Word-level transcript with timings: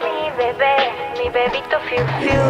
Mi 0.00 0.30
bebé, 0.36 0.76
mi 1.18 1.30
bebito 1.30 1.78
fiu 1.88 2.04
fiu. 2.20 2.40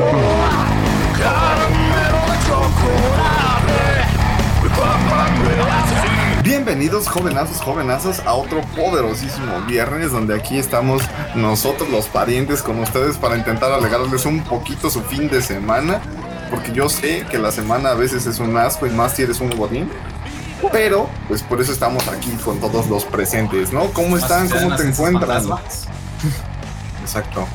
Bienvenidos 6.43 7.08
jovenazos, 7.08 7.61
jovenazas 7.61 8.22
a 8.26 8.35
otro 8.35 8.61
poderosísimo 8.76 9.61
viernes 9.67 10.12
donde 10.12 10.35
aquí 10.35 10.58
estamos 10.58 11.03
nosotros 11.35 11.88
los 11.90 12.07
parientes 12.07 12.62
con 12.62 12.79
ustedes 12.80 13.19
para 13.19 13.37
intentar 13.37 13.72
alegarles 13.72 14.24
un 14.24 14.42
poquito 14.45 14.88
su 14.88 15.03
fin 15.03 15.29
de 15.29 15.42
semana 15.42 16.01
porque 16.51 16.73
yo 16.73 16.88
sé 16.88 17.27
que 17.30 17.38
la 17.38 17.51
semana 17.53 17.91
a 17.91 17.95
veces 17.95 18.27
es 18.27 18.39
un 18.39 18.56
asco 18.56 18.87
y 18.87 18.91
más 18.91 19.15
si 19.15 19.23
eres 19.23 19.41
un 19.41 19.51
godín 19.51 19.91
pero 20.73 21.09
pues 21.29 21.42
por 21.42 21.61
eso 21.61 21.73
estamos 21.73 22.06
aquí 22.09 22.31
con 22.45 22.59
todos 22.59 22.89
los 22.89 23.05
presentes, 23.05 23.73
¿no? 23.73 23.91
¿Cómo 23.92 24.17
están? 24.17 24.48
¿Cómo 24.48 24.75
te 24.77 24.89
encuentras? 24.89 25.45
Exacto. 27.15 27.47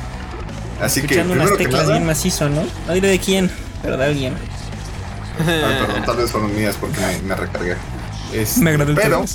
Así 0.82 1.02
que 1.02 1.08
Escuchando 1.08 1.34
unas 1.34 1.58
teclas 1.58 1.82
nada, 1.82 1.94
bien 1.94 2.06
macizo, 2.06 2.48
¿no? 2.48 2.64
No 2.88 2.94
diré 2.94 3.10
de 3.10 3.20
quién, 3.20 3.52
pero 3.82 3.98
de 3.98 4.06
alguien. 4.06 4.34
Ah, 5.42 5.86
perdón, 5.86 6.06
tal 6.06 6.18
vez 6.18 6.32
fueron 6.32 6.56
mías 6.56 6.78
porque 6.80 7.00
me, 7.02 7.20
me 7.24 7.36
recargué. 7.36 7.76
Este, 8.34 8.62
Me 8.62 8.70
agradó 8.70 8.92
el 8.92 8.98
Pero, 8.98 9.26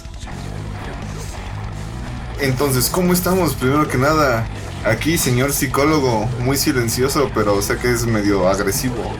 entonces, 2.41 2.89
¿cómo 2.89 3.13
estamos? 3.13 3.55
Primero 3.55 3.87
que 3.89 3.99
nada, 3.99 4.47
aquí, 4.87 5.19
señor 5.19 5.53
psicólogo, 5.53 6.27
muy 6.41 6.57
silencioso, 6.57 7.31
pero 7.35 7.61
sé 7.61 7.77
que 7.77 7.91
es 7.91 8.07
medio 8.07 8.49
agresivo. 8.49 9.15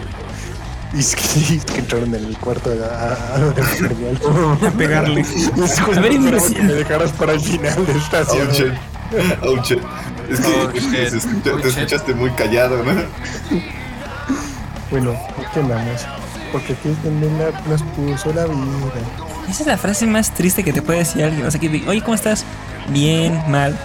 Y 0.95 0.99
es 1.01 1.15
que, 1.17 1.57
es 1.57 1.65
que 1.67 1.79
entraron 1.81 2.15
en 2.15 2.25
el 2.25 2.39
cuarto 2.39 2.71
a, 2.71 3.13
a, 3.13 4.69
A 4.69 4.71
pegarle. 4.79 5.21
Es 5.65 5.79
A 5.79 6.01
ver, 6.01 6.19
me 6.19 6.73
dejaras 6.73 7.13
para 7.13 7.33
el 7.33 7.41
final 7.41 7.85
de 7.85 7.93
esta 7.99 8.23
Oh, 8.23 8.53
shit. 8.53 8.73
Oh, 9.43 9.63
shit. 9.63 9.81
Es 10.31 10.41
que, 10.41 10.47
Oh, 10.47 10.71
escucha- 10.71 11.53
Oh, 11.55 11.59
te 11.61 11.69
escuchaste 11.69 12.15
muy 12.15 12.31
callado, 12.31 12.83
¿no? 12.83 12.93
Bueno, 14.91 15.15
¿qué 15.53 15.61
andamos? 15.61 16.03
Porque 16.53 16.75
aquí 16.75 16.89
es 16.91 17.03
donde 17.03 17.29
la- 17.31 17.61
nos 17.69 17.83
puso 17.83 18.33
la 18.33 18.45
vida. 18.47 18.61
Esa 19.49 19.63
es 19.63 19.67
la 19.67 19.77
frase 19.77 20.07
más 20.07 20.33
triste 20.33 20.63
que 20.63 20.73
te 20.73 20.83
puede 20.83 21.01
decir 21.01 21.25
alguien. 21.25 21.47
O 21.47 21.51
sea, 21.51 21.61
que 21.61 21.69
te- 21.69 21.89
oye, 21.89 22.01
¿cómo 22.03 22.15
estás? 22.15 22.45
Bien, 22.89 23.43
mal. 23.49 23.77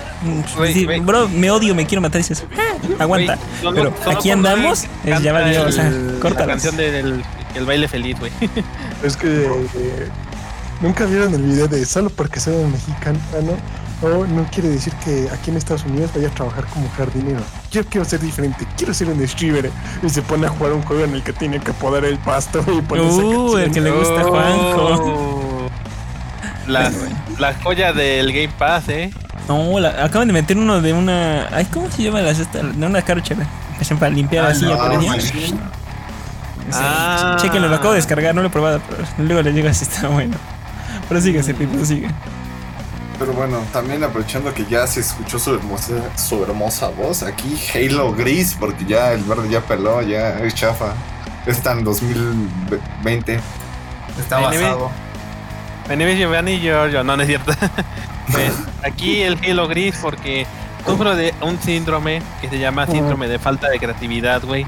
Güey, 0.57 0.73
Decir. 0.73 1.01
Bro, 1.01 1.29
me 1.29 1.49
odio, 1.49 1.73
me 1.73 1.85
quiero 1.87 2.01
matar. 2.01 2.19
Y 2.19 2.23
dices, 2.23 2.43
"Ah, 2.57 3.03
aguanta. 3.03 3.37
Solo- 3.61 3.75
Pero 3.75 3.93
solo 4.03 4.17
aquí 4.17 4.29
andamos, 4.31 4.85
es, 5.05 5.21
ya 5.21 5.33
valió. 5.33 5.63
O 5.65 5.71
sea, 5.71 5.87
el- 5.87 6.19
La 6.21 6.45
canción 6.45 6.75
del 6.77 7.23
el 7.55 7.65
baile 7.65 7.87
feliz, 7.87 8.19
güey. 8.19 8.31
Es 9.03 9.15
que 9.17 9.45
eh, 9.45 10.07
nunca 10.81 11.05
vieron 11.05 11.33
el 11.33 11.41
video 11.41 11.67
de 11.67 11.83
solo 11.85 12.09
porque 12.11 12.39
soy 12.39 12.53
un 12.55 12.71
mexicano 12.73 13.17
o 13.33 13.41
no 14.01 14.45
quiere 14.51 14.69
decir 14.69 14.93
que 15.03 15.27
aquí 15.31 15.49
en 15.51 15.57
Estados 15.57 15.83
Unidos 15.83 16.11
vaya 16.15 16.29
a 16.29 16.31
trabajar 16.31 16.65
como 16.67 16.89
jardinero. 16.91 17.41
Yo 17.71 17.85
quiero 17.85 18.05
ser 18.05 18.21
diferente, 18.21 18.65
quiero 18.77 18.93
ser 18.93 19.09
un 19.09 19.27
streamer. 19.27 19.69
Y 20.01 20.09
se 20.09 20.21
pone 20.21 20.47
a 20.47 20.49
jugar 20.49 20.71
un 20.73 20.81
juego 20.83 21.03
en 21.03 21.13
el 21.15 21.23
que 21.23 21.33
tiene 21.33 21.59
que 21.59 21.73
podar 21.73 22.05
el 22.05 22.17
pasto 22.19 22.63
y 22.71 22.81
pone 22.81 23.05
esa 23.07 23.17
Uh, 23.21 23.57
el 23.57 23.71
que 23.71 23.81
le 23.81 23.91
gusta 23.91 24.21
a 24.21 24.23
Juanjo. 24.23 24.85
Oh. 25.03 25.69
La, 26.67 26.91
la 27.39 27.53
joya 27.55 27.91
del 27.93 28.31
Game 28.31 28.53
Pass, 28.57 28.87
eh. 28.89 29.11
No, 29.47 29.79
la- 29.79 30.03
acaban 30.05 30.27
de 30.27 30.33
meter 30.33 30.57
uno 30.57 30.79
de 30.81 30.93
una. 30.93 31.47
Ay, 31.51 31.65
¿cómo 31.65 31.89
se 31.89 32.03
llama 32.03 32.21
las 32.21 32.39
esta? 32.39 32.59
De 32.61 32.85
una 32.85 32.99
hacen 33.81 33.97
para 33.97 34.11
limpiar 34.13 34.45
Ah, 34.45 34.49
así, 34.49 34.65
no. 34.65 35.19
Sí, 35.19 35.55
Ah. 36.71 37.37
Chequenlo, 37.41 37.67
lo 37.67 37.75
acabo 37.75 37.91
de 37.91 37.97
descargar, 37.97 38.35
no 38.35 38.41
lo 38.41 38.47
he 38.47 38.51
probado, 38.51 38.79
pero 38.87 39.03
luego 39.25 39.41
les 39.41 39.55
digo 39.55 39.73
si 39.73 39.83
está 39.85 40.07
bueno. 40.07 40.37
Pero 41.07 41.19
sigue, 41.21 41.39
Pipo, 41.55 41.83
sigue. 41.83 42.09
Pero 43.19 43.33
bueno, 43.33 43.59
también 43.73 44.01
aprovechando 44.03 44.53
que 44.53 44.65
ya 44.65 44.87
se 44.87 45.01
escuchó 45.01 45.37
su 45.37 45.53
hermosa, 45.55 45.93
su 46.17 46.41
hermosa 46.41 46.87
voz, 46.87 47.21
aquí 47.21 47.59
Halo 47.75 48.13
Gris, 48.13 48.55
porque 48.57 48.85
ya 48.85 49.11
el 49.11 49.23
verde 49.23 49.49
ya 49.49 49.59
peló, 49.61 50.01
ya 50.01 50.39
es 50.39 50.55
chafa. 50.55 50.93
Está 51.45 51.73
en 51.73 51.83
2020. 51.83 53.39
Está 54.19 54.39
basado. 54.39 54.89
Is 55.89 56.17
Giovanni 56.17 56.59
Giorgio. 56.59 57.03
No, 57.03 57.15
no 57.17 57.23
es 57.23 57.27
cierto. 57.27 57.51
Pues, 58.31 58.53
aquí 58.83 59.23
el 59.23 59.39
Halo 59.43 59.67
Gris 59.67 59.97
porque 59.99 60.45
sufro 60.85 61.15
de 61.15 61.33
un 61.41 61.59
síndrome 61.59 62.21
que 62.41 62.47
se 62.47 62.59
llama 62.59 62.85
síndrome 62.85 63.27
de 63.27 63.39
falta 63.39 63.69
de 63.69 63.79
creatividad, 63.79 64.43
güey. 64.43 64.67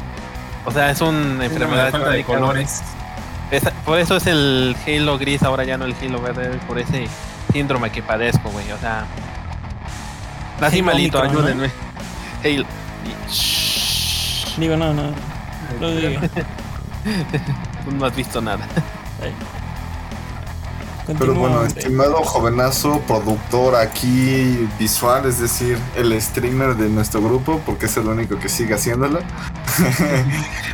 O 0.65 0.71
sea, 0.71 0.89
es 0.89 0.99
una 0.99 1.45
enfermedad 1.45 1.91
falta 1.91 2.09
de 2.09 2.23
colores. 2.23 2.81
Es- 3.51 3.69
por 3.85 3.99
eso 3.99 4.15
es 4.17 4.25
el 4.25 4.75
Halo 4.87 5.19
Gris, 5.19 5.43
ahora 5.43 5.63
ya 5.63 5.77
no 5.77 5.85
el 5.85 5.93
Halo 6.01 6.19
Verde, 6.23 6.57
por 6.67 6.79
ese 6.79 7.07
síndrome 7.51 7.91
que 7.91 8.01
padezco, 8.01 8.49
güey. 8.49 8.71
O 8.71 8.77
sea, 8.77 9.05
nací 10.59 10.81
malito, 10.81 11.19
Omicron, 11.19 11.33
¿no? 11.43 11.47
ayúdenme. 11.47 11.71
Halo. 12.43 12.65
Shh, 13.29 14.57
Digo, 14.57 14.75
no, 14.77 14.93
no. 14.93 15.11
Lo 15.79 15.95
digo. 15.95 16.21
tú 17.85 17.91
no 17.91 18.05
has 18.05 18.15
visto 18.15 18.41
nada. 18.41 18.67
Pero 21.19 21.33
bueno, 21.33 21.63
estimado 21.65 22.21
jovenazo, 22.23 23.01
productor 23.01 23.75
aquí 23.75 24.67
visual, 24.79 25.25
es 25.25 25.39
decir, 25.39 25.77
el 25.95 26.19
streamer 26.21 26.75
de 26.75 26.89
nuestro 26.89 27.21
grupo, 27.21 27.59
porque 27.65 27.87
es 27.87 27.97
el 27.97 28.07
único 28.07 28.37
que 28.39 28.49
sigue 28.49 28.75
haciéndolo. 28.75 29.19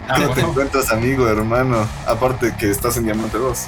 Ah, 0.09 0.13
¿Cómo 0.16 0.27
te 0.29 0.33
bueno. 0.35 0.50
encuentras, 0.51 0.89
amigo, 0.89 1.27
hermano? 1.27 1.85
Aparte 2.07 2.56
que 2.57 2.72
estás 2.72 2.95
en 2.95 3.03
Diamante 3.03 3.38
2. 3.38 3.66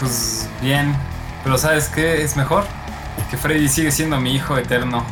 Pues 0.00 0.48
bien. 0.60 0.96
Pero 1.44 1.58
¿sabes 1.58 1.88
qué 1.88 2.22
es 2.22 2.36
mejor? 2.36 2.64
Que 3.30 3.36
Freddy 3.36 3.68
sigue 3.68 3.90
siendo 3.90 4.18
mi 4.20 4.34
hijo 4.34 4.56
eterno. 4.56 5.04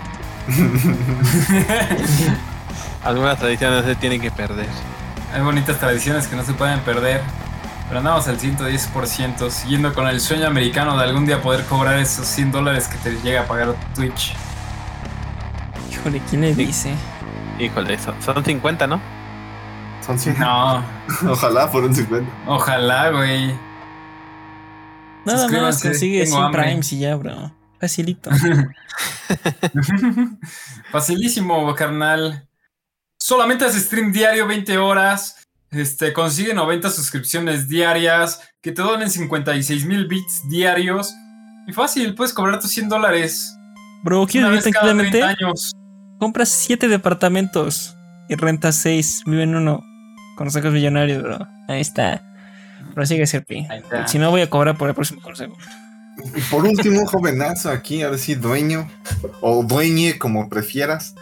Algunas 3.04 3.38
tradiciones 3.38 3.84
se 3.84 3.94
tienen 3.96 4.20
que 4.20 4.30
perder. 4.30 4.66
Hay 5.34 5.42
bonitas 5.42 5.78
tradiciones 5.78 6.26
que 6.26 6.36
no 6.36 6.44
se 6.44 6.52
pueden 6.52 6.80
perder. 6.80 7.22
Pero 7.88 7.98
andamos 7.98 8.28
al 8.28 8.38
110%, 8.38 9.50
siguiendo 9.50 9.92
con 9.92 10.06
el 10.06 10.20
sueño 10.20 10.46
americano 10.46 10.96
de 10.96 11.04
algún 11.04 11.26
día 11.26 11.42
poder 11.42 11.64
cobrar 11.64 11.98
esos 11.98 12.24
100 12.26 12.52
dólares 12.52 12.86
que 12.86 12.97
te 12.98 13.20
llega 13.20 13.41
a 13.41 13.44
pagar 13.47 13.74
Twitch. 13.97 14.34
Híjole, 15.91 16.22
¿quién 16.30 16.42
le 16.42 16.54
dice? 16.54 16.94
Híjole, 17.58 17.98
son, 17.98 18.14
son 18.22 18.44
50, 18.44 18.86
¿no? 18.86 19.00
Son 20.06 20.16
cinco. 20.18 20.38
No, 20.38 20.84
Ojalá 21.30 21.66
fueron 21.66 21.92
50. 21.92 22.30
ojalá, 22.47 23.10
güey. 23.10 23.52
Nada 25.25 25.48
más 25.48 25.82
consigue 25.82 26.25
tengo 26.25 26.36
100 26.36 26.44
hambre. 26.44 26.62
primes 26.62 26.92
y 26.92 26.98
ya, 27.00 27.16
bro. 27.16 27.54
Facilito. 27.81 28.31
Facilísimo, 30.92 31.75
carnal. 31.75 32.47
Solamente 33.19 33.64
hace 33.64 33.80
stream 33.80 34.12
diario 34.12 34.47
20 34.47 34.76
horas. 34.78 35.36
Este, 35.70 36.12
consigue 36.12 36.53
90 36.53 36.91
suscripciones 36.91 37.69
diarias. 37.69 38.41
Que 38.60 38.72
te 38.72 38.82
donen 38.82 39.10
56 39.10 39.86
mil 39.86 40.06
bits 40.06 40.42
diarios. 40.50 41.14
Y 41.66 41.72
fácil, 41.72 42.14
puedes 42.14 42.34
cobrar 42.34 42.60
tus 42.60 42.70
100 42.72 42.88
dólares. 42.88 43.56
Bro, 44.03 44.26
¿quieres 44.26 44.50
vivir 44.50 44.64
vez 44.64 44.75
cada 44.75 44.92
30 44.94 45.10
tranquilamente? 45.10 45.44
años. 45.44 45.72
Compras 46.19 46.48
7 46.50 46.88
departamentos 46.88 47.97
y 48.28 48.34
rentas 48.34 48.76
6. 48.76 49.22
Vive 49.26 49.44
en 49.44 49.54
uno. 49.54 49.82
Consejos 50.36 50.72
millonarios, 50.72 51.22
bro. 51.22 51.38
Ahí 51.69 51.80
está. 51.80 52.22
Pero 52.95 53.06
sigue 53.06 53.27
Serpi. 53.27 53.67
Si 54.06 54.19
no, 54.19 54.31
voy 54.31 54.41
a 54.43 54.51
cobrar 54.51 54.77
por 54.77 54.89
el 54.89 54.95
próximo 54.95 55.21
consejo. 55.21 55.56
Y 56.37 56.41
por 56.51 56.65
último, 56.65 57.06
jovenazo 57.06 57.71
aquí, 57.71 58.03
ahora 58.03 58.19
sí, 58.19 58.34
dueño, 58.34 58.89
o 59.41 59.62
dueñe, 59.65 60.19
como 60.19 60.49
prefieras. 60.49 61.15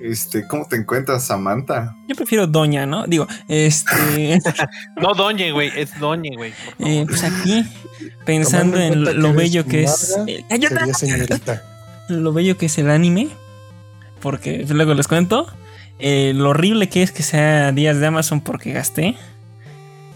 Este, 0.00 0.46
¿cómo 0.48 0.66
te 0.66 0.76
encuentras, 0.76 1.24
Samantha? 1.24 1.94
Yo 2.08 2.16
prefiero 2.16 2.46
Doña, 2.46 2.84
¿no? 2.84 3.06
Digo, 3.06 3.26
este. 3.48 4.38
No 5.00 5.14
Doñe, 5.14 5.52
güey, 5.52 5.70
es 5.76 5.98
Doñe, 5.98 6.36
güey. 6.36 6.52
eh, 6.80 7.04
pues 7.08 7.22
aquí, 7.24 7.64
pensando 8.26 8.78
en 8.78 9.02
lo 9.22 9.30
que 9.30 9.36
bello 9.36 9.64
que 9.64 9.84
es. 9.84 10.14
madre, 10.18 10.44
el- 12.08 12.22
lo 12.22 12.32
bello 12.32 12.56
que 12.58 12.66
es 12.66 12.76
el 12.78 12.90
anime. 12.90 13.28
Porque 14.20 14.64
luego 14.68 14.94
les 14.94 15.06
cuento. 15.08 15.46
eh, 15.98 16.32
lo 16.34 16.50
horrible 16.50 16.88
que 16.88 17.02
es 17.02 17.12
que 17.12 17.22
sea 17.22 17.70
días 17.72 17.98
de 18.00 18.06
Amazon 18.06 18.40
porque 18.40 18.72
gasté. 18.72 19.16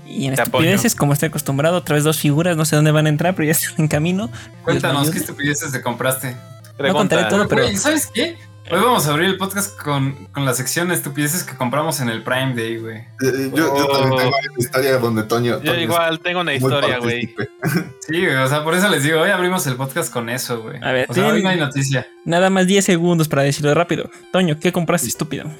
Y 0.08 0.26
en 0.26 0.34
estupideces, 0.34 0.94
como 0.94 1.12
estoy 1.12 1.28
acostumbrado, 1.28 1.76
otra 1.76 1.94
vez 1.94 2.04
dos 2.04 2.18
figuras, 2.18 2.56
no 2.56 2.64
sé 2.64 2.76
dónde 2.76 2.90
van 2.90 3.06
a 3.06 3.08
entrar, 3.10 3.34
pero 3.34 3.46
ya 3.46 3.52
están 3.52 3.74
en 3.78 3.88
camino. 3.88 4.30
Cuéntanos 4.62 5.10
qué 5.10 5.18
estupideces 5.18 5.70
te 5.72 5.82
compraste. 5.82 6.36
no 6.78 6.92
contaré 6.92 7.24
todo. 7.28 7.46
pero- 7.48 7.66
¿sabes 7.76 8.06
qué? 8.12 8.36
Hoy 8.70 8.80
vamos 8.82 9.06
a 9.06 9.12
abrir 9.12 9.24
el 9.30 9.38
podcast 9.38 9.74
con, 9.80 10.26
con 10.26 10.44
la 10.44 10.52
sección 10.52 10.88
de 10.88 10.94
estupideces 10.94 11.42
que 11.42 11.56
compramos 11.56 12.00
en 12.00 12.10
el 12.10 12.22
Prime 12.22 12.54
Day, 12.54 12.76
güey. 12.76 12.96
Eh, 12.98 13.04
eh, 13.22 13.50
yo, 13.54 13.74
yo 13.74 13.86
también 13.86 14.16
tengo 14.18 14.28
una 14.28 14.58
historia 14.58 14.98
donde 14.98 15.22
Toño. 15.22 15.62
Yo 15.62 15.72
Toño 15.72 15.80
igual 15.84 16.20
tengo 16.20 16.40
una 16.42 16.52
historia, 16.52 16.98
güey. 16.98 17.34
Sí, 18.06 18.20
güey, 18.20 18.36
o 18.36 18.46
sea, 18.48 18.64
por 18.64 18.74
eso 18.74 18.88
les 18.90 19.02
digo, 19.04 19.20
hoy 19.20 19.30
abrimos 19.30 19.66
el 19.66 19.76
podcast 19.76 20.12
con 20.12 20.28
eso, 20.28 20.60
güey. 20.62 20.78
A 20.82 20.92
ver, 20.92 21.06
o 21.10 21.14
sea, 21.14 21.24
hoy 21.24 21.30
tienen- 21.40 21.42
no 21.44 21.48
hay 21.48 21.56
noticia. 21.60 22.06
Nada 22.26 22.50
más 22.50 22.66
10 22.66 22.84
segundos 22.84 23.26
para 23.28 23.42
decirlo 23.42 23.72
rápido. 23.72 24.10
Toño, 24.32 24.58
¿qué 24.60 24.70
compraste, 24.70 25.08
estúpido? 25.08 25.50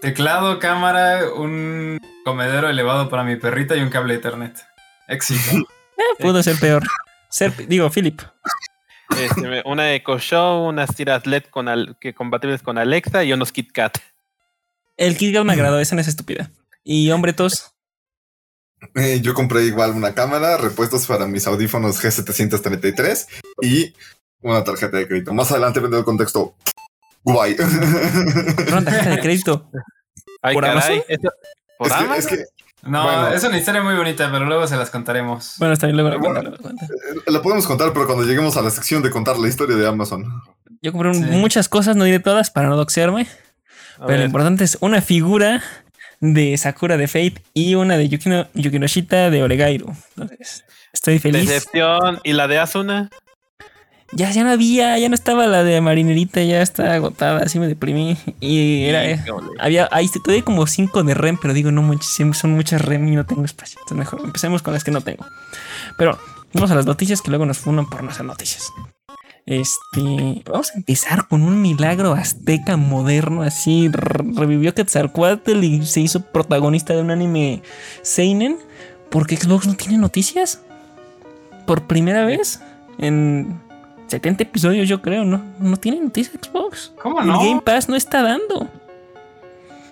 Teclado, 0.00 0.58
cámara, 0.58 1.30
un 1.34 1.98
comedero 2.24 2.68
elevado 2.68 3.08
para 3.10 3.22
mi 3.24 3.36
perrita 3.36 3.76
y 3.76 3.80
un 3.82 3.90
cable 3.90 4.14
de 4.14 4.20
Ethernet. 4.20 4.56
Éxito. 5.08 5.56
Eh, 5.58 6.02
pudo 6.18 6.42
ser 6.42 6.56
peor. 6.58 6.82
Ser, 7.28 7.54
digo, 7.68 7.90
Philip. 7.90 8.20
Este, 9.18 9.62
una 9.66 9.92
Echo 9.92 10.18
Show, 10.18 10.68
unas 10.68 10.94
tiras 10.94 11.26
LED 11.26 11.44
con 11.50 11.68
al- 11.68 11.96
que 12.00 12.14
compatibles 12.14 12.62
con 12.62 12.78
Alexa 12.78 13.24
y 13.24 13.32
unos 13.32 13.52
KitKat. 13.52 13.98
El 14.96 15.16
KitKat 15.16 15.44
me 15.44 15.52
agradó, 15.52 15.78
esa 15.80 15.94
no 15.94 16.00
es 16.00 16.08
estúpida. 16.08 16.50
Y 16.84 17.10
hombre 17.10 17.32
tos, 17.32 17.72
Eh, 18.94 19.20
yo 19.20 19.34
compré 19.34 19.64
igual 19.64 19.90
una 19.90 20.14
cámara, 20.14 20.56
repuestos 20.56 21.06
para 21.06 21.26
mis 21.26 21.46
audífonos 21.46 22.02
G733 22.02 23.26
y 23.60 23.94
una 24.40 24.64
tarjeta 24.64 24.96
de 24.96 25.06
crédito. 25.06 25.34
Más 25.34 25.50
adelante 25.50 25.80
vendré 25.80 25.98
el 25.98 26.04
contexto. 26.06 26.56
Guay. 27.24 27.56
una 28.68 28.84
tarjeta 28.84 29.10
de 29.10 29.20
crédito. 29.20 29.70
Ay, 30.42 30.54
¿Por 30.54 30.64
caray. 30.64 30.78
Amazon? 30.78 31.04
¿eso- 31.08 31.32
¿Por 31.78 31.86
es, 31.88 31.92
que, 31.94 32.04
Amazon? 32.04 32.18
es 32.18 32.26
que 32.26 32.44
No, 32.82 33.02
Bueno. 33.04 33.28
es 33.28 33.44
una 33.44 33.58
historia 33.58 33.82
muy 33.82 33.94
bonita, 33.94 34.30
pero 34.32 34.46
luego 34.46 34.66
se 34.66 34.76
las 34.76 34.88
contaremos. 34.90 35.54
Bueno, 35.58 35.74
está 35.74 35.86
bien, 35.86 35.96
luego 35.98 36.10
lo 36.10 36.18
Bueno. 36.18 36.56
cuento. 36.56 36.84
eh, 36.84 37.20
la 37.30 37.42
podemos 37.42 37.66
contar, 37.66 37.92
pero 37.92 38.06
cuando 38.06 38.24
lleguemos 38.24 38.56
a 38.56 38.62
la 38.62 38.70
sección 38.70 39.02
de 39.02 39.10
contar 39.10 39.38
la 39.38 39.48
historia 39.48 39.76
de 39.76 39.86
Amazon. 39.86 40.24
Yo 40.82 40.92
compré 40.92 41.12
Sí. 41.12 41.20
muchas 41.20 41.68
cosas, 41.68 41.94
no 41.96 42.04
diré 42.04 42.20
todas 42.20 42.50
para 42.50 42.68
no 42.68 42.76
doxearme. 42.76 43.26
A 43.98 44.06
Pero 44.06 44.20
lo 44.20 44.24
importante 44.24 44.64
es 44.64 44.78
una 44.80 45.02
figura 45.02 45.62
de 46.20 46.56
Sakura 46.56 46.96
de 46.96 47.06
Fate 47.06 47.42
y 47.52 47.74
una 47.74 47.98
de 47.98 48.08
Yukino, 48.08 48.46
Yukinoshita 48.54 49.28
de 49.28 49.42
Oregairu. 49.42 49.94
Entonces, 50.16 50.64
estoy 50.92 51.18
feliz. 51.18 51.46
Decepción. 51.48 52.20
¿Y 52.24 52.32
la 52.32 52.48
de 52.48 52.58
Asuna? 52.60 53.10
Ya, 54.12 54.30
ya 54.32 54.42
no 54.42 54.50
había, 54.50 54.98
ya 54.98 55.08
no 55.08 55.14
estaba 55.14 55.46
la 55.46 55.62
de 55.62 55.80
Marinerita, 55.80 56.42
ya 56.42 56.62
está 56.62 56.94
agotada, 56.94 57.42
así 57.44 57.60
me 57.60 57.68
deprimí. 57.68 58.16
Y 58.40 58.82
era, 58.84 59.24
había, 59.60 59.88
ahí 59.92 60.08
todavía 60.08 60.44
como 60.44 60.66
5 60.66 61.04
de 61.04 61.14
REM, 61.14 61.38
pero 61.40 61.54
digo, 61.54 61.70
no 61.70 61.82
manches, 61.82 62.18
son 62.36 62.52
muchas 62.52 62.82
REM 62.82 63.06
y 63.08 63.16
no 63.16 63.24
tengo 63.24 63.44
espacio. 63.44 63.78
Entonces 63.78 63.96
mejor 63.98 64.20
empecemos 64.24 64.62
con 64.62 64.72
las 64.74 64.82
que 64.82 64.90
no 64.90 65.00
tengo. 65.00 65.24
Pero 65.96 66.18
vamos 66.52 66.70
a 66.72 66.74
las 66.74 66.86
noticias 66.86 67.22
que 67.22 67.30
luego 67.30 67.46
nos 67.46 67.58
funan 67.58 67.88
por 67.88 68.02
no 68.02 68.10
hacer 68.10 68.26
noticias. 68.26 68.68
Este, 69.46 70.42
vamos 70.50 70.70
a 70.74 70.78
empezar 70.78 71.26
con 71.28 71.42
un 71.42 71.62
milagro 71.62 72.12
azteca 72.12 72.76
moderno, 72.76 73.42
así 73.42 73.88
re- 73.88 74.24
revivió 74.34 74.74
Quetzalcoatl 74.74 75.64
y 75.64 75.86
se 75.86 76.00
hizo 76.00 76.20
protagonista 76.26 76.94
de 76.94 77.00
un 77.02 77.10
anime 77.10 77.62
seinen 78.02 78.58
porque 79.08 79.36
Xbox 79.36 79.66
no 79.66 79.74
tiene 79.74 79.98
noticias. 79.98 80.60
Por 81.66 81.86
primera 81.86 82.24
vez 82.24 82.60
en 82.98 83.60
70 84.10 84.42
episodios, 84.42 84.88
yo 84.88 85.00
creo, 85.00 85.24
¿no? 85.24 85.42
No 85.58 85.76
tiene 85.76 86.00
noticias 86.00 86.36
Xbox. 86.42 86.92
¿Cómo 87.02 87.20
El 87.20 87.28
no? 87.28 87.38
Game 87.38 87.60
Pass 87.64 87.88
no 87.88 87.96
está 87.96 88.22
dando. 88.22 88.68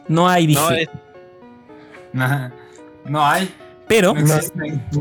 No 0.08 0.28
hay, 0.28 0.46
dije. 0.46 0.60
No, 0.60 0.70
es- 0.70 0.88
Nah, 2.12 2.48
no 3.04 3.24
hay. 3.26 3.48
pero. 3.86 4.14
No. 4.14 4.34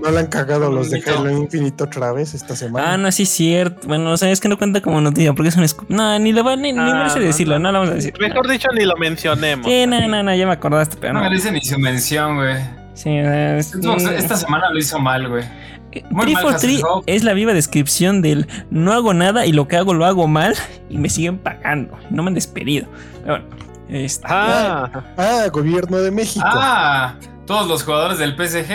No 0.04 0.12
le 0.12 0.20
han 0.20 0.28
cagado 0.28 0.70
los 0.72 0.90
de. 0.90 1.02
Halo 1.08 1.30
Infinite 1.32 1.84
otra 1.84 2.12
vez 2.12 2.34
esta 2.34 2.56
semana. 2.56 2.94
Ah, 2.94 2.98
no, 2.98 3.12
sí 3.12 3.24
es 3.24 3.30
cierto. 3.30 3.88
Bueno, 3.88 4.12
o 4.12 4.18
sea, 4.18 4.30
es 4.30 4.40
que 4.42 4.50
no 4.50 4.58
cuenta 4.58 4.82
como 4.82 5.00
noticia 5.02 5.34
porque 5.34 5.50
es 5.50 5.56
un. 5.58 5.64
escu- 5.64 5.86
No, 5.88 6.20
ni 6.20 6.34
lo 6.34 6.44
van, 6.44 6.62
ni, 6.62 6.74
ni 6.74 6.80
Ah, 6.80 6.94
merece 6.96 7.20
no, 7.20 7.26
decirlo, 7.26 7.60
no. 7.60 7.72
lo 7.72 7.80
vamos 7.80 7.92
a 7.94 7.96
decir. 7.96 8.14
mejor 8.20 8.48
dicho, 8.50 8.68
ni 8.78 8.84
lo 8.86 8.96
mencionemos. 8.98 9.66
Sí, 9.66 9.86
no, 9.88 10.06
no, 10.08 10.24
no, 10.24 10.36
ya 10.36 10.46
me 10.46 10.52
acordaste, 10.54 10.98
pero 11.00 11.14
No 11.14 11.20
no. 11.22 11.30
merece 11.30 11.52
ni 11.52 11.62
su 11.62 11.80
mención, 11.80 12.36
güey. 12.38 12.58
Sí, 12.94 13.10
es- 13.12 13.74
esta 13.74 14.36
semana 14.36 14.70
lo 14.72 14.78
hizo 14.80 15.00
mal, 15.00 15.28
güey. 15.30 15.44
Muy 16.10 16.26
343 16.26 16.44
mal, 16.44 16.56
Hasselhoff. 16.56 17.04
es 17.08 17.24
la 17.24 17.34
viva 17.34 17.54
descripción 17.54 18.22
del 18.22 18.48
no 18.70 18.94
hago 18.94 19.14
nada 19.14 19.46
y 19.46 19.52
lo 19.52 19.68
que 19.68 19.78
hago 19.78 19.94
lo 19.94 20.06
hago 20.06 20.28
mal 20.28 20.56
y 20.90 20.98
me 20.98 21.10
siguen 21.10 21.38
pagando. 21.40 21.98
No 22.10 22.24
me 22.24 22.30
han 22.30 22.34
despedido. 22.36 22.88
Pero 23.24 23.40
bueno, 23.40 23.46
este, 23.90 24.26
Ah, 24.30 24.92
Ah, 25.18 25.48
gobierno 25.52 25.98
de 25.98 26.12
México. 26.12 26.46
Ah, 26.48 27.16
todos 27.46 27.68
los 27.68 27.84
jugadores 27.84 28.18
del 28.20 28.36
PSG. 28.36 28.72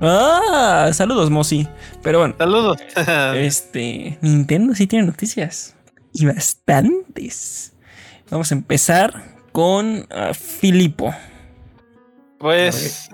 ah, 0.00 0.90
saludos, 0.92 1.30
Mosi. 1.30 1.66
Pero 2.02 2.18
bueno, 2.20 2.34
saludos. 2.38 2.78
este 3.34 4.18
Nintendo 4.20 4.74
sí 4.74 4.86
tiene 4.86 5.06
noticias 5.06 5.74
y 6.12 6.26
bastantes. 6.26 7.72
Vamos 8.30 8.50
a 8.52 8.54
empezar 8.54 9.22
con 9.52 10.06
ah, 10.10 10.32
Filipo. 10.34 11.14
Pues, 12.38 13.10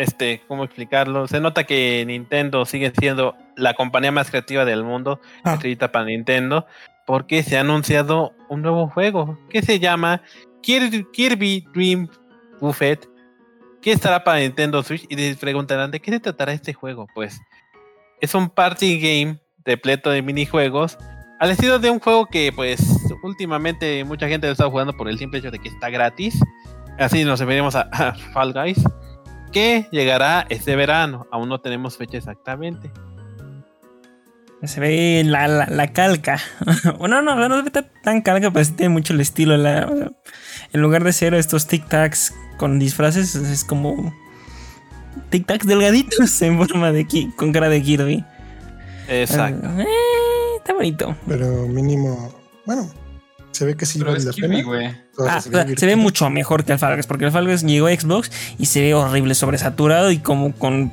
este, 0.00 0.42
¿cómo 0.48 0.64
explicarlo? 0.64 1.28
Se 1.28 1.40
nota 1.40 1.64
que 1.64 2.04
Nintendo 2.06 2.64
sigue 2.64 2.92
siendo 2.98 3.34
la 3.56 3.74
compañía 3.74 4.12
más 4.12 4.30
creativa 4.30 4.64
del 4.64 4.82
mundo, 4.84 5.20
Ah. 5.44 5.58
para 5.92 6.04
Nintendo, 6.04 6.66
porque 7.06 7.42
se 7.42 7.56
ha 7.56 7.60
anunciado 7.60 8.32
un 8.48 8.62
nuevo 8.62 8.88
juego 8.88 9.38
que 9.50 9.62
se 9.62 9.78
llama 9.78 10.22
Kir- 10.62 11.10
Kirby 11.12 11.66
Dream 11.74 12.08
Buffet, 12.60 13.08
que 13.82 13.92
estará 13.92 14.24
para 14.24 14.38
Nintendo 14.40 14.82
Switch. 14.82 15.06
Y 15.08 15.16
les 15.16 15.36
preguntarán, 15.36 15.90
¿de 15.90 16.00
qué 16.00 16.10
se 16.10 16.20
tratará 16.20 16.52
este 16.52 16.72
juego? 16.72 17.06
Pues, 17.14 17.40
es 18.20 18.34
un 18.34 18.48
party 18.50 18.98
game 19.00 19.38
repleto 19.64 20.10
de 20.10 20.22
minijuegos, 20.22 20.98
al 21.38 21.50
estilo 21.50 21.78
de 21.78 21.90
un 21.90 22.00
juego 22.00 22.26
que, 22.26 22.52
pues, 22.54 22.80
últimamente 23.22 24.04
mucha 24.04 24.28
gente 24.28 24.46
lo 24.46 24.52
está 24.52 24.68
jugando 24.68 24.94
por 24.96 25.08
el 25.08 25.18
simple 25.18 25.38
hecho 25.40 25.50
de 25.50 25.58
que 25.58 25.68
está 25.68 25.88
gratis. 25.90 26.38
Así 26.98 27.24
nos 27.24 27.40
referimos 27.40 27.74
a, 27.76 27.88
a 27.92 28.14
Fall 28.32 28.52
Guys, 28.52 28.82
que 29.52 29.86
llegará 29.90 30.46
este 30.48 30.76
verano. 30.76 31.26
Aún 31.30 31.48
no 31.48 31.60
tenemos 31.60 31.96
fecha 31.96 32.16
exactamente. 32.18 32.90
Se 34.62 34.78
ve 34.78 35.22
la, 35.24 35.48
la, 35.48 35.66
la 35.66 35.92
calca. 35.92 36.38
bueno, 36.98 37.22
no, 37.22 37.48
no 37.48 37.56
se 37.56 37.62
ve 37.62 37.70
tan- 38.02 38.20
calca, 38.22 38.50
pero 38.50 38.64
sí 38.64 38.72
tiene 38.72 38.90
mucho 38.92 39.14
el 39.14 39.20
estilo. 39.20 39.56
La, 39.56 39.82
en 40.72 40.80
lugar 40.82 41.02
de 41.02 41.12
ser 41.14 41.32
estos 41.34 41.66
tic-tacs 41.66 42.34
con 42.58 42.78
disfraces, 42.78 43.34
es 43.34 43.64
como 43.64 44.14
tic-tacs 45.30 45.64
delgaditos 45.64 46.42
en 46.42 46.58
forma 46.58 46.92
de 46.92 47.06
ki- 47.06 47.32
con 47.36 47.52
cara 47.52 47.70
de 47.70 47.82
Kirby. 47.82 48.24
Exacto. 49.08 49.66
Eh, 49.80 49.86
está 50.58 50.74
bonito. 50.74 51.16
Pero 51.26 51.66
mínimo. 51.66 52.32
Bueno, 52.66 52.86
se 53.60 53.66
ve 53.66 53.76
que 53.76 53.84
sí 53.84 53.98
Pero 53.98 54.12
vale 54.12 54.20
es 54.20 54.24
la 54.24 54.32
pena. 54.32 54.56
Ah, 55.28 55.38
se 55.42 55.50
o 55.50 55.52
sea, 55.52 55.66
se 55.76 55.84
ve 55.84 55.94
mucho 55.94 56.30
mejor 56.30 56.64
que 56.64 56.74
Guys, 56.74 57.06
porque 57.06 57.28
Guys 57.28 57.62
llegó 57.62 57.88
a 57.88 57.90
Xbox 57.94 58.32
y 58.56 58.64
se 58.64 58.80
ve 58.80 58.94
horrible, 58.94 59.34
sobresaturado 59.34 60.10
y 60.10 60.16
como 60.16 60.54
con 60.54 60.90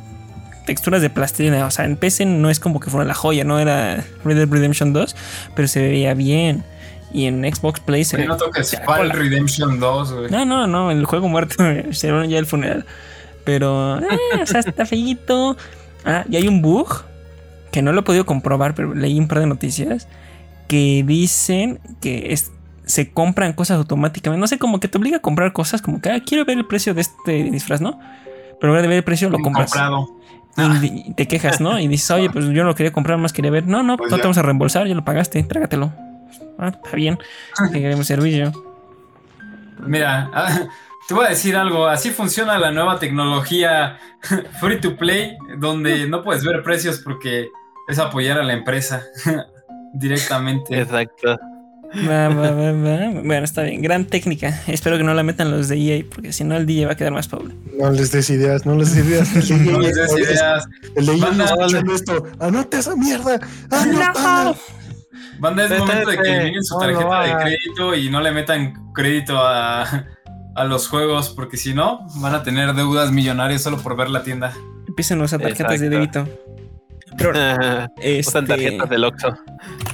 texturas 0.65 1.01
de 1.01 1.09
plastilina. 1.09 1.65
O 1.65 1.71
sea, 1.71 1.85
en 1.85 1.95
PC 1.95 2.25
no 2.25 2.49
es 2.49 2.59
como 2.59 2.81
que 2.81 2.89
fuera 2.89 3.05
la 3.07 3.13
joya, 3.13 3.45
no 3.45 3.57
era 3.57 4.03
Red 4.25 4.35
Dead 4.35 4.49
Redemption 4.49 4.91
2, 4.91 5.15
pero 5.55 5.69
se 5.69 5.81
veía 5.81 6.13
bien. 6.13 6.65
Y 7.13 7.27
en 7.27 7.41
Xbox 7.49 7.79
Play 7.79 8.03
se 8.03 8.17
ve. 8.17 8.25
no 8.25 8.35
toques 8.35 8.67
se 8.67 8.83
Fall. 8.83 9.11
Redemption 9.11 9.79
2, 9.79 10.11
güey. 10.11 10.29
No, 10.29 10.43
no, 10.43 10.67
no, 10.67 10.91
el 10.91 11.05
juego 11.05 11.29
muerto, 11.29 11.55
hicieron 11.89 12.27
ya 12.27 12.37
el 12.37 12.47
funeral. 12.47 12.85
Pero, 13.45 13.97
eh, 13.99 14.41
o 14.41 14.45
sea, 14.45 14.59
está 14.59 14.85
feíto. 14.85 15.55
Ah, 16.03 16.25
y 16.29 16.35
hay 16.35 16.49
un 16.49 16.61
bug 16.61 17.05
que 17.71 17.81
no 17.81 17.93
lo 17.93 18.01
he 18.01 18.03
podido 18.03 18.25
comprobar, 18.25 18.75
pero 18.75 18.93
leí 18.93 19.17
un 19.17 19.29
par 19.29 19.39
de 19.39 19.47
noticias 19.47 20.09
que 20.67 21.01
dicen 21.07 21.79
que 22.01 22.33
es- 22.33 22.51
se 22.87 23.11
compran 23.11 23.53
cosas 23.53 23.77
automáticamente. 23.77 24.39
No 24.39 24.47
sé, 24.47 24.57
como 24.57 24.79
que 24.79 24.87
te 24.87 24.97
obliga 24.97 25.17
a 25.17 25.21
comprar 25.21 25.53
cosas, 25.53 25.81
como 25.81 26.01
que 26.01 26.09
ah, 26.09 26.19
quiero 26.25 26.45
ver 26.45 26.57
el 26.57 26.65
precio 26.65 26.93
de 26.93 27.01
este 27.01 27.43
disfraz, 27.43 27.81
¿no? 27.81 27.99
Pero 28.59 28.61
en 28.61 28.67
lugar 28.69 28.81
de 28.81 28.87
ver 28.87 28.97
el 28.97 29.03
precio, 29.03 29.29
lo 29.29 29.39
compras. 29.39 29.71
Comprado. 29.71 30.07
Y, 30.81 31.09
y 31.09 31.13
te 31.13 31.27
quejas, 31.27 31.61
¿no? 31.61 31.79
Y 31.79 31.87
dices, 31.87 32.09
oye, 32.09 32.31
pues 32.31 32.45
yo 32.45 32.63
no 32.63 32.69
lo 32.69 32.75
quería 32.75 32.91
comprar, 32.91 33.19
más 33.19 33.31
quería 33.31 33.51
ver. 33.51 33.67
No, 33.67 33.83
no, 33.83 33.97
Pues 33.97 34.09
no 34.09 34.17
te 34.17 34.23
vamos 34.23 34.37
a 34.39 34.41
reembolsar, 34.41 34.87
ya 34.87 34.95
lo 34.95 35.05
pagaste, 35.05 35.43
trágatelo. 35.43 35.93
Ah, 36.57 36.69
está 36.69 36.95
bien, 36.95 37.19
te 37.71 37.79
queremos 37.79 38.07
servicio. 38.07 38.51
Mira, 39.79 40.31
ah, 40.33 40.67
te 41.07 41.13
voy 41.13 41.25
a 41.25 41.29
decir 41.29 41.55
algo. 41.55 41.87
Así 41.87 42.09
funciona 42.09 42.57
la 42.57 42.71
nueva 42.71 42.97
tecnología 42.97 43.99
free 44.59 44.81
to 44.81 44.97
play, 44.97 45.37
donde 45.57 46.07
no 46.07 46.23
puedes 46.23 46.43
ver 46.43 46.63
precios 46.63 46.99
porque 46.99 47.49
es 47.87 47.99
apoyar 47.99 48.39
a 48.39 48.43
la 48.43 48.53
empresa 48.53 49.03
directamente. 49.93 50.81
Exacto. 50.81 51.37
Va, 51.95 52.29
va, 52.29 52.51
va, 52.51 52.71
va. 52.71 53.21
Bueno, 53.23 53.43
está 53.43 53.63
bien. 53.63 53.81
Gran 53.81 54.05
técnica. 54.05 54.61
Espero 54.67 54.97
que 54.97 55.03
no 55.03 55.13
la 55.13 55.23
metan 55.23 55.51
los 55.51 55.67
de 55.67 55.77
EA, 55.77 56.03
porque 56.13 56.33
si 56.33 56.43
no, 56.43 56.57
el 56.57 56.65
DJ 56.65 56.85
va 56.85 56.91
a 56.93 56.95
quedar 56.95 57.13
más 57.13 57.27
pobre. 57.27 57.53
No 57.77 57.89
les 57.91 58.11
des 58.11 58.29
ideas, 58.29 58.65
no 58.65 58.75
les 58.75 58.93
des 58.93 59.05
ideas. 59.05 59.35
El 59.51 59.71
No 59.71 59.79
les 59.79 59.95
des 59.95 60.17
ideas. 60.17 60.65
El 60.95 61.05
de 61.05 61.15
Banda, 61.17 61.45
escuchando 61.45 61.95
esto. 61.95 62.23
¡Anota 62.39 62.79
esa 62.79 62.95
mierda! 62.95 63.39
¡Anota! 63.71 64.55
Banda, 65.39 65.65
es 65.65 65.79
momento 65.79 66.09
de 66.09 66.17
que 66.17 66.29
eliminen 66.35 66.63
su 66.63 66.77
tarjeta 66.79 67.21
de 67.23 67.43
crédito 67.43 67.95
y 67.95 68.09
no 68.09 68.21
le 68.21 68.31
metan 68.31 68.91
crédito 68.93 69.37
a, 69.37 70.05
a 70.55 70.63
los 70.65 70.87
juegos, 70.87 71.29
porque 71.29 71.57
si 71.57 71.73
no, 71.73 72.07
van 72.15 72.33
a 72.33 72.43
tener 72.43 72.73
deudas 72.73 73.11
millonarias 73.11 73.61
solo 73.61 73.77
por 73.77 73.95
ver 73.95 74.09
la 74.09 74.23
tienda. 74.23 74.53
Empiecen 74.87 75.21
a 75.21 75.25
usar 75.25 75.39
tarjetas 75.39 75.79
de 75.79 75.89
débito. 75.89 76.27
Pero, 77.17 77.33
este, 77.97 78.19
Usan 78.29 78.45
tarjetas 78.47 78.89
del 78.89 79.03
Oxxo. 79.03 79.27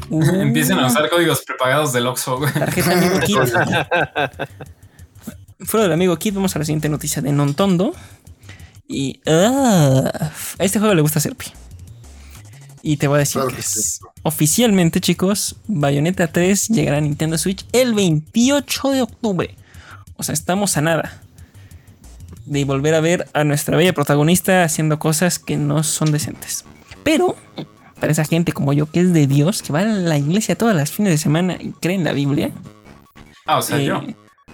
uh, 0.10 0.24
Empiecen 0.42 0.80
a 0.80 0.88
usar 0.88 1.10
códigos 1.10 1.44
prepagados 1.46 1.94
del 1.94 2.08
Oxxo, 2.08 2.38
güey. 2.40 2.52
Tarjeta 2.54 2.92
amigo 2.92 3.20
Kid. 3.22 3.38
Fuera 5.66 5.84
del 5.84 5.94
amigo 5.94 6.18
Kid, 6.18 6.34
vamos 6.34 6.56
a 6.56 6.60
la 6.60 6.66
siguiente 6.66 6.90
noticia 6.90 7.22
de 7.22 7.32
Nontondo. 7.32 7.94
Y. 8.88 9.22
ah, 9.26 10.12
a 10.60 10.64
este 10.64 10.80
juego 10.80 10.94
le 10.94 11.02
gusta 11.02 11.20
Serpi. 11.20 11.46
Y 12.82 12.98
te 12.98 13.08
voy 13.08 13.16
a 13.16 13.20
decir 13.20 13.36
Claro 13.36 13.48
que 13.50 13.56
que 13.56 13.62
es- 13.62 14.02
oficialmente, 14.24 15.00
chicos, 15.00 15.56
Bayonetta 15.68 16.28
3 16.28 16.68
llegará 16.68 16.98
a 16.98 17.02
Nintendo 17.02 17.38
Switch 17.38 17.66
el 17.72 17.94
28 17.94 18.90
de 18.92 19.02
octubre. 19.04 19.56
O 20.18 20.24
sea, 20.24 20.34
estamos 20.34 20.76
a 20.76 20.82
nada 20.82 21.22
de 22.46 22.66
volver 22.66 22.94
a 22.94 23.00
ver 23.00 23.30
a 23.34 23.46
nuestra 23.46 23.78
bella 23.78 23.94
protagonista 23.94 24.66
haciendo 24.66 25.00
cosas 25.00 25.40
que 25.40 25.56
no 25.56 25.82
son 25.84 26.12
decentes. 26.12 26.66
Pero 27.04 27.36
para 28.00 28.12
esa 28.12 28.26
gente 28.26 28.52
como 28.52 28.74
yo 28.74 28.86
que 28.86 29.00
es 29.00 29.14
de 29.14 29.28
Dios, 29.28 29.62
que 29.62 29.72
va 29.72 29.80
a 29.80 29.86
la 29.86 30.18
iglesia 30.18 30.58
todas 30.58 30.76
las 30.76 30.92
fines 30.92 31.14
de 31.14 31.18
semana 31.18 31.58
y 31.60 31.72
cree 31.72 31.96
en 31.96 32.04
la 32.04 32.12
Biblia. 32.12 32.52
Ah, 33.46 33.60
o 33.60 33.62
sea, 33.62 33.80
eh, 33.80 33.86
yo. 33.86 34.02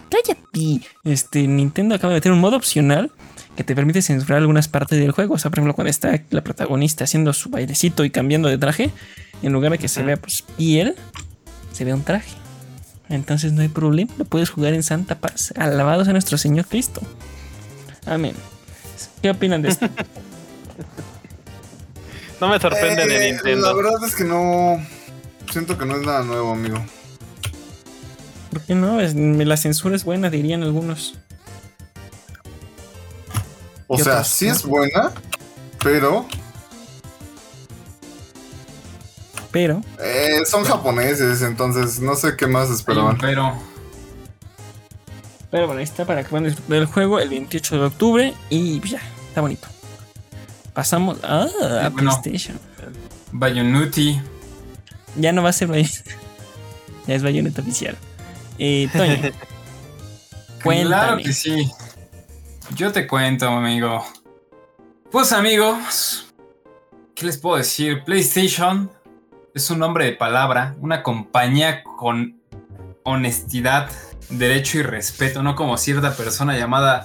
Cállate. 0.09 0.81
Este, 1.03 1.47
Nintendo 1.47 1.95
acaba 1.95 2.13
de 2.13 2.17
meter 2.17 2.31
un 2.31 2.39
modo 2.39 2.57
opcional 2.57 3.11
que 3.55 3.63
te 3.63 3.75
permite 3.75 4.01
censurar 4.01 4.39
algunas 4.39 4.67
partes 4.67 4.99
del 4.99 5.11
juego. 5.11 5.35
O 5.35 5.37
sea, 5.37 5.49
por 5.49 5.59
ejemplo, 5.59 5.73
cuando 5.73 5.89
está 5.89 6.21
la 6.29 6.43
protagonista 6.43 7.03
haciendo 7.03 7.33
su 7.33 7.49
bailecito 7.49 8.03
y 8.05 8.09
cambiando 8.09 8.49
de 8.49 8.57
traje, 8.57 8.91
en 9.41 9.53
lugar 9.53 9.71
de 9.71 9.77
que 9.77 9.87
se 9.87 10.03
vea 10.03 10.17
pues 10.17 10.43
piel, 10.43 10.95
se 11.73 11.85
ve 11.85 11.93
un 11.93 12.03
traje. 12.03 12.31
Entonces 13.09 13.53
no 13.53 13.61
hay 13.61 13.67
problema, 13.67 14.13
lo 14.17 14.25
puedes 14.25 14.49
jugar 14.51 14.73
en 14.73 14.83
santa 14.83 15.15
paz. 15.15 15.53
Alabados 15.57 16.07
a 16.07 16.11
nuestro 16.11 16.37
Señor 16.37 16.67
Cristo. 16.67 17.01
Amén. 18.05 18.35
¿Qué 19.21 19.31
opinan 19.31 19.61
de 19.61 19.69
esto? 19.69 19.89
No 22.39 22.47
me 22.47 22.59
sorprende 22.59 23.05
de 23.05 23.27
Eh, 23.27 23.31
Nintendo. 23.33 23.67
La 23.67 23.73
verdad 23.73 24.03
es 24.07 24.15
que 24.15 24.23
no. 24.23 24.83
Siento 25.51 25.77
que 25.77 25.85
no 25.85 25.95
es 25.97 26.05
nada 26.05 26.23
nuevo, 26.23 26.51
amigo. 26.53 26.77
¿Por 28.51 28.61
qué 28.61 28.75
no? 28.75 28.99
Es- 29.01 29.13
la 29.15 29.57
censura 29.57 29.95
es 29.95 30.03
buena, 30.03 30.29
dirían 30.29 30.63
algunos. 30.63 31.15
O 33.87 33.97
¿Qué 33.97 34.03
sea, 34.03 34.23
sí 34.23 34.47
no? 34.47 34.53
es 34.53 34.63
buena, 34.63 35.11
pero 35.83 36.25
Pero, 39.51 39.81
eh, 39.99 40.45
son 40.45 40.63
japoneses, 40.63 41.41
entonces 41.41 41.99
no 41.99 42.15
sé 42.15 42.35
qué 42.37 42.45
más 42.45 42.69
esperaban. 42.69 43.17
Pero. 43.17 43.55
pero 45.49 45.65
bueno, 45.65 45.79
ahí 45.79 45.83
está 45.85 46.05
para 46.05 46.21
que 46.23 46.29
puedan 46.29 46.43
disfrutar 46.45 46.69
del 46.77 46.85
juego 46.85 47.19
el 47.19 47.29
28 47.29 47.79
de 47.79 47.85
octubre 47.87 48.33
y 48.51 48.79
ya, 48.87 49.01
está 49.27 49.41
bonito. 49.41 49.67
Pasamos 50.79 51.21
a, 51.25 51.41
a 51.41 51.89
bueno. 51.89 52.17
PlayStation. 52.21 52.57
Bayonuti. 53.33 54.17
Ya 55.17 55.33
no 55.33 55.43
va 55.43 55.49
a 55.49 55.51
ser 55.51 55.67
Bayonetta. 55.67 56.11
Ya 57.05 57.15
es 57.15 57.21
Bayonetta 57.21 57.61
oficial. 57.61 57.97
Eh, 58.57 58.87
Toño. 58.93 59.33
Claro 60.63 61.17
que 61.17 61.33
sí. 61.33 61.69
Yo 62.75 62.93
te 62.93 63.07
cuento, 63.07 63.49
amigo. 63.49 64.05
Pues 65.11 65.33
amigos, 65.33 66.33
¿qué 67.13 67.25
les 67.25 67.37
puedo 67.37 67.57
decir? 67.57 68.05
PlayStation 68.05 68.89
es 69.53 69.69
un 69.69 69.79
nombre 69.79 70.05
de 70.05 70.13
palabra, 70.13 70.77
una 70.79 71.03
compañía 71.03 71.83
con 71.83 72.39
honestidad, 73.03 73.89
derecho 74.29 74.77
y 74.77 74.83
respeto, 74.83 75.43
no 75.43 75.55
como 75.55 75.75
cierta 75.75 76.15
persona 76.15 76.57
llamada 76.57 77.03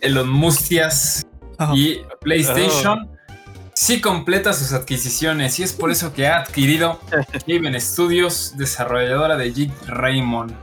Elon 0.00 0.28
Mustias. 0.30 1.26
Oh. 1.58 1.74
Y 1.74 2.02
PlayStation 2.20 3.08
sí 3.74 4.00
completa 4.00 4.52
sus 4.52 4.72
adquisiciones 4.72 5.58
y 5.58 5.62
es 5.62 5.72
por 5.72 5.90
eso 5.90 6.12
que 6.12 6.26
ha 6.26 6.38
adquirido 6.38 7.00
Haven 7.48 7.80
Studios, 7.80 8.54
desarrolladora 8.56 9.36
de 9.36 9.52
Jig 9.52 9.72
Raymond. 9.86 10.54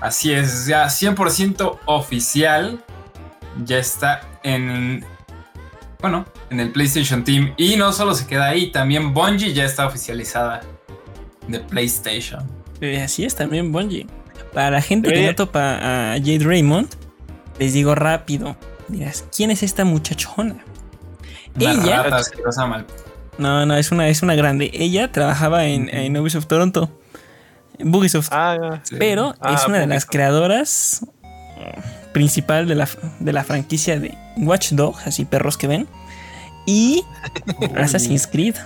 Así 0.00 0.32
es, 0.32 0.66
ya 0.66 0.86
100% 0.86 1.78
oficial. 1.86 2.82
Ya 3.64 3.78
está 3.78 4.22
en. 4.42 5.04
Bueno, 6.00 6.24
en 6.50 6.58
el 6.58 6.72
PlayStation 6.72 7.22
Team. 7.22 7.54
Y 7.56 7.76
no 7.76 7.92
solo 7.92 8.14
se 8.14 8.26
queda 8.26 8.48
ahí, 8.48 8.72
también 8.72 9.14
Bungie 9.14 9.52
ya 9.52 9.64
está 9.64 9.86
oficializada 9.86 10.62
de 11.46 11.60
PlayStation. 11.60 12.42
Así 13.02 13.24
es 13.24 13.36
también 13.36 13.70
Bungie. 13.70 14.06
Para 14.52 14.70
la 14.70 14.82
gente 14.82 15.12
que 15.12 15.26
no 15.26 15.34
topa 15.34 15.76
a 15.76 16.18
Jade 16.18 16.40
Raymond, 16.40 16.88
les 17.60 17.72
digo 17.72 17.94
rápido. 17.94 18.56
Dirás, 18.92 19.24
¿quién 19.34 19.50
es 19.50 19.62
esta 19.62 19.84
muchachona? 19.84 20.56
Una 21.56 21.72
Ella, 21.72 22.02
rata 22.04 22.16
asquerosa 22.16 22.66
mal. 22.66 22.86
no, 23.38 23.66
no, 23.66 23.74
es 23.76 23.90
una, 23.90 24.08
es 24.08 24.22
una 24.22 24.34
grande. 24.34 24.70
Ella 24.72 25.10
trabajaba 25.10 25.64
en, 25.66 25.88
en 25.94 26.16
Ubisoft 26.16 26.46
Toronto, 26.46 26.90
en 27.78 27.90
Bugisoft, 27.90 28.28
Ah. 28.32 28.80
Sí. 28.84 28.96
pero 28.98 29.34
Ah, 29.40 29.54
es 29.54 29.66
una 29.66 29.78
de 29.78 29.86
las 29.86 30.06
creadoras 30.06 31.04
eh, 31.24 31.74
principal 32.12 32.68
de 32.68 32.74
la, 32.74 32.88
de 33.20 33.32
la 33.32 33.44
franquicia 33.44 33.98
de 33.98 34.16
Watch 34.36 34.72
Dogs, 34.72 35.06
así 35.06 35.24
perros 35.24 35.56
que 35.56 35.66
ven, 35.66 35.88
y 36.66 37.02
Assassin's 37.76 38.26
Creed. 38.26 38.56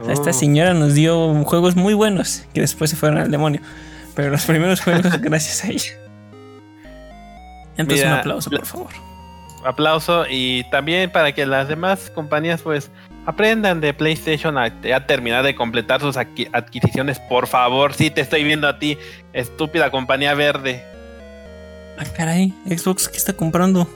O 0.00 0.04
sea, 0.04 0.14
esta 0.14 0.30
Oh. 0.30 0.34
señora 0.34 0.72
nos 0.74 0.94
dio 0.94 1.42
juegos 1.44 1.76
muy 1.76 1.92
buenos 1.94 2.44
que 2.54 2.60
después 2.60 2.90
se 2.90 2.96
fueron 2.96 3.18
al 3.18 3.30
demonio. 3.30 3.60
Pero 4.14 4.30
los 4.30 4.44
primeros 4.44 4.80
juegos, 4.80 5.12
gracias 5.20 5.64
a 5.64 5.68
ella. 5.68 5.92
Entonces, 7.76 8.04
Mira, 8.04 8.14
un 8.14 8.20
aplauso, 8.20 8.50
la- 8.50 8.58
por 8.58 8.66
favor. 8.66 8.88
Aplauso 9.64 10.24
y 10.28 10.64
también 10.70 11.10
para 11.10 11.32
que 11.32 11.46
las 11.46 11.68
demás 11.68 12.10
compañías 12.14 12.62
pues 12.62 12.90
aprendan 13.26 13.80
de 13.80 13.92
PlayStation 13.94 14.56
a, 14.58 14.64
a 14.94 15.06
terminar 15.06 15.44
de 15.44 15.54
completar 15.54 16.00
sus 16.00 16.16
adqui- 16.16 16.48
adquisiciones. 16.52 17.18
Por 17.20 17.46
favor, 17.46 17.92
sí 17.94 18.10
te 18.10 18.20
estoy 18.22 18.44
viendo 18.44 18.66
a 18.68 18.78
ti, 18.78 18.96
estúpida 19.32 19.90
compañía 19.90 20.34
verde. 20.34 20.82
Ah, 21.98 22.04
caray, 22.16 22.54
Xbox, 22.66 23.08
¿qué 23.08 23.18
está 23.18 23.34
comprando? 23.34 23.86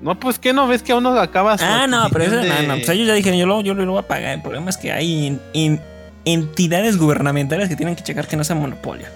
No, 0.00 0.18
pues 0.18 0.38
que 0.38 0.52
no 0.52 0.66
ves 0.68 0.82
que 0.82 0.94
uno 0.94 1.18
acaba 1.18 1.56
Ah, 1.60 1.86
no, 1.88 2.08
pero 2.12 2.24
eso, 2.24 2.34
adquisición 2.36 2.62
no, 2.66 2.68
no, 2.68 2.74
de- 2.74 2.80
pues 2.84 2.88
ellos 2.90 3.06
ya 3.08 3.14
dijeron, 3.14 3.38
yo 3.38 3.46
lo, 3.46 3.60
yo 3.62 3.74
lo 3.74 3.90
voy 3.92 4.00
a 4.00 4.06
pagar. 4.06 4.34
El 4.34 4.42
problema 4.42 4.70
es 4.70 4.76
que 4.76 4.92
hay 4.92 5.26
en- 5.28 5.40
en- 5.54 5.80
entidades 6.24 6.96
gubernamentales 6.98 7.68
que 7.68 7.76
tienen 7.76 7.96
que 7.96 8.02
checar 8.02 8.26
que 8.28 8.36
no 8.36 8.44
sea 8.44 8.54
monopolio. 8.56 9.06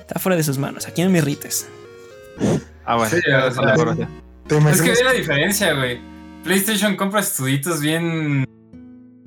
Está 0.00 0.18
fuera 0.20 0.36
de 0.36 0.42
sus 0.44 0.56
manos. 0.58 0.86
Aquí 0.86 1.02
no 1.02 1.10
me 1.10 1.18
irrites. 1.18 1.68
Ah, 2.84 2.96
bueno. 2.96 3.10
Sí, 3.10 3.20
o 4.46 4.74
sea, 4.74 4.82
la 4.82 4.82
información. 4.82 4.82
¿Te 4.82 4.82
Es 4.82 4.82
que 4.82 4.90
ve 4.90 5.04
la 5.04 5.12
diferencia, 5.12 5.74
güey. 5.74 6.00
PlayStation 6.44 6.96
compra 6.96 7.20
estuditos 7.20 7.80
bien. 7.80 8.44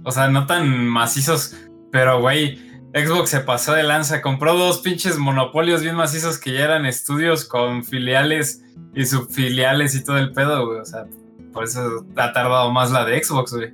O 0.03 0.11
sea, 0.11 0.29
no 0.29 0.45
tan 0.45 0.87
macizos. 0.87 1.55
Pero, 1.91 2.21
güey, 2.21 2.57
Xbox 2.93 3.29
se 3.29 3.41
pasó 3.41 3.73
de 3.73 3.83
lanza. 3.83 4.21
Compró 4.21 4.55
dos 4.55 4.79
pinches 4.79 5.17
monopolios 5.17 5.81
bien 5.81 5.95
macizos 5.95 6.37
que 6.37 6.53
ya 6.53 6.65
eran 6.65 6.85
estudios 6.85 7.45
con 7.45 7.83
filiales 7.83 8.63
y 8.95 9.05
subfiliales 9.05 9.95
y 9.95 10.03
todo 10.03 10.17
el 10.17 10.31
pedo, 10.31 10.65
güey. 10.67 10.79
O 10.79 10.85
sea, 10.85 11.05
por 11.53 11.65
eso 11.65 12.05
ha 12.15 12.33
tardado 12.33 12.71
más 12.71 12.91
la 12.91 13.05
de 13.05 13.21
Xbox, 13.21 13.53
güey. 13.53 13.73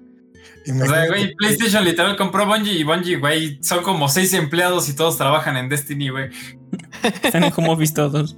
O 0.68 0.86
sea, 0.88 1.08
güey, 1.08 1.36
PlayStation 1.36 1.86
literal 1.86 2.18
compró 2.18 2.48
Bungie 2.48 2.74
y 2.74 2.84
Bungie, 2.84 3.18
güey, 3.18 3.60
son 3.62 3.84
como 3.84 4.10
seis 4.10 4.34
empleados 4.34 4.90
y 4.90 4.96
todos 4.96 5.16
trabajan 5.16 5.58
en 5.58 5.70
Destiny, 5.70 6.10
güey. 6.10 6.30
Están 7.04 7.44
en 7.44 7.54
home 7.56 7.70
office 7.70 7.94
todos. 7.94 8.36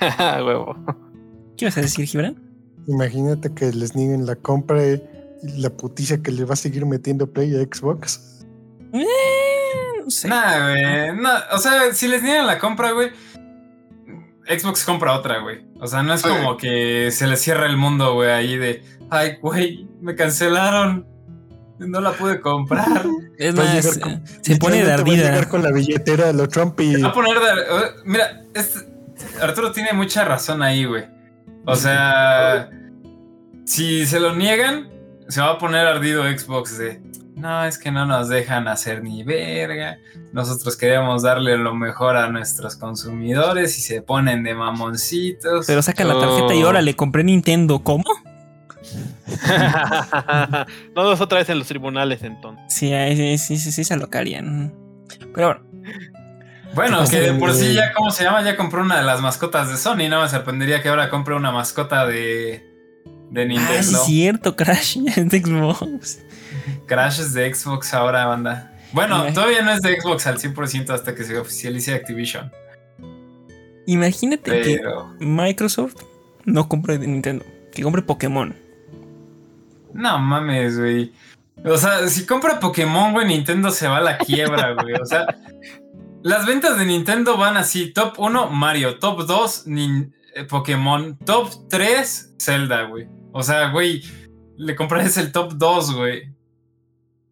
Huevo. 0.00 0.76
¿Qué 1.62 1.66
ibas 1.66 1.78
a 1.78 1.80
decir, 1.82 2.06
Gibran? 2.06 2.36
Imagínate 2.88 3.54
que 3.54 3.70
les 3.72 3.94
nieguen 3.94 4.26
la 4.26 4.34
compra 4.34 4.84
y 4.84 5.00
la 5.56 5.70
puticia 5.70 6.20
que 6.20 6.32
le 6.32 6.44
va 6.44 6.54
a 6.54 6.56
seguir 6.56 6.84
metiendo 6.86 7.28
Play 7.32 7.54
a 7.54 7.62
Xbox. 7.62 8.44
Eh, 8.92 9.04
no 10.04 10.10
sé. 10.10 10.26
Nah, 10.28 10.70
güey. 10.72 11.16
no, 11.16 11.30
o 11.52 11.58
sea, 11.58 11.92
si 11.94 12.08
les 12.08 12.22
niegan 12.24 12.46
la 12.48 12.58
compra, 12.58 12.90
güey. 12.90 13.10
Xbox 14.48 14.84
compra 14.84 15.12
otra, 15.16 15.38
güey. 15.38 15.64
O 15.80 15.86
sea, 15.86 16.02
no 16.02 16.12
es 16.14 16.22
como 16.22 16.56
que 16.56 17.10
se 17.12 17.26
les 17.28 17.40
cierra 17.40 17.66
el 17.66 17.76
mundo, 17.76 18.14
güey, 18.14 18.30
ahí 18.30 18.56
de. 18.56 18.82
Ay, 19.08 19.36
güey, 19.40 19.86
me 20.00 20.16
cancelaron. 20.16 21.06
No 21.78 22.00
la 22.00 22.12
pude 22.12 22.40
comprar. 22.40 23.04
Es 23.38 23.54
más, 23.56 23.98
con- 23.98 24.10
eh, 24.12 24.22
se 24.40 24.56
pone 24.56 24.76
de 24.76 24.82
Literalmente 24.82 24.88
va 24.88 24.92
a 24.92 24.94
ardida. 24.94 25.30
llegar 25.30 25.48
con 25.48 25.62
la 25.62 25.70
billetera 25.72 26.28
a 26.28 26.32
lo 26.32 26.48
Trump 26.48 26.78
y 26.80 27.00
Va 27.00 27.08
a 27.08 27.12
poner 27.12 27.38
de. 27.38 27.44
eh, 27.60 27.90
Mira, 28.04 28.44
este- 28.54 28.88
Arturo 29.40 29.72
tiene 29.72 29.92
mucha 29.92 30.24
razón 30.24 30.62
ahí, 30.62 30.84
güey. 30.84 31.04
O 31.64 31.76
sea, 31.76 32.68
si 33.64 34.04
se 34.06 34.18
lo 34.20 34.34
niegan, 34.34 34.90
se 35.28 35.40
va 35.40 35.52
a 35.52 35.58
poner 35.58 35.86
ardido 35.86 36.24
Xbox 36.24 36.78
de. 36.78 37.00
No, 37.36 37.64
es 37.64 37.78
que 37.78 37.90
no 37.90 38.04
nos 38.06 38.28
dejan 38.28 38.68
hacer 38.68 39.02
ni 39.02 39.22
verga. 39.24 39.98
Nosotros 40.32 40.76
queríamos 40.76 41.22
darle 41.22 41.56
lo 41.56 41.74
mejor 41.74 42.16
a 42.16 42.28
nuestros 42.28 42.76
consumidores 42.76 43.78
y 43.78 43.80
se 43.80 44.02
ponen 44.02 44.42
de 44.42 44.54
mamoncitos. 44.54 45.66
Pero 45.66 45.82
saca 45.82 46.04
la 46.04 46.18
tarjeta 46.18 46.54
y 46.54 46.62
Oh. 46.62 46.68
órale, 46.68 46.94
compré 46.94 47.24
Nintendo. 47.24 47.82
¿Cómo? 47.82 48.04
no 50.94 51.02
dos 51.04 51.20
otra 51.20 51.38
vez 51.38 51.48
en 51.48 51.58
los 51.58 51.68
tribunales 51.68 52.22
entonces. 52.22 52.64
Sí, 52.68 52.92
sí, 53.16 53.38
sí, 53.38 53.56
sí, 53.58 53.72
sí 53.72 53.84
se 53.84 53.94
alocarían. 53.94 54.74
Pero 55.34 55.46
bueno, 55.48 55.60
Bueno, 56.74 57.04
que 57.08 57.20
de 57.20 57.34
por 57.34 57.52
sí 57.52 57.74
ya, 57.74 57.92
¿cómo 57.92 58.10
se 58.10 58.24
llama? 58.24 58.42
Ya 58.42 58.56
compró 58.56 58.82
una 58.82 58.96
de 58.96 59.02
las 59.02 59.20
mascotas 59.20 59.68
de 59.70 59.76
Sony. 59.76 60.08
No 60.08 60.22
me 60.22 60.28
sorprendería 60.28 60.82
que 60.82 60.88
ahora 60.88 61.10
compre 61.10 61.34
una 61.34 61.52
mascota 61.52 62.06
de, 62.06 62.66
de 63.30 63.42
ah, 63.42 63.44
Nintendo. 63.44 63.98
es 63.98 64.04
cierto, 64.04 64.56
Crash 64.56 64.98
es 65.16 65.28
de 65.28 65.40
Xbox. 65.40 66.20
Crash 66.86 67.20
es 67.20 67.34
de 67.34 67.54
Xbox 67.54 67.92
ahora, 67.94 68.26
banda. 68.26 68.72
Bueno, 68.92 69.24
todavía 69.32 69.62
no 69.62 69.72
es 69.72 69.80
de 69.80 70.00
Xbox 70.00 70.26
al 70.26 70.38
100% 70.38 70.90
hasta 70.90 71.14
que 71.14 71.24
se 71.24 71.38
oficialice 71.38 71.94
Activision. 71.94 72.52
Imagínate 73.86 74.60
que. 74.62 74.80
Microsoft 75.18 75.96
no 76.44 76.68
compre 76.68 76.98
de 76.98 77.06
Nintendo, 77.06 77.44
que 77.72 77.82
compre 77.82 78.02
Pokémon. 78.02 78.54
No 79.92 80.18
mames, 80.18 80.78
güey. 80.78 81.12
O 81.64 81.76
sea, 81.76 82.08
si 82.08 82.26
compra 82.26 82.58
Pokémon, 82.60 83.12
güey, 83.12 83.26
Nintendo 83.26 83.70
se 83.70 83.86
va 83.86 83.98
a 83.98 84.00
la 84.00 84.18
quiebra, 84.18 84.74
güey. 84.74 84.94
O 84.94 85.06
sea, 85.06 85.26
las 86.22 86.46
ventas 86.46 86.78
de 86.78 86.86
Nintendo 86.86 87.36
van 87.36 87.56
así: 87.56 87.92
top 87.92 88.14
1, 88.18 88.50
Mario, 88.50 88.98
top 88.98 89.26
2, 89.26 89.66
Nin- 89.66 90.12
eh, 90.34 90.44
Pokémon, 90.44 91.16
top 91.18 91.68
3, 91.68 92.34
Zelda, 92.38 92.84
güey. 92.84 93.08
O 93.32 93.42
sea, 93.42 93.70
güey, 93.70 94.02
le 94.56 94.74
comprarías 94.76 95.16
el 95.18 95.32
top 95.32 95.54
2, 95.54 95.94
güey. 95.94 96.32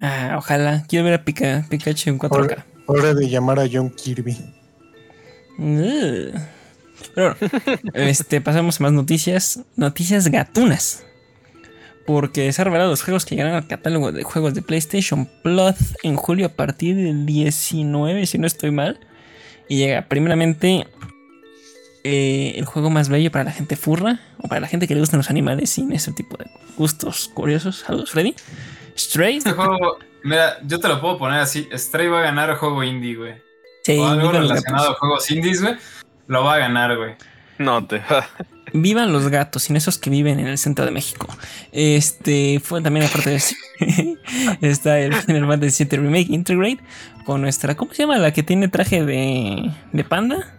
Ah, 0.01 0.37
ojalá. 0.39 0.85
Quiero 0.89 1.05
ver 1.05 1.15
a 1.15 1.25
Pika- 1.25 1.69
Pikachu 1.69 2.11
en 2.11 2.19
4K. 2.19 2.65
Hora 2.87 3.13
de 3.15 3.29
llamar 3.29 3.61
a 3.61 3.69
John 3.71 3.91
Kirby. 3.91 4.37
Ugh. 5.59 6.41
Pero 7.15 7.37
este, 7.95 8.41
pasamos 8.41 8.81
a 8.81 8.83
más 8.85 8.93
noticias. 8.93 9.61
Noticias 9.77 10.29
gatunas. 10.29 11.05
Porque 12.11 12.53
se 12.53 12.61
han 12.61 12.65
revelado 12.65 12.91
los 12.91 13.05
juegos 13.05 13.25
que 13.25 13.37
llegarán 13.37 13.55
al 13.55 13.69
catálogo 13.69 14.11
de 14.11 14.25
juegos 14.25 14.53
de 14.53 14.63
PlayStation 14.63 15.27
Plus 15.45 15.77
en 16.03 16.17
julio 16.17 16.47
a 16.47 16.49
partir 16.49 16.97
del 16.97 17.25
19, 17.25 18.27
si 18.27 18.37
no 18.37 18.49
estoy 18.49 18.73
mal. 18.73 18.99
Y 19.69 19.77
llega 19.77 20.03
primeramente 20.09 20.89
eh, 22.03 22.55
el 22.57 22.65
juego 22.65 22.91
más 22.91 23.09
bello 23.09 23.31
para 23.31 23.45
la 23.45 23.53
gente 23.53 23.77
furra 23.77 24.19
o 24.39 24.49
para 24.49 24.61
la 24.61 24.67
gente 24.67 24.89
que 24.89 24.95
le 24.95 25.01
gustan 25.01 25.19
los 25.19 25.31
animales 25.31 25.71
sin 25.71 25.93
ese 25.93 26.11
tipo 26.11 26.37
de 26.37 26.51
gustos 26.77 27.31
curiosos. 27.33 27.77
Saludos, 27.87 28.11
Freddy. 28.11 28.35
Stray. 28.99 29.37
Este 29.37 29.53
juego, 29.53 29.99
mira, 30.25 30.59
yo 30.65 30.81
te 30.81 30.89
lo 30.89 31.01
puedo 31.01 31.17
poner 31.17 31.39
así. 31.39 31.69
Stray 31.73 32.09
va 32.09 32.19
a 32.19 32.23
ganar 32.23 32.57
juego 32.57 32.83
indie, 32.83 33.15
güey. 33.15 33.35
Sí, 33.85 33.97
o 33.97 34.09
algo 34.09 34.33
relacionado 34.33 34.91
a 34.91 34.95
juegos 34.95 35.31
indies, 35.31 35.63
güey. 35.63 35.77
Lo 36.27 36.43
va 36.43 36.55
a 36.55 36.59
ganar, 36.59 36.97
güey. 36.97 37.15
No 37.59 37.87
te. 37.87 38.03
Vivan 38.73 39.13
los 39.13 39.29
gatos, 39.29 39.65
sin 39.65 39.77
esos 39.77 39.99
que 39.99 40.11
viven 40.11 40.39
en 40.41 40.47
el 40.47 40.59
centro 40.59 40.85
de 40.85 40.91
México. 40.91 41.27
Este 41.73 42.61
fue 42.63 42.81
también 42.83 43.07
aparte 43.07 43.31
de 43.31 43.37
eso. 43.37 43.55
está 44.61 44.99
el 45.01 45.15
Final 45.15 45.47
Fantasy 45.47 45.85
VII 45.85 45.99
Remake 45.99 46.27
Integrate 46.31 46.81
con 47.25 47.41
nuestra. 47.43 47.75
¿Cómo 47.77 47.93
se 47.95 48.03
llama? 48.03 48.19
La 48.19 48.33
que 48.33 48.43
tiene 48.43 48.69
traje 48.69 49.05
de, 49.05 49.71
de 49.93 50.05
panda. 50.05 50.55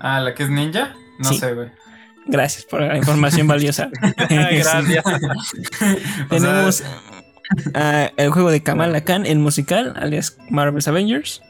Ah, 0.00 0.20
la 0.20 0.34
que 0.34 0.42
es 0.44 0.50
ninja. 0.50 0.94
No 1.18 1.28
Sí. 1.28 1.38
sé, 1.38 1.54
güey. 1.54 1.68
Gracias 2.26 2.64
por 2.64 2.80
la 2.82 2.96
información 2.96 3.46
valiosa. 3.48 3.90
Gracias. 4.30 5.04
Tenemos 6.30 6.82
ah, 7.74 8.10
el 8.16 8.30
juego 8.30 8.50
de 8.50 8.62
Kamala 8.62 9.02
Khan, 9.02 9.26
el 9.26 9.38
musical, 9.38 9.94
alias 9.96 10.36
Marvel's 10.50 10.88
Avengers. 10.88 11.42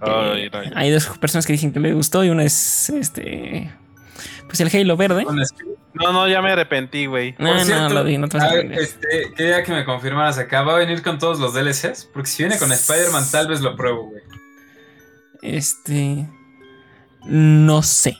Ay, 0.00 0.44
Eh, 0.46 0.50
ay. 0.52 0.70
hay 0.74 0.90
dos 0.90 1.06
personas 1.18 1.46
que 1.46 1.52
dicen 1.52 1.72
que 1.72 1.80
le 1.80 1.92
gustó 1.92 2.24
y 2.24 2.30
una 2.30 2.44
es 2.44 2.90
este. 2.90 3.70
Pues 4.48 4.60
el 4.60 4.68
Halo 4.74 4.96
verde. 4.96 5.24
No, 5.94 6.12
no, 6.12 6.28
ya 6.28 6.42
me 6.42 6.52
arrepentí, 6.52 7.06
güey. 7.06 7.34
No, 7.38 7.54
no, 7.54 7.64
cierto, 7.64 7.88
lo 7.94 8.04
vi, 8.04 8.18
no 8.18 8.28
te 8.28 8.36
vas 8.38 8.46
a 8.46 8.48
Ah, 8.48 8.52
arrepentir. 8.52 8.80
este, 8.80 9.32
quería 9.36 9.62
que 9.62 9.72
me 9.72 9.84
confirmaras 9.84 10.38
acá. 10.38 10.62
¿Va 10.62 10.74
a 10.74 10.78
venir 10.78 11.02
con 11.02 11.18
todos 11.18 11.38
los 11.40 11.54
DLCs? 11.54 12.08
Porque 12.12 12.28
si 12.28 12.42
viene 12.42 12.58
con 12.58 12.70
Spider-Man, 12.72 13.24
tal 13.30 13.48
vez 13.48 13.60
lo 13.60 13.76
pruebo, 13.76 14.06
güey. 14.10 14.22
Este. 15.42 16.26
No 17.24 17.82
sé. 17.82 18.16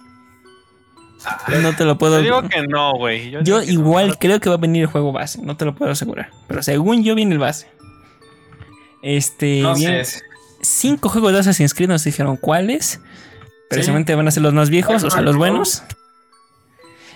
No 1.62 1.74
te 1.74 1.84
lo 1.84 1.92
Yo 1.92 1.98
puedo. 1.98 2.20
digo 2.22 2.42
que 2.48 2.62
no, 2.66 2.92
güey. 2.94 3.30
Yo 3.42 3.62
igual 3.62 4.08
no. 4.08 4.14
creo 4.18 4.40
que 4.40 4.48
va 4.48 4.54
a 4.54 4.58
venir 4.58 4.82
el 4.82 4.88
juego 4.88 5.12
base. 5.12 5.40
No 5.42 5.56
te 5.56 5.64
lo 5.64 5.74
puedo 5.74 5.90
asegurar. 5.92 6.30
Pero 6.46 6.62
según 6.62 7.02
yo, 7.04 7.14
viene 7.14 7.32
el 7.32 7.38
base. 7.38 7.68
Este. 9.02 9.60
No 9.60 9.74
viene 9.74 10.04
sé. 10.04 10.22
cinco 10.62 11.08
juegos 11.08 11.32
de 11.32 11.40
Assassin's 11.40 11.74
Creed. 11.74 11.88
Nos 11.88 12.04
dijeron 12.04 12.36
cuáles. 12.36 13.00
Pero 13.68 13.82
Sí. 13.82 13.86
seguramente 13.86 14.14
van 14.14 14.26
a 14.28 14.30
ser 14.30 14.42
los 14.42 14.54
más 14.54 14.70
viejos, 14.70 15.04
o 15.04 15.10
sea, 15.10 15.20
los 15.20 15.36
buenos. 15.36 15.82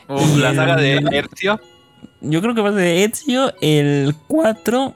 Uf, 0.08 0.36
la 0.38 0.52
y 0.52 0.56
saga 0.56 0.76
de 0.76 0.96
Ezio. 1.32 1.60
Yo 2.20 2.40
creo 2.40 2.54
que 2.54 2.60
va 2.60 2.68
a 2.70 2.72
ser 2.72 2.80
de 2.80 3.04
Ezio, 3.04 3.52
el 3.60 4.14
4. 4.28 4.94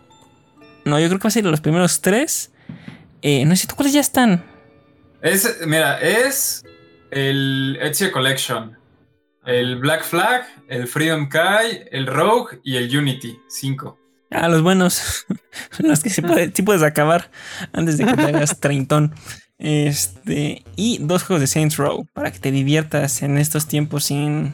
No, 0.84 1.00
yo 1.00 1.06
creo 1.08 1.18
que 1.18 1.24
va 1.24 1.28
a 1.28 1.30
ser 1.32 1.42
de 1.44 1.50
los 1.50 1.60
primeros 1.60 2.00
tres. 2.00 2.52
Eh, 3.22 3.44
no 3.44 3.56
sé, 3.56 3.66
¿cuáles 3.74 3.92
ya 3.92 4.00
están? 4.00 4.44
Es, 5.22 5.58
mira, 5.66 6.00
es 6.00 6.64
el 7.10 7.78
Ezio 7.80 8.12
Collection, 8.12 8.76
el 9.44 9.76
Black 9.76 10.04
Flag, 10.04 10.46
el 10.68 10.86
Freedom 10.86 11.28
Kai, 11.28 11.84
el 11.90 12.06
Rogue 12.06 12.60
y 12.62 12.76
el 12.76 12.96
Unity 12.96 13.36
5. 13.48 13.98
Ah, 14.30 14.48
los 14.48 14.62
buenos. 14.62 15.24
los 15.78 16.00
que 16.02 16.10
sí, 16.10 16.20
puede- 16.22 16.52
sí 16.54 16.62
puedes 16.62 16.82
acabar 16.82 17.30
antes 17.72 17.98
de 17.98 18.04
que 18.06 18.14
te 18.14 18.22
hagas 18.22 18.60
treintón. 18.60 19.14
Este. 19.58 20.62
Y 20.76 20.98
dos 21.00 21.22
juegos 21.24 21.40
de 21.40 21.46
Saints 21.46 21.76
Row. 21.76 22.06
Para 22.12 22.30
que 22.30 22.38
te 22.38 22.50
diviertas 22.52 23.22
en 23.22 23.38
estos 23.38 23.66
tiempos 23.66 24.04
sin 24.04 24.52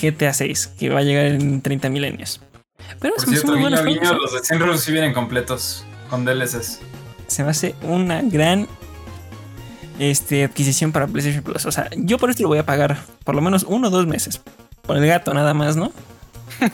GTA 0.00 0.32
6. 0.32 0.68
Que 0.78 0.88
va 0.90 1.00
a 1.00 1.02
llegar 1.02 1.26
en 1.26 1.60
30 1.60 1.88
milenios. 1.90 2.40
Pero 3.00 3.14
Por 3.14 3.24
son, 3.24 3.34
son 3.36 3.58
cierto, 3.58 4.14
los 4.14 4.48
de 4.48 4.58
Row 4.58 4.76
sí 4.78 4.92
vienen 4.92 5.12
completos, 5.12 5.84
con 6.08 6.24
DLCs. 6.24 6.80
Se 7.26 7.42
me 7.42 7.50
hace 7.50 7.74
una 7.82 8.22
gran 8.22 8.68
este, 9.98 10.44
adquisición 10.44 10.92
para 10.92 11.06
PlayStation 11.06 11.42
Plus. 11.42 11.66
O 11.66 11.72
sea, 11.72 11.88
yo 11.96 12.18
por 12.18 12.30
esto 12.30 12.42
lo 12.42 12.48
voy 12.48 12.58
a 12.58 12.66
pagar 12.66 12.98
por 13.24 13.34
lo 13.34 13.40
menos 13.42 13.64
uno 13.68 13.88
o 13.88 13.90
dos 13.90 14.06
meses. 14.06 14.40
Por 14.82 14.96
el 14.96 15.06
gato 15.06 15.34
nada 15.34 15.52
más, 15.54 15.76
¿no? 15.76 15.92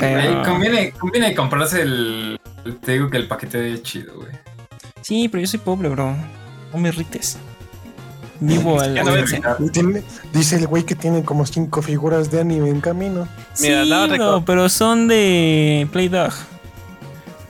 Pero- 0.00 0.42
conviene, 0.44 0.92
conviene 0.92 1.34
comprarse 1.34 1.82
el, 1.82 2.40
el- 2.64 2.76
Te 2.78 2.92
digo 2.92 3.10
que 3.10 3.18
el 3.18 3.28
paquete 3.28 3.74
es 3.74 3.82
chido, 3.82 4.14
güey. 4.16 4.28
Sí, 5.02 5.28
pero 5.28 5.40
yo 5.40 5.46
soy 5.46 5.60
pobre, 5.60 5.88
bro. 5.88 6.14
No 6.72 6.78
me 6.78 6.88
irrites. 6.88 7.38
Vivo 8.40 8.80
al. 8.80 8.94
No 8.94 9.12
dice 10.32 10.56
el 10.56 10.66
güey 10.66 10.84
que 10.84 10.94
tiene 10.94 11.22
como 11.22 11.44
cinco 11.46 11.82
figuras 11.82 12.30
de 12.30 12.40
anime 12.40 12.70
en 12.70 12.80
camino. 12.80 13.28
Mira, 13.60 13.84
sí, 13.84 13.90
nada 13.90 14.06
reco- 14.08 14.42
pero 14.46 14.68
son 14.68 15.08
de 15.08 15.86
Playdog. 15.92 16.32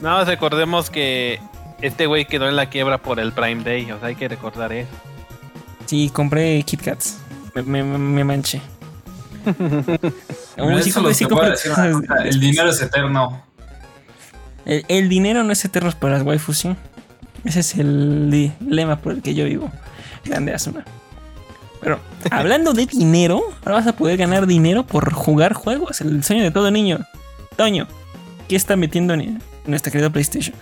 Nada 0.01 0.17
más 0.17 0.27
recordemos 0.27 0.89
que 0.89 1.39
este 1.81 2.07
güey 2.07 2.25
quedó 2.25 2.49
en 2.49 2.55
la 2.55 2.69
quiebra 2.69 2.97
por 2.97 3.19
el 3.19 3.31
Prime 3.31 3.63
Day. 3.63 3.89
O 3.91 3.99
sea, 3.99 4.09
hay 4.09 4.15
que 4.15 4.27
recordar 4.27 4.73
eso. 4.73 4.89
Sí, 5.85 6.09
compré 6.13 6.61
Kit 6.63 6.81
Kats. 6.81 7.17
Me, 7.55 7.63
me- 7.63 7.83
me- 7.97 8.23
manché. 8.23 8.61
Sí 10.83 10.91
sí 10.91 11.23
el 12.25 12.39
dinero 12.39 12.69
es 12.69 12.81
eterno. 12.81 13.43
El, 14.65 14.85
el 14.87 15.09
dinero 15.09 15.43
no 15.43 15.51
es 15.53 15.63
eterno 15.65 15.91
para 15.99 16.15
las 16.15 16.23
waifus, 16.23 16.57
¿sí? 16.59 16.75
Ese 17.43 17.61
es 17.61 17.75
el 17.75 18.51
lema 18.59 18.97
por 18.97 19.13
el 19.13 19.21
que 19.21 19.33
yo 19.33 19.45
vivo. 19.45 19.71
Grande 20.23 20.53
Asuna. 20.53 20.85
Pero 21.81 21.99
hablando 22.29 22.73
de 22.73 22.85
dinero, 22.85 23.41
ahora 23.61 23.75
vas 23.75 23.87
a 23.87 23.93
poder 23.93 24.17
ganar 24.17 24.45
dinero 24.45 24.85
por 24.85 25.13
jugar 25.13 25.53
juegos. 25.53 26.01
El 26.01 26.23
sueño 26.23 26.43
de 26.43 26.51
todo 26.51 26.69
niño. 26.69 26.99
Toño, 27.55 27.87
¿qué 28.47 28.55
está 28.55 28.75
metiendo 28.75 29.13
en 29.13 29.41
nuestra 29.65 29.91
querida 29.91 30.09
PlayStation? 30.09 30.55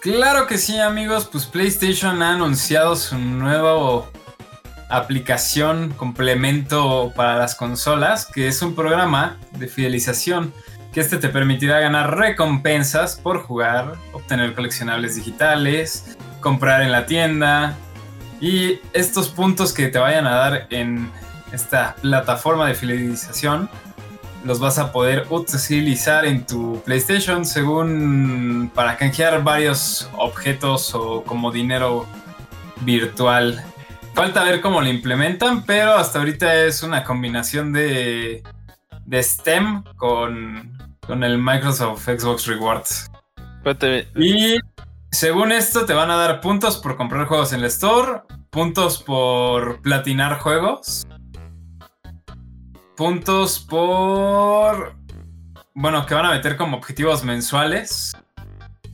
Claro 0.00 0.46
que 0.46 0.58
sí, 0.58 0.78
amigos. 0.78 1.28
Pues 1.30 1.46
PlayStation 1.46 2.22
ha 2.22 2.34
anunciado 2.34 2.94
su 2.94 3.18
nuevo 3.18 4.08
aplicación 4.90 5.92
complemento 5.96 7.12
para 7.14 7.36
las 7.36 7.54
consolas, 7.54 8.26
que 8.26 8.48
es 8.48 8.62
un 8.62 8.74
programa 8.74 9.38
de 9.52 9.68
fidelización 9.68 10.52
que 10.92 11.00
este 11.00 11.18
te 11.18 11.28
permitirá 11.28 11.80
ganar 11.80 12.16
recompensas 12.16 13.16
por 13.16 13.42
jugar, 13.42 13.94
obtener 14.12 14.54
coleccionables 14.54 15.16
digitales, 15.16 16.16
comprar 16.40 16.82
en 16.82 16.92
la 16.92 17.04
tienda 17.04 17.76
y 18.40 18.80
estos 18.92 19.28
puntos 19.28 19.72
que 19.72 19.88
te 19.88 19.98
vayan 19.98 20.26
a 20.26 20.34
dar 20.36 20.66
en 20.70 21.10
esta 21.52 21.96
plataforma 22.00 22.66
de 22.66 22.74
fidelización 22.74 23.68
los 24.44 24.60
vas 24.60 24.78
a 24.78 24.92
poder 24.92 25.26
utilizar 25.30 26.24
en 26.24 26.46
tu 26.46 26.80
PlayStation 26.84 27.44
según 27.44 28.70
para 28.74 28.96
canjear 28.96 29.42
varios 29.42 30.08
objetos 30.16 30.94
o 30.94 31.24
como 31.24 31.50
dinero 31.50 32.06
virtual. 32.80 33.62
Falta 34.14 34.44
ver 34.44 34.60
cómo 34.60 34.80
lo 34.80 34.88
implementan, 34.88 35.64
pero 35.64 35.94
hasta 35.94 36.18
ahorita 36.18 36.64
es 36.64 36.82
una 36.82 37.04
combinación 37.04 37.72
de, 37.72 38.42
de 39.04 39.22
STEM 39.22 39.82
con, 39.96 40.78
con 41.06 41.24
el 41.24 41.38
Microsoft 41.38 42.04
Xbox 42.04 42.46
Rewards. 42.46 43.10
Espérate, 43.56 44.08
Y 44.16 44.58
según 45.10 45.52
esto 45.52 45.86
te 45.86 45.94
van 45.94 46.10
a 46.10 46.16
dar 46.16 46.40
puntos 46.40 46.78
por 46.78 46.96
comprar 46.96 47.26
juegos 47.26 47.52
en 47.52 47.60
el 47.60 47.66
store, 47.66 48.22
puntos 48.50 49.02
por 49.02 49.80
platinar 49.80 50.38
juegos, 50.38 51.06
puntos 52.96 53.58
por... 53.60 54.96
Bueno, 55.74 56.04
que 56.06 56.14
van 56.14 56.26
a 56.26 56.30
meter 56.30 56.56
como 56.56 56.76
objetivos 56.76 57.24
mensuales, 57.24 58.12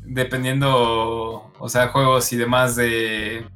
dependiendo, 0.03 1.53
o 1.59 1.69
sea, 1.69 1.89
juegos 1.89 2.33
y 2.33 2.37
demás 2.37 2.77
de... 2.77 3.49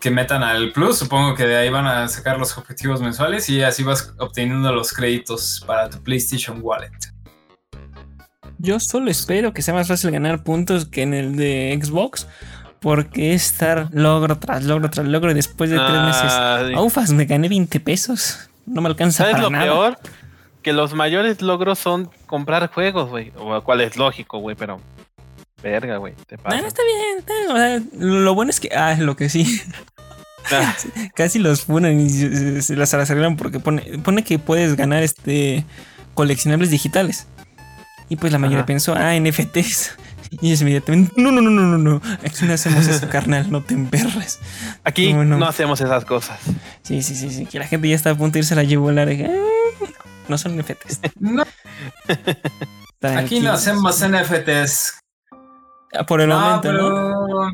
que 0.00 0.10
metan 0.10 0.42
al 0.42 0.72
plus, 0.72 0.98
supongo 0.98 1.34
que 1.34 1.46
de 1.46 1.56
ahí 1.56 1.70
van 1.70 1.86
a 1.86 2.08
sacar 2.08 2.38
los 2.38 2.58
objetivos 2.58 3.00
mensuales 3.00 3.48
y 3.48 3.62
así 3.62 3.84
vas 3.84 4.12
obteniendo 4.18 4.72
los 4.72 4.92
créditos 4.92 5.62
para 5.66 5.88
tu 5.88 6.02
PlayStation 6.02 6.58
Wallet. 6.60 7.13
Yo 8.64 8.80
solo 8.80 9.10
espero 9.10 9.52
que 9.52 9.62
sea 9.62 9.74
más 9.74 9.88
fácil 9.88 10.10
ganar 10.10 10.42
puntos 10.42 10.86
que 10.86 11.02
en 11.02 11.14
el 11.14 11.36
de 11.36 11.78
Xbox. 11.82 12.26
Porque 12.80 13.32
es 13.32 13.46
estar 13.46 13.88
logro 13.92 14.36
tras 14.38 14.62
logro 14.64 14.90
tras 14.90 15.06
logro 15.06 15.30
y 15.30 15.34
después 15.34 15.70
de 15.70 15.76
tres 15.78 16.02
meses. 16.02 16.24
ah, 16.28 16.68
Ufas, 16.82 17.12
me 17.12 17.24
gané 17.24 17.48
20 17.48 17.80
pesos. 17.80 18.50
No 18.66 18.82
me 18.82 18.88
alcanza 18.88 19.18
¿Sabes 19.18 19.32
para 19.32 19.44
lo 19.44 19.50
nada. 19.50 19.64
peor? 19.64 19.98
Que 20.62 20.74
los 20.74 20.92
mayores 20.92 21.40
logros 21.40 21.78
son 21.78 22.10
comprar 22.26 22.70
juegos, 22.70 23.08
güey. 23.08 23.32
O 23.38 23.58
cual 23.62 23.80
es 23.80 23.96
lógico, 23.96 24.38
güey, 24.38 24.54
pero. 24.54 24.80
Verga, 25.62 25.96
güey. 25.96 26.12
Te 26.26 26.36
No, 26.36 26.42
pasa. 26.42 26.60
no, 26.60 26.66
está 26.66 26.82
bien. 26.82 27.18
está 27.20 27.32
bien, 27.34 27.50
o 27.50 27.56
sea, 27.56 27.98
lo 28.06 28.34
bueno 28.34 28.50
es 28.50 28.60
que. 28.60 28.68
Ah, 28.76 28.94
lo 28.98 29.16
que 29.16 29.30
sí. 29.30 29.62
Ah, 30.52 30.74
Casi 31.14 31.38
los 31.38 31.62
funan 31.62 31.98
y 31.98 32.10
se, 32.10 32.60
se 32.60 32.76
las 32.76 32.92
arreglan 32.92 33.36
porque 33.36 33.60
pone, 33.60 33.80
pone 34.04 34.24
que 34.24 34.38
puedes 34.38 34.76
ganar 34.76 35.02
este 35.02 35.64
coleccionables 36.12 36.70
digitales. 36.70 37.26
Y 38.08 38.16
pues 38.16 38.32
la 38.32 38.38
mayoría 38.38 38.60
Ajá. 38.60 38.66
pensó, 38.66 38.94
ah, 38.96 39.14
NFTs. 39.18 39.96
Y 40.40 40.52
es 40.52 40.60
inmediatamente, 40.62 41.12
no, 41.16 41.30
no, 41.30 41.40
no, 41.40 41.50
no, 41.50 41.62
no, 41.62 41.78
no. 41.78 42.00
Aquí 42.26 42.44
no 42.44 42.54
hacemos 42.54 42.88
eso, 42.88 43.08
carnal, 43.08 43.52
no 43.52 43.62
te 43.62 43.74
emberres. 43.74 44.40
Aquí 44.82 45.12
No, 45.12 45.24
no. 45.24 45.36
no 45.38 45.46
hacemos 45.46 45.80
esas 45.80 46.04
cosas. 46.04 46.40
Sí, 46.82 47.02
sí, 47.02 47.14
sí, 47.14 47.30
sí. 47.30 47.46
Que 47.46 47.60
la 47.60 47.68
gente 47.68 47.88
ya 47.88 47.94
está 47.94 48.10
a 48.10 48.14
punto 48.16 48.32
de 48.32 48.38
irse 48.40 48.54
a 48.54 48.56
la 48.56 48.64
yugular. 48.64 49.12
y, 49.12 49.22
"Ah, 49.22 49.30
No 50.26 50.36
son 50.36 50.56
NFTs. 50.58 51.00
No, 51.20 51.44
aquí 53.18 53.38
no 53.40 53.52
hacemos 53.52 54.00
NFTs. 54.02 54.98
Ah, 55.96 56.04
Por 56.04 56.20
el 56.22 56.28
No, 56.30 56.40
momento, 56.40 56.72
¿no? 56.72 56.78
pero. 56.78 57.50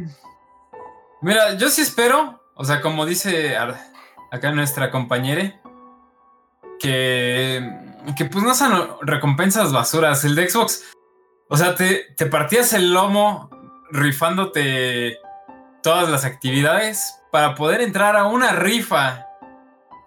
Mira, 1.23 1.55
yo 1.59 1.69
sí 1.69 1.83
espero, 1.83 2.41
o 2.55 2.65
sea, 2.65 2.81
como 2.81 3.05
dice 3.05 3.57
acá 4.31 4.53
nuestra 4.53 4.91
compañera, 4.91 5.61
que, 6.79 7.69
que 8.17 8.25
pues 8.25 8.45
no 8.45 8.55
sean 8.55 8.73
recompensas 9.03 9.73
basuras. 9.73 10.25
El 10.25 10.35
de 10.35 10.49
Xbox, 10.49 10.85
o 11.49 11.57
sea, 11.57 11.75
te, 11.75 12.07
te 12.17 12.27
partías 12.27 12.73
el 12.73 12.93
lomo 12.93 13.51
rifándote 13.91 15.19
todas 15.83 16.09
las 16.09 16.25
actividades 16.25 17.15
para 17.33 17.55
poder 17.55 17.81
entrar 17.81 18.17
a 18.17 18.25
una 18.27 18.53
rifa. 18.53 19.27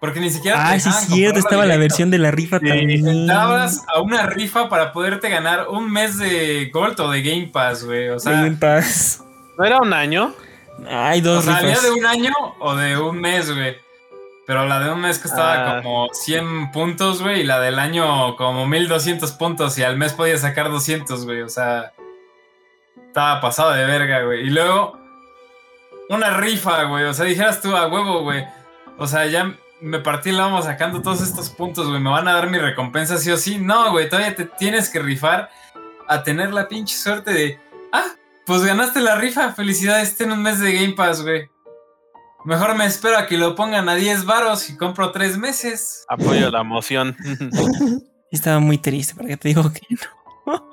Porque 0.00 0.20
ni 0.20 0.28
siquiera 0.30 0.56
te 0.58 0.62
Ah, 0.62 0.78
sí, 0.78 0.84
dejaban 0.90 1.06
cierto. 1.08 1.38
Estaba 1.38 1.64
la 1.66 1.76
versión 1.78 2.10
de 2.10 2.18
la 2.18 2.30
rifa 2.30 2.58
Sí, 2.58 2.68
también. 2.68 3.06
Entrabas 3.08 3.82
a 3.94 4.00
una 4.02 4.26
rifa 4.26 4.68
para 4.68 4.92
poderte 4.92 5.30
ganar 5.30 5.68
un 5.68 5.90
mes 5.90 6.18
de 6.18 6.68
Gold 6.72 7.00
o 7.00 7.10
de 7.10 7.22
Game 7.22 7.46
Pass, 7.52 7.84
güey. 7.84 8.10
O 8.10 8.14
De 8.14 8.20
sea, 8.20 8.32
Game 8.32 8.56
Pass. 8.56 9.22
¿No 9.58 9.64
era 9.64 9.78
un 9.78 9.92
año? 9.94 10.34
Hay 10.90 11.20
o 11.20 11.24
dos 11.24 11.44
sea, 11.44 11.56
había 11.56 11.68
rifas. 11.70 11.84
de 11.84 11.90
un 11.92 12.04
año 12.06 12.32
o 12.60 12.74
de 12.76 12.98
un 12.98 13.18
mes, 13.18 13.50
güey. 13.50 13.76
Pero 14.46 14.66
la 14.66 14.78
de 14.78 14.90
un 14.90 15.00
mes 15.00 15.18
costaba 15.18 15.78
Ah. 15.78 15.82
como 15.82 16.08
100 16.12 16.70
puntos, 16.70 17.22
güey. 17.22 17.40
Y 17.40 17.44
la 17.44 17.60
del 17.60 17.78
año 17.78 18.36
como 18.36 18.66
1200 18.66 19.32
puntos. 19.32 19.78
Y 19.78 19.82
al 19.82 19.96
mes 19.96 20.12
podías 20.12 20.42
sacar 20.42 20.70
200, 20.70 21.24
güey. 21.24 21.40
O 21.42 21.48
sea, 21.48 21.92
estaba 23.06 23.40
pasado 23.40 23.70
de 23.72 23.84
verga, 23.86 24.22
güey. 24.22 24.46
Y 24.46 24.50
luego, 24.50 24.98
una 26.10 26.36
rifa, 26.36 26.84
güey. 26.84 27.04
O 27.04 27.14
sea, 27.14 27.24
dijeras 27.24 27.60
tú 27.62 27.74
a 27.74 27.86
huevo, 27.86 28.20
güey. 28.22 28.44
O 28.98 29.06
sea, 29.06 29.24
ya 29.26 29.54
me 29.80 29.98
partí 29.98 30.30
la 30.30 30.42
vamos 30.44 30.66
sacando 30.66 31.00
todos 31.00 31.22
estos 31.22 31.48
puntos, 31.50 31.88
güey. 31.88 32.00
Me 32.00 32.10
van 32.10 32.28
a 32.28 32.34
dar 32.34 32.50
mi 32.50 32.58
recompensa 32.58 33.16
sí 33.18 33.30
o 33.30 33.36
sí. 33.38 33.58
No, 33.58 33.92
güey. 33.92 34.08
Todavía 34.10 34.34
te 34.34 34.44
tienes 34.44 34.90
que 34.90 34.98
rifar 34.98 35.50
a 36.06 36.22
tener 36.22 36.52
la 36.52 36.68
pinche 36.68 36.94
suerte 36.96 37.32
de. 37.32 37.60
Ah, 37.92 38.08
pues 38.44 38.62
ganaste 38.62 39.00
la 39.00 39.16
rifa. 39.16 39.52
Felicidades, 39.54 40.16
ten 40.16 40.30
un 40.32 40.42
mes 40.42 40.60
de 40.60 40.72
Game 40.74 40.92
Pass, 40.92 41.22
güey. 41.22 41.48
Mejor 42.44 42.74
me 42.74 42.84
espero 42.86 43.16
a 43.16 43.26
que 43.26 43.38
lo 43.38 43.54
pongan 43.54 43.88
a 43.88 43.94
10 43.94 44.24
varos 44.26 44.68
y 44.68 44.76
compro 44.76 45.12
3 45.12 45.38
meses. 45.38 46.04
Apoyo 46.08 46.50
la 46.50 46.62
moción. 46.62 47.16
Estaba 48.30 48.58
muy 48.58 48.78
triste, 48.78 49.14
porque 49.16 49.36
te 49.36 49.48
digo 49.48 49.72
que 49.72 49.80
no. 49.90 50.64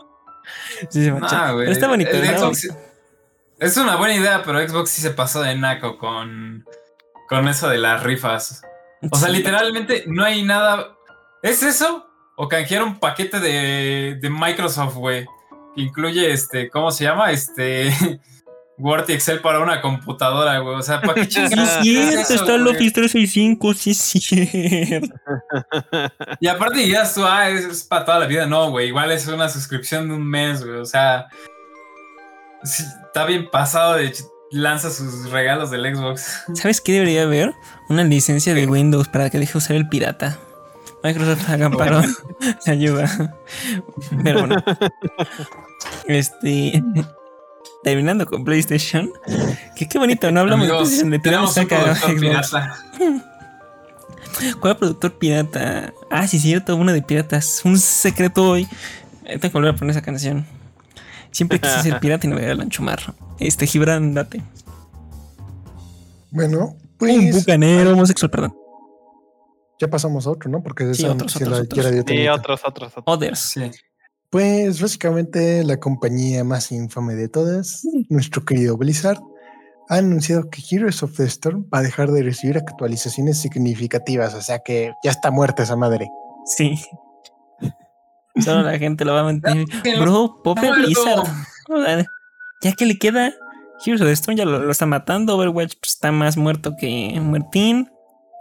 Sí, 0.89 1.03
se 1.05 1.11
manchó. 1.11 1.35
Nah, 1.35 1.51
güey. 1.51 1.65
Pero 1.65 1.71
está 1.71 1.87
bonito. 1.87 2.09
El 2.11 2.25
Xbox-. 2.25 2.75
Es 3.59 3.77
una 3.77 3.95
buena 3.95 4.15
idea, 4.15 4.41
pero 4.43 4.67
Xbox 4.67 4.89
sí 4.89 5.01
se 5.01 5.11
pasó 5.11 5.41
de 5.43 5.55
naco 5.55 5.97
con, 5.99 6.65
con 7.29 7.47
eso 7.47 7.69
de 7.69 7.77
las 7.77 8.01
rifas. 8.03 8.63
O 9.11 9.15
sea, 9.15 9.29
Sí. 9.29 9.35
literalmente 9.35 10.03
no 10.07 10.23
hay 10.23 10.43
nada. 10.43 10.95
¿Es 11.43 11.61
eso? 11.63 12.07
O 12.35 12.47
canjear 12.47 12.81
un 12.83 12.99
paquete 12.99 13.39
de, 13.39 14.17
de 14.19 14.29
Microsoft, 14.29 14.95
güey. 14.95 15.25
Que 15.75 15.81
incluye 15.83 16.31
este, 16.31 16.69
¿cómo 16.69 16.89
se 16.91 17.03
llama? 17.05 17.31
Este. 17.31 17.91
Word 18.81 19.05
y 19.09 19.13
Excel 19.13 19.39
para 19.39 19.59
una 19.59 19.81
computadora, 19.81 20.57
güey. 20.59 20.75
O 20.75 20.81
sea, 20.81 21.01
¿para 21.01 21.13
qué 21.13 21.25
Sí, 21.29 21.29
chingados 21.29 21.59
es 21.59 21.83
cierto, 21.83 22.19
eso, 22.19 22.33
está 22.33 22.55
el? 22.55 22.67
Office 22.67 22.91
365, 22.91 23.73
sí 23.73 23.91
es 23.91 23.97
cierto. 23.97 25.15
Y 26.39 26.47
aparte 26.47 26.79
dirías 26.79 27.13
tú, 27.13 27.23
ah, 27.25 27.49
es, 27.49 27.65
es 27.65 27.83
para 27.83 28.05
toda 28.05 28.19
la 28.19 28.25
vida. 28.25 28.45
No, 28.45 28.71
güey, 28.71 28.87
igual 28.87 29.11
es 29.11 29.27
una 29.27 29.49
suscripción 29.49 30.07
de 30.07 30.15
un 30.15 30.27
mes, 30.27 30.63
güey. 30.63 30.79
O 30.79 30.85
sea, 30.85 31.27
sí, 32.63 32.83
está 33.05 33.25
bien 33.25 33.49
pasado 33.49 33.95
de 33.95 34.13
lanza 34.51 34.89
sus 34.89 35.29
regalos 35.29 35.71
del 35.71 35.95
Xbox. 35.95 36.43
¿Sabes 36.55 36.81
qué 36.81 36.93
debería 36.93 37.23
haber? 37.23 37.53
Una 37.89 38.03
licencia 38.03 38.53
de 38.53 38.67
Windows 38.67 39.07
para 39.07 39.29
que 39.29 39.39
deje 39.39 39.57
usar 39.57 39.75
el 39.75 39.87
pirata. 39.87 40.37
Microsoft 41.03 41.49
haga 41.49 41.69
paro. 41.71 42.01
Ayuda. 42.67 43.35
Pero 44.23 44.41
bueno. 44.41 44.63
Este. 46.05 46.83
Terminando 47.83 48.25
con 48.27 48.43
PlayStation. 48.45 49.11
Que 49.75 49.87
qué 49.87 49.97
bonito, 49.97 50.31
no 50.31 50.41
hablamos 50.41 50.67
Amigos, 50.67 50.91
de 50.91 51.05
PlayStation, 51.05 51.11
le 51.11 51.19
tiramos 51.19 51.53
tenemos 51.53 51.71
un 51.71 51.79
saca 51.79 51.91
a 51.91 51.95
productor 51.95 52.09
Xbox. 52.09 52.21
pirata. 52.21 52.77
¿Cuál 54.59 54.77
productor 54.77 55.17
pirata? 55.17 55.93
Ah, 56.09 56.27
sí, 56.27 56.39
cierto, 56.39 56.75
uno 56.75 56.93
de 56.93 57.01
piratas. 57.01 57.61
Un 57.65 57.77
secreto 57.79 58.49
hoy. 58.49 58.67
Eh, 59.25 59.39
Tengo 59.39 59.41
que 59.41 59.49
volver 59.57 59.73
a 59.73 59.75
poner 59.75 59.91
esa 59.91 60.01
canción. 60.01 60.45
Siempre 61.31 61.59
quise 61.59 61.81
ser 61.81 61.99
pirata 61.99 62.27
y 62.27 62.29
no 62.29 62.35
me 62.35 62.41
voy 62.43 62.51
a 62.51 62.55
lanchumar. 62.55 62.99
Este, 63.39 63.65
Gibran, 63.65 64.13
date. 64.13 64.43
Bueno, 66.29 66.59
Un 66.59 66.77
pues 66.97 67.35
bucanero 67.35 67.93
homosexual, 67.93 68.29
perdón. 68.29 68.55
ya 69.79 69.89
pasamos 69.89 70.27
a 70.27 70.31
otro, 70.31 70.49
¿no? 70.49 70.61
Porque 70.63 70.93
Sí, 70.93 71.03
esa 71.03 71.13
otros, 71.13 71.31
sí 71.33 71.43
otros, 71.43 71.57
la- 71.57 71.63
otros. 71.63 71.85
la 71.85 71.91
dio 71.91 72.03
Sí, 72.07 72.27
otros, 72.27 72.61
otros, 72.65 72.91
otros. 72.95 73.03
Others. 73.07 73.39
Sí. 73.39 73.71
Pues 74.31 74.81
básicamente 74.81 75.61
la 75.65 75.77
compañía 75.77 76.45
más 76.45 76.71
infame 76.71 77.15
de 77.15 77.27
todas, 77.27 77.85
nuestro 78.07 78.45
querido 78.45 78.77
Blizzard, 78.77 79.19
ha 79.89 79.97
anunciado 79.97 80.49
que 80.49 80.61
Heroes 80.71 81.03
of 81.03 81.17
the 81.17 81.25
Storm 81.25 81.65
va 81.71 81.79
a 81.79 81.81
dejar 81.81 82.09
de 82.11 82.23
recibir 82.23 82.57
actualizaciones 82.57 83.41
significativas, 83.41 84.33
o 84.33 84.41
sea 84.41 84.59
que 84.59 84.93
ya 85.03 85.11
está 85.11 85.31
muerta 85.31 85.63
esa 85.63 85.75
madre. 85.75 86.09
Sí. 86.45 86.79
Solo 88.39 88.61
la 88.61 88.79
gente 88.79 89.03
lo 89.03 89.13
va 89.13 89.19
a 89.19 89.23
mantener. 89.23 89.65
Bro, 89.99 90.41
pobre 90.41 90.69
muerto. 90.69 90.85
Blizzard. 90.85 92.05
Ya 92.61 92.71
que 92.71 92.85
le 92.85 92.97
queda. 92.97 93.33
Heroes 93.85 94.01
of 94.01 94.07
the 94.07 94.13
Storm 94.13 94.37
ya 94.37 94.45
lo, 94.45 94.59
lo 94.59 94.71
está 94.71 94.85
matando. 94.85 95.35
Overwatch 95.35 95.73
pues, 95.81 95.91
está 95.91 96.13
más 96.13 96.37
muerto 96.37 96.77
que 96.79 97.19
muertín. 97.21 97.91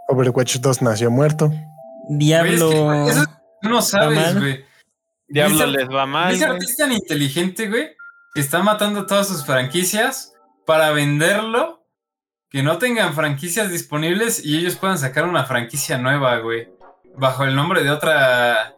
Overwatch 0.07 0.57
2 0.59 0.81
nació 0.83 1.11
muerto. 1.11 1.47
Güey, 1.47 1.59
es 1.59 1.69
que 2.07 2.15
Diablo. 2.15 3.09
eso 3.09 3.25
no 3.63 3.81
sabes, 3.81 4.39
güey. 4.39 4.70
Diablo 5.31 5.65
les 5.65 5.89
va 5.89 6.05
mal. 6.05 6.29
Blizzard 6.29 6.57
es 6.57 6.75
tan 6.75 6.91
inteligente, 6.91 7.69
güey, 7.69 7.95
que 8.33 8.41
está 8.41 8.61
matando 8.61 9.05
todas 9.05 9.27
sus 9.27 9.45
franquicias 9.45 10.33
para 10.65 10.91
venderlo, 10.91 11.85
que 12.49 12.63
no 12.63 12.77
tengan 12.77 13.13
franquicias 13.13 13.71
disponibles 13.71 14.43
y 14.45 14.57
ellos 14.57 14.75
puedan 14.75 14.97
sacar 14.97 15.25
una 15.25 15.45
franquicia 15.45 15.97
nueva, 15.97 16.37
güey, 16.39 16.69
bajo 17.15 17.45
el 17.45 17.55
nombre 17.55 17.83
de 17.83 17.91
otra, 17.91 18.75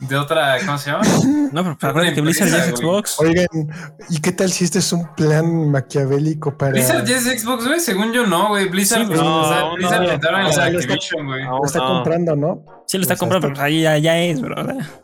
de 0.00 0.16
otra, 0.16 0.56
¿cómo 0.64 0.78
se 0.78 0.90
llama? 0.90 1.04
No, 1.52 1.62
pero 1.62 1.90
acuérdate 1.90 2.14
que 2.14 2.20
Blizzard 2.20 2.48
ya 2.50 2.64
es. 2.66 2.78
Xbox. 2.78 3.18
Oigan, 3.20 3.46
¿y 4.10 4.20
qué 4.20 4.32
tal 4.32 4.50
si 4.50 4.64
este 4.64 4.80
es 4.80 4.92
un 4.92 5.14
plan 5.14 5.70
maquiavélico 5.70 6.56
para... 6.58 6.72
Blizzard 6.72 7.06
ya 7.06 7.16
es 7.16 7.24
Xbox, 7.42 7.66
güey, 7.66 7.80
según 7.80 8.12
yo 8.12 8.26
no, 8.26 8.48
güey, 8.48 8.68
Blizzard, 8.68 9.00
Sí, 9.00 9.06
pues, 9.06 9.18
no, 9.18 9.40
o 9.40 9.48
sea, 9.48 9.60
no, 9.60 9.74
Blizzard 9.74 10.02
no. 10.02 10.10
entraron 10.12 10.40
en 10.46 10.56
la 10.56 10.64
Activision, 10.64 11.26
güey. 11.26 11.44
Lo 11.44 11.64
está 11.64 11.78
no. 11.78 11.86
comprando, 11.86 12.36
¿no? 12.36 12.64
Sí, 12.86 12.98
lo 12.98 13.02
está 13.02 13.14
O 13.14 13.16
sea, 13.16 13.18
comprando, 13.18 13.46
está- 13.48 13.54
pero 13.54 13.66
ahí 13.66 13.80
ya, 13.82 13.96
ya 13.96 14.18
es, 14.20 14.40
bro. 14.42 14.56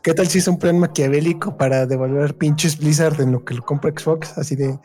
¿Qué 0.03 0.13
tal 0.13 0.27
si 0.29 0.39
es 0.39 0.49
un 0.49 0.59
plan 0.59 0.79
maquiavélico 0.79 1.57
para 1.57 1.87
devolver 1.87 2.37
pinches 2.37 2.77
Blizzard 2.79 3.19
en 3.23 3.33
lo 3.33 3.43
que 3.45 3.55
lo 3.55 3.63
compra 3.63 3.91
Xbox? 3.91 4.37
Así 4.37 4.55
de, 4.55 4.79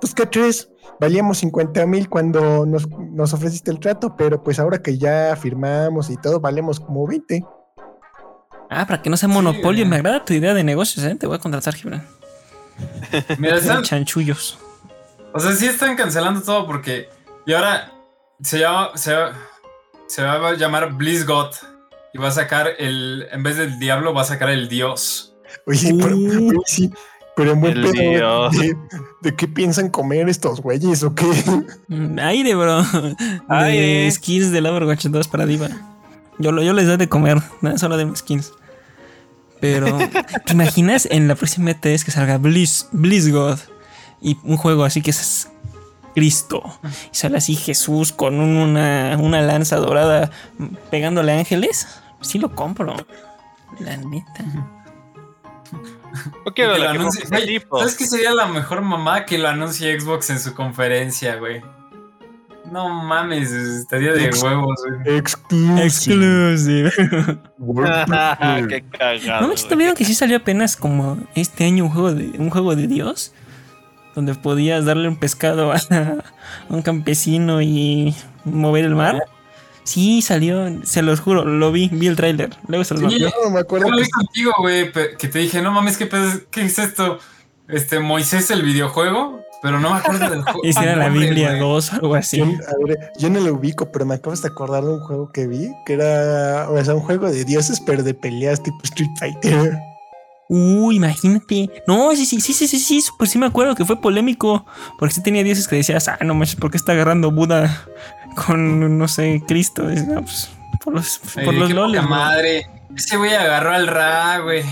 pues 0.00 0.14
qué 0.14 0.28
crees, 0.28 0.68
valíamos 1.00 1.38
50 1.38 1.86
mil 1.86 2.08
cuando 2.10 2.66
nos, 2.66 2.86
nos 2.88 3.32
ofreciste 3.32 3.70
el 3.70 3.80
trato, 3.80 4.14
pero 4.14 4.42
pues 4.42 4.58
ahora 4.58 4.82
que 4.82 4.98
ya 4.98 5.34
firmamos 5.40 6.10
y 6.10 6.16
todo, 6.18 6.38
valemos 6.38 6.78
como 6.80 7.06
20. 7.06 7.42
Ah, 8.74 8.86
para 8.86 9.02
que 9.02 9.10
no 9.10 9.16
sea 9.16 9.28
monopolio. 9.28 9.80
güey. 9.84 9.88
Me 9.90 9.96
agrada 9.96 10.24
tu 10.24 10.32
idea 10.34 10.54
de 10.54 10.64
negocios, 10.64 11.04
¿eh? 11.06 11.14
Te 11.14 11.26
voy 11.26 11.36
a 11.36 11.38
contratar, 11.40 11.74
Gibran. 11.74 12.06
Mira, 13.38 13.56
están, 13.58 13.82
Chanchullos. 13.82 14.58
O 15.34 15.40
sea, 15.40 15.52
sí 15.52 15.66
están 15.66 15.96
cancelando 15.96 16.40
todo 16.42 16.66
porque. 16.66 17.08
Y 17.46 17.52
ahora 17.52 17.92
se 18.42 18.58
llama. 18.60 18.90
Se, 18.94 19.12
va- 19.14 19.32
se 20.06 20.22
va 20.22 20.48
a 20.48 20.54
llamar 20.54 20.92
BlizzGod. 20.92 21.50
Y 22.14 22.18
va 22.18 22.28
a 22.28 22.32
sacar 22.32 22.68
el. 22.78 23.26
En 23.32 23.42
vez 23.42 23.56
del 23.56 23.78
diablo, 23.78 24.12
va 24.12 24.22
a 24.22 24.24
sacar 24.26 24.50
el 24.50 24.68
dios. 24.68 25.34
Oye, 25.66 25.94
pero, 25.98 26.16
Uh. 26.16 26.48
oye, 26.50 26.58
sí, 26.66 26.90
pero 27.36 27.52
en 27.52 27.60
buen 27.60 27.76
El 27.78 27.90
pedo, 27.90 28.50
Dios. 28.50 28.58
¿de, 28.58 28.76
de 29.22 29.36
qué 29.36 29.48
piensan 29.48 29.88
comer 29.88 30.28
estos 30.28 30.60
güeyes 30.60 31.02
o 31.04 31.14
qué? 31.14 31.24
Mm, 31.88 32.18
Aire, 32.18 32.54
bro. 32.54 32.84
Aire. 33.48 34.04
De 34.04 34.10
skins 34.10 34.50
del 34.50 34.66
Overwatch 34.66 35.06
2 35.06 35.28
para 35.28 35.46
Diva. 35.46 35.68
Yo, 36.38 36.52
lo- 36.52 36.62
yo 36.62 36.72
les 36.74 36.86
doy 36.86 36.96
de 36.98 37.08
comer, 37.08 37.38
nada, 37.62 37.78
solo 37.78 37.96
de 37.96 38.14
skins. 38.16 38.52
Pero, 39.62 39.96
¿te 40.44 40.52
imaginas 40.54 41.06
en 41.10 41.28
la 41.28 41.36
próxima 41.36 41.70
E3 41.70 42.04
que 42.04 42.10
salga 42.10 42.36
Blizz, 42.36 42.86
BlizzGod? 42.92 43.58
Y 44.20 44.36
un 44.42 44.56
juego 44.56 44.84
así 44.84 45.00
que 45.02 45.10
es 45.12 45.48
Cristo. 46.14 46.62
Y 47.12 47.14
sale 47.16 47.38
así 47.38 47.54
Jesús 47.56 48.12
con 48.12 48.40
un- 48.40 48.56
una, 48.56 49.16
una 49.18 49.40
lanza 49.40 49.76
dorada 49.76 50.30
pegándole 50.90 51.32
ángeles. 51.32 51.86
Sí 52.20 52.38
lo 52.38 52.54
compro. 52.54 52.94
La 53.78 53.96
neta. 53.96 54.44
Yo 56.44 56.52
quiero 56.54 56.72
Y 56.72 56.76
que 56.76 56.82
lo 56.82 56.90
anuncie-. 56.90 57.26
¿Sabes 57.70 57.94
qué 57.96 58.06
sería 58.06 58.32
la 58.34 58.46
mejor 58.46 58.82
mamá 58.82 59.24
que 59.24 59.38
lo 59.38 59.48
anuncie 59.48 59.98
Xbox 59.98 60.28
en 60.30 60.40
su 60.40 60.54
conferencia, 60.54 61.36
güey? 61.36 61.62
No 62.70 62.88
mames, 62.88 63.50
estaría 63.52 64.12
de 64.12 64.24
Ex- 64.26 64.42
huevos, 64.42 64.80
güey. 65.04 65.16
Exclusive. 65.18 65.84
Exclusive. 65.84 66.92
Qué 68.68 68.84
cagado. 68.98 69.48
¿No. 69.48 69.54
¿te 69.54 69.76
vieron 69.76 69.94
que 69.96 70.04
sí 70.04 70.14
salió 70.14 70.36
apenas 70.38 70.76
como 70.76 71.18
este 71.34 71.64
año 71.64 71.84
un 71.84 71.90
juego 71.90 72.14
de, 72.14 72.24
un 72.38 72.50
juego 72.50 72.74
de 72.76 72.86
Dios? 72.86 73.32
Donde 74.14 74.34
podías 74.34 74.84
darle 74.84 75.08
un 75.08 75.16
pescado 75.16 75.72
a, 75.72 75.76
a 75.90 76.16
un 76.68 76.82
campesino 76.82 77.62
y 77.62 78.14
mover 78.44 78.84
el 78.84 78.94
mar. 78.94 79.22
Sí, 79.84 80.22
salió, 80.22 80.84
se 80.84 81.02
los 81.02 81.18
juro, 81.20 81.44
lo 81.44 81.72
vi, 81.72 81.88
vi 81.92 82.06
el 82.06 82.14
tráiler. 82.16 82.50
Luego 82.68 82.84
se 82.84 82.94
los 82.94 83.12
Sí. 83.12 83.20
No, 83.44 83.50
me 83.50 83.60
acuerdo 83.60 83.86
Yo 83.86 83.90
lo 83.92 83.96
que 83.98 84.04
vi 84.04 84.10
contigo, 84.10 84.52
güey, 84.58 84.92
que 85.18 85.28
te 85.28 85.38
dije, 85.40 85.60
no 85.60 85.72
mames, 85.72 85.96
¿qué, 85.98 86.06
pedo- 86.06 86.40
qué 86.50 86.62
es 86.62 86.78
esto? 86.78 87.18
Este, 87.68 87.98
Moisés 87.98 88.50
el 88.52 88.62
videojuego, 88.62 89.40
pero 89.62 89.78
no 89.78 89.90
me 89.90 89.96
acuerdo 89.98 90.28
del 90.28 90.42
juego. 90.42 90.60
Esa 90.64 90.82
era 90.82 90.96
la 90.96 91.08
Biblia 91.08 91.50
güey. 91.50 91.60
2 91.60 91.92
o 91.92 91.94
algo 91.94 92.14
así. 92.16 92.38
Yo, 92.38 92.46
ver, 92.86 93.12
yo 93.18 93.30
no 93.30 93.40
lo 93.40 93.54
ubico, 93.54 93.90
pero 93.92 94.04
me 94.04 94.16
acabas 94.16 94.42
de 94.42 94.48
acordar 94.48 94.84
de 94.84 94.90
un 94.90 95.00
juego 95.00 95.30
que 95.32 95.46
vi, 95.46 95.70
que 95.86 95.94
era, 95.94 96.68
o 96.68 96.84
sea, 96.84 96.94
un 96.94 97.00
juego 97.00 97.30
de 97.30 97.44
dioses, 97.44 97.80
pero 97.80 98.02
de 98.02 98.12
peleas 98.12 98.62
tipo 98.62 98.78
Street 98.82 99.10
Fighter. 99.18 99.78
Uy, 100.48 100.96
imagínate. 100.96 101.70
No, 101.86 102.14
sí, 102.14 102.26
sí, 102.26 102.40
sí, 102.40 102.52
sí, 102.52 102.66
sí, 102.66 102.78
sí, 102.78 103.00
pues 103.16 103.30
sí 103.30 103.38
me 103.38 103.46
acuerdo 103.46 103.74
que 103.74 103.84
fue 103.84 104.00
polémico. 104.00 104.66
Porque 104.98 105.14
sí 105.14 105.22
tenía 105.22 105.42
dioses 105.44 105.66
que 105.68 105.76
decías, 105.76 106.08
ah, 106.08 106.18
no 106.24 106.34
manches, 106.34 106.56
¿por 106.56 106.70
qué 106.70 106.76
está 106.76 106.92
agarrando 106.92 107.30
Buda 107.30 107.86
con, 108.46 108.98
no 108.98 109.08
sé, 109.08 109.42
Cristo? 109.46 109.88
Es, 109.88 110.06
no, 110.06 110.22
pues, 110.22 110.50
por 110.84 110.94
los, 110.94 111.20
Ay, 111.36 111.44
por 111.44 111.54
los 111.54 111.68
qué 111.68 111.74
loles. 111.74 112.02
Ese 112.96 113.16
güey 113.16 113.34
agarró 113.34 113.72
al 113.72 113.86
Ra, 113.86 114.38
güey. 114.40 114.62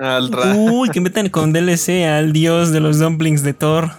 Al 0.00 0.32
ra- 0.32 0.54
Uy, 0.54 0.88
que 0.90 1.00
metan 1.00 1.28
con 1.28 1.52
DLC 1.52 2.06
al 2.06 2.32
dios 2.32 2.72
de 2.72 2.80
los 2.80 2.98
dumplings 2.98 3.42
de 3.42 3.52
Thor. 3.54 3.90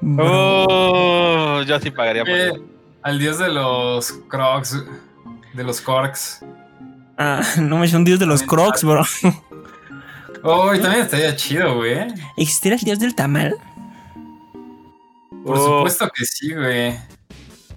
Bro. 0.00 0.66
Oh, 0.68 1.62
yo 1.62 1.80
sí 1.80 1.90
pagaría 1.90 2.24
por 2.24 2.34
Eh, 2.34 2.48
eso. 2.48 2.62
al 3.02 3.18
dios 3.18 3.38
de 3.38 3.48
los 3.48 4.12
Crocs, 4.28 4.84
de 5.54 5.64
los 5.64 5.80
Corks. 5.80 6.44
Ah, 7.16 7.42
no 7.58 7.76
manches, 7.76 7.94
un 7.94 8.04
dios 8.04 8.18
de 8.18 8.26
los 8.26 8.42
crocs, 8.42 8.82
bro. 8.84 9.04
Oh, 10.42 10.74
y 10.74 10.80
también 10.80 11.04
estaría 11.04 11.34
chido, 11.36 11.76
güey. 11.76 12.06
¿Existirá 12.36 12.74
el 12.76 12.80
dios 12.82 12.98
del 12.98 13.14
tamal? 13.14 13.54
Por 15.44 15.56
Oh. 15.58 15.64
supuesto 15.78 16.08
que 16.14 16.24
sí, 16.24 16.52
güey. 16.52 16.98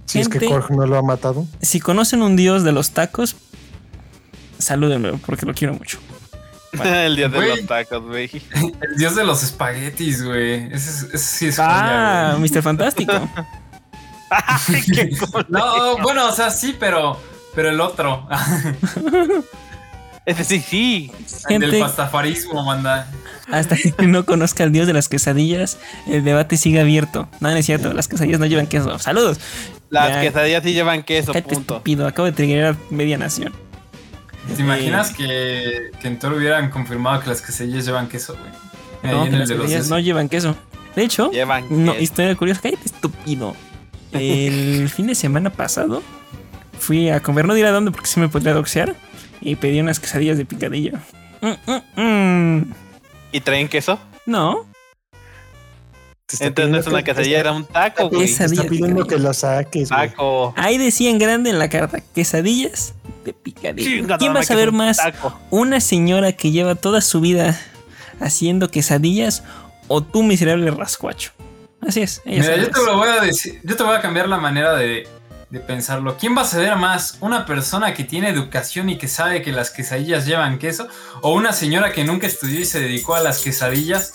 Si 0.07 0.19
es 0.19 0.27
que 0.29 0.39
Gente. 0.39 0.53
Korg 0.53 0.71
no 0.71 0.87
lo 0.87 0.97
ha 0.97 1.01
matado. 1.03 1.45
Si 1.61 1.79
conocen 1.79 2.21
un 2.23 2.35
dios 2.35 2.63
de 2.63 2.71
los 2.71 2.91
tacos, 2.91 3.35
salúdenme 4.57 5.13
porque 5.25 5.45
lo 5.45 5.53
quiero 5.53 5.73
mucho. 5.75 5.99
El 6.83 7.15
día 7.15 7.29
de 7.29 7.47
los 7.49 7.65
tacos, 7.65 8.03
güey. 8.03 8.29
El 8.81 8.97
dios 8.97 9.15
de 9.15 9.23
los 9.25 9.43
espaguetis, 9.43 10.23
güey. 10.23 10.65
Ese, 10.73 10.89
es- 10.89 11.03
ese 11.13 11.17
sí 11.17 11.47
es 11.47 11.59
Ah, 11.59 12.33
joya, 12.37 12.49
Mr. 12.53 12.61
Fantástico. 12.63 13.13
Ay, 14.29 14.81
qué. 14.93 15.09
No, 15.49 15.97
bueno, 15.99 16.27
o 16.27 16.31
sea, 16.33 16.49
sí, 16.51 16.75
pero, 16.77 17.17
pero 17.55 17.69
el 17.69 17.79
otro. 17.79 18.27
Ese 20.25 20.43
sí, 20.43 20.59
sí. 20.59 21.11
El 21.47 21.61
del 21.61 21.71
Gente, 21.71 21.85
pastafarismo, 21.85 22.63
manda. 22.65 23.07
hasta 23.49 23.77
que 23.77 24.05
no 24.05 24.25
conozca 24.25 24.65
al 24.65 24.73
dios 24.73 24.85
de 24.87 24.91
las 24.93 25.07
quesadillas, 25.07 25.77
el 26.07 26.25
debate 26.25 26.57
sigue 26.57 26.81
abierto. 26.81 27.29
No, 27.39 27.49
no 27.51 27.55
es 27.55 27.65
cierto, 27.65 27.93
las 27.93 28.09
quesadillas 28.09 28.39
no 28.41 28.45
llevan 28.45 28.67
queso. 28.67 28.99
Saludos. 28.99 29.39
Las 29.89 30.09
Ya. 30.09 30.21
quesadillas 30.21 30.63
sí 30.63 30.73
llevan 30.73 31.03
queso, 31.03 31.31
Cállate, 31.33 31.53
punto. 31.55 31.75
estúpido. 31.75 32.07
Acabo 32.07 32.25
de 32.25 32.31
triggerar 32.33 32.75
media 32.89 33.17
nación. 33.17 33.53
¿Te 34.55 34.61
imaginas 34.61 35.11
que, 35.13 35.91
que 36.01 36.07
en 36.07 36.19
Thor 36.19 36.33
hubieran 36.33 36.69
confirmado 36.69 37.21
que 37.21 37.29
las 37.29 37.41
quesadillas 37.41 37.85
llevan 37.85 38.07
queso, 38.07 38.35
güey? 38.37 39.13
No, 39.13 39.25
que 39.25 39.31
las 39.31 39.49
quesadillas 39.49 39.89
no 39.89 39.99
llevan 39.99 40.29
queso. 40.29 40.55
De 40.95 41.03
hecho, 41.03 41.29
Llevan 41.31 41.65
no, 41.69 41.91
queso. 41.93 42.03
historia 42.03 42.35
curiosa. 42.35 42.61
Cállate, 42.61 42.85
estúpido. 42.85 43.55
El 44.13 44.89
fin 44.95 45.07
de 45.07 45.15
semana 45.15 45.49
pasado 45.51 46.01
fui 46.79 47.09
a 47.09 47.19
comer, 47.19 47.45
no 47.45 47.53
diré 47.53 47.67
a 47.67 47.71
dónde 47.71 47.91
porque 47.91 48.07
se 48.07 48.19
me 48.19 48.29
podría 48.29 48.53
doxear. 48.53 48.95
Y 49.41 49.55
pedí 49.55 49.79
unas 49.79 49.99
quesadillas 49.99 50.37
de 50.37 50.45
picadillo. 50.45 50.93
Mm, 51.41 51.71
mm, 51.71 52.01
mm. 52.59 52.73
¿Y 53.33 53.41
traen 53.41 53.67
queso? 53.67 53.99
No, 54.25 54.65
Entonces 56.39 56.69
no 56.71 56.77
es 56.79 56.87
una 56.87 56.97
que- 56.99 57.03
quesadilla, 57.05 57.39
era 57.39 57.51
un 57.53 57.65
taco, 57.65 58.09
güey. 58.09 58.23
Está 58.25 58.47
pidiendo 58.65 59.05
que 59.07 59.17
lo 59.17 59.33
saques, 59.33 59.89
güey. 59.89 60.09
Taco. 60.09 60.53
ahí 60.57 60.77
decía 60.77 61.09
en 61.09 61.19
grande 61.19 61.49
en 61.51 61.59
la 61.59 61.69
carta, 61.69 61.99
quesadillas 62.13 62.93
de 63.23 63.31
picadillo. 63.33 63.89
Chingada 63.89 64.17
¿Quién 64.17 64.35
va 64.35 64.41
a 64.41 64.43
saber 64.43 64.69
un 64.69 64.77
más? 64.77 64.97
taco. 64.97 65.39
¿Una 65.51 65.79
señora 65.79 66.33
que 66.33 66.51
lleva 66.51 66.75
toda 66.75 66.99
su 67.01 67.21
vida 67.21 67.57
haciendo 68.19 68.69
quesadillas 68.69 69.43
o 69.87 70.03
tú, 70.03 70.21
miserable 70.23 70.69
rascuacho? 70.71 71.31
Así 71.79 72.01
es. 72.01 72.21
ella 72.25 72.41
Mira, 72.41 72.43
sabe 72.55 72.61
yo 72.61 72.71
te 72.71 72.85
lo 72.85 72.97
voy 72.97 73.07
a 73.09 73.21
decir, 73.21 73.61
yo 73.63 73.75
te 73.77 73.83
voy 73.83 73.95
a 73.95 74.01
cambiar 74.01 74.27
la 74.27 74.37
manera 74.37 74.73
de, 74.75 75.07
de 75.49 75.59
pensarlo. 75.61 76.17
¿Quién 76.17 76.35
va 76.35 76.41
a 76.41 76.45
saber 76.45 76.75
más? 76.75 77.17
¿Una 77.21 77.45
persona 77.45 77.93
que 77.93 78.03
tiene 78.03 78.27
educación 78.29 78.89
y 78.89 78.97
que 78.97 79.07
sabe 79.07 79.41
que 79.41 79.53
las 79.53 79.69
quesadillas 79.71 80.25
llevan 80.25 80.57
queso? 80.59 80.89
¿O 81.21 81.33
una 81.33 81.53
señora 81.53 81.93
que 81.93 82.03
nunca 82.03 82.27
estudió 82.27 82.59
y 82.59 82.65
se 82.65 82.81
dedicó 82.81 83.15
a 83.15 83.21
las 83.21 83.39
quesadillas? 83.39 84.11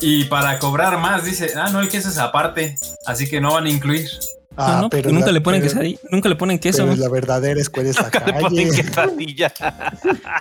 Y 0.00 0.24
para 0.24 0.58
cobrar 0.58 0.98
más 0.98 1.24
dice, 1.24 1.52
ah, 1.56 1.70
no, 1.70 1.80
el 1.80 1.88
queso 1.88 2.08
es 2.08 2.18
aparte, 2.18 2.76
así 3.06 3.28
que 3.28 3.40
no 3.40 3.52
van 3.52 3.66
a 3.66 3.70
incluir. 3.70 4.08
Ah, 4.56 4.72
No, 4.76 4.80
no, 4.82 4.90
pero 4.90 5.10
nunca 5.10 5.26
la- 5.26 5.32
le 5.32 5.40
ponen 5.40 5.60
pero- 5.60 5.72
quesadilla, 5.72 5.98
nunca 6.10 6.28
le 6.28 6.36
ponen 6.36 6.58
queso. 6.58 6.84
Pero 6.84 6.96
la 6.96 7.08
verdadera 7.08 7.60
escuela 7.60 7.90
es 7.90 7.96
la 7.96 8.02
Nunca 8.04 8.24
le 8.26 8.32
ponen 8.34 8.68
calle. 8.68 8.82
quesadilla. 8.84 9.52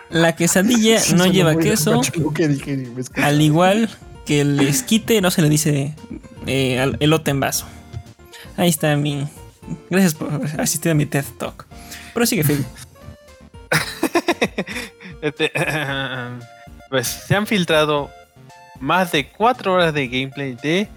La 0.09 0.35
quesadilla 0.35 0.99
Sí, 0.99 1.13
no 1.13 1.25
lleva 1.27 1.55
queso, 1.57 2.01
que 2.33 2.47
dije, 2.47 2.77
me 2.77 3.23
al 3.23 3.41
igual 3.41 3.89
que 4.25 4.41
el 4.41 4.59
esquite 4.61 5.21
no 5.21 5.31
se 5.31 5.41
le 5.41 5.49
dice 5.49 5.95
eh, 6.47 6.91
elote 6.99 7.31
en 7.31 7.39
vaso. 7.39 7.65
Ahí 8.57 8.69
está 8.69 8.95
mi... 8.95 9.27
Gracias 9.89 10.15
por 10.15 10.29
asistir 10.59 10.91
a 10.91 10.95
mi 10.95 11.05
TED 11.05 11.23
Talk. 11.37 11.65
Pero 12.13 12.25
sigue, 12.25 12.43
Phil. 12.43 12.65
Este, 15.21 15.51
pues 16.89 17.07
se 17.07 17.35
han 17.35 17.45
filtrado 17.45 18.09
más 18.81 19.11
de 19.13 19.27
4 19.29 19.73
horas 19.73 19.93
de 19.93 20.07
gameplay 20.07 20.55
de 20.61 20.87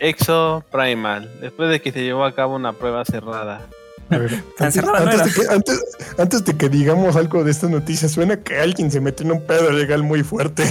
Exo 0.00 0.64
Primal, 0.70 1.30
después 1.40 1.70
de 1.70 1.80
que 1.80 1.90
se 1.92 2.02
llevó 2.02 2.24
a 2.24 2.34
cabo 2.34 2.54
una 2.56 2.72
prueba 2.72 3.04
cerrada. 3.04 3.62
A 4.10 4.16
ver, 4.16 4.42
antes, 4.58 4.74
de 4.74 5.32
que, 5.34 5.52
antes, 5.52 5.82
antes 6.16 6.42
de 6.44 6.56
que 6.56 6.70
digamos 6.70 7.14
algo 7.16 7.44
de 7.44 7.50
esta 7.50 7.68
noticia, 7.68 8.08
suena 8.08 8.38
que 8.38 8.58
alguien 8.58 8.90
se 8.90 9.02
metió 9.02 9.26
en 9.26 9.32
un 9.32 9.42
pedo 9.46 9.70
legal 9.70 10.02
muy 10.02 10.22
fuerte. 10.22 10.64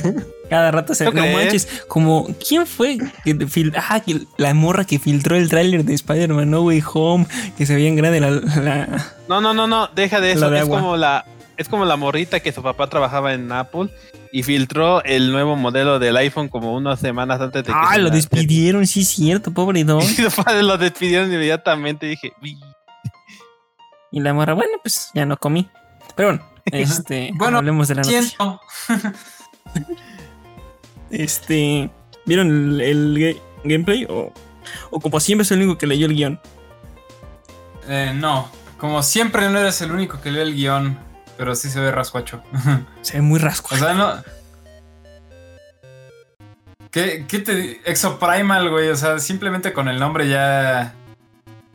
Cada 0.50 0.72
rato 0.72 0.96
se... 0.96 1.06
¿Tú 1.06 1.12
No 1.14 1.22
crees? 1.22 1.36
manches, 1.36 1.68
como... 1.88 2.28
¿Quién 2.48 2.66
fue 2.66 2.98
que 3.24 3.38
Ah, 3.76 4.00
que 4.00 4.22
la 4.38 4.56
morra 4.56 4.86
que 4.86 4.98
filtró 4.98 5.36
el 5.36 5.50
tráiler 5.50 5.86
de 5.86 5.94
Spider-Man 5.94 6.50
No 6.50 6.64
Way 6.64 6.82
Home, 6.92 7.28
que 7.56 7.68
se 7.68 7.76
veía 7.76 7.90
en 7.90 7.96
grande 7.98 8.20
la... 8.22 8.32
la- 8.32 9.06
No, 9.30 9.40
no, 9.40 9.54
no, 9.54 9.68
no, 9.68 9.88
deja 9.90 10.20
de 10.20 10.32
eso. 10.32 10.50
de 10.50 10.56
es 10.58 10.64
agua. 10.64 10.80
como 10.80 10.98
la 10.98 11.26
es 11.58 11.68
como 11.70 11.86
la 11.86 11.96
morrita 11.96 12.40
que 12.40 12.52
su 12.52 12.62
papá 12.64 12.88
trabajaba 12.88 13.34
en 13.34 13.52
Apple 13.52 13.90
y 14.32 14.44
filtró 14.44 15.04
el 15.04 15.32
nuevo 15.32 15.56
modelo 15.56 16.00
del 16.00 16.18
iPhone 16.18 16.48
como 16.50 16.74
unas 16.74 17.00
semanas 17.00 17.40
antes 17.42 17.64
de 17.64 17.72
que 17.72 17.78
Ah, 17.80 17.98
lo 17.98 18.10
despidieron, 18.10 18.86
sí, 18.88 19.04
cierto, 19.06 19.52
pobre 19.52 19.84
don. 19.84 20.02
Lo 20.64 20.78
despidieron 20.78 21.32
inmediatamente. 21.32 22.06
Dije. 22.08 22.34
Y 24.12 24.20
la 24.20 24.34
morra, 24.34 24.54
bueno, 24.54 24.78
pues 24.82 25.10
ya 25.14 25.26
no 25.26 25.38
comí. 25.38 25.70
Pero 26.16 26.30
bueno, 26.30 26.46
este, 26.66 27.32
Bueno, 27.36 27.58
hablemos 27.58 27.88
de 27.88 27.96
la 27.96 28.02
noticia. 28.02 28.22
Siento. 28.22 28.62
Este, 31.10 31.90
¿vieron 32.26 32.48
el, 32.50 32.82
el 32.82 33.18
ga- 33.18 33.42
gameplay? 33.64 34.06
O, 34.10 34.34
o 34.92 35.00
como 35.00 35.20
siempre 35.20 35.46
soy 35.46 35.58
el 35.58 35.64
único 35.64 35.78
que 35.78 35.88
leyó 35.88 36.06
el 36.06 36.16
guion. 36.16 36.40
Eh, 37.88 38.12
no, 38.16 38.50
como 38.78 39.02
siempre 39.04 39.50
no 39.50 39.58
eres 39.60 39.82
el 39.82 39.92
único 39.92 40.20
que 40.20 40.32
lee 40.32 40.42
el 40.42 40.54
guion, 40.54 41.00
pero 41.38 41.56
sí 41.56 41.70
se 41.70 41.80
ve 41.80 41.92
rascuacho. 41.92 42.42
Se 43.02 43.18
ve 43.18 43.22
muy 43.22 43.40
rasco. 43.40 43.76
O 43.76 43.78
sea, 43.78 43.94
no. 43.94 44.14
¿Qué, 46.92 47.26
qué 47.28 47.40
te 47.40 47.82
Exoprimal, 47.90 48.70
güey? 48.70 48.90
O 48.90 48.96
sea, 48.96 49.20
simplemente 49.20 49.74
con 49.74 49.88
el 49.88 50.00
nombre 50.00 50.28
ya. 50.30 50.94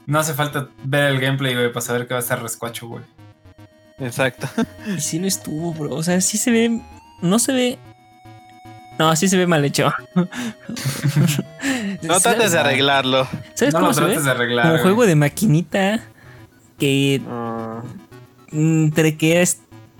No 0.06 0.18
hace 0.18 0.34
falta 0.34 0.68
ver 0.82 1.04
el 1.04 1.20
gameplay, 1.20 1.54
güey, 1.54 1.72
para 1.72 1.80
saber 1.84 2.06
que 2.08 2.14
va 2.14 2.18
a 2.20 2.22
estar 2.22 2.42
rascuacho, 2.42 2.88
güey. 2.88 3.04
Exacto. 4.00 4.48
Y 4.86 5.00
sí 5.00 5.18
lo 5.20 5.26
estuvo, 5.28 5.72
bro. 5.74 5.94
O 5.94 6.02
sea, 6.02 6.20
sí 6.20 6.38
se 6.38 6.50
ve. 6.50 6.80
No 7.20 7.38
se 7.38 7.52
ve. 7.52 7.78
No, 8.98 9.14
sí 9.16 9.28
se 9.28 9.36
ve 9.36 9.46
mal 9.46 9.64
hecho. 9.64 9.92
No 12.02 12.18
trates 12.18 12.50
de 12.50 12.58
arreglarlo. 12.58 13.28
¿Sabes 13.54 13.72
No 13.74 13.80
cómo 13.80 13.90
lo 13.90 13.94
se 13.94 14.00
ve? 14.00 14.06
trates 14.08 14.24
de 14.24 14.30
arreglar. 14.32 14.62
Como 14.64 14.72
güey. 14.74 14.82
juego 14.82 15.06
de 15.06 15.14
maquinita 15.14 16.00
que 16.78 17.22
Ah, 17.28 17.61
entre 18.52 19.16
que 19.16 19.42
es- 19.42 19.58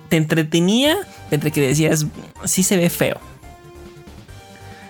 te 0.09 0.17
entretenía, 0.17 0.95
entre 1.31 1.51
que 1.51 1.61
decías, 1.61 2.05
sí 2.45 2.63
se 2.63 2.77
ve 2.77 2.89
feo. 2.89 3.19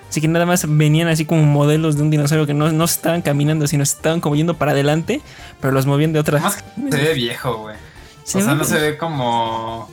Así 0.10 0.22
que 0.22 0.28
nada 0.28 0.46
más 0.46 0.66
venían 0.68 1.08
así 1.08 1.26
como 1.26 1.42
modelos 1.44 1.96
de 1.98 2.04
un 2.04 2.12
dinosaurio 2.12 2.46
que 2.46 2.54
no, 2.54 2.72
no 2.72 2.88
se 2.88 2.96
estaban 2.96 3.22
caminando, 3.24 3.66
sino 3.68 3.84
se 3.86 3.96
estaban 3.96 4.22
como 4.22 4.36
yendo 4.36 4.54
para 4.56 4.72
adelante, 4.72 5.22
pero 5.60 5.74
los 5.74 5.86
movían 5.88 6.14
de 6.14 6.20
otra. 6.20 6.40
Más 6.40 6.64
se 6.92 6.98
ve 6.98 7.14
viejo, 7.16 7.58
güey. 7.58 7.76
Se 8.24 8.38
o 8.38 8.42
sea, 8.42 8.52
ve- 8.54 8.58
no 8.60 8.64
se 8.64 8.80
ve 8.80 8.98
como. 8.98 9.90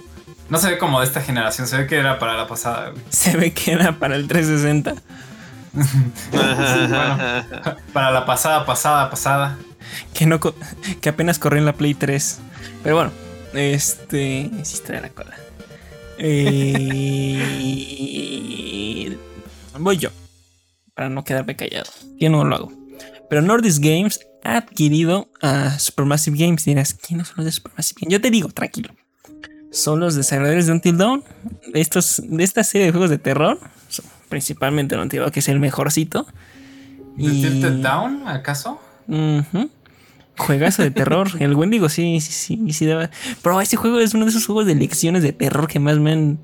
No 0.50 0.58
se 0.58 0.68
ve 0.68 0.78
como 0.78 1.00
de 1.00 1.06
esta 1.06 1.20
generación, 1.22 1.66
se 1.68 1.76
ve 1.78 1.86
que 1.86 1.96
era 1.96 2.18
para 2.18 2.36
la 2.36 2.46
pasada, 2.48 2.90
güey. 2.90 3.02
se 3.08 3.34
ve 3.36 3.52
que 3.54 3.72
era 3.72 3.92
para 3.98 4.14
el 4.16 4.28
360. 4.28 4.94
bueno. 6.32 7.18
Para 7.92 8.10
la 8.10 8.26
pasada, 8.26 8.66
pasada, 8.66 9.08
pasada. 9.10 9.56
Que, 10.12 10.26
no, 10.26 10.38
co- 10.40 10.54
que 11.00 11.08
apenas 11.08 11.38
corrió 11.38 11.60
en 11.60 11.64
la 11.66 11.72
Play 11.72 11.94
3. 11.94 12.40
Pero 12.82 12.96
bueno, 12.96 13.10
este. 13.54 14.50
Sí, 14.62 14.82
de 14.86 15.00
la 15.00 15.10
cola. 15.10 15.36
Eh, 16.18 17.38
voy 19.78 19.96
yo. 19.96 20.10
Para 20.94 21.08
no 21.08 21.24
quedarme 21.24 21.56
callado. 21.56 21.90
Yo 22.18 22.28
no 22.30 22.44
lo 22.44 22.56
hago. 22.56 22.72
Pero 23.28 23.42
Nordisk 23.42 23.82
Games 23.82 24.20
ha 24.44 24.58
adquirido 24.58 25.30
a 25.40 25.78
Supermassive 25.78 26.36
Games. 26.36 26.64
Dirás, 26.64 26.94
¿quiénes 26.94 27.28
son 27.28 27.36
los 27.38 27.46
de 27.46 27.52
Supermassive 27.52 28.00
Games? 28.00 28.12
Yo 28.12 28.20
te 28.20 28.30
digo, 28.30 28.48
tranquilo. 28.48 28.94
Son 29.72 30.00
los 30.00 30.14
desarrolladores 30.16 30.66
de 30.66 30.72
Until 30.72 30.98
Dawn. 30.98 31.24
De, 31.72 31.80
estos, 31.80 32.20
de 32.24 32.44
esta 32.44 32.64
serie 32.64 32.86
de 32.86 32.92
juegos 32.92 33.10
de 33.10 33.18
terror. 33.18 33.58
son 33.88 34.04
Principalmente 34.28 34.94
el 34.94 35.00
Until 35.00 35.20
Dawn, 35.20 35.30
que 35.30 35.40
es 35.40 35.48
el 35.48 35.60
mejorcito. 35.60 36.26
¿De 37.16 37.30
Tilted 37.30 37.82
Down, 37.82 38.28
acaso? 38.28 38.80
Juegazo 40.40 40.82
de 40.82 40.90
terror. 40.90 41.28
El 41.40 41.54
Wendigo 41.54 41.88
sí, 41.88 42.20
sí, 42.20 42.32
sí, 42.32 42.72
sí 42.72 42.86
daba- 42.86 43.10
Pero 43.42 43.60
ese 43.60 43.76
juego 43.76 43.98
es 44.00 44.14
uno 44.14 44.24
de 44.24 44.30
esos 44.30 44.46
juegos 44.46 44.66
de 44.66 44.74
lecciones 44.74 45.22
de 45.22 45.32
terror 45.32 45.68
que 45.68 45.78
más 45.78 45.98
me 45.98 46.12
han 46.12 46.38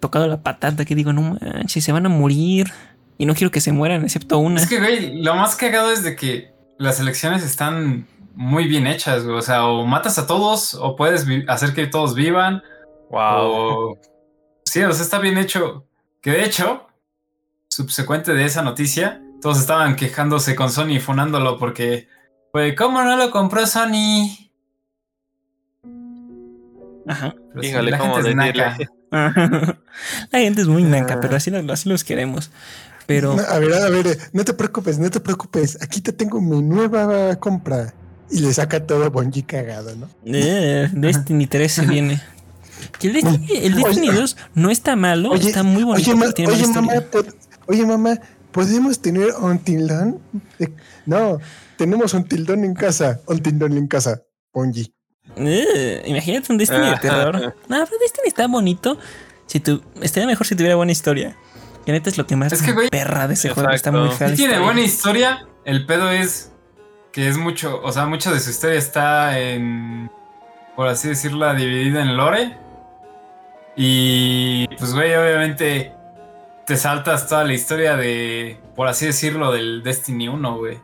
tocado 0.00 0.26
la 0.26 0.42
patata. 0.42 0.84
Que 0.84 0.94
digo, 0.94 1.12
no 1.12 1.38
manches, 1.40 1.84
se 1.84 1.92
van 1.92 2.06
a 2.06 2.08
morir. 2.08 2.72
Y 3.16 3.26
no 3.26 3.34
quiero 3.34 3.50
que 3.50 3.60
se 3.60 3.72
mueran, 3.72 4.04
excepto 4.04 4.38
una. 4.38 4.60
Es 4.60 4.68
que, 4.68 4.78
güey, 4.78 5.22
lo 5.22 5.34
más 5.34 5.56
cagado 5.56 5.90
es 5.90 6.04
de 6.04 6.14
que 6.14 6.52
las 6.78 7.00
elecciones 7.00 7.42
están 7.44 8.06
muy 8.34 8.68
bien 8.68 8.86
hechas, 8.86 9.24
güey. 9.24 9.36
O 9.36 9.42
sea, 9.42 9.66
o 9.66 9.84
matas 9.86 10.18
a 10.18 10.26
todos, 10.28 10.74
o 10.74 10.94
puedes 10.94 11.26
hacer 11.48 11.74
que 11.74 11.86
todos 11.88 12.14
vivan. 12.14 12.62
Wow. 13.10 13.20
O... 13.40 13.98
Sí, 14.64 14.82
o 14.82 14.92
sea, 14.92 15.02
está 15.02 15.18
bien 15.18 15.36
hecho. 15.38 15.84
Que 16.20 16.30
de 16.30 16.44
hecho, 16.44 16.86
subsecuente 17.68 18.34
de 18.34 18.44
esa 18.44 18.62
noticia, 18.62 19.20
todos 19.40 19.58
estaban 19.58 19.96
quejándose 19.96 20.54
con 20.54 20.70
Sony 20.70 20.90
y 20.96 21.00
funándolo 21.00 21.58
porque, 21.58 22.06
güey, 22.52 22.74
¿cómo 22.74 23.02
no 23.02 23.16
lo 23.16 23.30
compró 23.30 23.66
Sony? 23.66 24.50
Ajá. 27.06 27.34
Pero 27.54 27.66
Híjole, 27.66 27.90
la 27.90 27.98
¿cómo 27.98 28.14
gente 28.16 28.30
es 28.30 28.36
decirle? 28.36 28.62
naca. 28.62 28.78
La 30.30 30.38
gente 30.40 30.60
es 30.60 30.68
muy 30.68 30.82
naca, 30.82 31.18
pero 31.20 31.36
así, 31.36 31.50
lo- 31.50 31.72
así 31.72 31.88
los 31.88 32.04
queremos. 32.04 32.50
Pero 33.06 33.34
No, 33.36 33.42
a 33.42 33.58
ver, 33.58 33.72
a 33.72 33.88
ver, 33.88 34.06
eh, 34.06 34.18
no 34.34 34.44
te 34.44 34.52
preocupes, 34.52 34.98
no 34.98 35.10
te 35.10 35.18
preocupes. 35.20 35.78
Aquí 35.82 36.02
te 36.02 36.12
tengo 36.12 36.40
mi 36.42 36.60
nueva 36.60 37.34
compra. 37.36 37.94
Y 38.30 38.40
le 38.40 38.52
saca 38.52 38.86
todo 38.86 39.10
Bonji 39.10 39.42
cagado, 39.44 39.96
¿no? 39.96 40.10
eh, 40.26 40.90
Destiny 40.92 41.46
3 41.46 41.72
se 41.72 41.86
viene. 41.86 42.20
Que 42.98 43.06
el 43.06 43.14
Destiny, 43.14 43.46
el 43.62 43.74
Oye, 43.74 43.84
Destiny 43.84 44.08
2 44.08 44.36
no 44.54 44.70
está 44.70 44.94
malo, 44.94 45.30
oye, 45.30 45.48
está 45.48 45.62
muy 45.62 45.82
bonito, 45.84 46.10
Oye, 46.10 46.14
ma- 46.18 46.20
pero 46.26 46.32
tiene 46.34 46.52
oye, 46.52 46.66
mamá, 46.66 46.92
pod- 47.10 47.34
oye, 47.66 47.86
mamá, 47.86 48.18
¿podemos 48.52 49.00
tener 49.00 49.30
un 49.40 49.58
tildón? 49.58 50.20
Eh, 50.58 50.68
No, 51.06 51.38
tenemos 51.78 52.12
un 52.12 52.24
tildón 52.24 52.64
en 52.64 52.74
casa. 52.74 53.20
Un 53.26 53.38
tildón 53.40 53.78
en 53.78 53.86
casa. 53.86 54.22
Bonji. 54.52 54.92
Eh, 55.36 56.02
imagínate 56.06 56.52
un 56.52 56.58
Destiny 56.58 56.90
de 56.90 56.96
terror. 56.96 57.34
No, 57.34 57.54
pero 57.68 57.98
Destiny 58.00 58.26
está 58.26 58.46
bonito. 58.48 58.98
Si 59.46 59.60
tu, 59.60 59.82
estaría 60.02 60.26
mejor 60.26 60.46
si 60.46 60.54
tuviera 60.54 60.76
buena 60.76 60.92
historia. 60.92 61.36
Que 61.86 61.92
neta 61.92 62.10
es 62.10 62.18
lo 62.18 62.26
que 62.26 62.36
más 62.36 62.52
Es 62.52 62.60
que, 62.60 62.72
güey, 62.72 62.90
perra 62.90 63.28
de 63.28 63.34
ese 63.34 63.48
juego. 63.50 63.70
Está 63.70 63.90
muy 63.92 64.10
fea. 64.10 64.34
Tiene 64.34 64.58
buena 64.58 64.82
historia. 64.82 65.46
El 65.64 65.86
pedo 65.86 66.10
es 66.10 66.52
que 67.12 67.28
es 67.28 67.38
mucho, 67.38 67.80
o 67.82 67.92
sea, 67.92 68.06
mucha 68.06 68.30
de 68.32 68.40
su 68.40 68.50
historia 68.50 68.78
está 68.78 69.38
en, 69.38 70.10
por 70.76 70.88
así 70.88 71.08
decirlo, 71.08 71.52
dividida 71.54 72.02
en 72.02 72.16
lore. 72.16 72.58
Y 73.76 74.66
pues, 74.76 74.92
güey, 74.92 75.14
obviamente 75.14 75.92
te 76.66 76.76
saltas 76.76 77.28
toda 77.28 77.44
la 77.44 77.54
historia 77.54 77.96
de, 77.96 78.60
por 78.74 78.88
así 78.88 79.06
decirlo, 79.06 79.52
del 79.52 79.82
Destiny 79.82 80.28
1, 80.28 80.56
güey. 80.58 80.78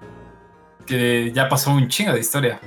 Que 0.87 1.33
ya 1.35 1.49
pasó 1.49 1.73
un 1.73 1.89
chingo 1.89 2.13
de 2.13 2.21
historia. 2.21 2.61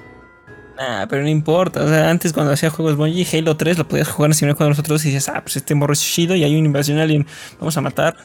Ah, 0.80 1.08
pero 1.10 1.23
no 1.23 1.30
importa. 1.30 1.84
O 1.84 1.88
sea, 1.88 2.10
antes 2.10 2.34
cuando 2.34 2.53
hacía 2.53 2.69
juegos 2.69 2.95
Bungie, 2.95 3.25
Halo 3.32 3.58
3 3.58 3.77
lo 3.77 3.88
podías 3.88 4.08
jugar 4.08 4.34
sin 4.34 4.53
con 4.53 4.69
nosotros 4.69 5.03
y 5.06 5.10
dices, 5.10 5.30
ah, 5.30 5.41
pues 5.41 5.58
este 5.58 5.75
morro 5.75 5.93
es 5.93 6.01
chido 6.01 6.36
y 6.36 6.43
hay 6.43 6.56
una 6.56 6.67
invasión 6.67 6.99
alien. 6.99 7.25
Vamos 7.60 7.75
a 7.77 7.82
matar. 7.82 8.15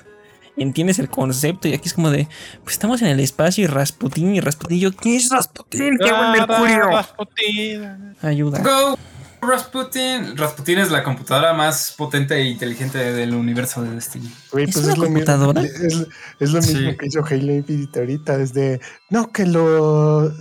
Entiendes 0.57 0.99
el 0.99 1.09
concepto 1.09 1.67
y 1.67 1.73
aquí 1.73 1.89
es 1.89 1.95
como 1.95 2.11
de, 2.11 2.29
pues 2.63 2.75
estamos 2.75 3.01
en 3.01 3.09
el 3.09 3.21
espacio 3.21 3.65
y 3.65 3.67
Rasputin 3.67 4.35
y 4.35 4.41
Rasputin. 4.41 4.77
y 4.77 4.81
Yo, 4.81 4.93
¿qué 4.93 5.17
es 5.17 5.31
Rasputin? 5.31 5.97
¡Qué 5.99 6.13
buen 6.13 6.33
Mercurio! 6.33 6.91
Rasputin. 6.91 8.15
Ayuda. 8.21 8.59
Go 8.59 8.99
Rasputin. 9.43 10.37
Rasputin 10.37 10.79
es 10.79 10.91
la 10.93 11.03
computadora 11.03 11.53
más 11.53 11.95
potente 11.99 12.35
e 12.37 12.45
inteligente 12.45 12.99
del 12.99 13.35
universo 13.35 13.83
de 13.83 13.91
Destiny. 13.91 14.33
Güey, 14.53 14.67
¿Es 14.67 14.73
pues 14.75 14.85
una 14.85 14.93
es 14.93 14.99
lo 14.99 15.05
mismo. 15.11 15.15
computadora? 15.27 15.63
Es, 15.63 16.07
es 16.39 16.51
lo 16.53 16.63
Sí. 16.63 16.75
mismo 16.77 16.97
que 16.97 17.07
hizo 17.07 17.25
Halo 17.25 17.53
Infinite 17.53 17.99
ahorita. 17.99 18.39
Desde. 18.39 18.81
No, 19.11 19.33
que 19.33 19.45
lo. 19.47 20.33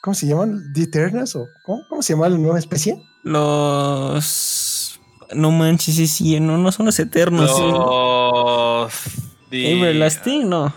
¿Cómo 0.00 0.14
se 0.14 0.26
llaman? 0.28 0.72
¿The 0.72 0.82
Eternals? 0.82 1.34
¿O 1.36 1.46
cómo, 1.66 1.82
cómo 1.88 2.02
se 2.02 2.12
llama 2.14 2.28
la 2.28 2.38
nueva 2.38 2.58
especie? 2.58 3.02
Los. 3.24 5.00
No 5.34 5.50
manches, 5.50 5.96
sí, 5.96 6.06
sí, 6.06 6.38
no, 6.40 6.56
no 6.56 6.70
son 6.72 6.86
los 6.86 6.98
eternos. 7.00 7.50
Los. 7.50 8.92
de- 9.50 9.72
Everlasting, 9.72 10.48
no. 10.48 10.72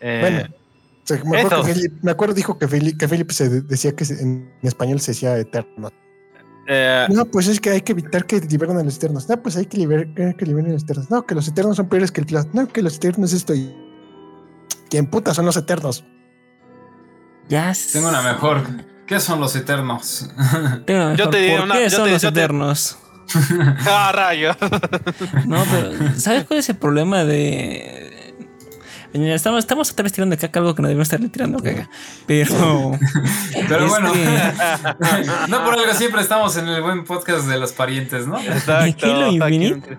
eh, 0.00 0.18
Bueno. 0.20 0.54
Me, 1.24 1.40
acuerdo 1.40 1.64
que 1.64 1.74
me 2.02 2.10
acuerdo 2.12 2.34
dijo 2.34 2.56
que 2.56 2.68
Philip, 2.68 2.96
que 2.96 3.08
Philip 3.08 3.30
se 3.32 3.48
de- 3.48 3.62
decía 3.62 3.96
que 3.96 4.04
en 4.04 4.48
español 4.62 5.00
se 5.00 5.10
decía 5.10 5.36
eterno. 5.38 5.90
Eh, 6.70 7.06
No, 7.10 7.24
pues 7.24 7.48
es 7.48 7.58
que 7.60 7.70
hay 7.70 7.80
que 7.82 7.92
evitar 7.92 8.24
que 8.26 8.40
liberen 8.40 8.76
a 8.78 8.82
los 8.84 8.96
eternos. 8.96 9.28
No, 9.28 9.42
pues 9.42 9.56
hay 9.56 9.66
que, 9.66 9.78
liber- 9.78 10.14
que, 10.14 10.34
que 10.36 10.46
liberen 10.46 10.70
a 10.70 10.74
los 10.74 10.84
eternos. 10.84 11.10
No, 11.10 11.26
que 11.26 11.34
los 11.34 11.48
eternos 11.48 11.76
son 11.76 11.88
peores 11.88 12.12
que 12.12 12.20
el 12.20 12.26
plasma. 12.26 12.50
No, 12.54 12.68
que 12.68 12.82
los 12.82 12.96
eternos 12.96 13.32
esto 13.32 13.54
y. 13.54 13.74
¿Quién 14.88 15.06
puta 15.06 15.34
son 15.34 15.46
los 15.46 15.56
eternos? 15.56 16.04
Ya. 17.48 17.72
Tengo 17.92 18.08
una 18.08 18.22
mejor. 18.22 18.62
¿Qué 19.06 19.18
son 19.18 19.40
los 19.40 19.56
eternos? 19.56 20.30
Yo 21.16 21.28
te 21.30 21.38
diré 21.38 21.56
¿Por 21.56 21.64
una- 21.64 21.74
qué 21.74 21.84
yo 21.84 21.90
son 21.96 22.04
te- 22.06 22.10
los 22.12 22.22
yo 22.22 22.32
te- 22.32 22.38
eternos? 22.40 22.96
¡Ah, 23.86 24.12
rayo! 24.14 24.52
No, 25.46 25.62
pero 25.70 25.92
¿sabes 26.16 26.44
cuál 26.44 26.58
es 26.60 26.68
el 26.68 26.76
problema 26.76 27.24
de... 27.24 28.09
Estamos, 29.12 29.58
estamos 29.60 29.90
otra 29.90 30.04
vez 30.04 30.12
tirando 30.12 30.36
caca, 30.38 30.60
algo 30.60 30.74
que 30.74 30.82
no 30.82 30.88
debemos 30.88 31.06
estarle 31.06 31.28
tirando 31.28 31.58
caca. 31.58 31.88
Pero... 32.26 32.92
Pero 33.68 33.88
bueno, 33.88 34.12
que- 34.12 34.20
no 35.48 35.64
por 35.64 35.74
algo 35.74 35.92
siempre 35.94 36.20
estamos 36.22 36.56
en 36.56 36.68
el 36.68 36.80
buen 36.82 37.04
podcast 37.04 37.46
de 37.46 37.58
los 37.58 37.72
parientes, 37.72 38.26
¿no? 38.26 38.38
Exacto. 38.40 39.06
Aquí- 39.06 39.34
Infinite? 39.36 39.98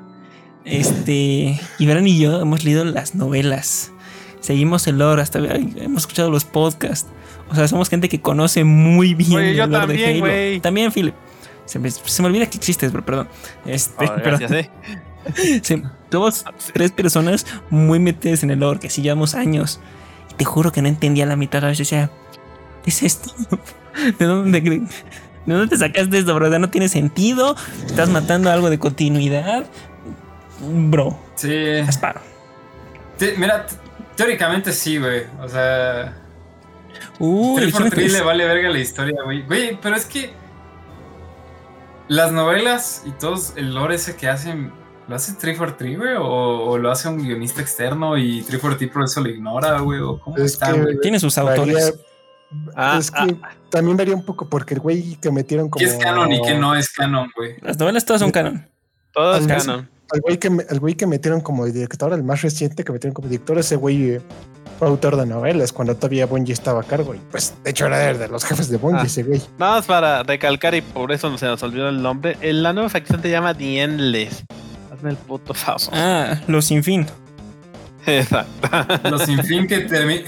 Este... 0.63 1.59
Iván 1.79 2.07
y 2.07 2.19
yo 2.19 2.39
hemos 2.41 2.63
leído 2.63 2.85
las 2.85 3.15
novelas. 3.15 3.91
Seguimos 4.39 4.87
el 4.87 4.97
lore, 4.97 5.21
hasta 5.21 5.39
hemos 5.39 6.03
escuchado 6.03 6.31
los 6.31 6.45
podcasts. 6.45 7.07
O 7.49 7.55
sea, 7.55 7.67
somos 7.67 7.89
gente 7.89 8.07
que 8.07 8.21
conoce 8.21 8.63
muy 8.63 9.13
bien 9.13 9.33
Oye, 9.33 9.55
yo 9.55 9.65
el 9.65 9.71
lore 9.71 9.87
también, 9.87 10.23
de 10.23 10.51
Halo. 10.53 10.61
También, 10.61 10.91
Philip. 10.91 11.15
Se 11.65 11.79
me, 11.79 11.91
se 11.91 12.21
me 12.21 12.27
olvida 12.29 12.45
que 12.47 12.57
existes, 12.57 12.91
pero 12.91 13.05
perdón. 13.05 13.27
Este, 13.65 14.05
Oh, 14.05 14.13
pero- 14.15 14.37
gracias, 14.37 14.51
eh. 14.53 14.69
Sí, 15.61 15.83
somos 16.11 16.45
tres 16.73 16.91
personas 16.91 17.45
muy 17.69 17.99
metidas 17.99 18.43
en 18.43 18.51
el 18.51 18.59
lore, 18.59 18.79
que 18.79 18.89
sí 18.89 19.01
llevamos 19.01 19.35
años. 19.35 19.79
Y 20.31 20.35
te 20.35 20.45
juro 20.45 20.71
que 20.71 20.81
no 20.81 20.87
entendía 20.87 21.25
la 21.25 21.35
mitad. 21.35 21.63
A 21.63 21.67
veces 21.67 21.89
decía, 21.89 22.11
¿qué 22.83 22.89
es 22.89 23.03
esto? 23.03 23.31
¿De 24.19 24.25
dónde, 24.25 24.61
de 24.61 24.81
dónde 25.45 25.67
te 25.67 25.77
sacaste 25.77 26.17
esto, 26.19 26.35
bro? 26.35 26.49
No 26.59 26.69
tiene 26.69 26.89
sentido. 26.89 27.55
Estás 27.85 28.09
matando 28.09 28.49
algo 28.51 28.69
de 28.69 28.79
continuidad. 28.79 29.65
Bro, 30.61 31.17
Sí. 31.35 31.77
asparo. 31.87 32.21
Te- 33.17 33.35
mira, 33.37 33.65
teóricamente 34.15 34.71
sí, 34.73 34.97
güey. 34.99 35.23
O 35.41 35.49
sea, 35.49 36.15
Uy, 37.19 37.55
343 37.61 37.93
¿quién 37.93 38.11
le 38.11 38.17
es? 38.19 38.23
vale 38.23 38.45
verga 38.45 38.69
la 38.69 38.79
historia, 38.79 39.15
güey. 39.23 39.41
Güey, 39.43 39.79
pero 39.81 39.95
es 39.95 40.05
que 40.05 40.31
las 42.07 42.31
novelas 42.31 43.03
y 43.05 43.11
todos 43.11 43.53
el 43.55 43.73
lore 43.73 43.95
ese 43.95 44.15
que 44.15 44.27
hacen, 44.29 44.71
¿lo 45.07 45.15
hace 45.15 45.33
343, 45.33 45.97
güey? 45.97 46.13
O, 46.15 46.23
o 46.71 46.77
lo 46.77 46.91
hace 46.91 47.09
un 47.09 47.17
guionista 47.23 47.61
externo 47.61 48.17
y 48.17 48.41
343 48.41 48.91
por 48.93 49.03
eso 49.03 49.21
lo 49.21 49.29
ignora, 49.29 49.79
güey? 49.79 49.99
¿O 49.99 50.19
cómo 50.19 50.37
Es 50.37 50.53
está, 50.53 50.73
que-? 50.73 50.97
Tiene 51.01 51.19
sus 51.19 51.35
Varía- 51.37 51.51
autores. 51.51 51.93
Ah, 52.75 52.97
es 52.99 53.09
que 53.11 53.37
también 53.69 53.95
varía 53.95 54.13
un 54.13 54.25
poco 54.25 54.49
porque 54.49 54.73
el 54.73 54.81
güey 54.81 55.15
que 55.21 55.31
metieron 55.31 55.69
como. 55.69 55.79
¿Qué 55.85 55.89
es 55.89 55.97
canon 55.97 56.31
y 56.33 56.41
qué 56.41 56.53
no 56.55 56.75
es 56.75 56.89
canon, 56.89 57.29
güey? 57.35 57.55
Las 57.61 57.77
novelas 57.79 58.03
todas 58.05 58.21
son 58.21 58.31
canon. 58.31 58.67
Al- 59.15 59.47
canon. 59.47 59.89
Al 60.13 60.19
güey 60.19 60.37
que, 60.37 60.49
al 60.69 60.79
güey 60.81 60.95
que 60.95 61.07
metieron 61.07 61.39
como 61.39 61.65
director, 61.65 62.11
el 62.11 62.23
más 62.23 62.41
reciente 62.41 62.83
que 62.83 62.91
metieron 62.91 63.13
como 63.13 63.29
director, 63.29 63.57
ese 63.57 63.77
güey 63.77 64.15
eh, 64.15 64.21
fue 64.77 64.89
autor 64.89 65.15
de 65.15 65.25
novelas 65.25 65.71
cuando 65.71 65.95
todavía 65.95 66.25
Bungie 66.25 66.51
estaba 66.51 66.81
a 66.81 66.83
cargo. 66.83 67.15
Y 67.15 67.19
pues, 67.31 67.53
de 67.63 67.69
hecho, 67.69 67.85
era 67.85 68.13
de 68.13 68.27
los 68.27 68.43
jefes 68.43 68.67
de 68.67 68.75
Bungie, 68.75 68.99
Ah. 69.03 69.05
ese 69.05 69.23
güey. 69.23 69.41
Nada 69.57 69.75
más 69.77 69.85
para 69.85 70.21
recalcar 70.23 70.75
y 70.75 70.81
por 70.81 71.13
eso 71.13 71.37
se 71.37 71.45
nos 71.45 71.63
olvidó 71.63 71.87
el 71.87 72.01
nombre. 72.01 72.35
En 72.41 72.61
la 72.61 72.73
nueva 72.73 72.89
facción 72.89 73.21
se 73.21 73.29
llama 73.29 73.53
The 73.55 73.81
Endless. 73.83 74.43
Hazme 75.01 75.09
el 75.09 75.17
puto 75.17 75.55
favor. 75.55 75.81
Ah, 75.93 76.39
los 76.47 76.65
sin 76.65 76.83
fin. 76.83 77.07
Exacto. 78.05 78.69
Los 79.09 79.23
sin 79.23 79.43
fin 79.43 79.65
que 79.65 79.79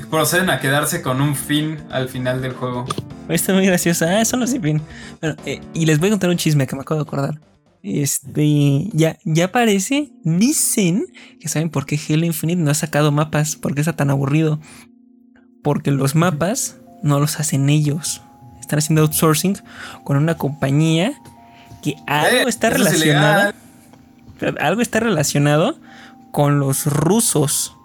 proceden 0.10 0.50
a 0.50 0.60
quedarse 0.60 1.04
con 1.04 1.22
un 1.22 1.36
fin 1.36 1.78
al 1.92 2.10
final 2.10 2.42
del 2.42 2.54
juego. 2.54 2.88
Está 3.30 3.54
muy 3.54 3.68
graciosa. 3.68 4.20
Ah, 4.20 4.26
son 4.26 4.40
los 4.40 4.50
sin 4.50 4.64
fin. 4.64 4.82
Bueno, 5.22 5.36
eh, 5.46 5.62
y 5.76 5.86
les 5.86 6.00
voy 6.00 6.08
a 6.08 6.12
contar 6.14 6.32
un 6.32 6.38
chisme 6.38 6.66
que 6.66 6.76
me 6.76 6.82
acabo 6.82 7.00
de 7.00 7.04
acordar. 7.04 7.40
Este, 7.84 8.90
ya, 8.94 9.20
ya 9.26 9.52
parece, 9.52 10.12
dicen 10.24 11.06
que 11.40 11.50
saben 11.50 11.70
por 11.70 11.86
qué 11.86 12.00
Halo 12.10 12.26
Infinite 12.26 12.60
no 12.60 12.72
ha 12.72 12.76
sacado 12.76 13.12
mapas, 13.12 13.56
por 13.56 13.76
qué 13.76 13.82
está 13.82 13.94
tan 13.94 14.10
aburrido. 14.10 14.60
Porque 15.62 15.92
los 15.92 16.16
mapas 16.16 16.78
no 17.04 17.20
los 17.20 17.40
hacen 17.40 17.70
ellos. 17.70 18.24
Están 18.60 18.80
haciendo 18.80 19.04
outsourcing 19.04 19.56
con 20.04 20.18
una 20.18 20.36
compañía 20.36 21.14
que 21.84 21.96
algo 22.08 22.48
Eh, 22.48 22.50
está 22.50 22.70
es 22.70 22.74
pero 22.74 23.63
algo 24.60 24.82
está 24.82 25.00
relacionado 25.00 25.80
con 26.32 26.60
los 26.60 26.86
rusos. 26.86 27.76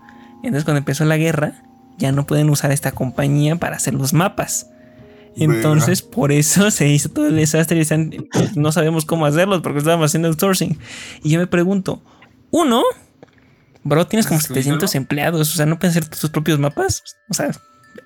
Entonces, 0.43 0.65
cuando 0.65 0.79
empezó 0.79 1.05
la 1.05 1.17
guerra, 1.17 1.63
ya 1.99 2.13
no 2.13 2.27
pueden 2.27 2.49
usar 2.51 2.71
esta 2.73 2.93
compañía 2.93 3.57
para 3.57 3.77
hacer 3.77 3.95
los 3.95 4.13
mapas. 4.13 4.71
Entonces, 5.37 6.03
por 6.03 6.33
eso 6.33 6.71
se 6.71 6.89
hizo 6.89 7.09
todo 7.11 7.29
el 7.29 7.37
desastre 7.37 7.79
y 7.79 7.81
están- 7.81 8.13
no 8.57 8.73
sabemos 8.73 9.05
cómo 9.05 9.27
hacerlos 9.27 9.61
porque 9.63 9.79
estábamos 9.79 10.07
haciendo 10.11 10.29
outsourcing. 10.29 10.79
Y 11.23 11.31
yo 11.31 11.39
me 11.39 11.47
pregunto, 11.47 12.03
uno, 12.51 12.83
bro, 13.85 14.07
tienes 14.07 14.27
como 14.27 14.39
¿Destruyéndolo? 14.39 14.81
700 14.87 14.95
empleados, 14.95 15.53
o 15.53 15.57
sea, 15.57 15.67
¿no 15.67 15.79
puedes 15.79 15.97
hacer 15.97 16.09
tus 16.09 16.31
propios 16.31 16.59
mapas? 16.59 17.03
O 17.29 17.35
sea, 17.35 17.51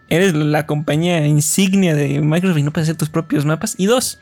eres 0.08 0.34
la 0.34 0.66
compañía 0.66 1.26
insignia 1.26 1.94
de 1.94 2.20
Microsoft 2.20 2.58
y 2.58 2.62
no 2.62 2.72
puedes 2.72 2.88
hacer 2.88 2.96
tus 2.98 3.08
propios 3.08 3.44
mapas. 3.44 3.74
Y 3.78 3.86
dos, 3.86 4.18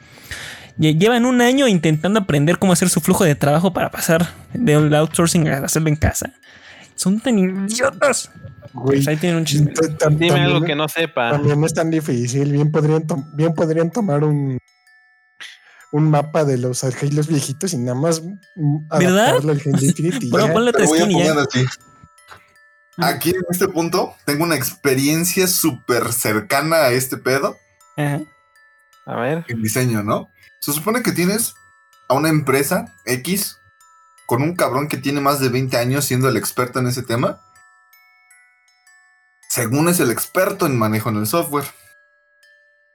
llevan 0.81 1.27
un 1.27 1.41
año 1.41 1.69
intentando 1.69 2.21
aprender 2.21 2.59
cómo 2.59 2.73
hacer 2.73 2.89
su 2.89 3.01
flujo 3.01 3.25
de 3.25 3.35
trabajo 3.35 3.73
para 3.73 3.91
pasar 3.91 4.29
del 4.55 4.95
outsourcing 4.95 5.49
a 5.49 5.59
hacerlo 5.59 5.89
en 5.89 5.97
casa. 5.97 6.33
Son 6.95 7.21
tan 7.21 7.39
idiotas. 7.39 8.31
Güey. 8.73 8.99
Pues 8.99 9.09
ahí 9.09 9.17
tienen 9.17 9.39
un 9.39 9.45
chisme. 9.45 9.73
Dime 9.81 9.95
también- 9.97 10.35
algo 10.37 10.63
que 10.63 10.75
no 10.77 10.89
sepa. 10.89 11.31
También 11.33 11.61
no 11.61 11.67
es 11.67 11.75
tan 11.75 11.91
difícil. 11.91 12.53
Bien 12.53 12.71
podrían, 12.71 13.07
tom- 13.07 13.25
bien 13.35 13.53
podrían 13.55 13.91
tomar 13.91 14.23
un, 14.25 14.59
un 15.93 16.11
mapa 16.11 16.45
de 16.45 16.57
los 16.57 16.85
Halo 16.85 17.23
viejitos 17.29 17.73
y 17.75 17.79
nada 17.79 17.99
más 17.99 18.23
mm, 18.23 18.89
¿Verdad? 18.99 19.19
adaptarlo 19.29 19.53
al 19.53 19.61
Halo 19.61 19.79
Infinite 19.85 20.27
y 20.27 20.31
Bro, 20.31 20.47
ya. 20.47 20.53
ponle 20.53 20.73
tu 20.73 20.87
skin 20.87 21.11
y 21.11 21.25
ya. 21.25 21.35
Aquí 22.99 23.31
en 23.31 23.43
este 23.51 23.67
punto 23.69 24.15
tengo 24.25 24.45
una 24.45 24.57
experiencia 24.57 25.47
súper 25.47 26.13
cercana 26.13 26.77
a 26.77 26.91
este 26.93 27.17
pedo 27.17 27.57
Ajá. 27.97 28.21
A 29.07 29.17
ver. 29.21 29.45
en 29.49 29.63
diseño, 29.63 30.03
¿no? 30.03 30.29
Se 30.61 30.73
supone 30.73 31.03
que 31.03 31.13
tienes 31.13 31.55
a 32.09 32.15
una 32.15 32.29
empresa 32.29 32.95
X 33.07 33.59
con 34.27 34.43
un 34.43 34.55
cabrón 34.55 34.89
que 34.89 34.99
tiene 34.99 35.21
más 35.21 35.41
de 35.41 35.49
20 35.49 35.77
años 35.77 36.05
siendo 36.05 36.29
el 36.29 36.37
experto 36.37 36.79
en 36.79 36.87
ese 36.87 37.03
tema. 37.03 37.41
Según 39.49 39.89
es 39.89 40.01
el 40.01 40.11
experto 40.11 40.67
en 40.67 40.79
manejo 40.79 41.09
en 41.09 41.17
el 41.17 41.27
software. 41.27 41.65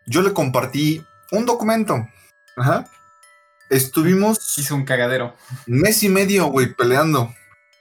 Yo 0.05 0.21
le 0.21 0.33
compartí 0.33 1.05
un 1.31 1.45
documento. 1.45 2.07
Ajá. 2.55 2.85
Estuvimos 3.69 4.57
Hizo 4.57 4.75
un 4.75 4.85
cagadero. 4.85 5.35
mes 5.65 6.03
y 6.03 6.09
medio, 6.09 6.45
güey, 6.45 6.73
peleando. 6.73 7.33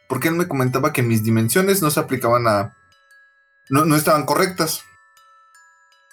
Porque 0.08 0.28
él 0.28 0.34
me 0.34 0.48
comentaba 0.48 0.92
que 0.92 1.02
mis 1.02 1.22
dimensiones 1.22 1.82
no 1.82 1.90
se 1.90 2.00
aplicaban 2.00 2.48
a. 2.48 2.74
No, 3.68 3.84
no 3.84 3.96
estaban 3.96 4.24
correctas. 4.24 4.82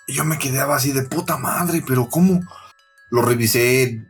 Y 0.08 0.14
yo 0.14 0.26
me 0.26 0.38
quedaba 0.38 0.76
así 0.76 0.92
de 0.92 1.04
puta 1.04 1.38
madre, 1.38 1.84
pero 1.88 2.10
¿cómo? 2.10 2.42
Lo 3.12 3.22
revisé 3.22 4.04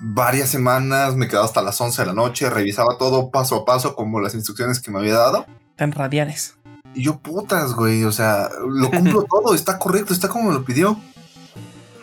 varias 0.00 0.50
semanas, 0.50 1.14
me 1.14 1.28
quedaba 1.28 1.46
hasta 1.46 1.62
las 1.62 1.80
11 1.80 2.02
de 2.02 2.06
la 2.06 2.14
noche, 2.14 2.50
revisaba 2.50 2.98
todo 2.98 3.30
paso 3.30 3.56
a 3.56 3.64
paso 3.64 3.94
como 3.94 4.20
las 4.20 4.34
instrucciones 4.34 4.80
que 4.80 4.90
me 4.90 4.98
había 4.98 5.14
dado. 5.14 5.46
Tan 5.76 5.92
radiales. 5.92 6.56
Y 6.94 7.04
yo, 7.04 7.18
putas, 7.20 7.74
güey, 7.74 8.04
o 8.04 8.12
sea, 8.12 8.50
lo 8.68 8.90
cumplo 8.90 9.24
todo, 9.30 9.54
está 9.54 9.78
correcto, 9.78 10.12
está 10.12 10.28
como 10.28 10.48
me 10.48 10.54
lo 10.54 10.64
pidió. 10.64 10.98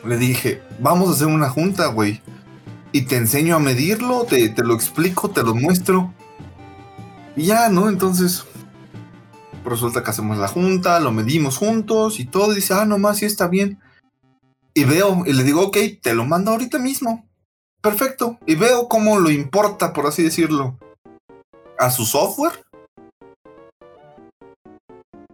Le 0.05 0.17
dije, 0.17 0.61
vamos 0.79 1.09
a 1.09 1.13
hacer 1.13 1.27
una 1.27 1.49
junta, 1.49 1.87
güey. 1.87 2.21
Y 2.91 3.03
te 3.03 3.17
enseño 3.17 3.55
a 3.55 3.59
medirlo, 3.59 4.25
te, 4.25 4.49
te 4.49 4.63
lo 4.63 4.73
explico, 4.73 5.29
te 5.29 5.43
lo 5.43 5.53
muestro. 5.53 6.13
Y 7.35 7.45
ya, 7.45 7.69
¿no? 7.69 7.87
Entonces, 7.87 8.45
resulta 9.63 10.03
que 10.03 10.09
hacemos 10.09 10.37
la 10.37 10.47
junta, 10.47 10.99
lo 10.99 11.11
medimos 11.11 11.57
juntos 11.57 12.19
y 12.19 12.25
todo. 12.25 12.51
Y 12.51 12.55
dice, 12.55 12.73
ah, 12.73 12.85
nomás, 12.85 13.17
sí 13.17 13.25
está 13.25 13.47
bien. 13.47 13.79
Y 14.73 14.83
veo, 14.85 15.23
y 15.25 15.33
le 15.33 15.43
digo, 15.43 15.61
ok, 15.67 15.77
te 16.01 16.13
lo 16.15 16.25
mando 16.25 16.51
ahorita 16.51 16.79
mismo. 16.79 17.27
Perfecto. 17.81 18.37
Y 18.45 18.55
veo 18.55 18.87
cómo 18.87 19.19
lo 19.19 19.29
importa, 19.29 19.91
por 19.93 20.05
así 20.07 20.23
decirlo, 20.23 20.77
a 21.79 21.89
su 21.91 22.05
software 22.05 22.63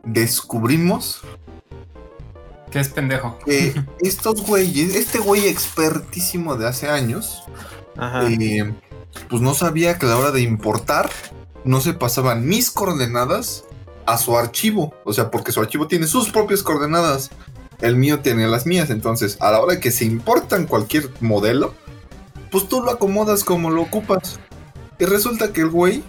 descubrimos 0.04 1.22
Que 2.72 2.80
es 2.80 2.90
pendejo. 2.90 3.38
que 3.46 3.74
estos 4.00 4.46
güeyes, 4.46 4.96
este 4.96 5.20
güey 5.20 5.48
expertísimo 5.48 6.56
de 6.56 6.68
hace 6.68 6.90
años, 6.90 7.44
Ajá. 7.98 8.28
eh, 8.30 8.74
pues 9.30 9.42
no 9.42 9.54
sabía 9.54 9.98
que 10.00 10.06
a 10.06 10.10
la 10.10 10.18
hora 10.18 10.32
de 10.32 10.42
importar 10.42 11.10
no 11.64 11.82
se 11.82 11.94
pasaban 11.94 12.48
mis 12.48 12.72
coordenadas 12.72 13.66
a 14.06 14.18
su 14.18 14.38
archivo. 14.38 14.94
O 15.04 15.12
sea, 15.14 15.30
porque 15.32 15.52
su 15.52 15.60
archivo 15.60 15.88
tiene 15.88 16.08
sus 16.08 16.30
propias 16.30 16.64
coordenadas. 16.64 17.30
El 17.82 17.96
mío 17.96 18.20
tiene 18.20 18.48
las 18.48 18.66
mías. 18.66 18.90
Entonces, 18.90 19.38
a 19.40 19.52
la 19.52 19.60
hora 19.62 19.80
que 19.80 19.92
se 19.92 20.06
importan 20.06 20.66
cualquier 20.66 21.10
modelo, 21.22 21.74
pues 22.52 22.68
tú 22.68 22.82
lo 22.82 22.92
acomodas 22.92 23.44
como 23.44 23.70
lo 23.70 23.82
ocupas. 23.84 24.40
Y 25.00 25.06
resulta 25.06 25.54
que 25.54 25.62
el 25.62 25.70
güey, 25.70 26.04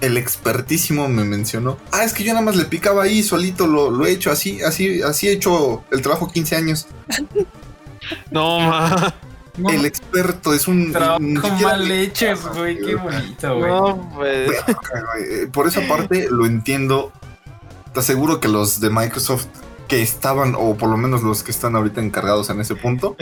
el 0.00 0.16
expertísimo 0.16 1.08
me 1.08 1.24
mencionó. 1.24 1.76
Ah, 1.92 2.04
es 2.04 2.12
que 2.14 2.24
yo 2.24 2.32
nada 2.32 2.44
más 2.44 2.56
le 2.56 2.64
picaba 2.64 3.02
ahí, 3.04 3.22
solito 3.22 3.66
lo, 3.66 3.90
lo 3.90 4.06
he 4.06 4.10
hecho 4.12 4.30
así, 4.30 4.62
así, 4.62 5.02
así 5.02 5.28
he 5.28 5.32
hecho 5.32 5.84
el 5.90 6.02
trabajo 6.02 6.30
15 6.30 6.56
años. 6.56 6.86
No, 8.32 8.58
ma. 8.58 9.14
No, 9.56 9.70
El 9.70 9.84
experto 9.86 10.52
es 10.52 10.66
un... 10.66 10.86
siquiera 10.86 11.18
mal 11.20 11.86
le- 11.86 12.02
hecho, 12.02 12.26
güey. 12.52 12.76
Qué 12.78 12.96
bonito, 12.96 13.56
güey. 13.58 13.70
No, 13.70 14.10
pues. 14.16 14.50
Güey. 14.50 15.46
Por 15.52 15.68
esa 15.68 15.82
parte 15.86 16.26
lo 16.28 16.46
entiendo. 16.46 17.12
Te 17.94 18.00
aseguro 18.00 18.40
que 18.40 18.48
los 18.48 18.80
de 18.80 18.90
Microsoft 18.90 19.46
que 19.92 20.00
estaban, 20.00 20.54
o 20.56 20.74
por 20.74 20.88
lo 20.88 20.96
menos 20.96 21.22
los 21.22 21.42
que 21.42 21.50
están 21.50 21.76
ahorita 21.76 22.00
encargados 22.00 22.48
en 22.48 22.58
ese 22.62 22.74
punto, 22.74 23.14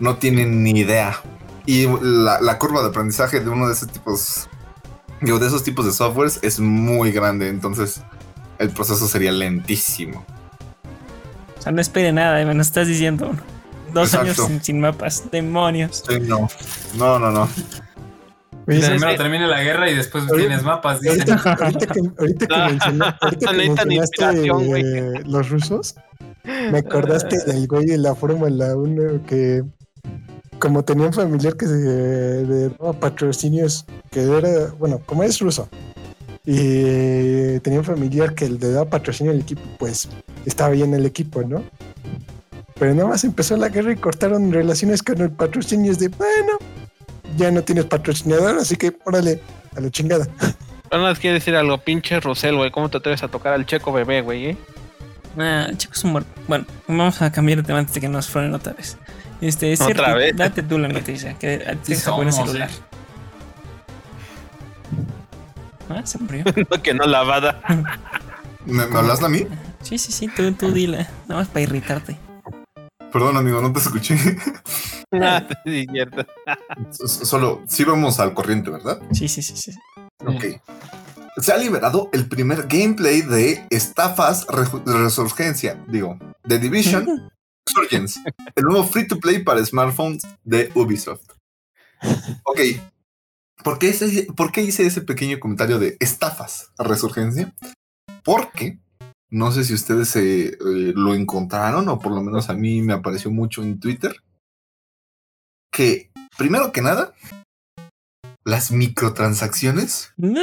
no 0.00 0.16
tienen 0.16 0.64
ni 0.64 0.72
idea. 0.72 1.20
Y 1.64 1.86
la, 1.86 2.40
la 2.40 2.58
curva 2.58 2.82
de 2.82 2.88
aprendizaje 2.88 3.38
de 3.38 3.48
uno 3.48 3.68
de 3.68 3.74
esos 3.74 3.86
tipos, 3.86 4.48
digo, 5.20 5.38
de 5.38 5.46
esos 5.46 5.62
tipos 5.62 5.86
de 5.86 5.92
softwares 5.92 6.40
es 6.42 6.58
muy 6.58 7.12
grande. 7.12 7.48
Entonces, 7.48 8.00
el 8.58 8.70
proceso 8.70 9.06
sería 9.06 9.30
lentísimo. 9.30 10.26
O 11.56 11.62
sea, 11.62 11.70
no 11.70 11.80
espere 11.80 12.12
nada, 12.12 12.44
me 12.44 12.52
lo 12.52 12.62
estás 12.62 12.88
diciendo. 12.88 13.30
Dos 13.94 14.08
Exacto. 14.08 14.42
años 14.42 14.48
sin, 14.48 14.60
sin 14.60 14.80
mapas. 14.80 15.30
Demonios. 15.30 16.02
Sí, 16.08 16.18
no. 16.18 16.48
No, 16.96 17.20
no, 17.20 17.30
no. 17.30 17.48
Oye, 18.66 18.80
¿sabes 18.80 18.90
Primero 18.90 19.10
qué? 19.12 19.16
termina 19.18 19.46
la 19.48 19.62
guerra 19.62 19.90
y 19.90 19.94
después 19.94 20.24
Ahorita- 20.24 20.46
tienes 20.48 20.62
mapas, 20.64 21.00
dicen. 21.00 21.20
Ahorita, 21.32 21.52
ahorita 21.64 21.86
que, 21.86 22.00
ahorita 22.18 22.46
que 22.46 22.54
Ah, 22.54 23.30
que 23.40 23.56
mencionaste 23.56 24.24
eh, 24.78 25.22
los 25.26 25.48
rusos, 25.50 25.94
me 26.70 26.78
acordaste 26.78 27.38
del 27.46 27.66
güey 27.66 27.86
de 27.86 27.98
la 27.98 28.14
Fórmula 28.14 28.76
1 28.76 29.24
que 29.26 29.62
como 30.58 30.84
tenía 30.84 31.06
un 31.06 31.12
familiar 31.12 31.56
que 31.56 31.66
se 31.66 31.74
le 31.74 32.68
daba 32.68 32.92
patrocinios, 32.92 33.84
que 34.12 34.22
era, 34.22 34.68
bueno, 34.78 35.00
como 35.04 35.24
es 35.24 35.40
ruso, 35.40 35.68
y 36.46 37.58
tenía 37.60 37.80
un 37.80 37.84
familiar 37.84 38.34
que 38.34 38.48
le 38.48 38.70
daba 38.70 38.88
patrocinio 38.88 39.32
al 39.32 39.40
equipo, 39.40 39.60
pues 39.78 40.08
estaba 40.46 40.70
bien 40.70 40.94
el 40.94 41.04
equipo, 41.04 41.42
¿no? 41.42 41.64
Pero 42.78 42.94
nada 42.94 43.08
más 43.08 43.24
empezó 43.24 43.56
la 43.56 43.68
guerra 43.70 43.92
y 43.92 43.96
cortaron 43.96 44.52
relaciones 44.52 45.02
con 45.02 45.20
el 45.20 45.30
patrocinio. 45.30 45.90
Es 45.92 45.98
de, 46.00 46.08
bueno, 46.08 46.58
ya 47.36 47.50
no 47.50 47.62
tienes 47.62 47.84
patrocinador, 47.86 48.58
así 48.58 48.76
que 48.76 48.96
órale, 49.04 49.40
a 49.76 49.80
la 49.80 49.90
chingada. 49.90 50.26
No 50.92 50.98
nos 50.98 51.18
quiere 51.18 51.34
decir 51.38 51.56
algo, 51.56 51.78
pinche 51.78 52.20
Rosel, 52.20 52.54
güey. 52.54 52.70
¿Cómo 52.70 52.90
te 52.90 52.98
atreves 52.98 53.22
a 53.22 53.28
tocar 53.28 53.54
al 53.54 53.64
checo 53.64 53.94
bebé, 53.94 54.20
güey? 54.20 54.50
eh? 54.50 54.56
Ah, 55.38 55.68
chicos, 55.74 56.04
un 56.04 56.12
buen- 56.12 56.26
Bueno, 56.46 56.66
vamos 56.86 57.22
a 57.22 57.32
cambiar 57.32 57.56
de 57.60 57.64
tema 57.64 57.78
antes 57.78 57.94
de 57.94 58.02
que 58.02 58.10
nos 58.10 58.28
fueron 58.28 58.52
otra 58.52 58.74
vez. 58.74 58.98
Este, 59.40 59.72
¿Otra 59.72 59.86
Serpi, 59.86 60.12
vez? 60.18 60.36
date 60.36 60.62
tú 60.62 60.76
la 60.76 60.88
noticia, 60.88 61.32
que 61.38 61.64
a 61.66 61.72
ti 61.76 61.78
Sí 61.84 61.92
está 61.94 62.10
bueno 62.10 62.30
somos, 62.30 62.48
celular. 62.50 62.68
eh. 62.68 62.74
Ah, 65.88 66.02
se 66.04 66.18
murió. 66.18 66.44
No, 66.70 66.82
que 66.82 66.92
no 66.92 67.04
lavada. 67.04 67.58
¿Me, 68.66 68.86
me 68.86 68.98
hablas 68.98 69.22
a 69.22 69.30
mí? 69.30 69.46
Sí, 69.80 69.96
sí, 69.96 70.12
sí, 70.12 70.28
tú, 70.28 70.52
tú 70.52 70.72
dila. 70.72 71.08
Nada 71.26 71.40
más 71.40 71.48
para 71.48 71.62
irritarte. 71.62 72.18
Perdón, 73.12 73.36
amigo, 73.36 73.60
no 73.60 73.72
te 73.72 73.78
escuché. 73.80 74.16
Ah, 75.14 75.46
sí, 75.66 75.84
cierto. 75.92 76.24
Solo, 76.90 77.62
sí 77.68 77.84
vamos 77.84 78.18
al 78.18 78.32
corriente, 78.32 78.70
¿verdad? 78.70 78.98
Sí, 79.12 79.28
sí, 79.28 79.42
sí, 79.42 79.54
sí. 79.58 79.72
Ok. 80.24 80.44
Se 81.36 81.52
ha 81.52 81.58
liberado 81.58 82.08
el 82.14 82.26
primer 82.30 82.66
gameplay 82.66 83.20
de 83.20 83.66
Estafas 83.68 84.46
Resurgencia, 84.46 85.84
digo, 85.86 86.18
The 86.48 86.58
Division 86.58 87.30
Resurgence, 87.66 88.20
el 88.56 88.64
nuevo 88.64 88.84
free 88.84 89.06
to 89.06 89.18
play 89.20 89.42
para 89.42 89.62
smartphones 89.62 90.22
de 90.44 90.70
Ubisoft. 90.74 91.32
Ok. 92.44 92.60
¿Por 93.62 93.78
qué, 93.78 93.90
ese- 93.90 94.28
por 94.34 94.50
qué 94.50 94.62
hice 94.62 94.86
ese 94.86 95.02
pequeño 95.02 95.38
comentario 95.40 95.78
de 95.78 95.98
Estafas 96.00 96.72
Resurgencia? 96.78 97.52
Porque 98.24 98.78
no 99.32 99.50
sé 99.50 99.64
si 99.64 99.74
ustedes 99.74 100.14
eh, 100.16 100.48
eh, 100.50 100.92
lo 100.94 101.14
encontraron 101.14 101.88
o 101.88 101.98
por 101.98 102.12
lo 102.12 102.22
menos 102.22 102.48
a 102.50 102.54
mí 102.54 102.82
me 102.82 102.92
apareció 102.92 103.30
mucho 103.30 103.62
en 103.62 103.80
Twitter 103.80 104.14
que 105.72 106.10
primero 106.36 106.70
que 106.72 106.82
nada, 106.82 107.14
las 108.44 108.70
microtransacciones 108.72 110.12
No. 110.16 110.40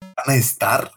van 0.00 0.26
a 0.26 0.34
estar. 0.34 0.90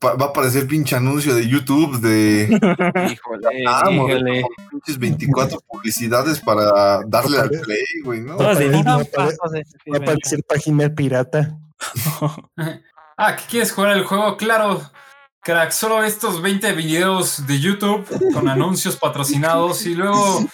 Pa- 0.00 0.14
va 0.14 0.26
a 0.26 0.28
aparecer 0.28 0.66
pinche 0.68 0.94
anuncio 0.94 1.34
de 1.34 1.48
YouTube 1.48 1.98
de 2.00 2.44
Híjole, 3.12 3.64
ah, 3.66 3.90
híjole. 3.90 4.44
pinches 4.70 4.98
24 4.98 5.58
publicidades 5.66 6.40
para 6.40 7.00
darle 7.06 7.38
al 7.38 7.50
play, 7.50 7.84
güey, 8.04 8.20
¿no? 8.20 8.36
Todas 8.36 8.58
de 8.58 8.68
de 8.70 8.82
va 8.82 8.92
a 8.92 9.96
aparecer 9.98 10.40
página 10.48 10.88
pirata. 10.94 11.58
Ah, 13.16 13.36
¿qué 13.36 13.44
quieres 13.48 13.70
jugar 13.70 13.92
el 13.96 14.02
juego? 14.04 14.36
Claro, 14.36 14.90
crack, 15.44 15.70
solo 15.70 16.02
estos 16.02 16.40
20 16.42 16.72
videos 16.72 17.46
de 17.46 17.60
YouTube 17.60 18.06
con 18.32 18.48
anuncios 18.48 18.96
patrocinados 18.96 19.84
y 19.86 19.94
luego, 19.94 20.44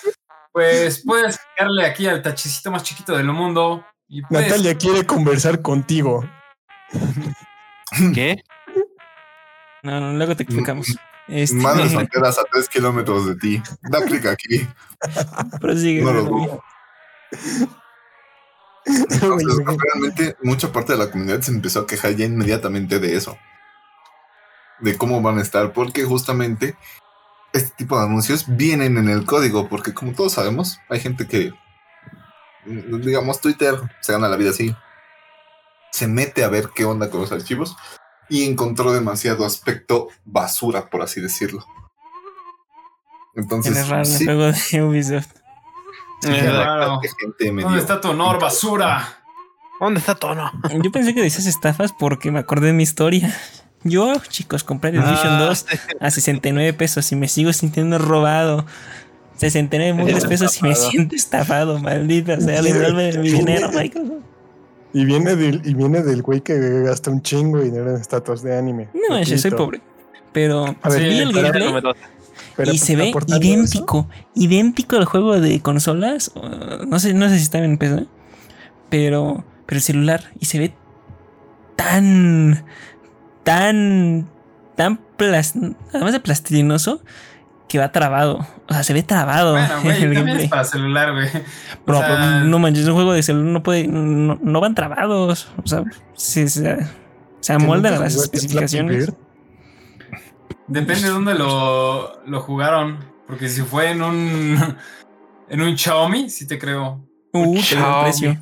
pues, 0.52 1.02
puedes 1.06 1.38
darle 1.58 1.86
aquí 1.86 2.06
al 2.06 2.20
tachecito 2.22 2.70
más 2.70 2.82
chiquito 2.82 3.16
del 3.16 3.26
mundo 3.28 3.84
y 4.08 4.22
puedes... 4.22 4.48
Natalia 4.48 4.76
quiere 4.76 5.06
conversar 5.06 5.62
contigo. 5.62 6.28
¿Qué? 8.14 8.42
No, 9.82 10.00
no, 10.00 10.12
luego 10.12 10.36
te 10.36 10.42
explicamos. 10.42 10.88
Este, 11.28 11.56
Manos 11.56 11.92
fronteras 11.92 12.38
a 12.38 12.44
3 12.52 12.68
kilómetros 12.68 13.26
de 13.26 13.36
ti. 13.36 13.62
Da 13.82 14.04
clic 14.04 14.26
aquí. 14.26 14.68
prosigue. 15.60 16.02
No 16.02 16.12
lo 16.12 16.24
Rubí. 16.26 16.46
dudo. 16.46 16.64
Entonces, 18.84 19.58
realmente, 19.92 20.36
mucha 20.42 20.72
parte 20.72 20.92
de 20.92 20.98
la 20.98 21.10
comunidad 21.10 21.40
se 21.40 21.52
empezó 21.52 21.80
a 21.80 21.86
quejar 21.86 22.16
ya 22.16 22.24
inmediatamente 22.24 22.98
de 22.98 23.16
eso. 23.16 23.38
De 24.80 24.96
cómo 24.96 25.20
van 25.20 25.38
a 25.38 25.42
estar, 25.42 25.72
porque 25.72 26.04
justamente 26.04 26.76
este 27.52 27.70
tipo 27.76 27.98
de 27.98 28.06
anuncios 28.06 28.44
vienen 28.48 28.96
en 28.96 29.08
el 29.08 29.26
código, 29.26 29.68
porque 29.68 29.92
como 29.92 30.12
todos 30.12 30.34
sabemos, 30.34 30.78
hay 30.88 31.00
gente 31.00 31.26
que, 31.26 31.52
mm, 32.64 33.00
digamos, 33.00 33.40
Twitter 33.40 33.76
se 34.00 34.12
gana 34.12 34.28
la 34.28 34.36
vida 34.36 34.50
así. 34.50 34.74
Se 35.92 36.06
mete 36.06 36.44
a 36.44 36.48
ver 36.48 36.70
qué 36.74 36.84
onda 36.84 37.10
con 37.10 37.20
los 37.20 37.32
archivos 37.32 37.76
y 38.28 38.44
encontró 38.48 38.92
demasiado 38.92 39.44
aspecto 39.44 40.08
basura, 40.24 40.88
por 40.88 41.02
así 41.02 41.20
decirlo. 41.20 41.64
Entonces, 43.34 43.88
raro 43.88 44.02
el 44.02 44.06
sí, 44.06 44.24
juego 44.24 44.44
de 44.44 44.82
Ubisoft. 44.82 45.40
¿Dónde 46.22 47.78
está 47.78 48.00
tu 48.00 48.10
honor, 48.10 48.40
basura? 48.40 49.16
¿Dónde 49.80 50.00
está 50.00 50.14
Tono? 50.14 50.52
Yo 50.82 50.92
pensé 50.92 51.14
que 51.14 51.22
decías 51.22 51.46
estafas 51.46 51.92
porque 51.92 52.30
me 52.30 52.38
acordé 52.38 52.68
de 52.68 52.72
mi 52.74 52.82
historia. 52.82 53.34
Yo, 53.82 54.12
chicos, 54.28 54.62
compré 54.62 54.90
Division 54.92 55.16
Ah, 55.16 55.46
2 55.48 55.66
a 56.00 56.10
69 56.10 56.72
pesos 56.74 57.10
y 57.12 57.16
me 57.16 57.28
sigo 57.28 57.52
sintiendo 57.52 57.98
robado. 57.98 58.66
69 59.36 59.94
muchos 59.94 60.26
pesos 60.26 60.58
y 60.58 60.64
me 60.64 60.74
siento 60.74 61.16
estafado, 61.16 61.78
maldita 61.78 62.38
sea, 62.40 62.60
devuelve 62.60 63.16
mi 63.18 63.30
dinero, 63.30 63.70
Michael. 63.72 64.18
Y 64.92 65.04
viene 65.04 65.34
del, 65.36 65.62
y 65.64 65.72
viene 65.72 66.02
del 66.02 66.20
güey 66.20 66.40
que 66.42 66.58
gasta 66.82 67.10
un 67.10 67.22
chingo 67.22 67.60
y 67.60 67.66
dinero 67.66 67.90
en 67.90 68.00
estatuas 68.00 68.42
de 68.42 68.58
anime. 68.58 68.88
No 68.92 69.14
manches, 69.14 69.40
soy 69.40 69.52
pobre. 69.52 69.80
Pero 70.32 70.76
A 70.82 70.88
ver, 70.90 71.02
vi 71.08 71.18
el 71.18 71.32
gameplay 71.32 71.72
Pero 72.56 72.72
y 72.72 72.78
se 72.78 72.96
ve 72.96 73.12
idéntico, 73.28 74.08
idéntico 74.34 74.96
al 74.96 75.04
juego 75.06 75.40
de 75.40 75.60
consolas. 75.60 76.32
uh, 76.34 76.84
No 76.86 76.98
sé, 76.98 77.14
no 77.14 77.28
sé 77.28 77.36
si 77.38 77.44
está 77.44 77.58
en 77.64 77.78
PC, 77.78 78.06
pero, 78.90 79.44
pero 79.64 79.76
el 79.78 79.82
celular 79.82 80.24
y 80.38 80.44
se 80.46 80.58
ve 80.58 80.74
tan, 81.76 82.64
tan, 83.44 84.28
tan 84.76 84.98
plas- 85.16 85.54
además 85.92 86.12
de 86.12 86.20
plastilinoso 86.20 87.02
que 87.68 87.78
va 87.78 87.92
trabado. 87.92 88.46
O 88.68 88.72
sea, 88.72 88.82
se 88.82 88.92
ve 88.92 89.02
trabado 89.02 89.52
Bueno, 89.52 89.74
el 89.90 90.14
gameplay. 90.14 90.44
es 90.44 90.50
para 90.50 90.64
celular, 90.64 91.12
güey. 91.12 91.28
Pero, 91.86 91.98
o 91.98 92.00
sea- 92.00 92.08
pero 92.08 92.44
no 92.46 92.58
manches, 92.58 92.86
un 92.86 92.94
juego 92.94 93.12
de 93.12 93.22
celular 93.22 93.52
no 93.52 93.62
puede, 93.62 93.86
no, 93.88 94.38
no 94.42 94.60
van 94.60 94.74
trabados. 94.74 95.48
O 95.62 95.66
sea, 95.66 95.84
se, 96.14 96.48
se, 96.48 97.52
amoldan 97.52 97.94
a 97.94 97.96
¿Que 97.98 98.04
las 98.04 98.14
especificaciones. 98.16 99.12
Depende 100.66 101.02
de 101.02 101.08
dónde 101.10 101.34
lo, 101.34 102.24
lo 102.26 102.40
jugaron. 102.40 102.98
Porque 103.26 103.48
si 103.48 103.62
fue 103.62 103.90
en 103.90 104.02
un. 104.02 104.76
En 105.52 105.60
un 105.62 105.76
Xiaomi, 105.76 106.30
sí 106.30 106.46
te 106.46 106.60
creo. 106.60 107.04
Uh, 107.32 107.54
te 107.56 107.76
precio. 108.02 108.36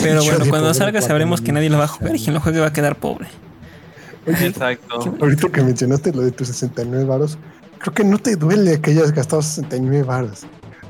Pero 0.00 0.22
bueno, 0.24 0.44
cuando 0.48 0.72
salga 0.74 1.00
sabremos 1.00 1.40
que 1.40 1.52
nadie 1.52 1.70
lo 1.70 1.78
va 1.78 1.84
a 1.84 1.88
jugar 1.88 2.14
y 2.16 2.20
quien 2.20 2.34
lo 2.34 2.40
juegue 2.40 2.60
va 2.60 2.68
a 2.68 2.72
quedar 2.72 2.96
pobre. 2.96 3.28
Oye, 4.26 4.46
Exacto. 4.46 5.16
ahorita 5.20 5.48
que 5.48 5.62
mencionaste 5.62 6.12
lo 6.12 6.22
de 6.22 6.30
tus 6.30 6.48
69 6.48 7.04
varos, 7.04 7.38
creo 7.78 7.92
que 7.94 8.04
no 8.04 8.18
te 8.18 8.36
duele 8.36 8.80
que 8.80 8.92
hayas 8.92 9.12
gastado 9.12 9.42
69 9.42 10.04
varos. 10.04 10.42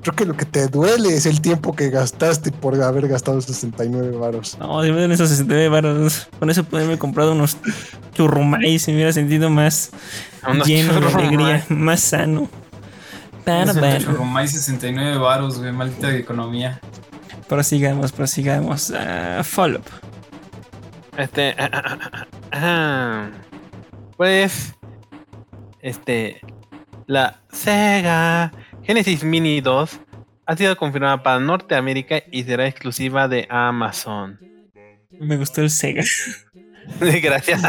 Creo 0.03 0.14
que 0.16 0.26
lo 0.26 0.37
que 0.37 0.45
te 0.45 0.66
duele 0.66 1.14
es 1.14 1.26
el 1.26 1.41
tiempo 1.41 1.74
que 1.76 1.89
gastaste 1.89 2.51
por 2.51 2.80
haber 2.83 3.07
gastado 3.07 3.41
69 3.41 4.16
varos. 4.16 4.59
No, 4.59 4.83
si 4.83 4.91
me 4.91 5.01
dan 5.01 5.12
esos 5.12 5.28
69 5.30 5.68
baros, 5.68 6.28
con 6.41 6.51
eso 6.51 6.64
pude 6.64 6.83
haber 6.85 6.99
comprado 6.99 7.33
unos 7.33 7.57
churrumais 8.12 8.87
y 8.89 8.91
me 8.91 8.97
hubiera 8.97 9.12
sentido 9.12 9.49
más 9.49 9.91
Unos 10.47 10.66
lleno 10.66 10.93
de 10.95 11.01
churrumais. 11.01 11.16
alegría, 11.28 11.66
más 11.68 12.01
sano. 12.01 12.49
Pero 13.45 13.74
bueno, 13.74 14.24
más 14.24 14.51
69 14.51 15.16
varos, 15.18 15.59
güey. 15.59 15.72
Maldita 15.72 16.14
economía. 16.16 16.80
Prosigamos, 17.53 18.12
prosigamos. 18.12 18.90
Ah, 18.96 19.42
follow-up. 19.44 19.84
Este. 21.18 21.55
ah, 22.50 23.28
pues. 24.16 24.74
Este. 25.82 26.40
La 27.07 27.42
Sega 27.53 28.50
Genesis 28.82 29.22
Mini 29.22 29.61
2 29.61 30.00
ha 30.46 30.57
sido 30.57 30.74
confirmada 30.78 31.22
para 31.22 31.40
Norteamérica 31.40 32.22
y 32.30 32.44
será 32.44 32.66
exclusiva 32.66 33.28
de 33.28 33.46
Amazon. 33.50 34.40
Me 35.11 35.36
gustó 35.36 35.61
el 35.61 35.68
Sega. 35.68 36.05
Gracias. 37.00 37.61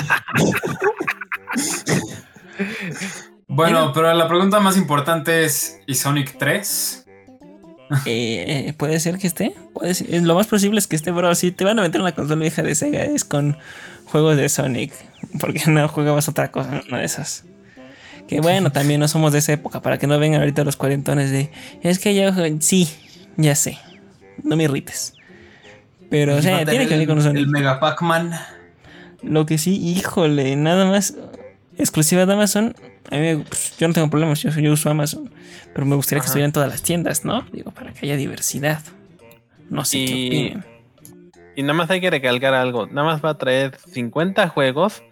Bueno, 3.47 3.91
pero 3.93 4.13
la 4.13 4.29
pregunta 4.29 4.61
más 4.61 4.77
importante 4.77 5.43
es: 5.43 5.81
¿y 5.87 5.95
Sonic 5.95 6.37
3? 6.37 7.02
Eh, 8.05 8.73
puede 8.77 8.99
ser 8.99 9.17
que 9.17 9.27
esté. 9.27 9.55
Puede 9.73 9.93
ser. 9.93 10.21
Lo 10.23 10.35
más 10.35 10.47
posible 10.47 10.79
es 10.79 10.87
que 10.87 10.95
esté, 10.95 11.13
pero 11.13 11.33
si 11.35 11.51
te 11.51 11.63
van 11.63 11.79
a 11.79 11.81
meter 11.81 12.01
una 12.01 12.13
consola 12.13 12.41
vieja 12.41 12.61
de 12.63 12.75
Sega 12.75 13.03
es 13.03 13.23
con 13.25 13.57
juegos 14.05 14.37
de 14.37 14.47
Sonic. 14.49 14.93
Porque 15.39 15.61
no 15.67 15.87
jugabas 15.87 16.27
otra 16.29 16.51
cosa, 16.51 16.81
una 16.87 16.99
de 16.99 17.05
esas. 17.05 17.45
Que 18.27 18.41
bueno, 18.41 18.71
también 18.73 18.99
no 18.99 19.07
somos 19.07 19.33
de 19.33 19.39
esa 19.39 19.53
época, 19.53 19.81
para 19.81 19.97
que 19.97 20.07
no 20.07 20.17
vengan 20.19 20.41
ahorita 20.41 20.63
los 20.63 20.75
cuarentones 20.75 21.31
de. 21.31 21.51
Es 21.81 21.99
que 21.99 22.15
yo. 22.15 22.31
Sí, 22.59 22.89
ya 23.37 23.55
sé. 23.55 23.77
No 24.43 24.55
me 24.55 24.63
irrites. 24.63 25.13
Pero, 26.09 26.35
o 26.35 26.41
sea, 26.41 26.63
tiene 26.65 26.87
que 26.87 26.97
ver 26.97 27.07
con 27.07 27.17
el- 27.17 27.23
Sonic. 27.23 27.43
El 27.43 27.47
Mega 27.49 27.79
Pac-Man. 27.79 28.31
Lo 29.23 29.45
que 29.45 29.57
sí, 29.57 29.75
híjole, 29.81 30.55
nada 30.57 30.85
más 30.85 31.15
exclusiva 31.77 32.25
de 32.25 32.33
Amazon. 32.33 32.75
A 33.11 33.15
mí 33.15 33.21
me- 33.21 33.37
pues, 33.45 33.75
yo 33.77 33.87
no 33.87 33.93
tengo 33.93 34.09
problemas, 34.09 34.41
yo, 34.41 34.49
yo 34.51 34.73
uso 34.73 34.89
Amazon. 34.89 35.29
Pero 35.73 35.85
me 35.85 35.95
gustaría 35.95 36.19
que 36.19 36.25
Ajá. 36.25 36.29
estuviera 36.29 36.45
en 36.45 36.51
todas 36.53 36.69
las 36.69 36.81
tiendas, 36.83 37.25
¿no? 37.25 37.41
Digo, 37.51 37.71
para 37.71 37.93
que 37.93 38.05
haya 38.05 38.15
diversidad. 38.17 38.81
No 39.69 39.83
sé 39.85 39.97
qué 40.05 40.11
Y- 40.15 40.27
opinen. 40.27 40.65
Y 41.55 41.61
nada 41.61 41.73
más 41.73 41.89
hay 41.91 42.01
que 42.01 42.09
recalcar 42.09 42.53
algo. 42.55 42.87
Nada 42.87 43.03
más 43.07 43.23
va 43.23 43.29
a 43.31 43.37
traer 43.37 43.77
50 43.91 44.47
juegos 44.49 45.03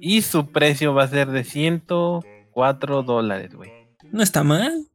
y 0.00 0.22
su 0.22 0.46
precio 0.52 0.94
va 0.94 1.02
a 1.04 1.08
ser 1.08 1.28
de 1.28 1.42
104 1.42 3.02
dólares, 3.02 3.54
güey. 3.54 3.70
No 4.12 4.22
está 4.22 4.42
mal. 4.44 4.86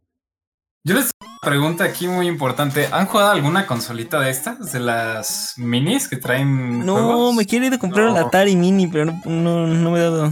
Yo 0.86 0.96
les 0.96 1.12
tengo 1.18 1.32
una 1.32 1.50
pregunta 1.50 1.84
aquí 1.86 2.08
muy 2.08 2.28
importante. 2.28 2.88
¿Han 2.92 3.06
jugado 3.06 3.32
alguna 3.32 3.66
consolita 3.68 4.20
de 4.20 4.30
estas? 4.30 4.72
De 4.74 4.80
las 4.80 5.54
minis 5.58 6.08
que 6.10 6.18
traen. 6.18 6.86
No, 6.86 6.96
juegos? 6.96 7.36
me 7.36 7.46
quiero 7.46 7.66
ir 7.66 7.74
a 7.74 7.78
comprar 7.80 8.06
No. 8.10 8.18
el 8.18 8.24
Atari 8.26 8.56
Mini, 8.56 8.88
pero 8.88 9.06
no, 9.06 9.22
no, 9.26 9.68
no 9.68 9.92
me 9.92 10.00
he 10.00 10.02
dado 10.02 10.32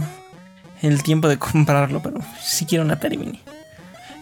el 0.82 1.02
tiempo 1.02 1.28
de 1.28 1.38
comprarlo. 1.38 2.02
Pero 2.02 2.20
sí 2.42 2.66
quiero 2.66 2.84
un 2.84 2.90
Atari 2.90 3.16
Mini. 3.18 3.40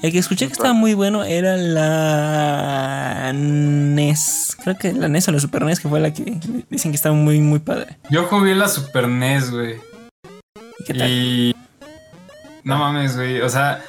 El 0.02 0.12
que 0.12 0.18
escuché 0.18 0.46
que 0.46 0.54
estaba 0.54 0.72
muy 0.72 0.94
bueno 0.94 1.24
era 1.24 1.58
la 1.58 3.32
NES. 3.34 4.56
Creo 4.62 4.78
que 4.78 4.94
la 4.94 5.08
NES 5.08 5.28
o 5.28 5.32
la 5.32 5.40
Super 5.40 5.62
NES, 5.62 5.80
que 5.80 5.88
fue 5.90 6.00
la 6.00 6.10
que 6.10 6.40
dicen 6.70 6.90
que 6.90 6.96
estaba 6.96 7.14
muy, 7.14 7.40
muy 7.40 7.58
padre. 7.58 7.98
Yo 8.08 8.24
jugué 8.24 8.54
la 8.54 8.68
Super 8.68 9.08
NES, 9.08 9.50
güey. 9.50 9.74
¿Y 10.78 10.84
qué 10.84 10.94
tal? 10.94 11.10
Y. 11.10 11.54
No 12.64 12.78
mames, 12.78 13.14
güey. 13.16 13.42
O 13.42 13.48
sea, 13.50 13.82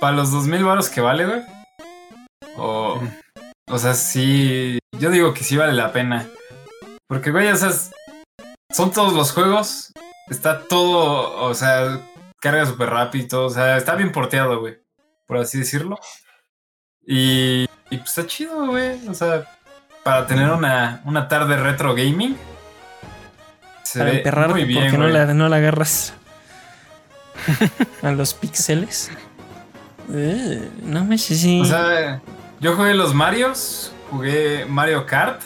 para 0.00 0.14
los 0.16 0.30
2000 0.30 0.62
varos 0.62 0.88
que 0.88 1.00
vale, 1.00 1.26
güey. 1.26 1.42
O. 2.56 3.00
O 3.68 3.78
sea, 3.78 3.94
sí. 3.94 4.78
Yo 5.00 5.10
digo 5.10 5.34
que 5.34 5.42
sí 5.42 5.56
vale 5.56 5.72
la 5.72 5.92
pena. 5.92 6.28
Porque, 7.08 7.32
güey, 7.32 7.48
o 7.48 7.56
sea, 7.56 7.72
son 8.72 8.92
todos 8.92 9.12
los 9.12 9.32
juegos. 9.32 9.92
Está 10.30 10.62
todo. 10.68 11.42
O 11.42 11.52
sea, 11.54 12.00
carga 12.40 12.66
súper 12.66 12.90
rápido. 12.90 13.46
O 13.46 13.50
sea, 13.50 13.76
está 13.76 13.94
bien 13.94 14.12
porteado, 14.12 14.60
güey. 14.60 14.78
Por 15.26 15.38
así 15.38 15.58
decirlo. 15.58 15.98
Y. 17.06 17.68
Y 17.90 17.96
pues 17.96 18.10
está 18.10 18.26
chido, 18.26 18.66
güey. 18.66 19.06
O 19.08 19.14
sea, 19.14 19.46
para 20.02 20.26
tener 20.26 20.50
una, 20.50 21.02
una 21.04 21.28
tarde 21.28 21.56
retro 21.56 21.94
gaming. 21.94 22.36
Se 23.82 24.00
Para 24.00 24.12
emperrarte 24.12 24.52
muy 24.52 24.64
bien, 24.64 24.84
porque 24.84 24.98
no 24.98 25.08
la, 25.08 25.32
no 25.32 25.48
la 25.48 25.56
agarras 25.56 26.12
a 28.02 28.10
los 28.10 28.34
píxeles. 28.34 29.10
Eh, 30.12 30.68
no 30.82 31.04
me 31.04 31.16
sé 31.16 31.34
si. 31.34 31.60
O 31.60 31.64
sea, 31.64 32.20
Yo 32.60 32.76
jugué 32.76 32.94
los 32.94 33.14
Marios, 33.14 33.92
jugué 34.10 34.66
Mario 34.66 35.06
Kart, 35.06 35.40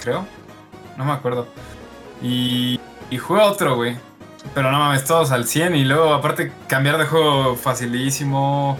creo. 0.00 0.26
No 0.96 1.04
me 1.04 1.12
acuerdo. 1.12 1.46
Y, 2.22 2.80
y 3.10 3.18
jugué 3.18 3.42
otro, 3.42 3.76
güey. 3.76 3.96
Pero 4.54 4.70
no 4.70 4.78
mames, 4.78 5.04
todos 5.04 5.30
al 5.30 5.46
100 5.46 5.76
y 5.76 5.84
luego 5.84 6.14
aparte 6.14 6.52
cambiar 6.68 6.98
de 6.98 7.04
juego 7.04 7.56
facilísimo, 7.56 8.78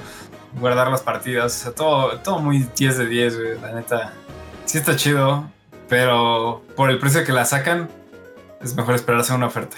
guardar 0.59 0.89
las 0.89 1.03
partidas, 1.03 1.57
o 1.61 1.65
sea, 1.65 1.73
todo, 1.73 2.19
todo 2.19 2.39
muy 2.39 2.67
10 2.77 2.99
de 2.99 3.07
10, 3.07 3.39
güey, 3.39 3.61
la 3.61 3.73
neta. 3.73 4.13
Sí 4.65 4.79
está 4.79 4.97
chido, 4.97 5.51
pero 5.89 6.63
por 6.77 6.91
el 6.91 6.99
precio 6.99 7.25
que 7.25 7.33
la 7.33 7.45
sacan, 7.45 7.89
es 8.63 8.75
mejor 8.75 8.95
esperarse 8.95 9.33
a 9.33 9.37
una 9.37 9.47
oferta. 9.47 9.77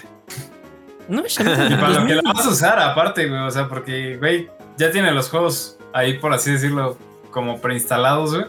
No, 1.07 1.25
ya 1.25 1.41
Y 1.69 1.75
para 1.75 1.89
lo 1.89 2.07
que 2.07 2.15
no. 2.15 2.21
la 2.21 2.33
vas 2.33 2.45
a 2.45 2.49
usar 2.49 2.79
aparte, 2.79 3.27
güey, 3.27 3.41
o 3.41 3.51
sea, 3.51 3.67
porque, 3.67 4.17
güey, 4.17 4.49
ya 4.77 4.91
tiene 4.91 5.11
los 5.11 5.29
juegos 5.29 5.77
ahí, 5.93 6.17
por 6.19 6.33
así 6.33 6.51
decirlo, 6.51 6.97
como 7.31 7.59
preinstalados, 7.59 8.33
güey. 8.35 8.45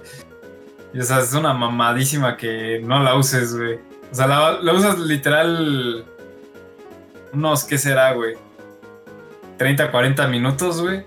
Y 0.95 1.01
o 1.01 1.03
sea, 1.05 1.21
es 1.21 1.33
una 1.33 1.55
mamadísima 1.55 2.37
que 2.37 2.81
no 2.85 3.03
la 3.03 3.15
uses, 3.15 3.57
güey. 3.57 3.79
O 4.11 4.15
sea, 4.15 4.27
la, 4.27 4.61
la 4.61 4.73
usas 4.75 4.99
literal 4.99 6.05
unos, 7.33 7.65
¿qué 7.65 7.79
será, 7.79 8.13
güey? 8.13 8.35
30, 9.59 9.91
40 9.91 10.27
minutos, 10.29 10.81
güey. 10.81 11.05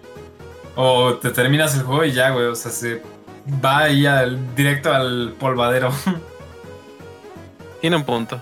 O 0.75 1.15
te 1.15 1.29
terminas 1.31 1.75
el 1.75 1.83
juego 1.83 2.03
y 2.05 2.11
ya, 2.11 2.31
güey. 2.31 2.45
O 2.45 2.55
sea, 2.55 2.71
se 2.71 3.01
va 3.63 3.79
ahí 3.79 4.05
al, 4.05 4.55
directo 4.55 4.93
al 4.93 5.33
polvadero. 5.39 5.91
Tiene 7.81 7.95
un 7.97 8.03
punto. 8.03 8.39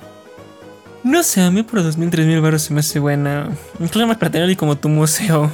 No 1.04 1.22
sé, 1.22 1.42
a 1.42 1.52
mí 1.52 1.64
por 1.64 1.82
2.000, 1.82 2.10
3.000 2.10 2.42
baros 2.42 2.62
se 2.64 2.74
me 2.74 2.80
hace 2.80 3.00
buena. 3.00 3.50
Incluso 3.80 4.08
más 4.08 4.18
para 4.18 4.32
tenerlo 4.32 4.56
como 4.56 4.78
tu 4.78 4.88
museo. 4.88 5.52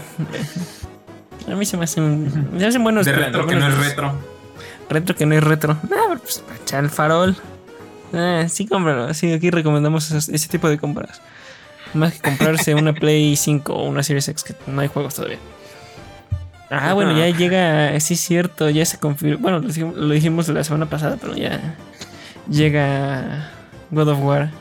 A 1.51 1.55
mí 1.55 1.65
se 1.65 1.75
me 1.75 1.85
hacen, 1.85 2.51
me 2.55 2.65
hacen 2.65 2.83
buenos. 2.83 3.05
de 3.05 3.13
retro 3.13 3.47
que 3.47 3.55
no 3.55 3.67
es 3.67 3.77
retro. 3.77 4.13
Retro 4.89 5.15
que 5.15 5.25
no 5.25 5.35
es 5.35 5.43
retro. 5.43 5.77
Ah, 5.91 6.15
pues 6.21 6.39
para 6.39 6.59
echar 6.59 6.83
el 6.83 6.89
farol. 6.91 7.35
Ah, 8.13 8.45
sí, 8.47 8.67
cómpralo. 8.67 9.11
Sí, 9.15 9.33
aquí 9.33 9.49
recomendamos 9.49 10.09
esos- 10.11 10.29
ese 10.29 10.47
tipo 10.49 10.69
de 10.69 10.77
compras. 10.77 11.19
Más 11.93 12.13
que 12.13 12.21
comprarse 12.21 12.75
una 12.75 12.93
Play 12.93 13.35
5 13.35 13.73
o 13.73 13.83
una 13.83 14.03
Series 14.03 14.27
X, 14.27 14.43
que 14.43 14.55
no 14.67 14.81
hay 14.81 14.87
juegos 14.87 15.15
todavía. 15.15 15.39
Ah, 16.69 16.93
bueno, 16.93 17.17
ya 17.17 17.27
llega. 17.35 17.99
Sí, 17.99 18.13
es 18.13 18.19
cierto, 18.19 18.69
ya 18.69 18.85
se 18.85 18.99
confirmó. 18.99 19.39
Bueno, 19.41 19.59
lo 19.59 20.13
dijimos, 20.13 20.47
la 20.49 20.63
semana 20.63 20.85
pasada, 20.87 21.17
pero 21.19 21.35
ya 21.35 21.75
llega 22.49 23.51
God 23.91 24.09
of 24.09 24.19
War. 24.21 24.51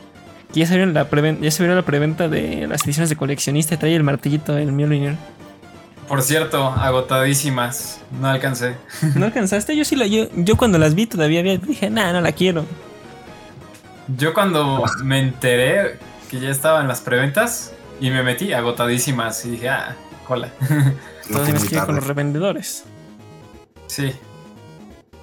Que 0.53 0.61
ya 0.61 0.65
se 0.65 0.77
la 0.77 1.07
ya 1.39 1.51
se 1.51 1.61
vieron 1.61 1.77
la 1.77 1.85
preventa 1.85 2.27
de 2.27 2.65
las 2.67 2.83
ediciones 2.83 3.09
de 3.09 3.15
coleccionista. 3.15 3.77
Trae 3.77 3.95
el 3.95 4.03
martillito, 4.03 4.57
el 4.57 4.71
Mjolnir. 4.71 5.15
Por 6.07 6.23
cierto, 6.23 6.69
agotadísimas. 6.69 8.01
No 8.19 8.27
alcancé. 8.27 8.75
¿No 9.15 9.27
alcanzaste? 9.27 9.75
Yo 9.77 9.85
sí 9.85 9.95
la. 9.95 10.07
Yo, 10.07 10.27
yo 10.35 10.57
cuando 10.57 10.79
las 10.79 10.95
vi 10.95 11.05
todavía 11.05 11.43
dije, 11.43 11.91
nah, 11.91 12.11
no 12.11 12.21
la 12.21 12.31
quiero. 12.31 12.65
Yo 14.17 14.33
cuando 14.33 14.83
me 15.03 15.19
enteré 15.19 15.99
que 16.29 16.39
ya 16.39 16.49
estaban 16.49 16.87
las 16.87 17.01
preventas 17.01 17.73
y 17.99 18.09
me 18.11 18.23
metí 18.23 18.53
agotadísimas 18.53 19.43
y 19.45 19.51
dije, 19.51 19.69
ah, 19.69 19.95
cola. 20.27 20.49
Todo 21.31 21.43
tienes 21.43 21.65
que 21.65 21.75
ir 21.75 21.83
con 21.83 21.95
los 21.95 22.05
revendedores. 22.07 22.83
sí, 23.87 24.13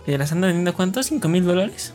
¿Y 0.06 0.16
las 0.16 0.30
andan 0.30 0.50
vendiendo 0.50 0.72
cuánto? 0.74 1.00
¿5 1.00 1.26
mil 1.28 1.44
dólares? 1.44 1.92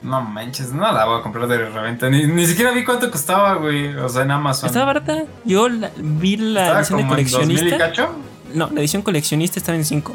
no 0.00 0.20
manches, 0.22 0.72
no 0.72 0.90
la 0.92 1.04
voy 1.06 1.18
a 1.20 1.22
comprar 1.22 1.46
de 1.48 1.58
reventa. 1.58 2.08
Ni, 2.08 2.24
ni 2.26 2.46
siquiera 2.46 2.70
vi 2.70 2.84
cuánto 2.84 3.10
costaba, 3.10 3.54
güey. 3.54 3.94
O 3.96 4.08
sea, 4.08 4.22
en 4.22 4.30
Amazon. 4.30 4.68
¿Estaba 4.68 4.84
barata? 4.86 5.24
Yo 5.44 5.68
la- 5.68 5.90
vi 5.96 6.36
la 6.36 6.60
Estaba 6.62 6.78
edición 6.80 6.98
de 6.98 7.02
como 7.04 7.16
en 7.18 7.24
2000 7.28 7.28
y 7.28 7.30
coleccionista. 7.70 7.78
cacho. 7.78 8.14
No, 8.54 8.70
la 8.72 8.80
edición 8.80 9.02
coleccionista 9.02 9.58
estaba 9.58 9.76
en 9.76 9.84
5. 9.84 10.14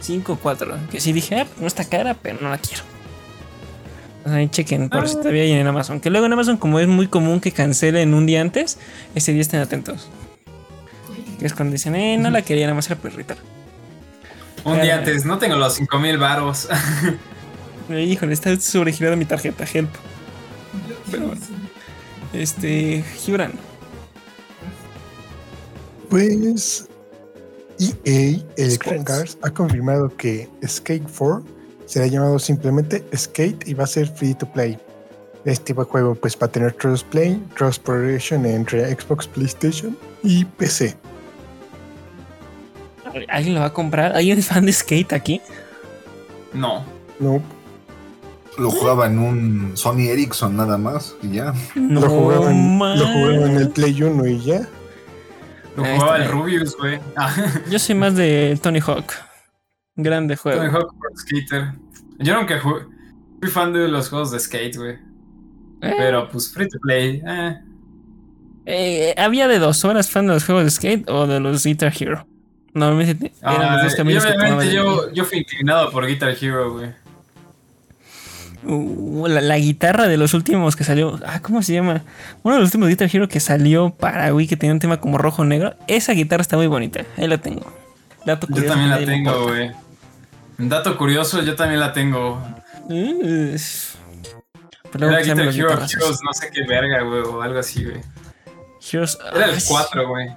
5 0.00 0.32
o 0.32 0.36
4. 0.36 0.76
Que 0.90 1.00
sí 1.00 1.12
dije, 1.12 1.40
ah, 1.40 1.46
no 1.60 1.66
está 1.68 1.84
cara, 1.84 2.14
pero 2.20 2.38
no 2.40 2.50
la 2.50 2.58
quiero. 2.58 2.82
Ahí 4.24 4.48
chequen 4.48 4.88
por 4.88 5.08
si 5.08 5.16
todavía 5.16 5.42
hay 5.42 5.52
en 5.52 5.66
Amazon. 5.66 6.00
Que 6.00 6.10
luego 6.10 6.26
en 6.26 6.32
Amazon, 6.32 6.56
como 6.56 6.78
es 6.78 6.88
muy 6.88 7.08
común 7.08 7.40
que 7.40 7.50
cancelen 7.52 8.14
un 8.14 8.26
día 8.26 8.40
antes, 8.40 8.78
ese 9.14 9.32
día 9.32 9.42
estén 9.42 9.60
atentos. 9.60 10.08
Que 11.38 11.46
es 11.46 11.54
cuando 11.54 11.72
dicen, 11.72 11.94
eh, 11.96 12.16
no 12.18 12.30
la 12.30 12.42
quería, 12.42 12.66
nada 12.66 12.76
más 12.76 12.86
era 12.86 13.00
perrita. 13.00 13.36
Un 14.64 14.80
día 14.80 14.98
antes, 14.98 15.24
no 15.24 15.38
tengo 15.38 15.56
los 15.56 15.74
5000 15.74 16.18
varos. 16.18 16.68
Eh, 17.90 18.04
Híjole, 18.04 18.32
está 18.32 18.58
sobregirada 18.60 19.16
mi 19.16 19.24
tarjeta, 19.24 19.64
help. 19.64 19.90
Pero 21.10 21.26
bueno. 21.26 21.42
Este, 22.32 23.04
Gibran. 23.18 23.52
Pues 26.08 26.88
EA 27.78 28.38
Electronic. 28.56 29.10
Arts 29.10 29.38
ha 29.42 29.50
confirmado 29.50 30.16
que 30.16 30.48
Skate 30.64 31.02
4 31.02 31.44
será 31.86 32.06
llamado 32.06 32.38
simplemente 32.38 33.04
Skate 33.16 33.66
y 33.68 33.74
va 33.74 33.84
a 33.84 33.86
ser 33.86 34.08
free 34.08 34.34
to 34.34 34.46
play. 34.46 34.78
Este 35.44 35.64
tipo 35.66 35.84
de 35.84 35.90
juego 35.90 36.14
pues 36.14 36.38
va 36.40 36.46
a 36.46 36.50
tener 36.50 36.76
crossplay, 36.76 37.40
cross 37.54 37.78
progression 37.78 38.46
entre 38.46 38.94
Xbox, 38.94 39.26
PlayStation 39.26 39.96
y 40.22 40.44
PC. 40.44 40.96
¿Alguien 43.28 43.54
lo 43.54 43.60
va 43.60 43.66
a 43.66 43.72
comprar? 43.72 44.14
¿Hay 44.16 44.32
un 44.32 44.42
fan 44.42 44.64
de 44.64 44.72
skate 44.72 45.12
aquí? 45.12 45.40
No. 46.52 46.84
No, 47.18 47.42
Lo 48.58 48.70
jugaba 48.70 49.06
en 49.06 49.18
un 49.18 49.76
Sony 49.76 50.08
Ericsson 50.10 50.56
nada 50.56 50.76
más 50.78 51.14
y 51.22 51.32
ya. 51.32 51.54
No, 51.74 52.00
lo, 52.00 52.08
jugaban, 52.08 52.78
man. 52.78 52.98
lo 52.98 53.06
jugaban 53.06 53.50
en 53.50 53.56
el 53.58 53.68
Play 53.70 54.02
1 54.02 54.26
y 54.26 54.40
ya. 54.40 54.68
Lo 55.76 55.84
jugaba 55.84 56.16
el 56.16 56.28
Rubius, 56.28 56.76
güey. 56.76 56.98
Ah, 57.16 57.34
Yo 57.70 57.78
soy 57.78 57.94
más 57.94 58.14
de 58.14 58.58
Tony 58.62 58.80
Hawk. 58.80 59.12
Grande 59.96 60.36
juego. 60.36 60.58
Tony 60.62 60.70
Hawk 60.72 60.94
Pro 60.98 61.10
Skater. 61.16 61.72
Yo 62.18 62.34
nunca 62.38 62.58
jugué. 62.60 62.82
Fui 63.40 63.50
fan 63.50 63.72
de 63.72 63.88
los 63.88 64.08
juegos 64.08 64.30
de 64.30 64.38
skate, 64.40 64.76
güey. 64.76 64.92
Eh, 65.82 65.94
Pero 65.98 66.28
pues 66.30 66.52
free 66.52 66.68
to 66.68 66.78
play. 66.80 67.20
Eh. 67.26 67.58
eh, 68.66 69.14
había 69.18 69.48
de 69.48 69.58
dos 69.58 69.84
horas 69.84 70.08
fan 70.10 70.26
de 70.28 70.34
los 70.34 70.44
juegos 70.44 70.64
de 70.64 70.70
skate 70.70 71.08
o 71.10 71.26
de 71.26 71.40
los 71.40 71.64
Guitar 71.64 71.92
Hero. 71.98 72.26
Normalmente 72.74 73.32
eran 73.42 73.72
los 73.72 73.80
Ah, 73.80 73.84
dos 73.84 73.94
caminos 73.96 74.24
obviamente 74.24 74.72
yo, 74.72 75.12
yo 75.12 75.24
fui 75.26 75.38
inclinado 75.40 75.90
por 75.90 76.06
Guitar 76.06 76.34
Hero, 76.40 76.72
güey. 76.72 76.90
Uh, 78.64 79.26
la, 79.26 79.40
la 79.40 79.58
guitarra 79.58 80.06
de 80.06 80.16
los 80.16 80.32
últimos 80.34 80.76
que 80.76 80.84
salió. 80.84 81.18
Ah, 81.26 81.40
¿cómo 81.42 81.62
se 81.62 81.74
llama? 81.74 82.04
Uno 82.44 82.54
de 82.54 82.60
los 82.60 82.68
últimos 82.68 82.88
Guitar 82.88 83.10
Hero 83.12 83.28
que 83.28 83.40
salió 83.40 83.90
para 83.90 84.32
Wii 84.32 84.46
que 84.46 84.56
tenía 84.56 84.72
un 84.72 84.78
tema 84.78 85.00
como 85.00 85.18
rojo-negro. 85.18 85.74
Esa 85.88 86.12
guitarra 86.12 86.42
está 86.42 86.56
muy 86.56 86.68
bonita. 86.68 87.04
Ahí 87.18 87.26
la 87.26 87.38
tengo. 87.38 87.66
Dato 88.24 88.46
Yo 88.48 88.54
curioso 88.54 88.68
también 88.74 88.92
que 88.94 89.00
la 89.00 89.06
tengo, 89.12 89.42
güey. 89.48 89.72
Dato 90.58 90.96
curioso, 90.98 91.42
yo 91.42 91.54
también 91.56 91.80
la 91.80 91.92
tengo. 91.92 92.40
Pero 94.92 95.08
Era 95.08 95.22
Guitar 95.22 95.40
Hero. 95.48 95.70
Heroes, 95.70 96.20
no 96.22 96.32
sé 96.32 96.50
qué 96.52 96.64
verga, 96.66 97.02
güey, 97.02 97.22
o 97.22 97.40
algo 97.42 97.58
así, 97.58 97.84
güey. 97.84 98.00
Heroes- 98.80 99.18
Era 99.34 99.46
el 99.46 99.54
Ay, 99.54 99.62
4, 99.66 100.08
güey. 100.08 100.28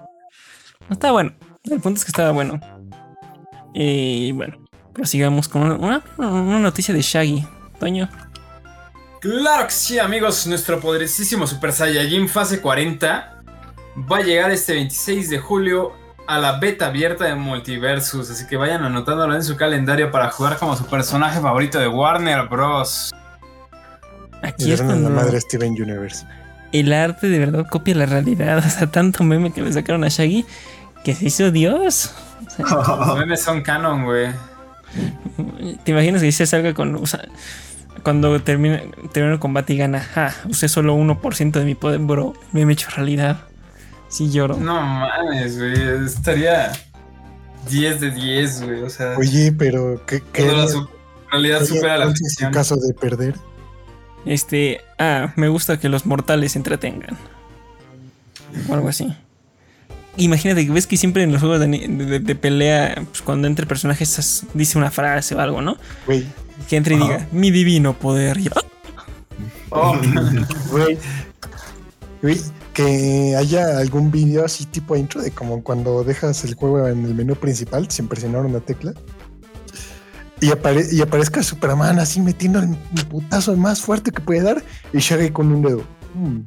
Estaba 0.89 1.13
bueno. 1.13 1.33
El 1.63 1.79
punto 1.81 1.97
es 1.97 2.05
que 2.05 2.09
estaba 2.11 2.31
bueno. 2.31 2.59
Y 3.73 4.31
bueno, 4.31 4.57
prosigamos 4.93 5.49
con 5.49 5.63
una, 5.63 6.03
una 6.17 6.59
noticia 6.59 6.93
de 6.93 7.01
Shaggy. 7.01 7.45
Toño. 7.79 8.07
Claro 9.19 9.65
que 9.65 9.71
sí, 9.73 9.99
amigos. 9.99 10.47
Nuestro 10.47 10.79
poderosísimo 10.79 11.45
Super 11.47 11.73
Saiyajin 11.73 12.29
fase 12.29 12.61
40 12.61 13.41
va 14.09 14.17
a 14.17 14.21
llegar 14.21 14.51
este 14.51 14.73
26 14.75 15.29
de 15.29 15.39
julio 15.39 15.93
a 16.27 16.39
la 16.39 16.59
beta 16.59 16.87
abierta 16.87 17.25
de 17.25 17.35
Multiversus. 17.35 18.29
Así 18.29 18.47
que 18.47 18.57
vayan 18.57 18.83
anotándolo 18.83 19.35
en 19.35 19.43
su 19.43 19.55
calendario 19.55 20.11
para 20.11 20.29
jugar 20.31 20.57
como 20.57 20.75
su 20.75 20.85
personaje 20.85 21.39
favorito 21.39 21.79
de 21.79 21.87
Warner 21.87 22.47
Bros. 22.47 23.13
Aquí 24.41 24.71
es 24.71 24.79
a 24.79 24.83
la 24.83 24.89
cuando 24.89 25.09
madre 25.09 25.39
Steven 25.41 25.71
Universe. 25.71 26.25
el 26.71 26.93
arte 26.93 27.27
de 27.29 27.39
verdad 27.39 27.65
copia 27.69 27.95
la 27.95 28.05
realidad. 28.05 28.57
O 28.65 28.69
sea, 28.69 28.87
tanto 28.87 29.23
meme 29.23 29.51
que 29.51 29.61
le 29.61 29.71
sacaron 29.73 30.03
a 30.03 30.09
Shaggy 30.09 30.45
que 31.03 31.13
se 31.13 31.25
hizo 31.25 31.51
Dios. 31.51 32.13
O 32.47 32.49
sea, 32.49 32.65
Los 33.05 33.17
memes 33.17 33.41
son 33.41 33.61
canon, 33.61 34.05
güey. 34.05 34.31
¿Te 35.83 35.91
imaginas 35.91 36.21
que 36.21 36.31
se 36.31 36.45
salga 36.45 36.73
con. 36.73 36.95
o 36.95 37.05
sea, 37.05 37.25
cuando 38.03 38.39
termina, 38.41 38.81
termina 39.11 39.33
el 39.33 39.39
combate 39.39 39.73
y 39.73 39.77
gana, 39.77 40.07
ah, 40.15 40.31
usé 40.47 40.69
solo 40.69 40.95
1% 40.95 41.51
de 41.51 41.65
mi 41.65 41.75
poder, 41.75 41.99
bro. 41.99 42.33
Me 42.51 42.61
he 42.61 42.71
hecho 42.71 42.89
realidad. 42.95 43.37
Sí 44.15 44.31
lloro. 44.31 44.55
No 44.55 44.79
mames, 44.81 45.57
güey. 45.57 46.05
Estaría 46.05 46.71
10 47.69 47.99
de 47.99 48.11
10, 48.11 48.61
güey. 48.63 48.81
O 48.83 48.89
sea, 48.89 49.15
Oye, 49.17 49.51
pero 49.51 50.01
¿qué, 50.05 50.23
qué 50.31 50.45
la 50.45 50.67
su- 50.69 50.87
realidad 51.29 51.59
qué 51.59 51.65
supera 51.65 51.97
la 51.97 52.11
ficción. 52.13 52.53
caso 52.53 52.77
de 52.77 52.93
perder? 52.93 53.35
Este, 54.25 54.79
ah, 54.97 55.33
me 55.35 55.49
gusta 55.49 55.79
que 55.79 55.89
los 55.89 56.05
mortales 56.05 56.53
se 56.53 56.59
entretengan. 56.59 57.17
O 58.69 58.73
algo 58.73 58.87
así. 58.87 59.13
Imagínate 60.17 60.65
que 60.65 60.71
ves 60.71 60.87
que 60.87 60.95
siempre 60.95 61.23
en 61.23 61.33
los 61.33 61.41
juegos 61.41 61.59
de, 61.59 61.65
ani- 61.65 61.87
de- 61.87 62.19
de 62.21 62.35
pelea, 62.35 62.95
pues, 63.09 63.21
cuando 63.21 63.47
entra 63.47 63.63
el 63.63 63.67
personaje, 63.67 64.05
esas- 64.05 64.45
dice 64.53 64.77
una 64.77 64.91
frase 64.91 65.35
o 65.35 65.41
algo, 65.41 65.61
¿no? 65.61 65.75
Güey, 66.05 66.25
Que 66.69 66.77
entre 66.77 66.95
y 66.95 66.99
diga, 66.99 67.27
mi 67.33 67.51
divino 67.51 67.93
poder. 67.99 68.37
Y, 68.39 68.47
¡ah! 68.47 68.61
Oh, 69.71 69.93
güey. 70.71 70.97
Güey, 72.21 72.39
que 72.75 73.35
haya 73.37 73.79
algún 73.79 74.11
video 74.11 74.45
así 74.45 74.65
tipo 74.65 74.95
intro 74.95 75.21
de 75.21 75.31
como 75.31 75.63
cuando 75.63 76.03
dejas 76.03 76.43
el 76.43 76.53
juego 76.53 76.87
en 76.87 77.05
el 77.05 77.15
menú 77.15 77.33
principal 77.35 77.89
sin 77.89 78.07
presionar 78.07 78.45
una 78.45 78.59
tecla. 78.59 78.93
Y, 80.41 80.47
apare- 80.49 80.85
y 80.91 81.01
aparezca 81.01 81.41
Superman 81.41 81.97
así 81.97 82.19
metiendo 82.19 82.59
el 82.59 82.75
putazo 83.09 83.55
más 83.55 83.81
fuerte 83.81 84.11
que 84.11 84.21
puede 84.21 84.41
dar 84.41 84.61
y 84.93 84.99
Shaggy 84.99 85.29
con 85.31 85.51
un 85.51 85.61
dedo. 85.61 85.83
Mm, 86.13 86.39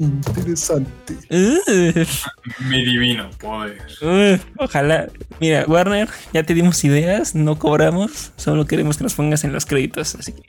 interesante. 0.00 1.14
Mi 2.68 2.84
divino 2.84 3.30
poder. 3.38 3.78
uf, 4.02 4.44
ojalá. 4.58 5.06
Mira, 5.40 5.64
Warner, 5.68 6.08
ya 6.34 6.42
te 6.42 6.54
dimos 6.54 6.82
ideas, 6.84 7.34
no 7.36 7.56
cobramos, 7.58 8.32
solo 8.36 8.66
queremos 8.66 8.96
que 8.98 9.04
nos 9.04 9.14
pongas 9.14 9.44
en 9.44 9.52
los 9.52 9.64
créditos. 9.64 10.16
Así 10.16 10.32
que. 10.32 10.42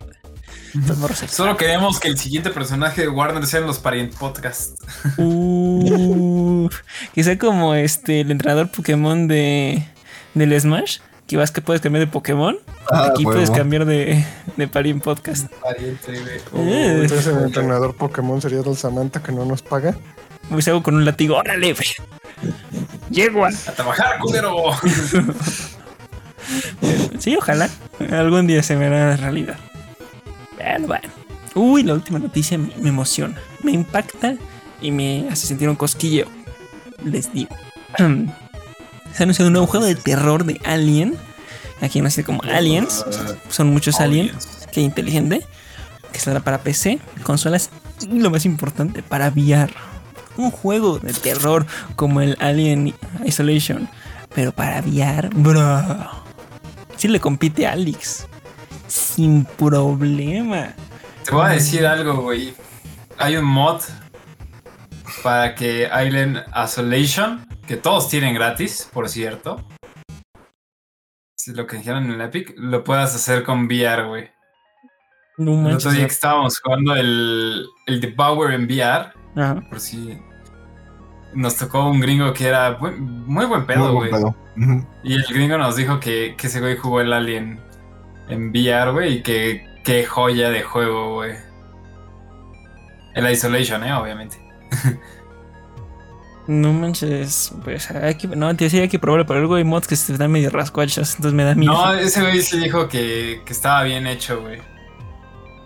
Solo 1.27 1.57
queremos 1.57 1.99
que 1.99 2.07
el 2.07 2.17
siguiente 2.17 2.49
personaje 2.49 3.01
de 3.01 3.09
Warner 3.09 3.45
sean 3.45 3.65
los 3.65 3.79
Parient 3.79 4.13
Podcast. 4.15 4.79
Que 7.13 7.23
sea 7.23 7.37
como 7.37 7.75
este 7.75 8.21
el 8.21 8.31
entrenador 8.31 8.69
Pokémon 8.69 9.27
de 9.27 9.85
del 10.33 10.59
Smash, 10.59 10.99
que 11.27 11.35
vas 11.37 11.51
que 11.51 11.61
puedes 11.61 11.81
cambiar 11.81 12.05
de 12.05 12.11
Pokémon. 12.11 12.57
Ah, 12.91 13.09
Aquí 13.11 13.23
puedes 13.23 13.51
cambiar 13.51 13.85
de, 13.85 14.25
de 14.55 14.67
Party 14.67 14.91
en 14.91 15.01
Podcast. 15.01 15.51
Pariente. 15.61 16.13
Eh. 16.55 16.99
Entonces 17.01 17.27
el 17.27 17.43
entrenador 17.43 17.95
Pokémon 17.95 18.41
sería 18.41 18.61
Del 18.61 18.77
Samantha 18.77 19.21
que 19.21 19.31
no 19.31 19.45
nos 19.45 19.61
paga. 19.61 19.95
Pues 20.49 20.67
hago 20.67 20.83
con 20.83 20.95
un 20.95 21.05
latigo. 21.05 21.35
¡Órale! 21.37 21.75
a-". 23.45 23.47
A 23.47 23.71
trabajar, 23.73 24.19
culero. 24.19 24.55
Sí, 27.19 27.35
ojalá. 27.35 27.69
Algún 28.11 28.47
día 28.47 28.63
se 28.63 28.75
verá 28.75 29.15
realidad. 29.15 29.57
Uy, 31.55 31.83
la 31.83 31.93
última 31.93 32.19
noticia 32.19 32.57
me, 32.57 32.71
emociona. 32.87 33.35
Me 33.63 33.71
impacta 33.71 34.35
y 34.81 34.91
me 34.91 35.27
hace 35.29 35.47
sentir 35.47 35.69
un 35.69 35.75
cosquilleo. 35.75 36.27
Les 37.03 37.31
digo. 37.33 37.55
Se 37.97 38.03
ha 39.19 39.23
anunciado 39.23 39.47
un 39.47 39.53
nuevo 39.53 39.67
juego 39.67 39.85
de 39.85 39.95
terror 39.95 40.45
de 40.45 40.61
Alien. 40.63 41.15
Aquí 41.81 41.99
nace 42.01 42.23
como 42.23 42.41
Aliens. 42.43 43.05
Son 43.49 43.67
muchos 43.67 43.99
aliens. 43.99 44.67
Qué 44.71 44.81
inteligente. 44.81 45.45
Que 46.13 46.19
saldrá 46.19 46.41
para 46.41 46.59
PC, 46.59 46.99
consolas 47.23 47.71
y 48.01 48.19
lo 48.19 48.29
más 48.29 48.45
importante, 48.45 49.03
para 49.03 49.29
VR. 49.29 49.73
Un 50.37 50.51
juego 50.51 50.99
de 50.99 51.13
terror 51.13 51.65
como 51.95 52.21
el 52.21 52.37
Alien 52.39 52.93
Isolation. 53.25 53.89
Pero 54.33 54.53
para 54.53 54.81
VR, 54.81 55.29
bro. 55.33 55.83
Si 56.95 57.07
le 57.07 57.19
compite 57.19 57.67
a 57.67 57.73
Alex. 57.73 58.27
Sin 58.91 59.45
problema. 59.45 60.73
Te 61.23 61.31
voy 61.31 61.45
a 61.45 61.49
decir 61.49 61.85
algo, 61.85 62.15
güey. 62.23 62.53
Hay 63.17 63.37
un 63.37 63.45
mod 63.45 63.81
para 65.23 65.55
que 65.55 65.83
Island 66.05 66.43
Isolation, 66.61 67.45
que 67.65 67.77
todos 67.77 68.09
tienen 68.09 68.33
gratis, 68.35 68.89
por 68.91 69.07
cierto. 69.07 69.63
Lo 71.47 71.65
que 71.67 71.77
dijeron 71.77 72.03
en 72.05 72.11
el 72.11 72.21
Epic, 72.21 72.53
lo 72.57 72.83
puedas 72.83 73.15
hacer 73.15 73.43
con 73.43 73.65
VR, 73.65 74.03
güey. 74.07 74.29
No 75.37 75.53
El 75.53 75.57
manches. 75.61 75.85
otro 75.85 75.91
día 75.91 76.05
que 76.07 76.13
estábamos 76.13 76.59
jugando 76.59 76.93
el, 76.95 77.65
el 77.87 78.01
Devour 78.01 78.51
en 78.53 78.65
VR, 78.65 79.13
Ajá. 79.37 79.61
por 79.69 79.79
si 79.79 80.19
nos 81.33 81.55
tocó 81.55 81.89
un 81.89 82.01
gringo 82.01 82.33
que 82.33 82.45
era 82.47 82.77
muy 82.77 83.45
buen 83.45 83.65
pedo, 83.65 83.93
Muy 83.93 84.09
güey. 84.09 84.09
buen 84.11 84.21
pedo. 84.21 84.35
Ujú. 84.57 84.87
Y 85.03 85.13
el 85.13 85.23
gringo 85.29 85.57
nos 85.57 85.77
dijo 85.77 85.99
que, 86.01 86.35
que 86.37 86.47
ese 86.47 86.59
güey 86.59 86.75
jugó 86.77 86.99
el 86.99 87.13
Alien 87.13 87.59
en 88.29 88.49
VR, 88.51 88.91
güey, 88.91 89.13
y 89.15 89.23
que 89.23 89.65
qué 89.83 90.05
joya 90.05 90.49
de 90.49 90.63
juego, 90.63 91.15
güey. 91.15 91.35
El 93.15 93.29
Isolation, 93.29 93.83
eh, 93.83 93.93
obviamente. 93.93 94.37
No 96.47 96.73
manches. 96.73 97.53
Pues 97.63 97.89
hay 97.91 98.15
que, 98.15 98.27
no, 98.27 98.53
te 98.55 98.65
decía 98.65 98.81
hay 98.81 98.89
que 98.89 98.99
probarlo, 98.99 99.25
pero 99.25 99.39
luego 99.39 99.55
hay 99.55 99.63
mods 99.63 99.87
que 99.87 99.95
se 99.95 100.17
dan 100.17 100.31
medio 100.31 100.49
rascuachos. 100.49 101.11
Entonces 101.15 101.33
me 101.33 101.43
da 101.43 101.55
miedo. 101.55 101.71
No, 101.71 101.93
ese 101.93 102.21
güey 102.21 102.41
sí 102.41 102.57
dijo 102.59 102.89
que, 102.89 103.41
que 103.45 103.53
estaba 103.53 103.83
bien 103.83 104.07
hecho, 104.07 104.41
güey. 104.41 104.59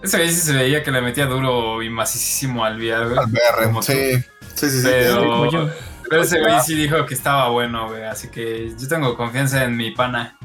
Ese 0.04 0.18
güey 0.18 0.30
sí 0.30 0.42
se 0.42 0.54
veía 0.54 0.84
que 0.84 0.92
le 0.92 1.02
metía 1.02 1.26
duro 1.26 1.82
y 1.82 1.90
macísimo 1.90 2.64
al 2.66 2.78
VR, 2.78 3.06
güey. 3.06 3.18
Al 3.18 3.26
VR, 3.32 3.64
Como 3.66 3.80
tú. 3.80 3.86
sí. 3.94 4.16
Sí, 4.54 4.70
sí. 4.70 4.82
Pero, 4.84 5.70
pero 6.10 6.22
ese 6.22 6.40
güey 6.40 6.60
sí 6.62 6.76
dijo 6.76 7.06
que 7.06 7.14
estaba 7.14 7.50
bueno, 7.50 7.88
güey. 7.90 8.04
Así 8.04 8.28
que 8.30 8.72
yo 8.78 8.88
tengo 8.88 9.16
confianza 9.16 9.64
en 9.64 9.76
mi 9.76 9.92
pana. 9.92 10.38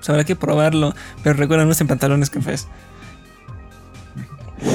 Pues 0.00 0.10
habrá 0.10 0.24
que 0.24 0.34
probarlo. 0.36 0.94
Pero 1.22 1.36
recuerda, 1.36 1.64
no 1.64 1.70
usen 1.70 1.86
pantalones 1.86 2.28
cafés. 2.30 2.66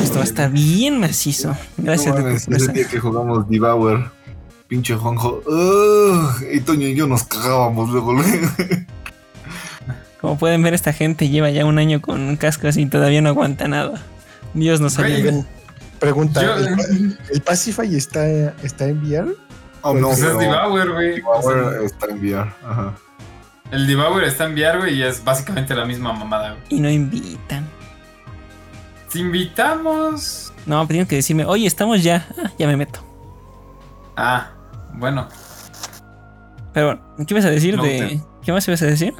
Esto 0.02 0.16
va 0.16 0.22
a 0.22 0.24
estar 0.24 0.50
bien 0.52 1.00
macizo. 1.00 1.56
Gracias 1.78 2.16
No 2.18 2.28
ese 2.30 2.48
presa. 2.50 2.72
día 2.72 2.88
que 2.88 3.00
jugamos 3.00 3.48
Devour, 3.50 4.10
pinche 4.68 4.96
Juanjo, 4.96 5.44
ugh, 5.46 6.44
y 6.52 6.60
Toño 6.62 6.88
y 6.88 6.96
yo 6.96 7.06
nos 7.08 7.24
cagábamos 7.24 7.90
luego. 7.90 8.14
luego. 8.14 8.48
Como 10.22 10.38
pueden 10.40 10.64
ver, 10.64 10.74
esta 10.74 10.92
gente 10.94 11.30
lleva 11.30 11.52
ya 11.52 11.66
un 11.66 11.78
año 11.78 12.02
con 12.02 12.20
un 12.22 12.36
casco 12.36 12.68
así 12.68 12.82
y 12.82 12.86
todavía 12.88 13.22
no 13.22 13.30
aguanta 13.30 13.68
nada. 13.68 14.02
Dios 14.56 14.82
nos 14.82 14.98
ayude. 14.98 15.46
Pregunta, 16.00 16.42
Yo- 16.42 16.56
¿el, 16.58 17.18
el 17.32 17.42
Pacify 17.42 17.96
está, 17.96 18.26
está 18.64 18.86
en 18.88 19.04
VR? 19.04 19.36
Oh, 19.82 19.94
no, 19.94 20.08
Pues 20.08 20.20
es 20.20 20.26
pero 20.26 20.40
Devour, 20.40 20.94
güey. 20.94 21.16
Devour 21.16 21.82
está 21.86 22.08
en 22.08 22.18
VR. 22.20 22.50
Ajá. 22.66 22.96
El 23.72 23.88
Devour 23.88 24.24
está 24.24 24.46
en 24.46 24.54
VR, 24.54 24.78
güey, 24.80 24.96
y 24.96 25.04
es 25.04 25.24
básicamente 25.24 25.74
la 25.76 25.86
misma 25.86 26.14
mamada, 26.14 26.52
güey. 26.52 26.62
Y 26.70 26.80
no 26.80 26.90
invitan. 26.90 27.68
Te 29.12 29.20
invitamos. 29.20 30.54
No, 30.66 30.86
tienen 30.88 31.08
que 31.08 31.16
decirme, 31.16 31.46
oye, 31.46 31.66
estamos 31.68 32.04
ya. 32.04 32.28
Ah, 32.44 32.52
ya 32.58 32.68
me 32.68 32.78
meto. 32.78 33.00
Ah, 34.16 34.52
bueno. 34.94 35.28
Pero 36.74 36.88
bueno, 36.88 37.02
¿qué 37.26 37.34
ibas 37.34 37.46
a 37.46 37.50
decir 37.50 37.76
No, 37.78 37.84
de. 37.84 37.90
te- 38.00 38.22
¿Qué 38.44 38.52
más 38.52 38.68
ibas 38.68 38.82
a 38.82 38.86
decir? 38.86 39.14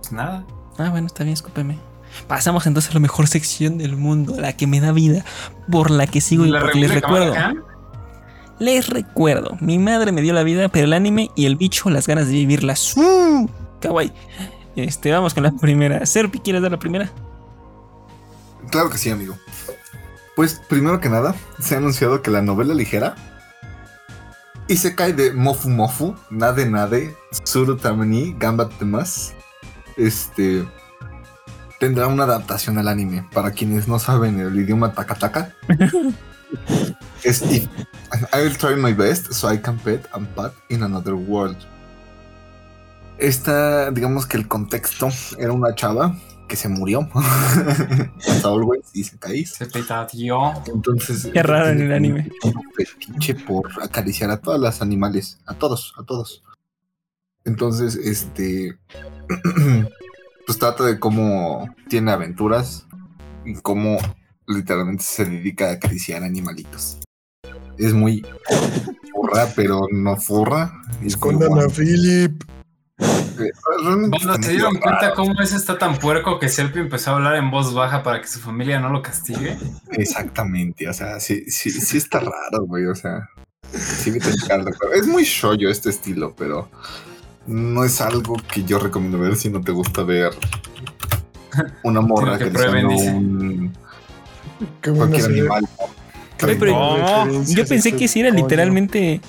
Pues 0.00 0.12
nada. 0.12 0.44
Ah, 0.78 0.88
bueno, 0.90 1.06
está 1.06 1.22
bien, 1.24 1.34
escúpeme. 1.34 1.78
Pasamos 2.26 2.66
entonces 2.66 2.90
a 2.90 2.94
la 2.94 3.00
mejor 3.00 3.26
sección 3.28 3.78
del 3.78 3.96
mundo, 3.96 4.34
la 4.38 4.54
que 4.54 4.66
me 4.66 4.80
da 4.80 4.92
vida, 4.92 5.24
por 5.70 5.90
la 5.90 6.06
que 6.06 6.20
sigo 6.20 6.44
y 6.44 6.50
La 6.50 6.60
porque 6.60 6.80
les 6.80 6.92
recuerdo. 6.92 7.34
Les 8.62 8.88
recuerdo, 8.88 9.56
mi 9.60 9.80
madre 9.80 10.12
me 10.12 10.22
dio 10.22 10.32
la 10.32 10.44
vida, 10.44 10.68
pero 10.68 10.84
el 10.84 10.92
anime 10.92 11.32
y 11.34 11.46
el 11.46 11.56
bicho 11.56 11.90
las 11.90 12.06
ganas 12.06 12.28
de 12.28 12.34
vivirlas. 12.34 12.96
¡Uh! 12.96 13.50
Kawaii. 13.80 14.12
Este, 14.76 15.10
vamos 15.10 15.34
con 15.34 15.42
la 15.42 15.50
primera. 15.50 16.06
Serpi, 16.06 16.38
¿quieres 16.38 16.62
dar 16.62 16.70
la 16.70 16.78
primera? 16.78 17.10
Claro 18.70 18.88
que 18.88 18.98
sí, 18.98 19.10
amigo. 19.10 19.36
Pues 20.36 20.62
primero 20.68 21.00
que 21.00 21.08
nada, 21.08 21.34
se 21.58 21.74
ha 21.74 21.78
anunciado 21.78 22.22
que 22.22 22.30
la 22.30 22.40
novela 22.40 22.72
ligera 22.72 23.16
Isekai 24.68 25.12
de 25.12 25.32
Mofu 25.32 25.68
Mofu, 25.68 26.14
Nade 26.30 26.64
Nade, 26.70 27.16
Suru 27.42 27.76
Tamani, 27.76 28.36
Gambat 28.38 28.78
Temas, 28.78 29.34
este 29.96 30.64
tendrá 31.80 32.06
una 32.06 32.22
adaptación 32.22 32.78
al 32.78 32.86
anime. 32.86 33.26
Para 33.32 33.50
quienes 33.50 33.88
no 33.88 33.98
saben 33.98 34.38
el 34.38 34.56
idioma 34.56 34.92
Takataka, 34.92 35.52
es 37.24 37.42
if 38.32 38.38
I 38.38 38.42
will 38.42 38.54
try 38.54 38.74
my 38.76 38.92
best 38.92 39.32
so 39.32 39.48
I 39.48 39.58
can 39.58 39.78
pet 39.78 40.06
and 40.14 40.26
pat 40.34 40.52
in 40.70 40.82
another 40.82 41.14
world. 41.14 41.56
Esta, 43.18 43.90
digamos 43.90 44.26
que 44.26 44.36
el 44.36 44.48
contexto 44.48 45.08
era 45.38 45.52
una 45.52 45.74
chava 45.74 46.16
que 46.48 46.56
se 46.56 46.68
murió. 46.68 47.08
As 48.28 48.44
always, 48.44 48.90
Isekai. 48.94 49.44
Se 49.44 49.66
petateó. 49.66 50.52
Entonces. 50.66 51.28
Qué 51.32 51.42
raro 51.42 51.70
en 51.70 51.82
el 51.82 51.92
anime. 51.92 52.30
Un 52.42 52.54
fetiche 52.74 53.34
por 53.34 53.70
acariciar 53.82 54.30
a 54.30 54.38
todos 54.38 54.58
los 54.58 54.82
animales. 54.82 55.38
A 55.46 55.54
todos, 55.54 55.94
a 55.98 56.02
todos. 56.02 56.42
Entonces, 57.44 57.96
este. 57.96 58.78
pues 60.46 60.58
trata 60.58 60.84
de 60.84 60.98
cómo 60.98 61.68
tiene 61.88 62.10
aventuras 62.10 62.86
y 63.44 63.54
cómo 63.54 63.98
literalmente 64.46 65.04
se 65.04 65.24
dedica 65.24 65.68
a 65.68 65.72
acariciar 65.72 66.24
animalitos. 66.24 66.98
Es 67.82 67.92
muy 67.92 68.24
furra, 69.12 69.48
pero 69.56 69.80
no 69.90 70.16
furra. 70.16 70.72
Escondan 71.02 71.58
a. 71.58 71.68
Philip. 71.68 72.42
Eh, 72.98 73.50
Cuando 73.82 74.16
está 74.16 74.42
se 74.42 74.52
dieron 74.52 74.76
cuenta 74.76 75.00
raro. 75.00 75.14
cómo 75.16 75.40
ese 75.40 75.56
está 75.56 75.78
tan 75.78 75.98
puerco 75.98 76.38
que 76.38 76.48
Selfie 76.48 76.82
empezó 76.82 77.10
a 77.10 77.14
hablar 77.14 77.36
en 77.36 77.50
voz 77.50 77.74
baja 77.74 78.02
para 78.02 78.20
que 78.20 78.28
su 78.28 78.38
familia 78.38 78.78
no 78.78 78.90
lo 78.90 79.02
castigue. 79.02 79.58
Exactamente, 79.92 80.88
o 80.88 80.92
sea, 80.92 81.18
sí, 81.18 81.44
sí, 81.50 81.70
sí 81.70 81.96
está 81.96 82.20
raro, 82.20 82.64
güey, 82.66 82.86
o 82.86 82.94
sea, 82.94 83.28
sí 83.72 84.12
me 84.12 84.20
te 84.20 84.30
encanta, 84.30 84.70
pero 84.78 84.92
Es 84.92 85.06
muy 85.06 85.24
shoyo 85.24 85.70
este 85.70 85.90
estilo, 85.90 86.34
pero 86.36 86.70
no 87.46 87.84
es 87.84 88.00
algo 88.00 88.36
que 88.52 88.62
yo 88.64 88.78
recomiendo 88.78 89.18
ver 89.18 89.34
si 89.36 89.50
no 89.50 89.60
te 89.62 89.72
gusta 89.72 90.04
ver 90.04 90.30
una 91.82 92.00
morra 92.02 92.38
que 92.38 92.44
que 92.44 92.50
prueben, 92.50 92.88
dice. 92.88 93.10
un 93.10 93.72
cualquier 94.82 95.24
animal. 95.24 95.68
Pero 96.46 97.42
Yo 97.44 97.66
pensé 97.66 97.92
que 97.92 98.08
si 98.08 98.20
era 98.20 98.30
coño. 98.30 98.42
literalmente 98.42 99.20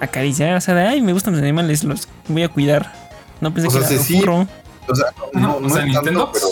acariciar, 0.00 0.56
o 0.56 0.60
sea, 0.60 0.74
de, 0.74 0.82
ay, 0.86 1.00
me 1.02 1.12
gustan 1.12 1.34
los 1.34 1.42
animales, 1.42 1.84
los 1.84 2.08
voy 2.28 2.42
a 2.42 2.48
cuidar. 2.48 2.92
No 3.40 3.52
pensé 3.52 3.68
O 3.68 3.70
que 3.72 3.80
sea, 3.86 3.88
era 3.96 4.02
sí, 4.02 4.18
furro. 4.20 4.46
O 4.88 4.94
sea, 4.94 5.06
no, 5.34 5.60
no, 5.60 5.66
o 5.66 5.70
sea, 5.70 5.84
es 5.86 5.92
tanto, 5.94 6.30
pero... 6.32 6.48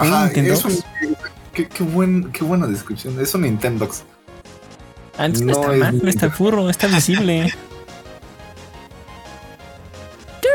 ¿Un 0.00 0.14
Ajá, 0.14 0.24
Nintendox? 0.26 0.58
es 0.58 0.64
un... 0.64 1.16
Qué, 1.52 1.68
qué 1.68 1.82
buen, 1.82 2.30
qué 2.32 2.44
buena 2.44 2.66
descripción, 2.66 3.18
es 3.20 3.34
un 3.34 3.42
Nintendox. 3.42 4.04
Antes 5.18 5.42
no, 5.42 5.52
No 5.54 5.60
está 5.60 5.72
es 5.74 5.80
mal, 5.80 5.96
no 5.96 6.02
muy- 6.02 6.10
está 6.10 6.30
furro, 6.30 6.70
está 6.70 6.86
visible. 6.86 7.52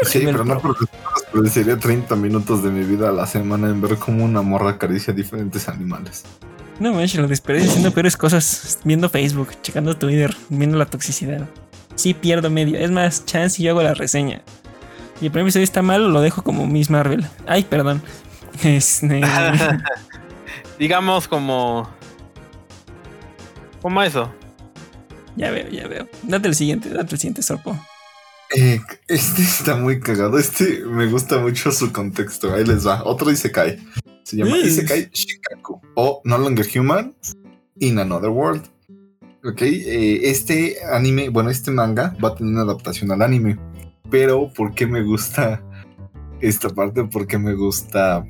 Sí, 0.04 0.22
pero 0.24 0.44
no 0.44 0.60
porque 0.60 0.86
desperdiciaría 1.16 1.80
30 1.80 2.16
minutos 2.16 2.62
de 2.62 2.70
mi 2.70 2.84
vida 2.84 3.10
a 3.10 3.12
la 3.12 3.26
semana 3.26 3.70
en 3.70 3.82
ver 3.82 3.98
cómo 3.98 4.24
una 4.26 4.42
morra 4.42 4.72
acaricia 4.72 5.14
diferentes 5.14 5.68
animales. 5.68 6.24
No 6.80 6.94
manches, 6.94 7.20
lo 7.20 7.28
desperdicio 7.28 7.70
haciendo 7.70 7.92
peores 7.92 8.18
cosas. 8.18 8.80
Viendo 8.84 9.10
Facebook, 9.10 9.50
checando 9.62 9.96
Twitter, 9.96 10.36
viendo 10.50 10.78
la 10.78 10.86
toxicidad. 10.86 11.48
Sí, 11.96 12.14
pierdo 12.14 12.50
medio. 12.50 12.78
Es 12.78 12.92
más, 12.92 13.26
chance 13.26 13.62
y 13.62 13.66
yo 13.66 13.72
hago 13.72 13.82
la 13.82 13.94
reseña. 13.94 14.42
Y 15.22 15.26
el 15.26 15.32
primer 15.32 15.46
episodio 15.46 15.64
está 15.64 15.82
mal, 15.82 16.12
lo 16.12 16.22
dejo 16.22 16.44
como 16.44 16.68
Miss 16.68 16.90
Marvel. 16.90 17.26
Ay, 17.48 17.64
perdón. 17.64 18.02
Este, 18.64 19.22
Digamos 20.80 21.28
como. 21.28 21.90
Como 23.82 24.02
eso. 24.02 24.34
ya 25.36 25.52
veo, 25.52 25.68
ya 25.70 25.88
veo. 25.90 26.08
Date 26.24 26.48
el 26.48 26.56
siguiente, 26.56 26.88
date 26.90 27.16
el 27.16 27.20
siguiente, 27.20 27.44
Sorpo. 27.44 27.78
Eh, 28.56 28.80
este 29.10 29.42
está 29.42 29.76
muy 29.76 30.00
cagado. 30.00 30.40
Este 30.40 30.86
me 30.86 31.08
gusta 31.08 31.38
mucho 31.40 31.70
su 31.72 31.92
contexto. 31.92 32.54
Ahí 32.54 32.64
les 32.64 32.88
va. 32.88 33.04
Otro 33.04 33.30
Isekai. 33.30 33.78
Se 33.78 34.15
llama 34.36 34.58
Mm. 34.58 34.66
Isekai 34.68 35.10
Shikaku 35.12 35.82
o 35.96 36.22
No 36.24 36.38
Longer 36.38 36.66
Human 36.76 37.14
in 37.80 38.00
Another 38.00 38.30
World. 38.30 38.64
Ok, 39.44 39.62
eh, 39.62 40.22
este 40.24 40.78
anime, 40.92 41.30
bueno, 41.30 41.52
este 41.52 41.70
manga 41.70 42.16
va 42.24 42.30
a 42.30 42.36
tener 42.36 42.52
una 42.54 42.64
adaptación 42.64 43.12
al 43.12 43.22
anime. 43.22 43.58
Pero, 44.10 44.52
¿por 44.52 44.74
qué 44.74 44.88
me 44.88 45.04
gusta 45.04 45.62
esta 46.42 46.70
parte? 46.70 47.04
¿Por 47.04 47.28
qué 47.28 47.38
me 47.38 47.54
gusta 47.54 48.26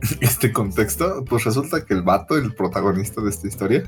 este 0.20 0.52
contexto? 0.52 1.24
Pues 1.24 1.44
resulta 1.44 1.84
que 1.84 1.94
el 1.94 2.02
vato, 2.02 2.36
el 2.36 2.54
protagonista 2.54 3.20
de 3.20 3.30
esta 3.30 3.48
historia, 3.48 3.82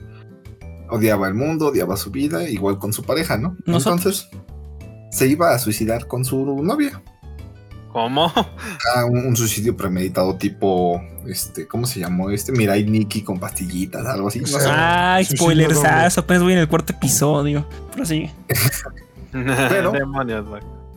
odiaba 0.91 1.29
el 1.29 1.35
mundo, 1.35 1.69
odiaba 1.69 1.97
su 1.97 2.11
vida, 2.11 2.49
igual 2.49 2.79
con 2.79 2.93
su 2.93 3.05
pareja, 3.05 3.37
¿no? 3.39 3.57
Nosotros. 3.67 4.27
Entonces, 4.27 4.49
se 5.11 5.29
iba 5.29 5.55
a 5.55 5.59
suicidar 5.59 6.07
con 6.09 6.25
su 6.25 6.45
novia. 6.63 7.01
¿Cómo? 7.99 8.33
Ah, 8.95 9.05
un, 9.07 9.27
un 9.27 9.37
suicidio 9.37 9.77
premeditado 9.77 10.37
tipo, 10.37 11.03
este, 11.27 11.67
¿cómo 11.67 11.85
se 11.85 11.99
llamó? 11.99 12.31
Este 12.31 12.53
Mirai 12.53 12.85
Nikki 12.85 13.23
con 13.23 13.41
pastillitas, 13.41 14.07
algo 14.07 14.29
así. 14.29 14.39
No 14.39 14.47
suicidio 14.47 15.25
spoilersazo, 15.37 16.21
apenas 16.21 16.45
voy 16.45 16.53
en 16.53 16.61
el 16.61 16.69
cuarto 16.69 16.93
episodio. 16.93 17.67
Pero 17.93 18.07
sí. 18.07 18.31
Pero- 19.33 19.91
Demonios. 19.91 20.47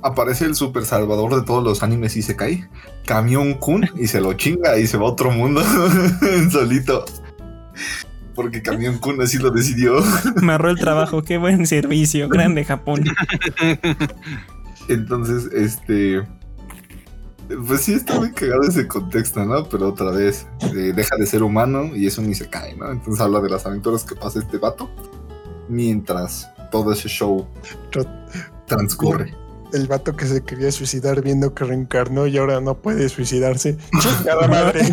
Aparece 0.04 0.46
el 0.46 0.54
super 0.54 0.86
salvador 0.86 1.36
de 1.36 1.42
todos 1.44 1.64
los 1.64 1.82
animes 1.82 2.16
y 2.18 2.22
se 2.22 2.36
cae. 2.36 2.70
Camión 3.08 3.56
Kun 3.56 3.90
y 3.96 4.06
se 4.06 4.22
lo 4.22 4.34
chinga 4.34 4.78
y 4.78 4.86
se 4.86 4.98
va 4.98 5.06
a 5.08 5.10
otro 5.10 5.32
mundo 5.32 5.64
solito. 6.52 7.04
Porque 8.36 8.62
Camión 8.62 9.00
Kun 9.00 9.20
así 9.24 9.40
lo 9.40 9.50
decidió. 9.50 9.96
Me 10.36 10.52
ahorró 10.52 10.70
el 10.70 10.78
trabajo, 10.78 11.24
qué 11.24 11.38
buen 11.40 11.66
servicio. 11.66 12.30
Grande 12.30 12.64
Japón. 12.64 13.04
Entonces, 14.88 15.50
este. 15.54 16.22
Pues 17.68 17.82
sí, 17.82 17.94
está 17.94 18.20
muy 18.20 18.32
cagado 18.32 18.64
ese 18.64 18.88
contexto, 18.88 19.44
¿no? 19.46 19.68
Pero 19.68 19.90
otra 19.90 20.12
vez, 20.12 20.48
eh, 20.62 20.94
deja 20.96 21.16
de 21.18 21.26
ser 21.26 21.44
humano 21.44 21.96
y 21.96 22.08
eso 22.08 22.22
ni 22.22 22.34
se 22.36 22.50
cae, 22.50 22.76
¿no? 22.76 22.92
Entonces 22.92 23.22
habla 23.22 23.40
de 23.42 23.50
las 23.50 23.66
aventuras 23.66 24.04
que 24.04 24.16
pasa 24.16 24.40
este 24.40 24.58
vato 24.58 24.90
mientras 25.68 26.50
todo 26.72 26.92
ese 26.94 27.10
show 27.10 27.48
transcurre. 28.66 29.34
El 29.74 29.88
vato 29.88 30.16
que 30.16 30.26
se 30.26 30.44
quería 30.44 30.72
suicidar 30.72 31.22
viendo 31.22 31.54
que 31.54 31.64
reencarnó 31.64 32.28
y 32.28 32.38
ahora 32.38 32.60
no 32.60 32.76
puede 32.76 33.08
suicidarse. 33.08 33.78
Chingada 34.02 34.48
madre. 34.48 34.82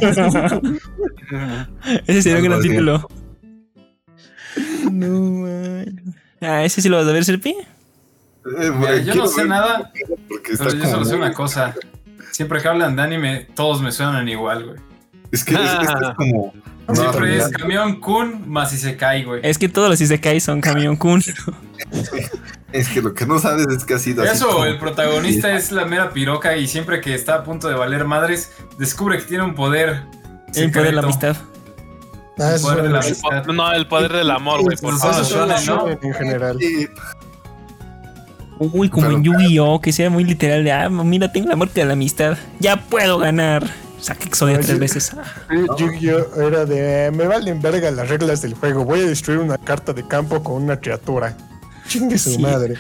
Ese 2.07 2.23
sería 2.23 2.39
un 2.39 2.45
gran 2.45 2.61
título. 2.61 3.09
No, 4.91 5.21
man. 5.21 6.15
Ah, 6.41 6.65
ese 6.65 6.81
sí 6.81 6.89
lo 6.89 6.97
vas 6.97 7.07
a 7.07 7.13
ver, 7.13 7.25
Serpi. 7.25 7.51
Eh, 7.51 8.71
Mira, 8.71 8.99
yo 8.99 9.15
no 9.15 9.27
sé 9.27 9.43
ver 9.43 9.51
nada, 9.51 9.93
Porque 10.29 10.53
está 10.53 10.67
pero 10.67 10.79
yo 10.79 10.91
solo 10.91 11.05
sé 11.05 11.17
una 11.17 11.35
cosa. 11.35 11.75
Siempre 12.31 12.61
que 12.61 12.69
hablan 12.69 12.97
de 12.97 13.03
anime, 13.03 13.49
todos 13.55 13.81
me 13.83 13.93
suenan 13.93 14.29
igual, 14.29 14.65
güey. 14.65 14.77
Es 15.33 15.45
que 15.45 15.55
es, 15.55 15.61
es 15.61 15.79
que 15.79 15.85
es 15.85 16.15
como. 16.17 16.55
Siempre 16.95 17.37
es 17.37 17.49
camión 17.49 18.01
Kun 18.01 18.49
más 18.49 18.71
si 18.71 18.79
se 18.79 18.97
cae, 18.97 19.25
güey. 19.25 19.41
Es 19.45 19.59
que 19.59 19.69
todos 19.69 19.91
los 19.91 20.01
Isekai 20.01 20.41
son 20.41 20.61
Camión 20.63 20.97
Kun. 20.97 21.23
Es 22.73 22.89
que 22.89 23.03
lo 23.03 23.15
que 23.15 23.27
no 23.27 23.39
sabes 23.39 23.67
es 23.69 23.85
que 23.85 23.95
ha 23.95 23.99
sido 23.99 24.23
así 24.23 24.33
Eso, 24.33 24.65
el 24.65 24.79
protagonista 24.79 25.55
es 25.55 25.73
la 25.73 25.85
mera 25.85 26.11
piroca 26.11 26.57
y 26.57 26.67
siempre 26.67 27.01
que 27.01 27.15
está 27.15 27.37
a 27.37 27.45
punto 27.45 27.69
de 27.69 27.75
valer 27.75 28.05
madres, 28.05 28.53
descubre 28.79 29.19
que 29.19 29.25
tiene 29.25 29.45
un 29.45 29.55
poder. 29.55 30.03
El 30.55 30.71
poder 30.71 30.89
de 30.89 30.93
la 30.93 31.03
amistad. 31.03 31.37
Ah, 32.39 32.51
El 32.51 32.55
eso 32.55 32.69
poder 32.69 32.83
de 32.83 32.89
la 32.91 33.01
amistad. 33.01 33.47
No, 33.47 33.73
el 33.73 33.87
poder 33.87 34.13
del 34.13 34.31
amor, 34.31 34.63
güey, 34.63 34.77
por 34.77 34.99
favor. 34.99 35.23
eso 35.23 35.47
¿no? 35.47 35.89
en 35.89 36.15
general. 36.15 36.59
Uy, 38.59 38.89
como 38.89 39.11
en 39.11 39.23
Yu-Gi-Oh! 39.23 39.81
Que 39.81 39.93
sea 39.93 40.11
muy 40.11 40.25
literal 40.25 40.65
de, 40.65 40.73
ah, 40.73 40.89
mira, 40.89 41.31
tengo 41.33 41.49
la 41.49 41.57
muerte 41.57 41.81
de 41.81 41.87
la 41.87 41.93
amistad. 41.93 42.37
Ya 42.59 42.77
puedo 42.81 43.19
ganar. 43.19 43.65
Saca 44.01 44.25
Exodia 44.25 44.61
tres 44.61 44.79
veces. 44.79 45.13
Ah, 45.17 45.25
Yu-Gi-Oh 45.77 46.41
era 46.41 46.65
de 46.65 47.11
me 47.13 47.27
valen 47.27 47.61
verga 47.61 47.91
las 47.91 48.09
reglas 48.09 48.43
del 48.43 48.55
juego. 48.55 48.85
Voy 48.85 49.01
a 49.01 49.07
destruir 49.07 49.41
una 49.41 49.59
carta 49.59 49.93
de 49.93 50.07
campo 50.07 50.43
con 50.43 50.63
una 50.63 50.79
criatura. 50.79 51.37
Chingue 51.89 52.19
su 52.19 52.31
Sí. 52.31 52.39
madre. 52.39 52.75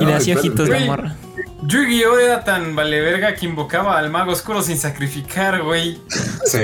Y 0.00 0.04
le 0.04 0.14
hacía 0.14 0.36
ojitos 0.36 0.68
la 0.68 0.80
morra. 0.80 1.14
Yu-Gi-Oh! 1.62 2.18
era 2.18 2.44
tan 2.44 2.76
vale 2.76 3.00
verga 3.00 3.34
que 3.34 3.46
invocaba 3.46 3.98
al 3.98 4.10
mago 4.10 4.32
oscuro 4.32 4.62
sin 4.62 4.76
sacrificar, 4.76 5.62
güey. 5.62 5.98
Sí, 6.44 6.58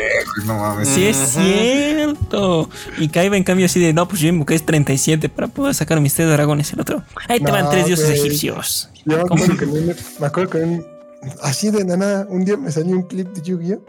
no 0.44 0.58
mames. 0.58 0.88
Sí, 0.88 1.06
es 1.06 1.16
cierto. 1.16 2.68
Y 2.98 3.08
Kaiba, 3.08 3.36
en 3.36 3.44
cambio, 3.44 3.66
así 3.66 3.80
de, 3.80 3.92
no, 3.92 4.06
pues 4.06 4.20
yo 4.20 4.28
invoqué 4.28 4.58
37 4.58 5.28
para 5.28 5.48
poder 5.48 5.74
sacar 5.74 6.00
mis 6.00 6.14
tres 6.14 6.28
dragones. 6.30 6.72
El 6.72 6.80
otro, 6.80 7.02
ahí 7.28 7.38
te 7.38 7.46
No, 7.46 7.52
van 7.52 7.70
tres 7.70 7.86
dioses 7.86 8.10
egipcios. 8.10 8.90
Yo 9.06 9.16
me 9.16 9.22
acuerdo 9.22 9.56
que, 9.56 9.64
un- 9.64 9.94
me 10.20 10.26
acuerdo 10.26 10.50
que 10.50 10.58
un- 10.58 10.86
así 11.42 11.70
de 11.70 11.84
nada, 11.84 12.26
un 12.28 12.44
día 12.44 12.56
me 12.56 12.70
salió 12.70 12.94
un 12.94 13.02
clip 13.04 13.28
de 13.28 13.40
Yu-Gi-Oh! 13.42 13.80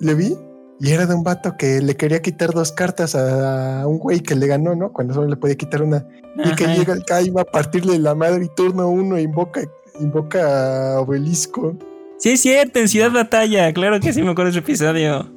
Le 0.00 0.14
vi 0.14 0.36
y 0.78 0.90
era 0.90 1.06
de 1.06 1.14
un 1.14 1.22
vato 1.22 1.54
que 1.58 1.80
le 1.80 1.96
quería 1.96 2.20
quitar 2.20 2.52
dos 2.52 2.70
cartas 2.72 3.14
a 3.14 3.86
un 3.86 3.98
güey 3.98 4.20
que 4.20 4.34
le 4.34 4.46
ganó, 4.46 4.74
¿no? 4.74 4.92
Cuando 4.92 5.14
solo 5.14 5.26
le 5.28 5.36
podía 5.36 5.56
quitar 5.56 5.82
una. 5.82 6.06
Y 6.44 6.54
que 6.54 6.66
llega 6.66 6.92
el 6.92 7.02
Kaiba 7.04 7.42
a 7.42 7.44
partirle 7.46 7.98
la 7.98 8.14
madre 8.14 8.44
y 8.44 8.48
turno 8.54 8.88
uno 8.88 9.16
e 9.16 9.22
invoca, 9.22 9.62
invoca 10.00 10.94
a 10.94 11.00
Obelisco. 11.00 11.76
Sí, 12.18 12.32
es 12.32 12.40
cierto, 12.40 12.78
en 12.78 12.88
Ciudad 12.88 13.10
Batalla. 13.10 13.72
Claro 13.72 14.00
que 14.00 14.12
sí, 14.12 14.22
me 14.22 14.30
acuerdo 14.30 14.52
de 14.52 14.58
ese 14.58 14.60
episodio. 14.60 15.30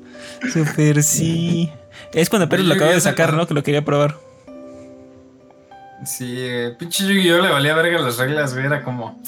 Super 0.51 1.03
sí. 1.03 1.69
Es 2.13 2.29
cuando 2.29 2.47
Pedro 2.47 2.63
lo 2.63 2.73
acaba 2.73 2.91
de 2.91 3.01
sacar, 3.01 3.33
¿no? 3.33 3.45
Que 3.45 3.53
lo 3.53 3.63
quería 3.63 3.83
probar. 3.83 4.15
Sí, 6.05 6.35
eh, 6.37 6.75
pinche 6.79 7.03
Yu-Gi-Oh! 7.03 7.41
le 7.41 7.49
valía 7.49 7.75
verga 7.75 7.99
las 7.99 8.17
reglas, 8.17 8.53
güey. 8.53 8.65
Era 8.65 8.83
como. 8.83 9.21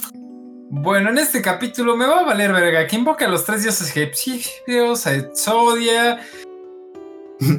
Bueno, 0.69 1.09
en 1.09 1.17
este 1.17 1.41
capítulo 1.41 1.97
me 1.97 2.05
va 2.05 2.21
a 2.21 2.23
valer 2.23 2.53
verga. 2.53 2.87
Que 2.87 2.95
invoca 2.95 3.25
a 3.25 3.27
los 3.27 3.43
tres 3.43 3.63
dioses 3.63 3.95
egipcios, 3.95 5.05
a 5.05 5.15
Exodia. 5.15 6.19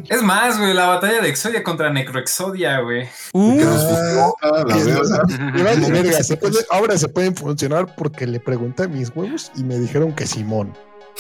Es 0.08 0.22
más, 0.22 0.58
güey, 0.58 0.74
la 0.74 0.86
batalla 0.86 1.20
de 1.20 1.28
Exodia 1.28 1.62
contra 1.64 1.90
Necroexodia, 1.92 2.80
güey. 2.80 3.08
Uh, 3.32 3.58
Que 3.58 3.64
nos 3.64 3.82
fusionó, 3.84 4.34
ah, 4.42 4.64
la 4.66 4.74
Que 4.74 4.80
es- 4.80 4.86
verga. 4.86 5.24
Me 5.52 5.62
vale 5.62 5.90
verga, 5.90 6.22
se 6.22 6.36
puede- 6.36 6.64
ahora 6.70 6.96
se 6.96 7.08
pueden 7.08 7.34
funcionar 7.34 7.94
porque 7.96 8.26
le 8.26 8.38
pregunté 8.40 8.84
a 8.84 8.88
mis 8.88 9.10
huevos 9.14 9.50
y 9.56 9.64
me 9.64 9.76
dijeron 9.78 10.12
que 10.12 10.26
Simón. 10.26 10.72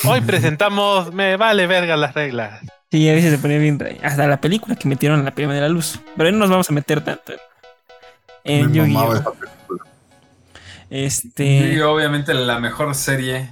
Hoy 0.04 0.20
presentamos 0.22 1.12
Me 1.12 1.36
vale 1.36 1.66
verga 1.66 1.96
las 1.96 2.14
reglas. 2.14 2.60
sí, 2.90 3.08
a 3.08 3.12
veces 3.12 3.32
se 3.32 3.38
ponía 3.38 3.58
bien. 3.58 3.78
rey. 3.78 3.98
Hasta 4.02 4.26
la 4.26 4.40
película 4.40 4.76
que 4.76 4.88
metieron 4.88 5.18
en 5.18 5.24
la 5.24 5.34
prima 5.34 5.54
de 5.54 5.60
la 5.60 5.68
luz. 5.68 5.98
Pero 6.16 6.26
ahí 6.28 6.32
no 6.32 6.38
nos 6.38 6.50
vamos 6.50 6.70
a 6.70 6.72
meter 6.72 7.02
tanto. 7.04 7.32
En 8.44 8.72
Yu-Gi-Oh! 8.72 9.34
Este. 10.90 11.60
Yu-Gi-Oh! 11.60 11.94
obviamente 11.94 12.34
la 12.34 12.58
mejor 12.58 12.94
serie. 12.94 13.48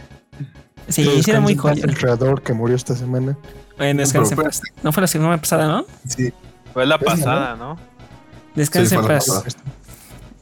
Sí, 0.89 1.23
sí 1.23 1.31
era 1.31 1.41
muy 1.41 1.57
joya. 1.57 1.85
El 1.85 1.97
creador 1.97 2.43
que 2.43 2.53
murió 2.53 2.75
esta 2.77 2.95
semana. 2.97 3.37
Bueno, 3.81 4.01
descansa 4.01 4.35
en 4.35 4.37
Pero 4.37 4.49
paz. 4.51 4.63
No 4.83 4.93
fue 4.93 5.01
la 5.01 5.07
semana 5.07 5.37
pasada, 5.39 5.67
¿no? 5.67 5.87
Sí, 6.07 6.33
Fue 6.73 6.85
la 6.87 6.99
pasada, 6.99 7.57
¿no? 7.57 7.77
Descansa 8.55 8.91
Sí, 8.91 8.95
en 8.97 9.01
fue 9.05 9.15
paz. 9.15 9.45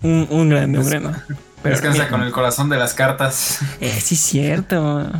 Un, 0.02 0.26
un 0.30 0.48
grande, 0.48 0.78
un 0.78 0.86
grande. 0.86 1.10
Pero, 1.62 1.74
Descansa 1.74 2.08
con 2.08 2.22
el 2.22 2.32
corazón 2.32 2.68
de 2.68 2.76
las 2.78 2.94
cartas. 2.94 3.60
eh, 3.80 3.98
sí, 4.00 4.14
es 4.16 4.20
cierto. 4.20 5.10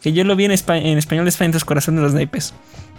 Que 0.00 0.12
yo 0.12 0.24
lo 0.24 0.36
vi 0.36 0.44
en, 0.44 0.50
espa- 0.52 0.76
en 0.80 0.98
español 0.98 1.24
de 1.24 1.30
España, 1.30 1.46
entonces 1.46 1.64
corazón 1.64 1.96
de 1.96 2.02
los 2.02 2.12
naipes. 2.12 2.52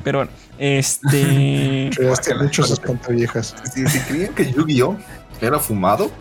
Pero 0.04 0.20
bueno, 0.20 0.32
este. 0.58 1.90
Creaste 1.96 2.36
muchos 2.36 2.72
espantaviejas. 2.72 3.56
Si, 3.74 3.86
si 3.88 4.00
creían 4.00 4.34
que 4.34 4.52
Yu-Gi-Oh! 4.52 4.98
era 5.42 5.60
fumado, 5.60 6.12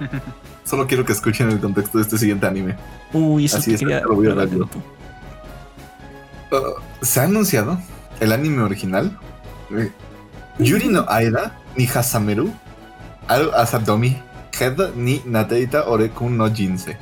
solo 0.64 0.86
quiero 0.86 1.04
que 1.04 1.12
escuchen 1.12 1.50
el 1.50 1.60
contexto 1.60 1.98
de 1.98 2.02
este 2.04 2.18
siguiente 2.18 2.46
anime. 2.46 2.76
Uy, 3.12 3.46
eso 3.46 3.56
Así 3.58 3.70
que 3.70 3.74
es, 3.74 3.80
quería. 3.80 4.00
lo 4.02 4.14
voy 4.14 4.28
a 4.28 4.34
dar 4.34 4.48
yo. 4.48 4.68
Se 7.02 7.20
ha 7.20 7.24
anunciado 7.24 7.78
el 8.20 8.32
anime 8.32 8.62
original 8.62 9.18
eh, 9.76 9.92
Yuri 10.58 10.88
no 10.88 11.06
Aira 11.08 11.58
ni 11.76 11.86
Hasameru 11.86 12.52
al 13.28 13.54
Asadomi 13.54 14.20
Head 14.58 14.94
ni 14.96 15.22
Nateita 15.24 15.88
Oreku 15.88 16.28
no 16.28 16.52
Jinse 16.52 16.96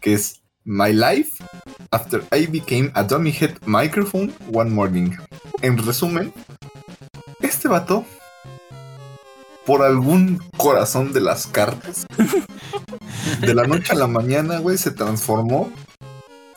que 0.00 0.14
es 0.14 0.42
My 0.64 0.92
Life 0.92 1.42
After 1.90 2.24
I 2.32 2.46
Became 2.46 2.90
a 2.94 3.02
Dummy 3.02 3.32
Head 3.32 3.56
Microphone 3.66 4.32
One 4.52 4.70
Morning 4.70 5.10
en 5.60 5.84
resumen 5.84 6.32
este 7.40 7.68
vato 7.68 8.04
por 9.64 9.82
algún 9.82 10.42
corazón 10.56 11.12
de 11.12 11.20
las 11.20 11.46
cartas, 11.46 12.06
de 13.40 13.54
la 13.54 13.64
noche 13.64 13.92
a 13.92 13.96
la 13.96 14.06
mañana, 14.06 14.58
güey, 14.58 14.76
se 14.76 14.90
transformó 14.90 15.70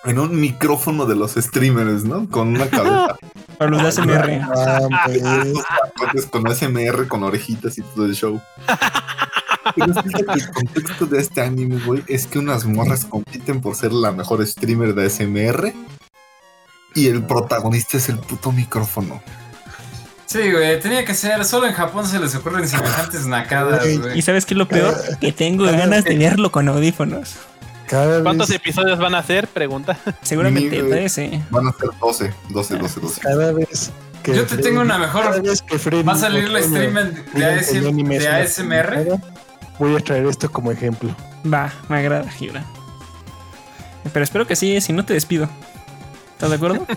en 0.06 0.20
un 0.20 0.40
micrófono 0.40 1.06
de 1.06 1.16
los 1.16 1.34
streamers, 1.34 2.04
¿no? 2.04 2.30
Con 2.30 2.50
una 2.50 2.68
cabeza. 2.70 3.18
Para 3.58 3.72
los 3.72 3.82
de 3.82 3.88
ASMR. 3.88 4.30
Entonces, 5.10 6.26
con 6.30 6.54
SMR, 6.54 7.08
con 7.08 7.24
orejitas 7.24 7.78
y 7.78 7.82
todo 7.82 8.06
el 8.06 8.14
show. 8.14 8.42
Y 9.76 9.82
que 9.82 10.34
el 10.34 10.52
contexto 10.52 11.06
de 11.06 11.20
este 11.20 11.42
anime, 11.42 11.80
güey, 11.86 12.04
es 12.08 12.28
que 12.28 12.40
unas 12.40 12.66
morras 12.66 13.06
compiten 13.06 13.62
por 13.62 13.76
ser 13.76 13.94
la 13.94 14.12
mejor 14.12 14.46
streamer 14.46 14.94
de 14.94 15.10
SMR 15.10 15.74
y 16.94 17.08
el 17.08 17.24
protagonista 17.24 17.98
es 17.98 18.10
el 18.10 18.18
puto 18.20 18.52
micrófono. 18.52 19.22
Sí, 20.26 20.52
güey, 20.52 20.80
tenía 20.80 21.06
que 21.06 21.14
ser. 21.14 21.46
Solo 21.46 21.68
en 21.68 21.74
Japón 21.74 22.08
se 22.08 22.20
les 22.20 22.36
ocurren 22.36 22.68
semejantes 22.68 23.26
nacadas, 23.26 23.86
¿Y 23.86 23.98
güey. 23.98 24.22
sabes 24.22 24.46
qué 24.46 24.54
es 24.54 24.58
lo 24.58 24.68
peor? 24.68 24.96
Que 25.22 25.32
tengo 25.32 25.64
ganas 25.66 26.04
de 26.04 26.18
verlo 26.18 26.52
con 26.52 26.68
audífonos. 26.68 27.36
Cada 27.88 28.24
¿Cuántos 28.24 28.50
vez, 28.50 28.58
episodios 28.58 28.98
van 29.00 29.14
a 29.16 29.20
hacer? 29.20 29.48
Pregunta. 29.48 29.98
Seguramente 30.22 30.76
Ni, 30.78 30.82
güey. 30.82 30.92
13. 30.92 31.44
Van 31.52 31.68
a 31.68 31.72
ser 31.74 31.90
12, 32.00 32.34
12, 32.50 32.78
12, 32.78 33.00
12. 33.00 33.22
cada 33.22 33.52
vez 33.54 33.92
que 34.24 34.36
Yo 34.36 34.46
te 34.46 34.58
tengo 34.58 34.82
una 34.82 34.98
mejor. 34.98 35.24
cada 35.26 35.40
vez 35.40 35.62
que 35.62 35.78
Freddy 35.78 36.04
Va 36.04 36.14
a 36.14 36.18
salir 36.18 36.50
la 36.50 36.62
stream 36.64 36.96
de, 36.96 38.20
de 38.20 38.28
ASMR. 38.28 39.20
Voy 39.78 39.96
a 39.96 40.00
traer 40.00 40.26
esto 40.26 40.52
como 40.52 40.72
ejemplo. 40.72 41.16
Va, 41.52 41.72
me 41.90 41.98
agrada, 41.98 42.30
Gibra. 42.32 42.64
Pero 44.12 44.24
espero 44.24 44.48
que 44.48 44.56
sí, 44.56 44.80
si 44.82 44.94
no 44.94 45.06
te 45.06 45.14
despido. 45.14 45.50
¿Estás 46.34 46.50
de 46.50 46.56
acuerdo? 46.56 46.86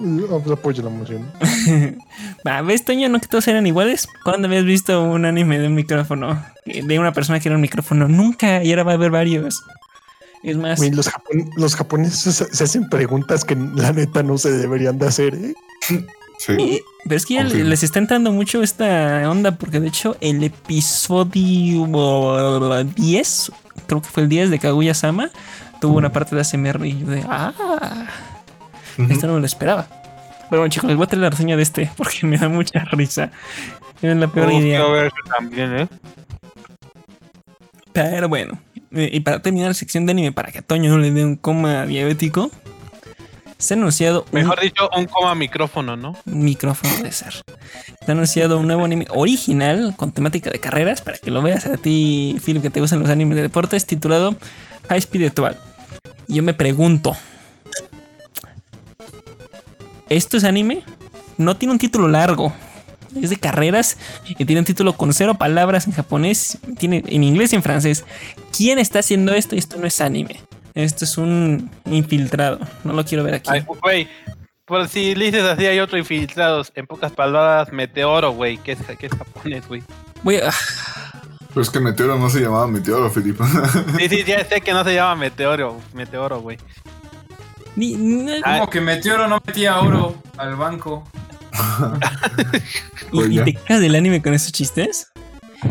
Apoyo 0.00 0.28
la 0.28 0.38
moción. 0.38 0.42
Pues 0.42 0.58
apoyo 0.58 0.82
la 0.82 0.90
moción. 0.90 1.98
Va, 2.46 2.62
¿ves, 2.62 2.84
Toño? 2.84 3.08
¿No 3.08 3.20
que 3.20 3.26
todos 3.28 3.46
eran 3.48 3.66
iguales? 3.66 4.08
¿Cuándo 4.24 4.48
habías 4.48 4.64
visto 4.64 5.02
un 5.02 5.24
anime 5.24 5.58
de 5.58 5.66
un 5.66 5.74
micrófono? 5.74 6.42
De 6.64 6.98
una 6.98 7.12
persona 7.12 7.38
que 7.40 7.48
era 7.48 7.56
un 7.56 7.62
micrófono. 7.62 8.08
Nunca, 8.08 8.62
y 8.64 8.70
ahora 8.70 8.82
va 8.84 8.92
a 8.92 8.94
haber 8.94 9.10
varios. 9.10 9.62
Es 10.42 10.56
más, 10.56 10.78
Güey, 10.78 10.90
los, 10.90 11.06
japon- 11.06 11.50
los 11.56 11.76
japoneses 11.76 12.46
se 12.50 12.64
hacen 12.64 12.88
preguntas 12.88 13.44
que 13.44 13.54
la 13.54 13.92
neta 13.92 14.22
no 14.22 14.38
se 14.38 14.50
deberían 14.52 14.98
de 14.98 15.06
hacer, 15.06 15.34
¿eh? 15.34 15.54
Sí. 16.38 16.80
pero 17.04 17.16
es 17.16 17.26
que 17.26 17.34
ya 17.34 17.42
Confirmo. 17.42 17.68
les 17.68 17.82
está 17.82 17.98
entrando 17.98 18.32
mucho 18.32 18.62
esta 18.62 19.30
onda, 19.30 19.56
porque 19.56 19.78
de 19.80 19.88
hecho 19.88 20.16
el 20.22 20.42
episodio 20.42 21.86
10, 22.96 23.52
creo 23.86 24.00
que 24.00 24.08
fue 24.08 24.22
el 24.22 24.28
10 24.30 24.48
de 24.50 24.58
Kaguya-sama, 24.58 25.28
tuvo 25.82 25.98
una 25.98 26.10
parte 26.12 26.34
de 26.34 26.40
ASMR 26.40 26.86
y 26.86 26.98
yo 26.98 27.06
de, 27.08 27.22
ah, 27.28 27.52
Esto 29.08 29.26
no 29.26 29.34
me 29.34 29.40
lo 29.40 29.46
esperaba. 29.46 29.86
Pero 30.48 30.62
bueno, 30.62 30.68
chicos, 30.68 30.88
les 30.88 30.96
voy 30.96 31.04
a 31.04 31.06
traer 31.06 31.22
la 31.22 31.30
reseña 31.30 31.56
de 31.56 31.62
este 31.62 31.90
porque 31.96 32.26
me 32.26 32.36
da 32.38 32.48
mucha 32.48 32.84
risa. 32.92 33.30
Es 34.02 34.16
la 34.16 34.28
peor 34.28 34.48
Uf, 34.48 34.54
idea. 34.60 34.84
ver 34.86 35.12
también, 35.38 35.76
¿eh? 35.80 35.88
Pero 37.92 38.28
bueno, 38.28 38.58
eh, 38.92 39.10
y 39.12 39.20
para 39.20 39.40
terminar 39.42 39.68
la 39.68 39.74
sección 39.74 40.06
de 40.06 40.12
anime, 40.12 40.32
para 40.32 40.50
que 40.52 40.58
a 40.58 40.62
Toño 40.62 40.90
no 40.90 40.98
le 40.98 41.10
dé 41.10 41.24
un 41.24 41.36
coma 41.36 41.86
diabético, 41.86 42.50
se 43.58 43.74
ha 43.74 43.76
anunciado 43.76 44.24
un 44.32 44.40
Mejor 44.40 44.60
dicho, 44.60 44.88
un 44.96 45.04
coma 45.06 45.34
micrófono, 45.34 45.96
¿no? 45.96 46.16
micrófono 46.24 47.02
de 47.02 47.12
ser. 47.12 47.34
Se 47.34 48.08
ha 48.08 48.12
anunciado 48.12 48.58
un 48.58 48.66
nuevo 48.66 48.84
anime 48.84 49.06
original 49.10 49.94
con 49.96 50.12
temática 50.12 50.50
de 50.50 50.60
carreras, 50.60 51.02
para 51.02 51.18
que 51.18 51.30
lo 51.30 51.42
veas 51.42 51.66
a 51.66 51.76
ti, 51.76 52.40
Philip, 52.44 52.62
que 52.62 52.70
te 52.70 52.80
gustan 52.80 53.00
los 53.00 53.10
animes 53.10 53.36
de 53.36 53.42
deportes, 53.42 53.84
titulado 53.86 54.34
High 54.88 54.98
Speed. 54.98 55.32
Y 56.28 56.34
yo 56.36 56.42
me 56.42 56.54
pregunto, 56.54 57.14
¿esto 60.10 60.36
es 60.36 60.44
anime? 60.44 60.82
No 61.38 61.56
tiene 61.56 61.72
un 61.72 61.78
título 61.78 62.06
largo. 62.08 62.52
Es 63.20 63.30
de 63.30 63.36
carreras 63.38 63.96
y 64.38 64.44
tiene 64.44 64.60
un 64.60 64.64
título 64.64 64.92
con 64.92 65.12
cero 65.12 65.34
palabras 65.34 65.86
en 65.88 65.92
japonés, 65.94 66.58
tiene 66.78 67.02
en 67.06 67.24
inglés 67.24 67.52
y 67.52 67.56
en 67.56 67.62
francés. 67.62 68.04
¿Quién 68.56 68.78
está 68.78 69.00
haciendo 69.00 69.32
esto? 69.32 69.56
Esto 69.56 69.78
no 69.78 69.86
es 69.86 70.00
anime. 70.00 70.40
Esto 70.74 71.04
es 71.04 71.18
un 71.18 71.70
infiltrado. 71.86 72.60
No 72.84 72.92
lo 72.92 73.04
quiero 73.04 73.24
ver 73.24 73.34
aquí. 73.34 73.50
Ay, 73.50 73.64
güey. 73.82 74.06
Por 74.64 74.86
si 74.88 75.16
le 75.16 75.24
dices 75.24 75.42
así, 75.42 75.66
hay 75.66 75.80
otro 75.80 75.98
infiltrados. 75.98 76.70
En 76.76 76.86
pocas 76.86 77.10
palabras, 77.10 77.72
Meteoro, 77.72 78.30
güey. 78.30 78.58
Que 78.58 78.72
es, 78.72 78.78
que 78.98 79.06
es 79.06 79.12
japonés, 79.12 79.66
güey. 79.66 79.82
Voy 80.22 80.36
a- 80.36 80.52
Pero 81.48 81.62
es 81.62 81.70
que 81.70 81.80
Meteoro 81.80 82.16
no 82.16 82.30
se 82.30 82.38
llamaba 82.38 82.68
Meteoro, 82.68 83.10
Felipe. 83.10 83.42
Sí, 83.98 84.08
sí, 84.08 84.22
ya 84.24 84.44
sé 84.44 84.60
que 84.60 84.72
no 84.72 84.84
se 84.84 84.94
llama 84.94 85.16
Meteoro. 85.16 85.76
Meteoro, 85.94 86.40
güey. 86.40 86.58
Ni- 87.76 87.94
ni- 87.94 88.40
Como 88.42 88.68
que 88.70 88.80
Meteoro 88.80 89.28
no 89.28 89.40
metía 89.46 89.78
oro 89.80 90.14
al 90.36 90.56
banco. 90.56 91.08
¿Y, 93.12 93.18
Oiga. 93.18 93.44
te 93.44 93.54
quejas 93.54 93.80
del 93.80 93.94
anime 93.94 94.22
con 94.22 94.34
esos 94.34 94.52
chistes? 94.52 95.08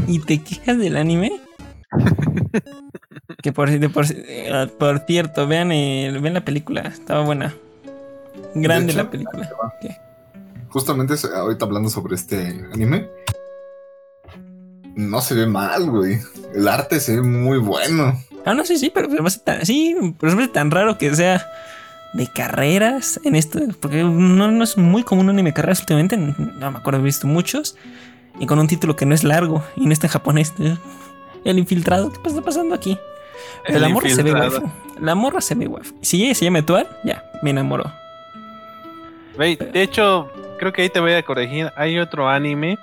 ¿Y 0.07 0.19
te 0.19 0.41
quejas 0.43 0.77
del 0.77 0.97
anime? 0.97 1.39
que 3.41 3.51
por, 3.53 3.69
de 3.71 3.89
por, 3.89 4.05
eh, 4.09 4.67
por 4.77 4.99
cierto, 5.07 5.47
vean, 5.47 5.71
el- 5.71 6.19
vean 6.19 6.33
la 6.35 6.45
película, 6.45 6.81
estaba 6.81 7.21
buena. 7.21 7.53
Grande 8.55 8.91
hecho, 8.93 9.03
la 9.03 9.09
película. 9.11 9.49
Justamente 10.69 11.15
ahorita 11.35 11.65
hablando 11.65 11.89
sobre 11.89 12.15
este 12.15 12.65
anime. 12.73 13.07
No 14.95 15.21
se 15.21 15.33
ve 15.33 15.47
mal, 15.47 15.89
güey. 15.89 16.19
El 16.53 16.67
arte 16.67 16.99
se 16.99 17.15
ve 17.15 17.21
muy 17.21 17.57
bueno. 17.57 18.21
Ah, 18.45 18.53
no, 18.53 18.65
sí, 18.65 18.77
sí, 18.77 18.91
pero 18.93 19.09
se 19.09 19.21
me 19.21 19.27
hace 19.27 19.39
tan, 19.39 19.65
sí, 19.65 19.95
pero 20.19 20.31
se 20.31 20.35
me 20.37 20.43
hace 20.43 20.51
tan 20.53 20.71
raro 20.71 20.97
que 20.97 21.13
sea 21.15 21.45
de 22.13 22.27
carreras 22.27 23.19
en 23.23 23.35
esto, 23.35 23.59
porque 23.79 24.03
no, 24.03 24.51
no 24.51 24.63
es 24.63 24.77
muy 24.77 25.03
común 25.03 25.25
un 25.25 25.31
anime 25.31 25.51
de 25.51 25.53
carreras 25.53 25.79
últimamente, 25.81 26.17
no 26.17 26.71
me 26.71 26.77
acuerdo, 26.77 26.99
he 26.99 27.03
visto 27.03 27.27
muchos, 27.27 27.75
y 28.39 28.45
con 28.45 28.59
un 28.59 28.67
título 28.67 28.95
que 28.95 29.05
no 29.05 29.13
es 29.13 29.23
largo 29.23 29.63
y 29.75 29.85
no 29.85 29.93
está 29.93 30.07
en 30.07 30.13
japonés. 30.13 30.53
El 31.45 31.59
infiltrado, 31.59 32.11
¿qué 32.11 32.27
está 32.27 32.41
pasando 32.41 32.75
aquí? 32.75 32.97
Pero 33.65 33.77
El 33.77 33.81
la 33.83 33.89
morra 33.89 34.09
se 34.09 34.23
ve 34.23 34.33
waifu. 34.33 34.71
La 34.99 35.15
morra 35.15 35.41
se 35.41 35.55
ve 35.55 35.67
waifu. 35.67 35.95
Si 36.01 36.23
ella 36.23 36.35
se 36.35 36.45
llama 36.45 36.59
Etual, 36.59 36.87
ya, 37.03 37.23
me 37.41 37.51
enamoró. 37.51 37.91
Güey, 39.35 39.55
de 39.55 39.81
hecho, 39.81 40.29
creo 40.57 40.73
que 40.73 40.81
ahí 40.81 40.89
te 40.89 40.99
voy 40.99 41.13
a 41.13 41.23
corregir. 41.23 41.71
Hay 41.75 41.97
otro 41.99 42.27
anime 42.27 42.77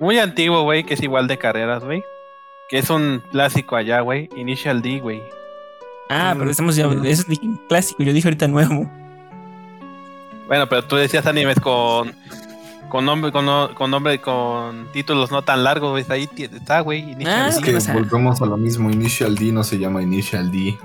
muy 0.00 0.18
antiguo, 0.18 0.62
güey, 0.62 0.84
que 0.84 0.94
es 0.94 1.02
igual 1.02 1.26
de 1.28 1.38
carreras, 1.38 1.84
güey. 1.84 2.02
Que 2.68 2.78
es 2.78 2.90
un 2.90 3.22
clásico 3.30 3.76
allá, 3.76 4.00
güey. 4.00 4.28
Initial 4.36 4.82
D, 4.82 4.98
güey. 5.00 5.22
Ah, 6.08 6.34
pero 6.38 6.50
estamos 6.50 6.76
ya, 6.76 6.86
eso 7.04 7.24
es 7.28 7.40
clásico, 7.68 8.02
yo 8.02 8.12
dije 8.12 8.28
ahorita 8.28 8.46
nuevo. 8.48 8.90
Bueno, 10.46 10.68
pero 10.68 10.84
tú 10.84 10.96
decías 10.96 11.26
animes 11.26 11.58
con 11.60 12.14
con 12.88 13.04
nombre 13.04 13.32
con, 13.32 13.46
con 13.74 13.90
nombre 13.90 14.20
con 14.20 14.86
títulos 14.92 15.32
no 15.32 15.42
tan 15.42 15.64
largos, 15.64 15.90
güey. 15.90 16.04
Ahí 16.08 16.28
está, 16.36 16.80
güey. 16.80 17.00
Initial 17.10 17.34
Ah, 17.34 17.44
D. 17.44 17.48
Es 17.50 17.58
¿qué 17.58 17.92
que 17.92 17.92
volvemos 17.92 18.40
a 18.40 18.46
lo 18.46 18.56
mismo. 18.56 18.90
Initial 18.90 19.34
D 19.34 19.50
no 19.52 19.64
se 19.64 19.78
llama 19.78 20.02
Initial 20.02 20.50
D. 20.52 20.78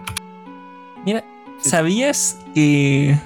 Mira, 1.05 1.23
¿sabías 1.59 2.39
que 2.55 3.17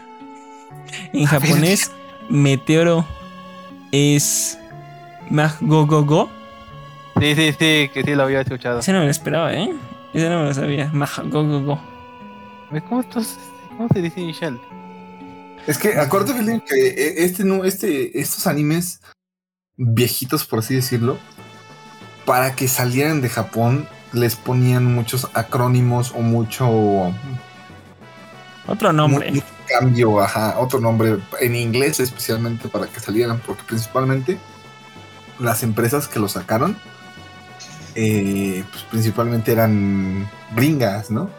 en 1.14 1.26
japonés 1.26 1.92
meteoro 2.30 3.06
es 3.92 4.60
Mahgogogo? 5.30 6.30
Sí, 7.20 7.34
sí, 7.36 7.52
sí, 7.54 7.90
que 7.94 8.04
sí 8.06 8.14
lo 8.14 8.24
había 8.24 8.42
escuchado. 8.42 8.80
Ese 8.80 8.92
no 8.92 9.00
me 9.00 9.06
lo 9.06 9.12
esperaba, 9.12 9.54
¿eh? 9.54 9.74
Ese 10.16 10.30
no 10.30 10.40
me 10.40 10.46
lo 10.46 10.54
sabía. 10.54 10.90
Mahgogogo. 10.94 11.80
Güey, 12.70 12.82
¿Cómo, 12.84 13.02
estos- 13.02 13.38
¿Cómo 13.70 13.90
se 13.94 14.02
dice 14.02 14.22
Initial? 14.22 14.60
Es 15.68 15.78
que 15.78 16.00
acuérdate, 16.00 16.34
Felipe, 16.36 16.64
que 16.68 16.88
eh, 16.88 17.14
este 17.26 17.44
no, 17.44 17.64
este, 17.66 18.18
estos 18.20 18.48
animes 18.48 19.02
viejitos, 19.76 20.46
por 20.46 20.60
así 20.60 20.76
decirlo, 20.76 21.18
para 22.26 22.56
que 22.56 22.68
salieran 22.70 23.22
de 23.22 23.30
Japón, 23.30 23.88
les 24.14 24.36
ponían 24.38 24.86
muchos 24.86 25.28
acrónimos 25.34 26.12
o 26.16 26.22
mucho, 26.22 27.14
Otro 28.68 28.94
nombre. 28.94 29.34
cambio, 29.68 30.22
ajá, 30.22 30.60
otro 30.60 30.80
nombre 30.80 31.18
en 31.42 31.56
inglés 31.56 32.00
especialmente 32.00 32.70
para 32.70 32.88
que 32.88 33.00
salieran, 33.02 33.40
porque 33.46 33.64
principalmente 33.68 34.38
las 35.40 35.62
empresas 35.64 36.08
que 36.08 36.20
lo 36.20 36.30
sacaron, 36.30 36.78
eh, 37.96 38.64
pues 38.72 38.84
principalmente 38.92 39.52
eran 39.52 40.28
gringas, 40.56 41.10
¿no? 41.12 41.30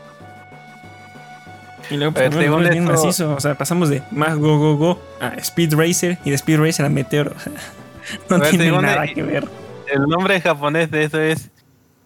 Y 1.90 1.96
luego 1.96 2.12
pues, 2.14 2.32
según 2.34 2.62
bueno, 2.62 2.70
bien 2.70 2.84
esto- 2.84 2.92
macizo. 3.06 3.34
O 3.34 3.40
sea, 3.40 3.54
pasamos 3.56 3.88
de 3.88 4.02
Mahgogogo 4.10 5.00
a 5.20 5.28
Speed 5.36 5.74
Racer 5.74 6.18
y 6.24 6.30
de 6.30 6.36
Speed 6.36 6.58
Racer 6.58 6.84
a 6.86 6.88
Meteoro. 6.88 7.32
O 7.36 7.40
sea, 7.40 7.52
no 8.30 8.36
A 8.36 8.38
ver, 8.38 8.50
tiene 8.50 8.70
nada 8.70 9.02
el- 9.04 9.14
que 9.14 9.22
ver. 9.24 9.48
El 9.92 10.02
nombre 10.02 10.40
japonés 10.40 10.90
de 10.92 11.02
eso 11.04 11.20
es 11.20 11.50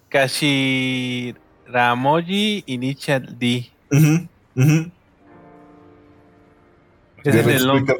Kashiramoji 0.09 2.65
Initial 2.67 3.39
D. 3.39 3.71
Ese 7.23 7.41
es 7.41 7.47
el 7.47 7.67
nombre. 7.67 7.97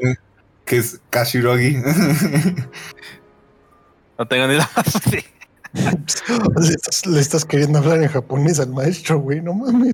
¿Qué 0.65 0.77
es 0.77 0.99
Kashirogi? 1.09 1.77
No 4.17 4.27
tengo 4.27 4.47
ni 4.47 4.55
la 4.55 4.69
más. 4.75 5.01
Le 5.73 6.69
estás, 6.69 7.05
le 7.05 7.19
estás 7.19 7.45
queriendo 7.45 7.79
hablar 7.79 8.01
en 8.03 8.09
japonés 8.09 8.59
al 8.59 8.69
maestro, 8.69 9.19
güey, 9.19 9.41
no 9.41 9.53
mames. 9.53 9.93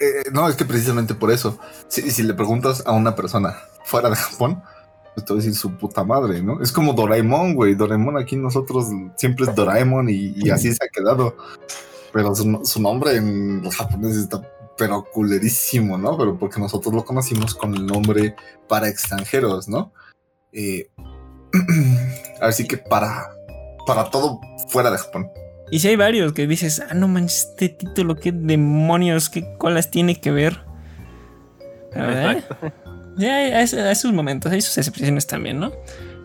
Eh, 0.00 0.24
no, 0.32 0.48
es 0.48 0.56
que 0.56 0.64
precisamente 0.64 1.14
por 1.14 1.30
eso. 1.30 1.58
Si, 1.88 2.10
si 2.10 2.22
le 2.22 2.34
preguntas 2.34 2.82
a 2.86 2.92
una 2.92 3.14
persona 3.14 3.56
fuera 3.84 4.08
de 4.08 4.16
Japón, 4.16 4.62
pues 5.14 5.26
te 5.26 5.32
voy 5.32 5.42
a 5.42 5.44
decir 5.44 5.58
su 5.58 5.76
puta 5.76 6.04
madre, 6.04 6.42
¿no? 6.42 6.62
Es 6.62 6.72
como 6.72 6.92
Doraemon, 6.92 7.54
güey. 7.54 7.74
Doraemon 7.74 8.16
aquí 8.16 8.36
nosotros 8.36 8.86
siempre 9.16 9.46
es 9.46 9.54
Doraemon 9.54 10.08
y, 10.08 10.34
y 10.36 10.50
así 10.50 10.72
se 10.72 10.84
ha 10.84 10.88
quedado. 10.88 11.36
Pero 12.12 12.34
su, 12.34 12.60
su 12.64 12.80
nombre 12.80 13.16
en 13.16 13.62
los 13.62 13.76
japoneses 13.76 14.22
está 14.22 14.40
pero 14.78 15.04
culerísimo, 15.12 15.98
¿no? 15.98 16.16
Pero 16.16 16.38
porque 16.38 16.60
nosotros 16.60 16.94
lo 16.94 17.04
conocimos 17.04 17.54
con 17.54 17.74
el 17.74 17.84
nombre 17.84 18.36
para 18.68 18.88
extranjeros, 18.88 19.68
¿no? 19.68 19.92
Eh, 20.52 20.88
así 22.40 22.66
que 22.66 22.78
para, 22.78 23.28
para 23.88 24.10
todo 24.10 24.38
fuera 24.68 24.90
de 24.90 24.98
Japón. 24.98 25.32
Y 25.70 25.78
si 25.80 25.88
hay 25.88 25.96
varios 25.96 26.34
que 26.34 26.46
dices, 26.46 26.82
ah, 26.86 26.92
no 26.92 27.08
manches, 27.08 27.48
este 27.50 27.70
título, 27.70 28.16
qué 28.16 28.32
demonios, 28.32 29.30
qué 29.30 29.56
colas 29.56 29.90
tiene 29.90 30.20
que 30.20 30.30
ver. 30.30 30.60
La 31.94 32.06
verdad, 32.06 32.32
Exacto. 32.32 32.72
Ya 33.16 33.36
hay, 33.36 33.96
sus 33.96 34.12
momentos, 34.12 34.52
hay 34.52 34.60
sus 34.60 34.76
expresiones 34.76 35.26
también, 35.26 35.58
¿no? 35.58 35.72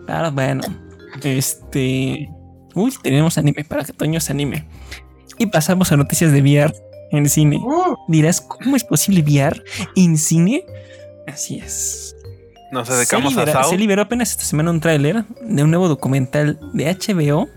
Claro, 0.04 0.30
bueno. 0.30 0.62
Este. 1.22 2.28
Uy, 2.74 2.92
tenemos 3.02 3.38
anime 3.38 3.64
para 3.64 3.82
que 3.82 3.94
Toño 3.94 4.20
se 4.20 4.32
anime. 4.32 4.68
Y 5.38 5.46
pasamos 5.46 5.90
a 5.90 5.96
noticias 5.96 6.32
de 6.32 6.42
VR 6.42 6.74
en 7.12 7.28
cine. 7.30 7.56
Uh, 7.56 7.96
Dirás, 8.08 8.42
¿cómo 8.42 8.76
es 8.76 8.84
posible 8.84 9.22
VR 9.22 9.60
en 9.96 10.18
cine? 10.18 10.64
Así 11.26 11.58
es. 11.58 12.13
Nos 12.74 12.88
Se, 12.88 12.94
acercamos 12.94 13.36
a 13.36 13.40
libera- 13.40 13.52
Sao. 13.62 13.70
se 13.70 13.78
liberó 13.78 14.02
apenas 14.02 14.30
esta 14.32 14.44
semana 14.44 14.70
un 14.70 14.80
tráiler 14.80 15.24
de 15.42 15.62
un 15.62 15.70
nuevo 15.70 15.88
documental 15.88 16.58
de 16.72 16.86
HBO 16.90 17.48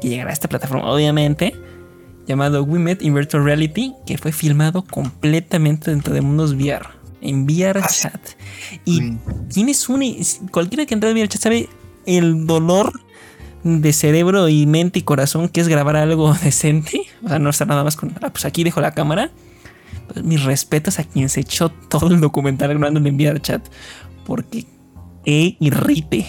que 0.00 0.08
llegará 0.08 0.30
a 0.30 0.32
esta 0.32 0.48
plataforma, 0.48 0.84
obviamente, 0.90 1.54
llamado 2.26 2.62
We 2.64 2.78
Met 2.78 3.02
in 3.02 3.14
Virtual 3.14 3.44
Reality, 3.44 3.94
que 4.06 4.18
fue 4.18 4.30
filmado 4.32 4.82
completamente 4.84 5.90
dentro 5.90 6.12
de 6.14 6.20
mundos 6.20 6.52
VR, 6.54 6.86
en 7.20 7.44
VR 7.44 7.80
Ah. 7.82 7.88
Chat. 7.88 8.20
Y 8.84 9.12
tienes 9.52 9.88
un. 9.88 10.02
Cualquiera 10.50 10.86
que 10.86 10.94
entre 10.94 11.10
a 11.10 11.12
VR 11.12 11.28
Chat 11.28 11.40
sabe 11.42 11.68
el 12.06 12.46
dolor 12.46 12.92
de 13.64 13.92
cerebro 13.92 14.48
y 14.48 14.66
mente 14.66 14.98
y 14.98 15.02
corazón 15.02 15.48
que 15.48 15.60
es 15.60 15.68
grabar 15.68 15.96
algo 15.96 16.34
decente. 16.44 17.00
O 17.24 17.28
sea, 17.28 17.38
no 17.38 17.48
estar 17.50 17.66
nada 17.68 17.84
más 17.84 17.96
con. 17.96 18.12
Ah, 18.22 18.30
pues 18.30 18.44
aquí 18.44 18.64
dejo 18.64 18.80
la 18.80 18.92
cámara. 18.92 19.30
Pues 20.12 20.24
mis 20.24 20.42
respetos 20.42 20.98
a 20.98 21.04
quien 21.04 21.28
se 21.28 21.40
echó 21.40 21.68
todo 21.70 22.08
el 22.08 22.20
documental 22.20 22.70
grabándolo 22.70 23.06
en 23.08 23.14
VR 23.14 23.40
Chat. 23.40 23.62
Porque 24.26 24.66
e 25.24 25.56
irrite. 25.60 26.26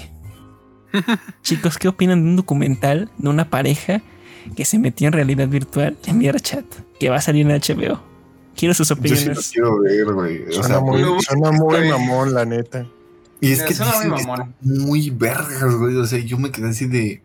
Chicos, 1.41 1.78
¿qué 1.78 1.88
opinan 1.88 2.24
de 2.24 2.30
un 2.30 2.36
documental 2.36 3.10
de 3.18 3.30
una 3.30 3.50
pareja 3.50 4.02
que 4.56 4.66
se 4.66 4.78
metió 4.80 5.08
en 5.08 5.14
realidad 5.14 5.48
virtual 5.48 5.98
en 6.06 6.18
VR 6.20 6.39
Chat? 6.39 6.66
Que 7.00 7.10
va 7.10 7.18
a 7.18 7.22
salir 7.22 7.50
en 7.50 7.60
HBO. 7.60 8.00
Quiero 8.56 8.74
sus 8.76 8.89
Yo 8.89 8.96
sí 8.96 9.02
lo 9.02 9.10
opiniones. 9.16 9.50
quiero 9.52 9.80
ver, 9.82 10.06
güey. 10.14 10.44
O 10.50 10.52
Suena 10.52 10.68
sea, 10.68 10.80
muy, 10.80 11.02
suena 11.22 11.52
muy 11.52 11.89
mamón, 11.89 12.34
la 12.36 12.46
neta. 12.46 12.86
y 13.41 13.52
es 13.52 13.64
que 13.64 13.74
suena 13.74 13.94
muy 13.98 14.10
mamón. 14.22 14.41
está 14.41 14.52
muy 14.62 15.10
vergas, 15.10 15.76
güey. 15.76 15.96
O 15.96 16.06
sea, 16.06 16.20
yo 16.20 16.38
me 16.38 16.52
quedé 16.52 16.70
así 16.70 16.86
de. 16.86 17.24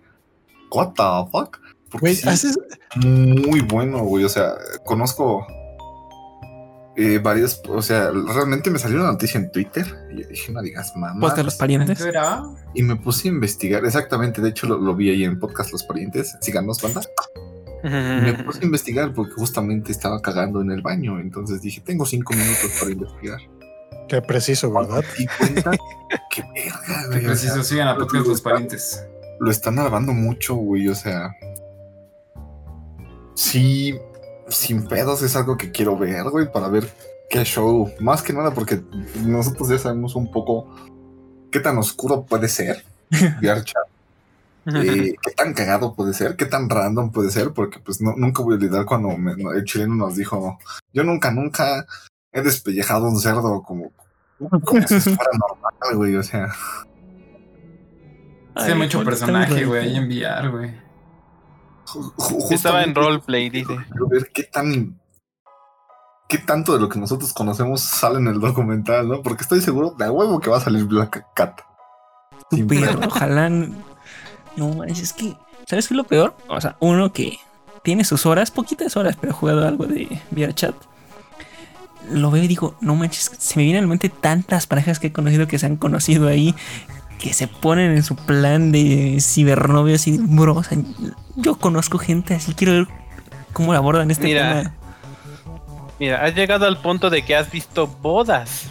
¿What 0.71 0.93
the 0.95 1.31
fuck? 1.31 1.59
Porque 1.91 2.15
sí, 2.15 2.29
haces. 2.29 2.59
muy 2.97 3.61
bueno, 3.61 3.99
güey. 4.05 4.25
O 4.25 4.29
sea, 4.31 4.55
conozco 4.87 5.47
eh, 7.01 7.19
varias. 7.19 7.63
O 7.69 7.81
sea, 7.81 8.11
realmente 8.11 8.71
me 8.71 8.79
salió 8.81 8.99
una 8.99 9.13
noticia 9.13 9.39
en 9.39 9.53
Twitter. 9.53 9.87
Y 10.11 10.23
yo 10.23 10.29
dije, 10.29 10.51
no 10.53 10.61
digas 10.61 10.93
mamá. 10.97 11.21
Podcast 11.21 11.45
Los 11.45 11.55
Parientes. 11.55 12.03
¿qué 12.03 12.09
era? 12.09 12.43
Y 12.75 12.83
me 12.83 12.97
puse 12.97 13.29
a 13.29 13.31
investigar. 13.31 13.85
Exactamente. 13.85 14.43
De 14.43 14.49
hecho, 14.49 14.67
lo, 14.67 14.79
lo 14.79 14.97
vi 14.97 15.11
ahí 15.11 15.23
en 15.23 15.39
Podcast 15.39 15.71
Los 15.71 15.85
Parientes. 15.85 16.37
Síganos, 16.41 16.83
banda. 16.83 17.01
Me 17.85 18.35
puse 18.43 18.59
a 18.63 18.65
investigar 18.65 19.15
porque 19.15 19.35
justamente 19.35 19.93
estaba 19.93 20.21
cagando 20.21 20.61
en 20.61 20.73
el 20.73 20.83
baño. 20.83 21.21
Entonces 21.21 21.63
dije, 21.63 21.81
tengo 21.81 22.05
cinco 22.05 22.35
minutos 22.35 22.73
para 22.81 22.91
investigar. 22.91 23.39
Qué 24.09 24.21
preciso, 24.21 24.73
¿verdad? 24.73 25.05
cuenta, 25.39 25.71
qué 26.35 26.43
verga, 26.53 27.07
güey. 27.07 27.19
o 27.19 27.21
sea, 27.21 27.29
Preciso, 27.29 27.63
sigan 27.63 27.87
a 27.87 27.97
podcast 27.97 28.27
los 28.27 28.41
parientes. 28.41 29.07
lo 29.39 29.51
están 29.53 29.79
alabando 29.79 30.13
mucho, 30.13 30.57
güey. 30.57 30.89
O 30.89 30.95
sea, 30.97 31.31
sí, 33.35 33.97
sin 34.49 34.87
pedos 34.87 35.23
es 35.23 35.37
algo 35.37 35.57
que 35.57 35.71
quiero 35.71 35.97
ver, 35.97 36.25
güey, 36.31 36.51
para 36.51 36.69
ver 36.69 36.89
qué 37.31 37.45
show. 37.45 37.91
Más 38.01 38.23
que 38.23 38.33
nada 38.33 38.53
porque 38.53 38.83
nosotros 39.25 39.69
ya 39.69 39.79
sabemos 39.79 40.15
un 40.17 40.31
poco 40.31 40.67
qué 41.51 41.61
tan 41.61 41.79
oscuro 41.79 42.25
puede 42.25 42.49
ser 42.49 42.85
VR 43.43 43.63
chat, 43.65 43.83
eh, 44.75 45.15
qué 45.23 45.31
tan 45.33 45.55
cagado 45.55 45.95
puede 45.95 46.13
ser, 46.15 46.37
qué 46.37 46.45
tan 46.47 46.69
random 46.69 47.11
puede 47.11 47.31
ser, 47.31 47.53
porque 47.53 47.79
pues 47.79 48.01
no, 48.03 48.15
nunca 48.17 48.43
voy 48.43 48.55
a 48.55 48.57
olvidar 48.57 48.85
cuando 48.85 49.17
me- 49.17 49.37
no, 49.37 49.53
el 49.53 49.65
chileno 49.65 49.95
nos 49.95 50.17
dijo, 50.17 50.59
yo 50.93 51.05
nunca, 51.05 51.31
nunca 51.31 51.87
he 52.33 52.43
despellejado 52.43 53.09
un 53.09 53.19
cerdo 53.19 53.63
como, 53.63 53.93
como 54.65 54.87
si 54.87 55.01
fuera 55.01 55.31
normal, 55.33 55.97
güey. 55.97 56.17
O 56.17 56.23
sea, 56.23 56.49
Sí, 58.57 58.73
hay 58.73 58.75
mucho 58.79 59.05
personaje, 59.05 59.65
güey, 59.65 59.83
ahí 59.85 59.95
raro. 59.95 60.05
en 60.05 60.09
VR, 60.11 60.49
güey. 60.49 60.88
Estaba 62.51 62.83
en 62.85 62.95
roleplay, 62.95 63.51
dice. 63.51 63.77
quiero 63.91 64.09
ver 64.09 64.31
qué 64.33 64.45
tan 64.45 65.01
qué 66.29 66.39
tanto 66.39 66.75
de 66.75 66.81
lo 66.81 66.89
que 66.89 66.99
nosotros 66.99 67.33
conocemos 67.33 67.81
sale 67.81 68.19
en 68.19 68.29
el 68.29 68.39
documental, 68.39 69.09
¿no? 69.09 69.23
Porque 69.23 69.43
estoy 69.43 69.61
seguro 69.61 69.95
de 69.99 70.11
huevo 70.11 70.41
que 70.41 70.51
va 70.51 70.59
a 70.59 70.61
salir 70.61 70.85
Black 70.85 71.27
Cat. 71.35 71.61
Pedo. 72.51 73.01
ojalá. 73.07 73.49
No, 73.49 74.69
manches, 74.75 75.01
es 75.01 75.13
que. 75.13 75.37
¿Sabes 75.67 75.89
qué 75.89 75.95
es 75.95 75.97
lo 75.97 76.05
peor? 76.05 76.35
O 76.49 76.61
sea, 76.61 76.77
uno 76.81 77.13
que 77.13 77.39
tiene 77.83 78.05
sus 78.05 78.27
horas, 78.27 78.51
poquitas 78.51 78.97
horas, 78.97 79.17
pero 79.21 79.33
ha 79.33 79.37
jugado 79.37 79.67
algo 79.67 79.87
de 79.87 80.21
VRChat. 80.31 80.75
Lo 82.11 82.31
veo 82.31 82.43
y 82.43 82.49
digo, 82.49 82.75
no 82.81 82.95
manches, 82.95 83.31
se 83.39 83.57
me 83.59 83.65
vienen 83.65 83.81
a 83.81 83.83
la 83.83 83.89
mente 83.89 84.09
tantas 84.09 84.67
parejas 84.67 84.99
que 84.99 85.09
he 85.09 85.13
conocido 85.13 85.47
que 85.47 85.59
se 85.59 85.67
han 85.67 85.77
conocido 85.77 86.27
ahí, 86.27 86.55
que 87.19 87.33
se 87.33 87.49
ponen 87.49 87.93
en 87.93 88.03
su 88.03 88.17
plan 88.17 88.73
de 88.73 89.19
cibernovios 89.21 90.07
y 90.07 90.19
bro, 90.19 90.55
o 90.55 90.63
sea, 90.63 90.79
yo 91.37 91.57
conozco 91.57 91.99
gente 91.99 92.35
así, 92.35 92.55
quiero 92.55 92.73
ver 92.75 92.89
cómo 93.53 93.73
la 93.73 93.79
abordan 93.79 94.11
este 94.11 94.25
Mira, 94.25 94.63
tema. 94.63 94.75
Mira, 95.99 96.25
has 96.25 96.35
llegado 96.35 96.67
al 96.67 96.79
punto 96.81 97.11
de 97.11 97.23
que 97.23 97.35
has 97.35 97.51
visto 97.51 97.87
bodas 97.87 98.71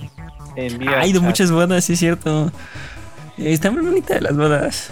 en 0.56 0.88
Ha 0.88 1.06
ido 1.06 1.22
muchas 1.22 1.52
bodas, 1.52 1.84
sí 1.86 1.94
es 1.94 2.00
cierto. 2.00 2.52
Eh, 3.38 3.54
Están 3.54 3.74
muy 3.76 3.86
bonitas 3.86 4.22
las 4.22 4.36
bodas. 4.36 4.90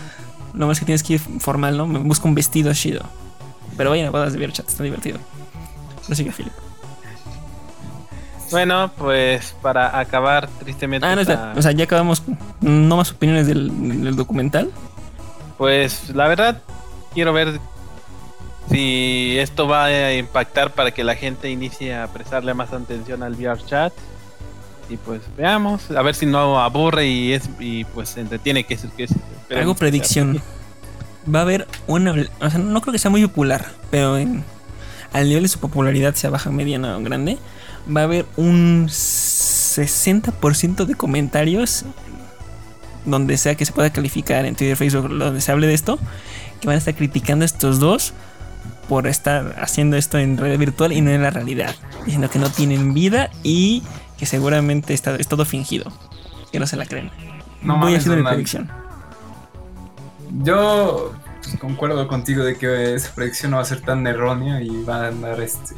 Lo 0.54 0.68
más 0.68 0.80
que 0.80 0.86
tienes 0.86 1.02
que 1.04 1.14
ir 1.14 1.20
formal, 1.20 1.78
¿no? 1.78 1.88
Me 1.88 2.00
busco 2.00 2.28
un 2.28 2.36
vestido 2.36 2.74
chido. 2.74 3.04
Pero 3.76 3.90
vayan 3.90 4.08
a 4.08 4.12
bodas 4.12 4.34
de 4.34 4.40
VRChat, 4.40 4.68
está 4.70 4.84
divertido. 4.84 5.18
No 6.08 6.16
sigue 6.16 6.32
Philip. 6.32 6.54
Bueno, 8.52 8.92
pues 8.98 9.56
para 9.62 10.00
acabar 10.00 10.48
tristemente. 10.60 11.06
Ah, 11.06 11.16
no, 11.16 11.22
está. 11.22 11.54
O 11.56 11.62
sea, 11.62 11.72
ya 11.72 11.86
acabamos. 11.86 12.24
No 12.62 12.98
más 12.98 13.12
opiniones 13.12 13.48
del, 13.48 14.04
del 14.04 14.16
documental. 14.16 14.72
Pues 15.58 16.10
la 16.16 16.28
verdad, 16.28 16.62
quiero 17.14 17.34
ver 17.34 17.60
si 18.70 19.38
esto 19.38 19.68
va 19.68 19.86
a 19.86 20.14
impactar 20.14 20.74
para 20.74 20.92
que 20.92 21.04
la 21.04 21.16
gente 21.16 21.50
inicie 21.50 21.96
a 21.96 22.08
prestarle 22.08 22.54
más 22.54 22.74
atención 22.74 23.24
al 23.24 23.34
VR 23.34 23.64
chat. 23.66 23.94
Y 24.90 24.98
pues 24.98 25.22
veamos, 25.36 25.90
a 25.90 26.02
ver 26.04 26.14
si 26.14 26.28
no 26.28 26.60
aburre 26.60 27.08
y 27.08 27.34
es 27.34 27.50
y 27.60 27.86
pues 27.86 28.18
entretiene 28.18 28.66
que 28.66 28.76
es 28.76 28.86
que 28.96 29.06
es. 29.06 29.12
esperemos 29.12 29.64
Hago 29.64 29.76
predicción. 29.76 30.42
Va 31.34 31.40
a 31.40 31.42
haber 31.42 31.68
una. 31.88 32.14
O 32.40 32.50
sea, 32.50 32.60
no 32.60 32.82
creo 32.82 32.92
que 32.92 33.00
sea 33.00 33.10
muy 33.10 33.26
popular, 33.26 33.66
pero 33.90 34.16
en, 34.16 34.44
al 35.12 35.28
nivel 35.28 35.44
de 35.44 35.50
su 35.50 35.60
popularidad, 35.60 36.14
sea 36.14 36.30
baja, 36.30 36.52
mediana 36.52 36.98
o 36.98 37.02
grande, 37.02 37.40
va 37.94 38.02
a 38.02 38.04
haber 38.06 38.26
un 38.38 38.88
60% 38.88 40.86
de 40.86 40.96
comentarios 40.96 41.86
donde 43.06 43.38
sea 43.38 43.56
que 43.56 43.66
se 43.66 43.72
pueda 43.72 43.92
calificar 43.92 44.46
en 44.46 44.56
Twitter, 44.56 44.76
Facebook, 44.76 45.10
donde 45.10 45.42
se 45.42 45.52
hable 45.52 45.68
de 45.68 45.74
esto, 45.74 46.00
que 46.60 46.68
van 46.68 46.76
a 46.76 46.78
estar 46.80 46.96
criticando 46.96 47.44
a 47.44 47.46
estos 47.46 47.80
dos 47.80 48.14
por 48.90 49.08
estar 49.08 49.56
haciendo 49.60 49.98
esto 49.98 50.18
en 50.18 50.38
red 50.38 50.58
virtual 50.58 50.92
y 50.92 51.02
no 51.02 51.12
en 51.12 51.22
la 51.22 51.30
realidad, 51.30 51.76
diciendo 52.06 52.30
que 52.30 52.40
no 52.40 52.50
tienen 52.50 52.94
vida 52.94 53.30
y 53.44 53.84
que 54.18 54.26
seguramente 54.26 54.94
está, 54.94 55.16
es 55.16 55.28
todo 55.28 55.46
fingido, 55.46 55.92
que 56.52 56.60
no 56.60 56.68
se 56.68 56.78
la 56.78 56.86
creen. 56.86 57.12
No 57.62 57.80
Voy 57.80 57.96
haciendo 57.96 58.18
mi 58.18 58.28
predicción. 58.28 58.70
Yo 60.44 61.14
pues, 61.44 61.58
concuerdo 61.58 62.08
contigo 62.08 62.44
de 62.44 62.58
que 62.58 62.96
esa 62.96 63.14
predicción 63.14 63.52
no 63.52 63.58
va 63.58 63.64
a 63.64 63.66
ser 63.66 63.82
tan 63.82 64.06
errónea 64.06 64.62
y 64.62 64.84
va 64.84 65.06
a 65.06 65.08
andar 65.08 65.42
este 65.42 65.76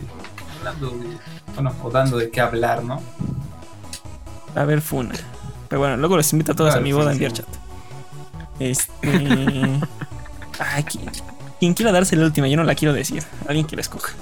hablando 0.67 0.97
de, 0.97 1.17
bueno, 1.53 1.73
o 1.83 1.89
dando 1.89 2.17
de 2.17 2.29
qué 2.29 2.41
hablar, 2.41 2.83
¿no? 2.83 3.01
A 4.55 4.61
haber 4.61 4.81
funa. 4.81 5.15
Pero 5.69 5.79
bueno, 5.79 5.97
luego 5.97 6.17
los 6.17 6.31
invito 6.33 6.51
a 6.53 6.55
todos 6.55 6.75
a 6.75 6.77
a 6.77 6.81
mi 6.81 6.91
boda 6.91 7.11
en 7.11 7.17
funa, 7.17 7.29
VRChat. 7.29 7.47
Este. 8.59 9.07
Ay, 10.59 10.83
quien, 10.83 11.05
quien 11.59 11.73
quiera 11.73 11.91
darse 11.91 12.15
la 12.15 12.25
última, 12.25 12.47
yo 12.47 12.57
no 12.57 12.63
la 12.63 12.75
quiero 12.75 12.93
decir. 12.93 13.23
Alguien 13.47 13.65
que 13.65 13.75
la 13.75 13.81
escoja. 13.81 14.13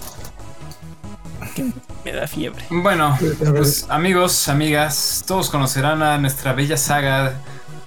Que 1.55 1.71
me 2.03 2.11
da 2.11 2.27
fiebre. 2.27 2.65
Bueno, 2.69 3.17
ver, 3.21 3.53
pues 3.53 3.85
amigos, 3.89 4.49
amigas, 4.49 5.23
todos 5.25 5.49
conocerán 5.49 6.03
a 6.03 6.17
nuestra 6.17 6.51
bella 6.51 6.75
saga 6.75 7.35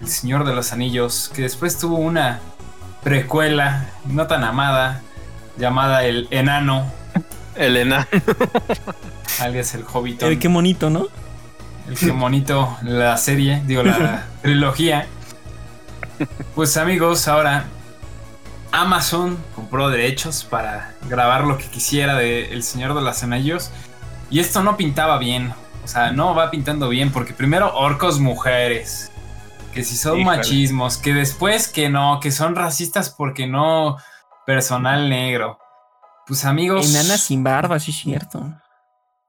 El 0.00 0.08
Señor 0.08 0.46
de 0.46 0.54
los 0.54 0.72
Anillos, 0.72 1.30
que 1.34 1.42
después 1.42 1.76
tuvo 1.76 1.96
una 1.96 2.40
precuela 3.02 3.90
no 4.06 4.26
tan 4.26 4.44
amada 4.44 5.02
llamada 5.58 6.04
El 6.04 6.28
Enano, 6.30 6.90
Elena. 7.58 8.08
alias 9.40 9.74
el 9.74 9.84
Hobbit. 9.92 10.22
Eh, 10.22 10.38
qué 10.38 10.48
bonito, 10.48 10.90
¿no? 10.90 11.06
El 11.88 11.96
que 11.96 12.12
monito 12.12 12.76
la 12.82 13.16
serie, 13.16 13.62
digo 13.66 13.82
la 13.82 14.26
trilogía. 14.42 15.06
Pues 16.54 16.76
amigos, 16.76 17.28
ahora 17.28 17.64
Amazon 18.72 19.38
compró 19.54 19.88
derechos 19.88 20.44
para 20.44 20.94
grabar 21.08 21.44
lo 21.44 21.56
que 21.56 21.64
quisiera 21.66 22.16
de 22.16 22.52
El 22.52 22.62
Señor 22.62 22.94
de 22.94 23.00
los 23.00 23.22
Anillos. 23.22 23.70
Y 24.30 24.40
esto 24.40 24.62
no 24.62 24.76
pintaba 24.76 25.18
bien. 25.18 25.52
O 25.84 25.88
sea, 25.88 26.12
no 26.12 26.34
va 26.34 26.50
pintando 26.50 26.88
bien. 26.88 27.10
Porque 27.10 27.32
primero 27.32 27.74
orcos 27.74 28.20
mujeres. 28.20 29.10
Que 29.72 29.84
si 29.84 29.96
son 29.96 30.20
Híjole. 30.20 30.36
machismos. 30.36 30.98
Que 30.98 31.14
después 31.14 31.68
que 31.68 31.88
no. 31.88 32.20
Que 32.20 32.30
son 32.30 32.54
racistas 32.54 33.08
porque 33.08 33.46
no. 33.46 33.96
Personal 34.44 35.08
negro. 35.08 35.58
Pues 36.28 36.44
amigos. 36.44 36.88
Enanas 36.90 37.22
sin 37.22 37.42
barba, 37.42 37.80
sí 37.80 37.90
es 37.90 37.96
cierto. 37.96 38.54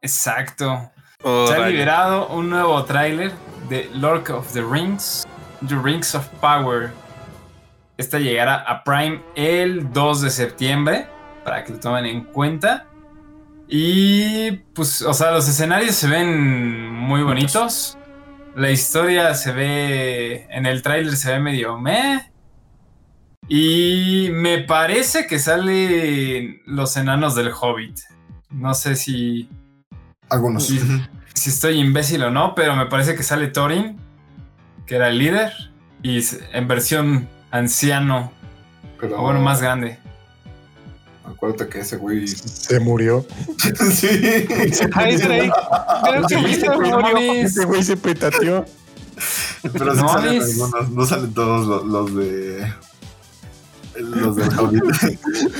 Exacto. 0.01 0.91
Oh, 1.23 1.47
Se 1.47 1.55
ha 1.55 1.67
liberado 1.67 2.27
un 2.27 2.49
nuevo 2.49 2.83
tráiler 2.83 3.31
de 3.69 3.89
Lord 3.93 4.29
of 4.31 4.51
the 4.51 4.61
Rings, 4.61 5.25
The 5.67 5.75
Rings 5.81 6.13
of 6.13 6.27
Power. 6.41 6.91
Esta 7.97 8.19
llegará 8.19 8.55
a 8.55 8.83
Prime 8.83 9.21
el 9.35 9.91
2 9.93 10.21
de 10.21 10.29
septiembre, 10.29 11.07
para 11.45 11.63
que 11.63 11.73
lo 11.73 11.79
tomen 11.79 12.05
en 12.05 12.25
cuenta. 12.25 12.85
Y 13.69 14.51
pues, 14.73 15.01
o 15.01 15.13
sea, 15.13 15.31
los 15.31 15.47
escenarios 15.47 15.95
se 15.95 16.07
ven 16.07 16.89
muy 16.89 17.23
bonitos. 17.23 17.97
La 18.55 18.71
historia 18.71 19.33
se 19.35 19.53
ve, 19.53 20.47
en 20.49 20.65
el 20.65 20.81
tráiler 20.81 21.15
se 21.15 21.31
ve 21.31 21.39
medio 21.39 21.77
meh. 21.77 22.28
Y 23.49 24.29
me 24.31 24.59
parece 24.59 25.25
que 25.25 25.39
salen 25.39 26.61
los 26.65 26.95
enanos 26.97 27.33
del 27.35 27.51
Hobbit. 27.51 27.97
No 28.51 28.73
sé 28.75 28.95
si 28.95 29.49
Algunos. 30.29 30.71
Si 31.33 31.49
estoy 31.49 31.79
imbécil 31.79 32.23
o 32.23 32.31
no, 32.31 32.53
pero 32.53 32.75
me 32.75 32.85
parece 32.85 33.15
que 33.15 33.23
sale 33.23 33.47
Thorin, 33.47 33.97
que 34.85 34.95
era 34.95 35.09
el 35.09 35.17
líder, 35.17 35.51
y 36.03 36.23
en 36.53 36.67
versión 36.67 37.27
anciano, 37.49 38.31
Pero 38.99 39.17
o 39.19 39.21
bueno, 39.23 39.39
más 39.39 39.61
grande. 39.61 39.97
acuérdate 41.25 41.69
que 41.69 41.79
ese 41.79 41.95
güey. 41.97 42.27
Se 42.27 42.79
murió. 42.79 43.25
sí. 43.93 44.07
Ay, 44.93 45.15
Drake, 45.17 45.51
creo 46.03 46.27
que 46.27 46.35
Sí, 46.53 46.55
se 46.61 46.69
murió. 46.69 47.17
Ese 47.17 47.65
güey 47.65 47.83
se 47.83 47.97
petateó. 47.97 48.65
Pero 49.73 49.95
sí 49.95 50.01
No 50.01 50.09
salen 50.09 50.41
algunos, 50.41 50.89
no 50.91 51.05
salen 51.05 51.33
todos 51.33 51.67
los, 51.67 51.85
los 51.85 52.15
de. 52.15 52.73
Los 53.99 54.35
del 54.35 54.49
Hobbit. 54.57 54.81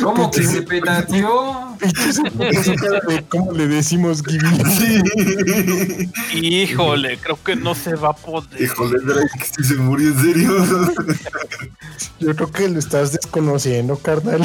¿Cómo 0.01 0.31
que 0.31 0.43
se 0.43 0.61
petateó? 0.61 1.75
De 1.79 3.25
cómo 3.29 3.51
le 3.51 3.67
decimos 3.67 4.23
Gibi. 4.23 4.47
Sí. 4.77 6.09
Híjole, 6.33 7.17
creo 7.17 7.37
que 7.43 7.55
no 7.55 7.75
se 7.75 7.95
va 7.95 8.09
a 8.09 8.13
poder. 8.13 8.61
Híjole, 8.61 8.99
Drake, 9.03 9.45
si 9.57 9.63
se 9.63 9.75
murió 9.75 10.09
en 10.09 10.21
serio. 10.21 10.65
Yo 12.19 12.35
creo 12.35 12.51
que 12.51 12.69
lo 12.69 12.79
estás 12.79 13.11
desconociendo, 13.13 13.97
carnal. 13.97 14.41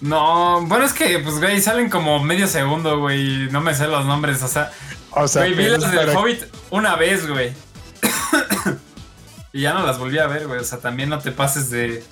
No, 0.00 0.64
bueno, 0.66 0.84
es 0.84 0.92
que, 0.92 1.18
pues, 1.18 1.38
güey, 1.38 1.60
salen 1.60 1.90
como 1.90 2.22
medio 2.22 2.46
segundo, 2.46 3.00
güey, 3.00 3.50
no 3.50 3.60
me 3.60 3.74
sé 3.74 3.88
los 3.88 4.06
nombres, 4.06 4.42
o 4.44 4.48
sea, 4.48 4.70
O 5.10 5.26
sea, 5.26 5.42
güey, 5.42 5.54
vi 5.54 5.64
las 5.68 5.90
del 5.90 6.06
para- 6.06 6.18
Hobbit 6.20 6.44
una 6.70 6.94
vez, 6.94 7.28
güey. 7.28 7.52
y 9.52 9.62
ya 9.62 9.74
no 9.74 9.84
las 9.84 9.98
volví 9.98 10.18
a 10.18 10.28
ver, 10.28 10.46
güey, 10.46 10.60
o 10.60 10.64
sea, 10.64 10.78
también 10.78 11.08
no 11.08 11.18
te 11.18 11.32
pases 11.32 11.68
de... 11.70 12.04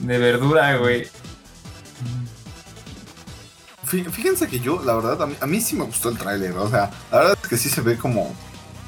De 0.00 0.18
verdura, 0.18 0.76
güey. 0.78 1.08
Fí- 3.86 4.04
Fíjense 4.10 4.48
que 4.48 4.60
yo, 4.60 4.82
la 4.84 4.94
verdad, 4.94 5.22
a 5.22 5.26
mí, 5.26 5.36
a 5.40 5.46
mí 5.46 5.60
sí 5.60 5.74
me 5.76 5.84
gustó 5.84 6.08
el 6.10 6.18
tráiler. 6.18 6.52
O 6.56 6.68
sea, 6.68 6.90
la 7.10 7.18
verdad 7.18 7.38
es 7.42 7.48
que 7.48 7.56
sí 7.56 7.68
se 7.68 7.80
ve 7.80 7.96
como. 7.96 8.34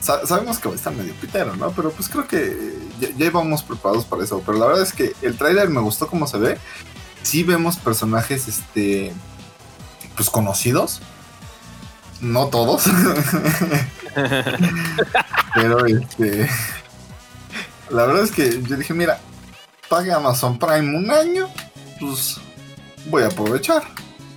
sa- 0.01 0.27
sabemos 0.27 0.59
que 0.59 0.69
va 0.69 0.75
a 0.75 0.77
estar 0.79 0.93
medio 0.95 1.15
pitero, 1.15 1.57
¿no? 1.57 1.71
Pero 1.73 1.91
pues 1.93 2.09
creo 2.09 2.27
que 2.29 2.79
ya, 3.01 3.09
ya 3.17 3.27
íbamos 3.27 3.63
preparados 3.63 4.05
para 4.05 4.25
eso. 4.25 4.43
Pero 4.45 4.59
la 4.59 4.67
verdad 4.67 4.83
es 4.83 4.93
que 4.93 5.15
el 5.23 5.37
tráiler 5.37 5.69
me 5.71 5.81
gustó 5.81 6.07
como 6.07 6.27
se 6.27 6.39
ve. 6.39 6.59
Sí 7.23 7.43
vemos 7.43 7.77
personajes, 7.77 8.47
este. 8.49 9.13
Pues 10.17 10.29
conocidos. 10.31 11.01
No 12.21 12.47
todos. 12.49 12.85
Pero 15.55 15.87
este. 15.87 16.49
La 17.91 18.07
verdad 18.07 18.23
es 18.25 18.31
que 18.31 18.63
yo 18.63 18.77
dije, 18.77 18.95
mira, 18.95 19.19
pague 19.91 20.11
Amazon 20.13 20.59
Prime 20.59 20.97
un 20.97 21.11
año. 21.11 21.49
Pues 22.01 22.37
voy 23.11 23.25
a 23.25 23.27
aprovechar. 23.27 23.83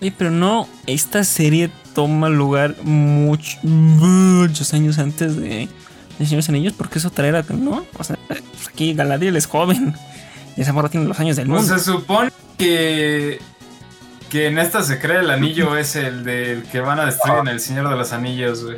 Oye, 0.02 0.14
pero 0.18 0.32
no, 0.32 0.68
esta 0.86 1.24
serie 1.24 1.70
toma 1.96 2.28
lugar 2.28 2.76
much- 2.84 3.60
muchos 3.64 4.74
años 4.74 4.98
antes 5.00 5.38
de, 5.38 5.70
de 6.20 6.26
Señores 6.26 6.50
Anillos, 6.50 6.74
porque 6.74 7.00
eso 7.00 7.10
traer 7.10 7.38
a, 7.38 7.44
¿no? 7.54 7.86
O 7.98 8.04
sea, 8.04 8.18
pues 8.28 8.42
aquí 8.68 8.94
Galadriel 8.94 9.38
es 9.38 9.46
joven. 9.46 9.96
Y 10.58 10.62
esa 10.62 10.74
morra 10.74 10.90
tiene 10.90 11.08
los 11.08 11.20
años 11.20 11.36
del 11.38 11.48
Pues 11.48 11.62
mundo. 11.62 11.78
se 11.78 11.84
supone 11.84 12.32
que. 12.58 13.40
Que 14.30 14.48
en 14.48 14.58
esta 14.58 14.82
se 14.84 15.00
cree 15.00 15.20
el 15.20 15.30
anillo 15.30 15.78
es 15.78 15.96
el 15.96 16.24
del 16.24 16.64
que 16.64 16.80
van 16.80 17.00
a 17.00 17.06
destruir 17.06 17.38
en 17.40 17.48
el 17.50 17.60
Señor 17.60 17.88
de 17.88 17.96
los 17.96 18.14
Anillos, 18.14 18.64
güey. 18.66 18.78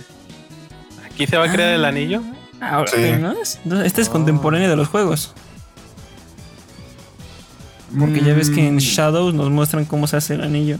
¿Aquí 1.05 1.25
se 1.27 1.37
va 1.37 1.45
a 1.45 1.51
crear 1.51 1.69
el 1.73 1.85
anillo? 1.85 2.21
Ahora, 2.59 2.91
Sí. 2.93 3.13
¿no? 3.19 3.29
Entonces, 3.31 3.59
Este 3.85 4.01
es 4.01 4.09
contemporáneo 4.09 4.69
de 4.69 4.75
los 4.75 4.89
juegos. 4.89 5.33
Porque 7.99 8.21
ya 8.21 8.33
ves 8.33 8.49
que 8.49 8.67
en 8.67 8.75
Mm, 8.75 8.79
Shadows 8.79 9.33
nos 9.33 9.49
muestran 9.49 9.85
cómo 9.85 10.07
se 10.07 10.17
hace 10.17 10.35
el 10.35 10.41
anillo. 10.41 10.77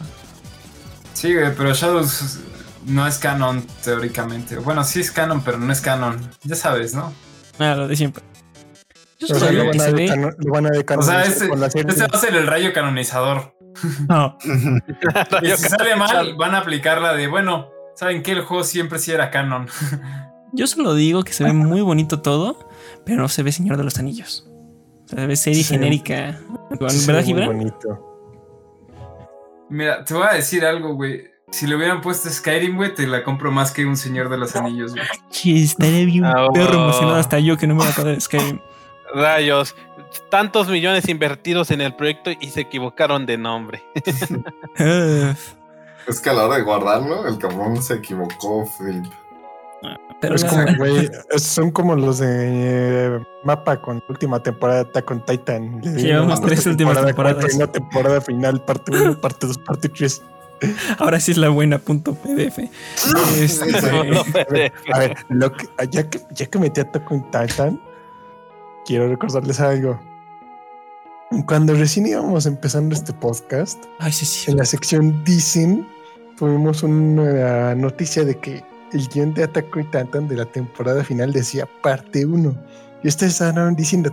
Sí, 1.14 1.34
güey, 1.34 1.56
pero 1.56 1.74
Shadows 1.74 2.40
no 2.86 3.08
es 3.08 3.18
canon 3.18 3.66
teóricamente. 3.84 4.58
Bueno, 4.58 4.84
sí 4.84 5.00
es 5.00 5.12
canon, 5.12 5.42
pero 5.42 5.58
no 5.58 5.72
es 5.72 5.82
canon. 5.82 6.20
Ya 6.44 6.56
sabes, 6.56 6.94
¿no? 6.94 7.14
Ah, 7.60 7.76
lo 7.76 7.88
de 7.88 7.96
siempre. 7.96 8.24
Yo 9.20 9.28
O 9.34 9.40
sea, 9.40 9.48
solo 9.48 9.52
lo 9.60 9.64
van 9.66 9.72
que 9.72 9.78
a, 9.80 9.86
se 9.86 9.92
ve. 9.94 10.02
decano- 10.04 10.32
lo 10.38 10.52
van 10.52 10.66
a 10.66 10.70
O 10.98 11.02
sea, 11.02 11.24
este, 11.24 11.46
este 11.46 12.02
va 12.08 12.08
a 12.12 12.20
ser 12.20 12.36
el 12.36 12.48
rayo 12.48 12.74
canonizador. 12.74 13.54
No, 14.08 14.38
Y 15.42 15.48
si 15.52 15.70
sale 15.70 15.96
mal, 15.98 16.36
van 16.36 16.56
a 16.56 16.60
aplicar 16.60 17.02
la 17.02 17.14
de, 17.14 17.28
bueno, 17.28 17.68
¿saben 17.96 18.24
qué? 18.24 18.32
El 18.32 18.42
juego 18.44 18.64
siempre 18.64 19.00
sí 19.00 19.12
era 19.12 19.32
canon. 19.32 19.68
yo 20.54 20.68
solo 20.68 20.94
digo 20.94 21.24
que 21.24 21.34
se 21.34 21.44
ve 21.44 21.52
muy 21.54 21.82
bonito 21.82 22.22
todo, 22.22 22.70
pero 23.06 23.22
no 23.22 23.28
se 23.30 23.44
ve 23.44 23.52
Señor 23.52 23.76
de 23.78 23.84
los 23.84 23.98
Anillos. 24.00 24.45
Ve 25.12 25.36
serie 25.36 25.64
Sí. 25.64 25.74
genérica. 25.74 26.40
Sí, 26.90 27.06
¿Verdad, 27.08 27.24
Gibran? 27.24 27.48
bonito. 27.48 28.12
Mira, 29.70 30.04
te 30.04 30.14
voy 30.14 30.24
a 30.30 30.34
decir 30.34 30.66
algo, 30.66 30.94
güey. 30.96 31.28
Si 31.52 31.68
le 31.68 31.76
hubieran 31.76 32.02
puesto 32.02 32.30
Skyrim, 32.30 32.76
güey, 32.76 32.94
te 32.94 33.08
la 33.08 33.24
compro 33.24 33.52
más 33.52 33.72
que 33.72 33.86
un 33.86 33.96
Señor 33.98 34.30
de 34.30 34.38
los 34.38 34.56
Anillos, 34.56 34.94
güey. 34.94 35.06
Sí, 35.30 35.64
estaría 35.64 36.06
bien 36.06 36.26
Ah, 36.26 36.48
perro 36.54 36.74
emocionado 36.84 37.16
hasta 37.18 37.40
yo 37.40 37.56
que 37.58 37.68
no 37.68 37.76
me 37.76 37.80
voy 37.82 37.88
a 37.88 37.92
acabar 37.92 38.14
de 38.16 38.20
Skyrim. 38.20 38.60
Rayos, 39.16 39.76
tantos 40.30 40.68
millones 40.68 41.08
invertidos 41.08 41.72
en 41.72 41.82
el 41.82 41.96
proyecto 41.96 42.32
y 42.40 42.50
se 42.50 42.62
equivocaron 42.62 43.26
de 43.26 43.38
nombre. 43.38 43.84
Uf. 44.80 45.54
Es 46.08 46.20
que 46.20 46.30
a 46.30 46.34
la 46.34 46.46
hora 46.46 46.58
de 46.58 46.62
guardarlo, 46.62 47.28
el 47.28 47.40
cabrón 47.40 47.82
se 47.82 47.96
equivocó, 47.96 48.70
Philip. 48.78 49.06
Pero 50.22 50.36
Es 50.36 50.44
la- 50.44 50.50
como, 50.50 50.78
güey, 50.78 51.10
es- 51.32 51.44
son 51.44 51.72
como 51.72 51.96
los 51.96 52.20
de 52.20 52.28
eh, 52.30 53.20
mapa 53.44 53.82
con 53.82 54.02
última 54.10 54.42
temporada 54.42 54.84
de 54.84 54.90
Attack 54.90 55.12
on 55.12 55.26
Titan. 55.26 55.82
Sí, 55.84 55.90
llevamos 56.04 56.42
tres 56.42 56.66
últimas 56.66 56.96
temporada 56.96 57.08
temporadas. 57.08 57.44
cuatro 57.46 57.56
Una 57.58 57.72
temporada 57.72 58.22
final, 58.22 58.64
parte 58.66 58.92
1, 58.92 59.20
parte 59.22 59.48
2, 59.48 59.58
parte 59.60 59.90
3. 59.90 60.22
ahora 61.00 61.20
sí 61.20 61.32
es 61.32 61.38
la 61.38 61.50
buena 61.50 61.78
punto 61.80 62.16
PDF. 62.16 62.60
Este, 63.38 64.72
A 64.94 65.00
ver, 65.00 65.16
lo 65.30 65.52
que, 65.52 65.68
ya, 65.92 66.10
que, 66.10 66.22
ya 66.32 66.46
que 66.46 66.60
metí 66.60 66.80
a 66.80 66.84
Attack 66.84 67.12
on 67.12 67.24
Titan, 67.32 67.80
quiero 68.86 69.08
recordarles 69.10 69.60
algo. 69.60 70.00
Cuando 71.48 71.74
recién 71.74 72.08
íbamos 72.08 72.46
empezando 72.46 72.96
este 72.96 73.12
podcast, 73.12 73.84
Ay, 74.00 74.12
sí, 74.14 74.26
sí. 74.26 74.52
en 74.52 74.58
la 74.58 74.66
sección 74.66 75.24
Dicen, 75.26 75.86
tuvimos 76.38 76.84
una 76.84 77.76
noticia 77.76 78.24
de 78.24 78.38
que 78.40 78.64
el 78.96 79.08
guion 79.10 79.34
de 79.34 79.44
Attack 79.44 79.76
on 79.76 79.84
Titan 79.92 80.28
de 80.28 80.38
la 80.38 80.46
temporada 80.46 81.04
final 81.04 81.32
decía 81.34 81.68
parte 81.82 82.26
1. 82.26 82.56
Y 83.04 83.08
ustedes 83.08 83.34
estaban 83.34 83.76
diciendo, 83.76 84.12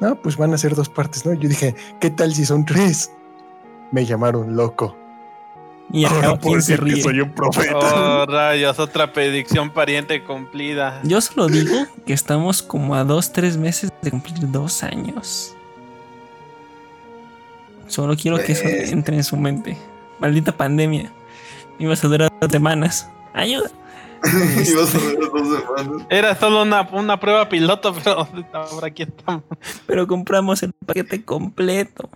no, 0.00 0.14
pues 0.22 0.36
van 0.36 0.54
a 0.54 0.58
ser 0.58 0.74
dos 0.74 0.88
partes, 0.88 1.26
¿no? 1.26 1.34
Yo 1.34 1.48
dije, 1.48 1.74
¿qué 2.00 2.10
tal 2.10 2.32
si 2.34 2.46
son 2.46 2.64
tres? 2.64 3.10
Me 3.92 4.06
llamaron 4.06 4.56
loco. 4.56 4.96
Y 5.92 6.04
Ahora 6.04 6.28
acá 6.30 6.38
puedo 6.38 6.60
se 6.60 6.76
decir 6.76 6.94
que 6.94 7.02
soy 7.02 7.20
un 7.20 7.32
profeta. 7.32 7.76
Oh, 8.22 8.26
rayos, 8.26 8.78
otra 8.78 9.12
predicción 9.12 9.70
pariente 9.70 10.22
cumplida. 10.22 11.00
Yo 11.02 11.20
solo 11.20 11.48
digo 11.48 11.74
que 12.06 12.12
estamos 12.12 12.62
como 12.62 12.94
a 12.94 13.02
dos, 13.02 13.32
tres 13.32 13.56
meses 13.56 13.92
de 14.00 14.10
cumplir 14.12 14.50
dos 14.50 14.84
años. 14.84 15.54
Solo 17.88 18.16
quiero 18.16 18.38
que 18.38 18.52
eso 18.52 18.62
Pues. 18.62 18.92
entre 18.92 19.16
en 19.16 19.24
su 19.24 19.36
mente. 19.36 19.76
Maldita 20.20 20.56
pandemia. 20.56 21.12
Ibas 21.80 22.04
a 22.04 22.08
durar 22.08 22.32
dos 22.40 22.52
semanas. 22.52 23.10
Ayuda. 23.34 23.70
Ibas 24.70 24.94
a 24.94 24.98
ver 24.98 25.18
las 25.18 25.32
dos 25.32 25.60
semanas. 25.60 26.06
Era 26.10 26.34
solo 26.34 26.62
una, 26.62 26.82
una 26.92 27.18
prueba 27.20 27.48
piloto, 27.48 27.94
pero 28.04 28.28
ahora 28.52 28.86
aquí 28.88 29.02
estamos. 29.02 29.44
Pero 29.86 30.06
compramos 30.06 30.62
el 30.62 30.72
paquete 30.86 31.24
completo. 31.24 32.10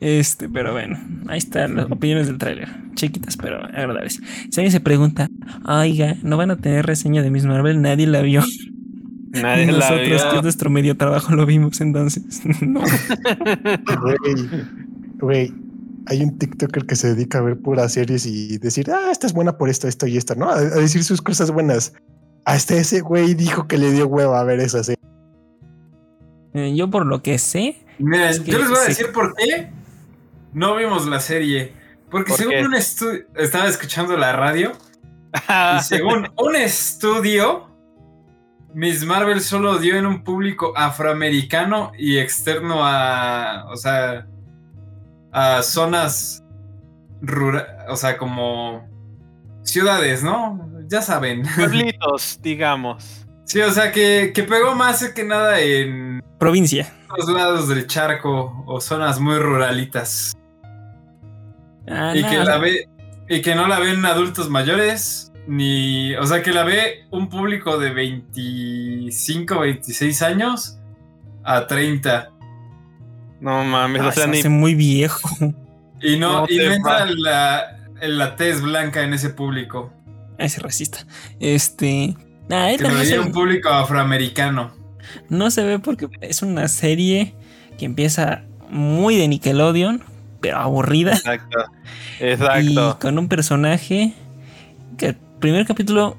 Este, 0.00 0.48
pero 0.48 0.72
bueno, 0.72 0.98
ahí 1.28 1.38
están 1.38 1.76
las 1.76 1.90
opiniones 1.90 2.26
del 2.26 2.38
tráiler. 2.38 2.68
Chiquitas, 2.94 3.36
pero 3.36 3.64
agradables. 3.64 4.20
Si 4.50 4.60
alguien 4.60 4.72
se 4.72 4.80
pregunta, 4.80 5.28
oiga, 5.64 6.16
¿no 6.22 6.36
van 6.36 6.50
a 6.50 6.56
tener 6.56 6.86
reseña 6.86 7.22
de 7.22 7.30
Miss 7.30 7.44
Marvel? 7.44 7.80
Nadie 7.80 8.06
la 8.06 8.20
vio. 8.22 8.42
Nadie 9.30 9.66
la 9.72 9.78
Nosotros, 9.90 10.08
vio. 10.08 10.30
que 10.30 10.36
es 10.38 10.42
nuestro 10.42 10.70
medio 10.70 10.96
trabajo, 10.96 11.34
lo 11.34 11.46
vimos 11.46 11.80
entonces. 11.80 12.42
no. 12.62 12.80
Güey, 14.00 14.48
güey, 15.20 15.52
hay 16.06 16.22
un 16.22 16.38
TikToker 16.38 16.86
que 16.86 16.96
se 16.96 17.08
dedica 17.14 17.38
a 17.38 17.42
ver 17.42 17.58
puras 17.58 17.92
series 17.92 18.26
y 18.26 18.58
decir, 18.58 18.90
ah, 18.90 19.10
esta 19.10 19.26
es 19.26 19.32
buena 19.32 19.56
por 19.58 19.68
esto, 19.68 19.86
esto 19.88 20.06
y 20.06 20.16
esto, 20.16 20.34
¿no? 20.34 20.48
A, 20.50 20.54
a 20.56 20.60
decir 20.60 21.04
sus 21.04 21.20
cosas 21.22 21.50
buenas. 21.50 21.92
Hasta 22.44 22.74
ese 22.76 23.00
güey 23.00 23.34
dijo 23.34 23.66
que 23.68 23.78
le 23.78 23.92
dio 23.92 24.06
hueva 24.06 24.40
a 24.40 24.44
ver 24.44 24.60
esa 24.60 24.82
serie. 24.82 24.98
Eh, 26.54 26.74
Yo, 26.74 26.90
por 26.90 27.06
lo 27.06 27.22
que 27.22 27.38
sé, 27.38 27.76
Miren, 27.98 28.28
Es 28.28 28.40
que 28.40 28.50
yo 28.52 28.58
les 28.58 28.68
voy 28.68 28.78
a 28.78 28.82
se- 28.82 28.88
decir 28.88 29.12
por 29.12 29.34
qué 29.36 29.68
no 30.52 30.74
vimos 30.76 31.06
la 31.06 31.20
serie. 31.20 31.72
Porque 32.10 32.30
¿Por 32.30 32.38
según 32.38 32.54
qué? 32.54 32.64
un 32.64 32.74
estudio, 32.74 33.20
estaba 33.36 33.68
escuchando 33.68 34.16
la 34.16 34.32
radio 34.32 34.72
y 35.78 35.82
según 35.84 36.28
un 36.36 36.56
estudio, 36.56 37.68
Miss 38.74 39.04
Marvel 39.04 39.40
solo 39.42 39.78
dio 39.78 39.96
en 39.96 40.06
un 40.06 40.24
público 40.24 40.72
afroamericano 40.76 41.92
y 41.98 42.18
externo 42.18 42.80
a, 42.84 43.66
o 43.70 43.76
sea, 43.76 44.26
a 45.32 45.62
zonas 45.62 46.44
rurales, 47.20 47.70
o 47.88 47.96
sea, 47.96 48.16
como 48.16 48.88
ciudades, 49.62 50.22
¿no? 50.22 50.68
Ya 50.88 51.02
saben. 51.02 51.42
Pueblitos, 51.56 52.38
digamos. 52.42 53.26
Sí, 53.44 53.60
o 53.60 53.70
sea, 53.70 53.90
que, 53.90 54.32
que 54.34 54.42
pegó 54.44 54.74
más 54.74 55.06
que 55.12 55.24
nada 55.24 55.60
en 55.60 56.22
provincia. 56.38 56.92
los 57.16 57.28
lados 57.28 57.68
del 57.68 57.86
charco 57.86 58.64
o 58.66 58.80
zonas 58.80 59.18
muy 59.18 59.38
ruralitas. 59.38 60.36
Ah, 61.88 62.12
y 62.14 62.22
no, 62.22 62.30
que 62.30 62.38
la 62.38 62.58
ve 62.58 62.88
y 63.28 63.42
que 63.42 63.54
no 63.54 63.66
la 63.66 63.78
ven 63.78 64.04
adultos 64.04 64.48
mayores 64.48 65.32
ni 65.46 66.14
o 66.16 66.26
sea 66.26 66.42
que 66.42 66.52
la 66.52 66.64
ve 66.64 67.06
un 67.10 67.28
público 67.28 67.78
de 67.78 67.90
25 67.90 69.60
26 69.60 70.22
años 70.22 70.78
a 71.42 71.66
30 71.66 72.29
No 73.40 73.64
mames, 73.64 74.02
ah, 74.02 74.08
o 74.08 74.12
sea, 74.12 74.24
se 74.24 74.30
ni. 74.30 74.38
hace 74.40 74.48
muy 74.48 74.74
viejo. 74.74 75.28
y 76.02 76.16
no, 76.16 76.40
No 76.42 76.46
y 76.48 76.56
no 76.58 76.72
entra 76.72 77.06
la, 77.06 77.78
la 78.00 78.36
tez 78.36 78.60
blanca 78.60 79.02
en 79.02 79.14
ese 79.14 79.30
público 79.30 79.92
Ese 80.38 80.60
racista. 80.60 81.06
Este. 81.38 82.14
Nah, 82.48 82.76
que 82.76 82.82
no, 82.82 83.04
se, 83.04 83.18
un 83.18 83.32
público 83.32 83.68
afroamericano 83.68 84.80
no 85.28 85.50
se 85.50 85.64
ve 85.64 85.78
porque 85.78 86.08
es 86.20 86.42
una 86.42 86.68
serie 86.68 87.34
que 87.78 87.84
empieza 87.84 88.42
muy 88.68 89.16
de 89.16 89.28
Nickelodeon, 89.28 90.02
pero 90.40 90.58
aburrida. 90.58 91.12
Exacto. 91.14 91.58
Y 92.20 92.24
Exacto. 92.24 92.98
con 93.00 93.18
un 93.18 93.28
personaje 93.28 94.14
que 94.98 95.06
el 95.08 95.16
primer 95.40 95.66
capítulo 95.66 96.16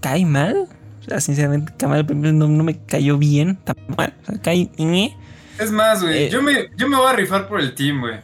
cae 0.00 0.24
mal. 0.26 0.68
O 1.00 1.02
sea, 1.04 1.20
sinceramente, 1.20 1.72
cae 1.76 1.88
mal. 1.88 2.00
El 2.00 2.06
primero 2.06 2.32
no, 2.32 2.48
no 2.48 2.64
me 2.64 2.78
cayó 2.78 3.18
bien. 3.18 3.56
Tan 3.64 3.76
mal. 3.96 4.14
O 4.22 4.26
sea, 4.26 4.42
cae. 4.42 4.70
ñe. 4.78 5.16
Es 5.60 5.70
más 5.70 6.02
güey 6.02 6.24
Eh. 6.24 6.30
yo 6.30 6.42
me 6.42 6.68
yo 6.76 6.88
me 6.88 6.96
voy 6.96 7.06
a 7.08 7.12
rifar 7.12 7.46
por 7.48 7.60
el 7.60 7.74
team 7.74 8.00
güey 8.00 8.18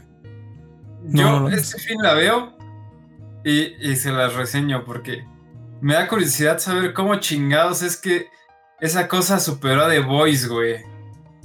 No, 1.04 1.20
yo 1.22 1.30
no, 1.30 1.40
no. 1.40 1.48
este 1.48 1.78
fin 1.78 1.96
la 2.02 2.14
veo 2.14 2.56
y, 3.44 3.74
y 3.90 3.94
se 3.96 4.10
las 4.10 4.34
reseño 4.34 4.84
porque 4.84 5.24
me 5.80 5.94
da 5.94 6.08
curiosidad 6.08 6.58
saber 6.58 6.92
cómo 6.94 7.16
chingados 7.16 7.82
es 7.82 7.96
que 7.96 8.26
esa 8.80 9.06
cosa 9.08 9.38
superó 9.40 9.84
a 9.84 9.88
The 9.88 10.00
Voice, 10.00 10.48
güey. 10.48 10.76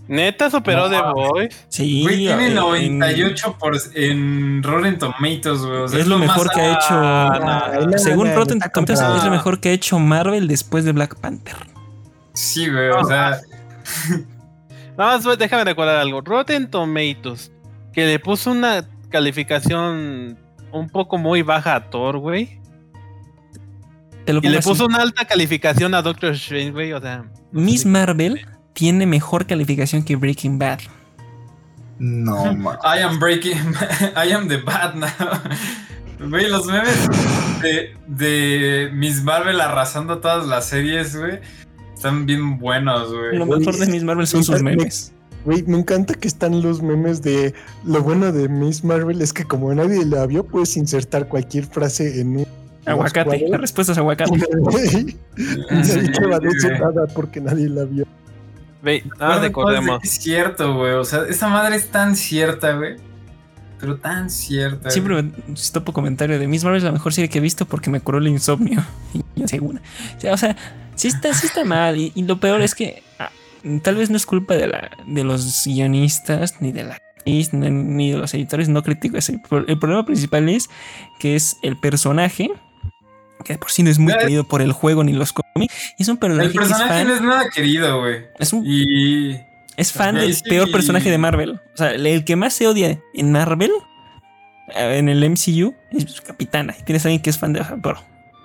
Neta 0.08 0.50
superó 0.50 0.90
No 0.90 0.90
The. 0.90 1.02
Voice. 1.14 1.58
Sí. 1.70 2.02
Güey, 2.04 2.18
tiene 2.18 2.48
en- 2.48 2.56
98 2.56 3.56
por, 3.60 3.78
en 3.94 4.62
Rotten 4.64 4.98
Tomatoes, 4.98 5.60
güey. 5.62 5.78
O 5.78 5.88
sea, 5.88 6.00
Es 6.00 6.08
lo 6.08 6.18
mejor 6.18 6.48
más- 6.48 6.56
que 6.56 6.62
ha 6.62 6.72
hecho. 6.74 6.88
Ah, 6.90 7.80
no, 7.90 7.98
según 8.00 8.34
Rotten 8.36 8.60
Tomatoes, 8.60 9.00
es 9.00 9.24
lo 9.24 9.32
mejor 9.32 9.60
que 9.62 9.70
ha 9.70 9.72
hecho 9.74 10.00
Marvel 10.00 10.48
después 10.48 10.84
de 10.86 10.92
Black 10.92 11.16
Panther. 11.20 11.56
Sí, 12.34 12.68
güey, 12.70 12.90
o 12.90 13.04
sea... 13.06 13.40
Nada 15.02 15.18
más 15.18 15.40
déjame 15.40 15.64
recordar 15.64 15.96
algo. 15.96 16.22
Rotten 16.22 16.70
Tomatoes, 16.70 17.52
que 17.92 18.06
le 18.06 18.20
puso 18.20 18.52
una 18.52 18.88
calificación 19.10 20.38
un 20.72 20.90
poco 20.92 21.18
muy 21.18 21.42
baja 21.42 21.74
a 21.74 21.90
Thor, 21.90 22.20
güey. 22.20 22.60
Te 24.26 24.34
lo 24.34 24.42
Y 24.44 24.50
le 24.50 24.60
así. 24.60 24.70
puso 24.70 24.86
una 24.86 25.00
alta 25.00 25.26
calificación 25.26 25.96
a 25.96 26.04
Doctor 26.04 26.34
Strange, 26.34 26.70
güey. 26.70 26.94
O 26.94 27.02
sea. 27.02 27.26
Miss 27.52 27.84
Marvel 27.84 28.46
tiene 28.74 29.08
mejor 29.08 29.48
calificación 29.48 30.04
que 30.04 30.16
Breaking 30.16 30.60
Bad. 30.60 30.82
No, 31.98 32.54
ma. 32.56 32.78
I 32.84 33.00
am 33.02 33.18
breaking... 33.20 33.58
I 34.16 34.32
am 34.32 34.48
the 34.48 34.58
bad 34.58 34.94
now. 34.94 35.10
Güey, 36.30 36.48
los 36.48 36.68
memes 36.68 37.10
de, 37.64 37.98
de 38.06 38.92
Miss 38.94 39.24
Marvel 39.24 39.60
arrasando 39.60 40.20
todas 40.20 40.46
las 40.46 40.68
series, 40.68 41.16
güey. 41.16 41.40
Están 42.02 42.26
bien 42.26 42.58
buenos, 42.58 43.14
güey. 43.14 43.38
Lo 43.38 43.46
mejor 43.46 43.78
de 43.78 43.86
Miss 43.86 44.04
Marvel 44.04 44.26
son 44.26 44.44
sus 44.44 44.60
me- 44.64 44.76
memes. 44.76 45.14
Güey, 45.46 45.62
me 45.68 45.78
encanta 45.78 46.16
que 46.16 46.28
están 46.28 46.60
los 46.64 46.82
memes 46.82 47.22
de 47.22 47.54
lo 47.86 48.02
bueno 48.02 48.32
de 48.32 48.50
Miss 48.50 48.84
Marvel 48.84 49.22
es 49.22 49.34
que 49.34 49.44
como 49.46 49.72
nadie 49.72 50.04
la 50.08 50.26
vio, 50.26 50.44
puedes 50.44 50.78
insertar 50.78 51.28
cualquier 51.28 51.66
frase 51.66 52.20
en 52.20 52.38
un 52.38 52.48
Aguacate. 52.88 53.48
La 53.50 53.58
respuesta 53.58 53.94
es 53.94 54.00
aguacate. 54.00 54.32
Nadie 54.36 55.16
va 56.28 56.36
a 56.38 56.40
decir 56.40 56.60
Sí, 56.62 56.68
nada 56.80 57.06
porque 57.14 57.40
nadey 57.40 57.68
la 57.70 57.84
vio. 57.84 58.06
Güey. 58.82 59.04
Bueno, 59.20 59.40
recordemos. 59.40 60.00
pues, 60.00 60.12
Es 60.18 60.24
cierto, 60.24 60.76
güey. 60.76 60.94
O 60.94 61.04
sea, 61.04 61.26
esa 61.30 61.50
madre 61.50 61.76
es 61.76 61.90
tan 61.92 62.16
cierta, 62.16 62.74
güey. 62.74 62.96
Pero 63.80 63.98
tan 63.98 64.32
cierta. 64.32 64.90
Siempre 64.90 65.22
me 65.22 65.32
topo 65.72 65.94
comentario 65.94 66.40
de 66.40 66.48
Miss 66.48 66.64
Marvel 66.64 66.80
es 66.80 66.84
la 66.84 66.92
mejor 66.92 67.14
serie 67.14 67.30
que 67.30 67.38
he 67.38 67.42
visto 67.42 67.68
porque 67.68 67.92
me 67.92 68.00
curó 68.00 68.18
el 68.18 68.28
insomnio. 68.28 68.84
Y 69.36 69.42
yo 69.42 69.48
sea, 70.18 70.34
o 70.34 70.38
sea, 70.38 70.56
sí 71.02 71.08
está, 71.08 71.34
sí 71.34 71.48
está 71.48 71.64
mal. 71.64 71.98
Y, 71.98 72.12
y 72.14 72.24
lo 72.24 72.40
peor 72.40 72.62
es 72.62 72.76
que 72.76 73.02
ah, 73.18 73.32
tal 73.82 73.96
vez 73.96 74.10
no 74.10 74.18
es 74.18 74.26
culpa 74.26 74.54
de, 74.56 74.68
la, 74.68 74.92
de 75.08 75.24
los 75.24 75.66
guionistas, 75.66 76.62
ni 76.62 76.72
de 76.72 76.84
la 76.84 76.96
actriz, 76.96 77.54
ni, 77.54 77.70
ni 77.70 78.12
de 78.12 78.18
los 78.18 78.34
editores, 78.34 78.70
no 78.70 78.84
critico 78.84 79.18
eso. 79.18 79.34
El, 79.68 79.80
problema 79.80 80.06
principal 80.06 80.48
es 80.50 80.70
que 81.20 81.36
es 81.36 81.58
el 81.64 81.78
personaje, 81.78 82.52
que 83.44 83.54
de 83.54 83.60
por 83.60 83.72
sí 83.72 83.82
no 83.82 83.90
es 83.90 83.98
muy 83.98 84.14
Ya, 84.14 84.20
querido 84.20 84.44
por 84.44 84.62
el 84.62 84.74
juego 84.74 85.04
ni 85.04 85.14
los 85.14 85.34
cómics. 85.34 85.74
Y 85.98 86.04
es 86.04 86.08
un 86.08 86.18
personaje, 86.18 86.48
El 86.48 86.54
que 86.54 86.60
es 86.60 86.70
personaje 86.70 86.94
fan, 86.94 87.08
no 87.08 87.14
es 87.16 87.22
nada 87.22 87.50
querido, 87.50 88.00
güey. 88.00 88.26
es 88.38 88.54
un 88.54 88.64
Y... 88.66 89.40
Es 89.78 89.94
fan 89.94 90.16
del 90.16 90.36
sí. 90.36 90.44
peor 90.48 90.70
personaje 90.70 91.10
de 91.10 91.18
Marvel. 91.18 91.60
O 91.74 91.78
sea, 91.78 91.92
el 91.92 92.24
que 92.26 92.36
más 92.36 92.54
se 92.54 92.68
odia 92.68 93.00
en 93.16 93.32
Marvel, 93.32 93.72
eh, 94.76 94.98
en 95.00 95.10
el 95.10 95.28
MCU, 95.28 95.74
es 95.92 96.22
Capitana. 96.22 96.76
Y 96.80 96.84
tienes 96.84 97.04
a 97.06 97.08
alguien 97.08 97.24
que 97.24 97.32
es 97.32 97.40
fan 97.40 97.54
de. 97.54 97.62
o 97.62 97.66
sea, 97.66 97.78
Bro, 97.78 98.00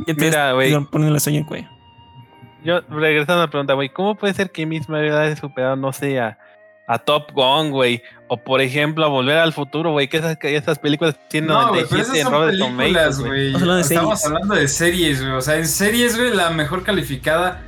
ya 0.06 0.14
te 0.14 0.24
Mira, 0.24 0.52
güey. 0.52 0.72
poniendo 0.86 1.12
la 1.12 1.20
sueño 1.20 1.38
en 1.38 1.42
el 1.42 1.48
cuello. 1.48 1.75
Yo, 2.66 2.80
regresando 2.90 3.42
a 3.42 3.46
la 3.46 3.50
pregunta, 3.50 3.74
güey, 3.74 3.88
¿cómo 3.88 4.14
puede 4.16 4.34
ser 4.34 4.50
que 4.50 4.66
Miss 4.66 4.88
Marvel 4.88 5.14
haya 5.14 5.36
superado, 5.36 5.76
no 5.76 5.92
sé, 5.92 6.18
a, 6.20 6.36
a 6.88 6.98
Top 6.98 7.30
Gun, 7.32 7.70
güey? 7.70 8.02
O 8.28 8.36
por 8.36 8.60
ejemplo, 8.60 9.04
a 9.04 9.08
Volver 9.08 9.38
al 9.38 9.52
Futuro, 9.52 9.92
güey, 9.92 10.08
que 10.08 10.16
esas, 10.16 10.36
que 10.36 10.56
esas 10.56 10.78
películas 10.80 11.16
tienen 11.28 11.48
No, 11.50 11.68
güey, 11.68 11.84
pero 11.88 12.02
97 12.02 12.18
esas 12.18 12.32
en 12.32 12.48
películas, 12.48 13.16
Tomatoes, 13.16 13.18
güey. 13.20 13.54
Estamos 13.54 13.56
hablando 13.56 13.74
de 13.76 13.84
series. 13.84 14.24
hablando 14.26 14.54
de 14.56 14.68
series, 14.68 15.20
güey. 15.22 15.32
O 15.32 15.40
sea, 15.40 15.56
en 15.56 15.68
series, 15.68 16.16
güey, 16.18 16.34
la 16.34 16.50
mejor 16.50 16.82
calificada 16.82 17.62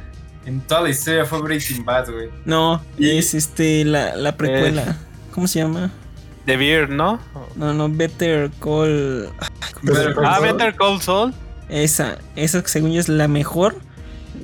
en 0.46 0.60
toda 0.62 0.80
la 0.82 0.88
historia 0.90 1.24
fue 1.24 1.40
Breaking 1.42 1.84
Bad, 1.84 2.10
güey. 2.10 2.28
No, 2.44 2.82
Y- 2.98 3.18
es 3.18 3.34
este 3.34 3.84
la, 3.84 4.16
la 4.16 4.36
precuela. 4.36 4.96
¿Cómo 5.32 5.46
se 5.46 5.60
llama? 5.60 5.90
The 6.46 6.56
Beard, 6.56 6.88
¿no? 6.90 7.20
No, 7.54 7.72
no, 7.74 7.88
Better 7.88 8.50
Call. 8.60 9.28
Better 9.82 10.14
Call 10.14 10.24
Ah. 10.24 10.40
Better 10.40 10.74
Call 10.74 11.00
Saul. 11.00 11.34
Esa, 11.68 12.16
esa 12.34 12.66
según 12.66 12.92
yo 12.92 13.00
es 13.00 13.08
la 13.10 13.28
mejor 13.28 13.76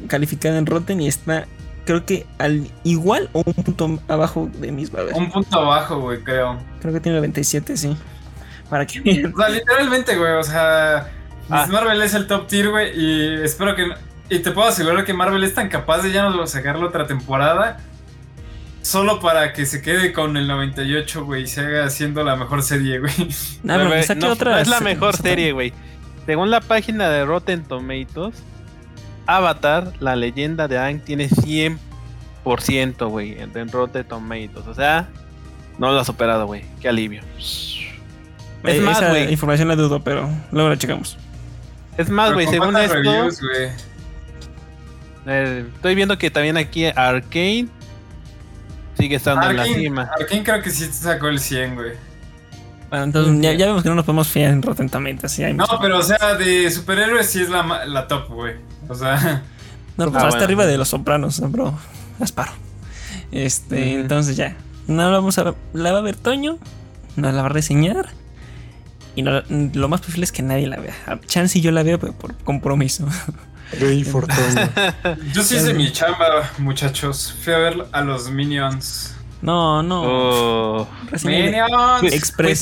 calificada 0.09 0.59
en 0.59 0.67
Rotten 0.67 1.01
y 1.01 1.09
está, 1.09 1.47
creo 1.85 2.05
que 2.07 2.27
al 2.39 2.69
igual 2.85 3.29
o 3.33 3.43
un 3.45 3.55
punto 3.55 3.99
abajo 4.09 4.49
de 4.59 4.73
mis 4.73 4.93
Marvel. 4.93 5.15
Un 5.15 5.31
punto 5.31 5.59
abajo, 5.59 6.01
güey, 6.01 6.21
creo. 6.23 6.59
Creo 6.81 6.93
que 6.93 7.01
tiene 7.01 7.19
97, 7.19 7.77
sí. 7.77 7.97
Para 8.71 8.87
que. 8.87 9.01
O 9.35 9.37
sea, 9.39 9.49
literalmente, 9.49 10.17
güey, 10.17 10.33
o 10.33 10.43
sea, 10.43 11.09
Ah. 11.51 11.67
Marvel 11.71 12.01
es 12.01 12.15
el 12.15 12.27
top 12.27 12.47
tier, 12.47 12.71
güey, 12.71 12.99
y 12.99 13.43
espero 13.43 13.77
que... 13.77 13.87
no- 13.87 13.95
Y 14.31 14.39
te 14.39 14.51
puedo 14.51 14.67
asegurar 14.67 15.05
que 15.05 15.13
Marvel 15.13 15.45
es 15.45 15.53
tan 15.53 15.69
capaz 15.69 15.99
de 16.01 16.11
ya 16.11 16.23
no 16.31 16.47
sacarlo 16.47 16.89
otra 16.89 17.07
temporada 17.07 17.79
solo 18.81 19.21
para 19.21 19.53
que 19.53 19.67
se 19.67 19.81
quede 19.83 20.13
con 20.13 20.37
el 20.39 20.47
98, 20.47 21.25
güey, 21.25 21.43
y 21.43 21.47
se 21.47 21.61
haga 21.61 21.85
haciendo 21.85 22.23
la 22.25 22.37
mejor 22.37 22.63
serie, 22.63 22.99
güey. 22.99 23.13
No, 23.63 23.77
no, 23.79 23.91
otra. 24.33 24.53
no 24.53 24.59
es 24.59 24.69
la 24.69 24.81
mejor 24.81 25.17
se- 25.17 25.23
serie, 25.23 25.53
güey. 25.53 25.73
Según 26.27 26.51
la 26.51 26.61
página 26.63 27.11
de 27.11 27.25
Rotten 27.27 27.63
Tomatoes, 27.65 28.43
Avatar, 29.27 29.93
la 30.01 30.17
leyenda 30.17 30.69
de 30.69 30.79
Aang, 30.79 31.01
tiene 31.01 31.29
100%, 31.29 31.79
güey, 33.09 33.39
en, 33.41 33.57
en 33.57 33.69
Rotten 33.71 34.05
Tomatoes. 34.05 34.67
O 34.67 34.75
sea, 34.75 35.09
no 35.79 35.93
lo 35.93 35.99
ha 36.01 36.05
superado, 36.05 36.47
güey. 36.47 36.65
Qué 36.81 36.89
alivio. 36.89 37.23
Es 37.39 37.87
Eh, 38.65 38.81
más, 38.81 38.99
esa 38.99 39.11
güey. 39.11 39.31
información 39.31 39.69
la 39.69 39.77
dudo, 39.77 40.01
pero 40.03 40.29
luego 40.53 40.69
la 40.71 40.77
checamos. 40.79 41.17
Es 41.97 42.09
más, 42.09 42.33
güey, 42.33 42.47
según 42.49 42.77
esto, 42.77 42.95
reviews, 42.95 43.41
güey. 43.41 43.69
eh, 45.27 45.65
estoy 45.75 45.95
viendo 45.95 46.19
que 46.19 46.31
también 46.31 46.57
aquí 46.57 46.87
Arcane 46.87 47.69
sigue 48.99 49.17
estando 49.17 49.49
en 49.51 49.57
la 49.57 49.63
Arkane, 49.63 49.81
cima. 49.83 50.11
Arkane 50.19 50.43
creo 50.43 50.63
que 50.63 50.71
sí 50.71 50.85
sacó 50.93 51.29
el 51.29 51.39
100, 51.41 51.75
güey. 51.75 51.93
Bueno, 52.95 53.05
entonces 53.07 53.41
ya, 53.43 53.53
ya 53.55 53.67
vemos 53.67 53.83
que 53.83 53.89
no 53.89 53.97
nos 53.97 54.05
podemos 54.05 54.29
fiar 54.29 54.53
en 54.53 54.63
Rotten 54.63 54.89
Tomatoes. 54.89 55.33
sí, 55.33 55.43
hay 55.43 55.53
No, 55.53 55.65
mucho- 55.65 55.79
pero 55.83 55.99
o 55.99 56.03
sea, 56.03 56.35
de 56.37 56.71
superhéroes 56.71 57.29
sí 57.29 57.41
es 57.43 57.49
la, 57.51 57.65
ma- 57.65 57.85
la 57.87 58.07
top, 58.07 58.29
güey. 58.29 58.55
O 58.89 58.95
sea, 58.95 59.43
No, 59.97 60.11
pues 60.11 60.15
Ah, 60.17 60.27
hasta 60.27 60.29
bueno. 60.31 60.45
arriba 60.45 60.67
de 60.67 60.79
los 60.79 60.89
sopranos, 60.89 61.41
bro. 61.51 61.77
Gasparo. 62.21 62.53
Este, 63.33 63.95
entonces 63.95 64.37
ya. 64.37 64.57
No 64.87 65.03
la 65.11 65.17
vamos 65.19 65.39
a 65.39 65.55
la 65.73 65.93
va 65.93 65.99
a 65.99 66.03
ver 66.03 66.15
Toño, 66.17 66.59
no 67.17 67.33
la 67.33 67.41
va 67.43 67.47
a 67.47 67.51
reseñar. 67.51 68.11
Y 69.17 69.23
no- 69.23 69.43
lo 69.49 69.89
más 69.89 70.01
posible 70.01 70.25
es 70.25 70.31
que 70.33 70.43
nadie 70.43 70.67
la 70.69 70.77
vea. 70.77 70.95
A 71.07 71.19
Chance 71.21 71.59
y 71.59 71.63
yo 71.63 71.73
la 71.73 71.83
veo 71.83 71.99
pero 71.99 72.13
por 72.13 72.37
compromiso. 72.45 73.07
Rey 73.81 74.05
Fortuna. 74.05 74.71
Yo 75.33 75.43
sí 75.43 75.57
hice 75.57 75.75
mi 75.75 75.91
chamba, 75.91 76.49
muchachos. 76.59 77.35
Fui 77.43 77.53
a 77.55 77.59
ver 77.59 77.87
a 77.91 78.03
los 78.03 78.31
Minions. 78.31 79.14
No, 79.45 79.83
no. 79.83 80.03
Oh. 80.05 80.89
Minions. 81.25 82.03
Express. 82.13 82.61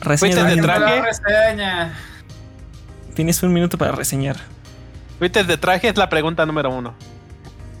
Reseña 0.00 0.16
fuiste 0.18 0.44
de 0.44 0.56
de 0.56 0.62
traje? 0.62 1.02
Reseña. 1.02 1.94
Tienes 3.14 3.42
un 3.42 3.52
minuto 3.52 3.76
para 3.78 3.92
reseñar. 3.92 4.36
¿Fuiste 5.18 5.44
de 5.44 5.56
traje? 5.58 5.88
Es 5.88 5.96
la 5.96 6.08
pregunta 6.08 6.44
número 6.46 6.70
uno. 6.70 6.94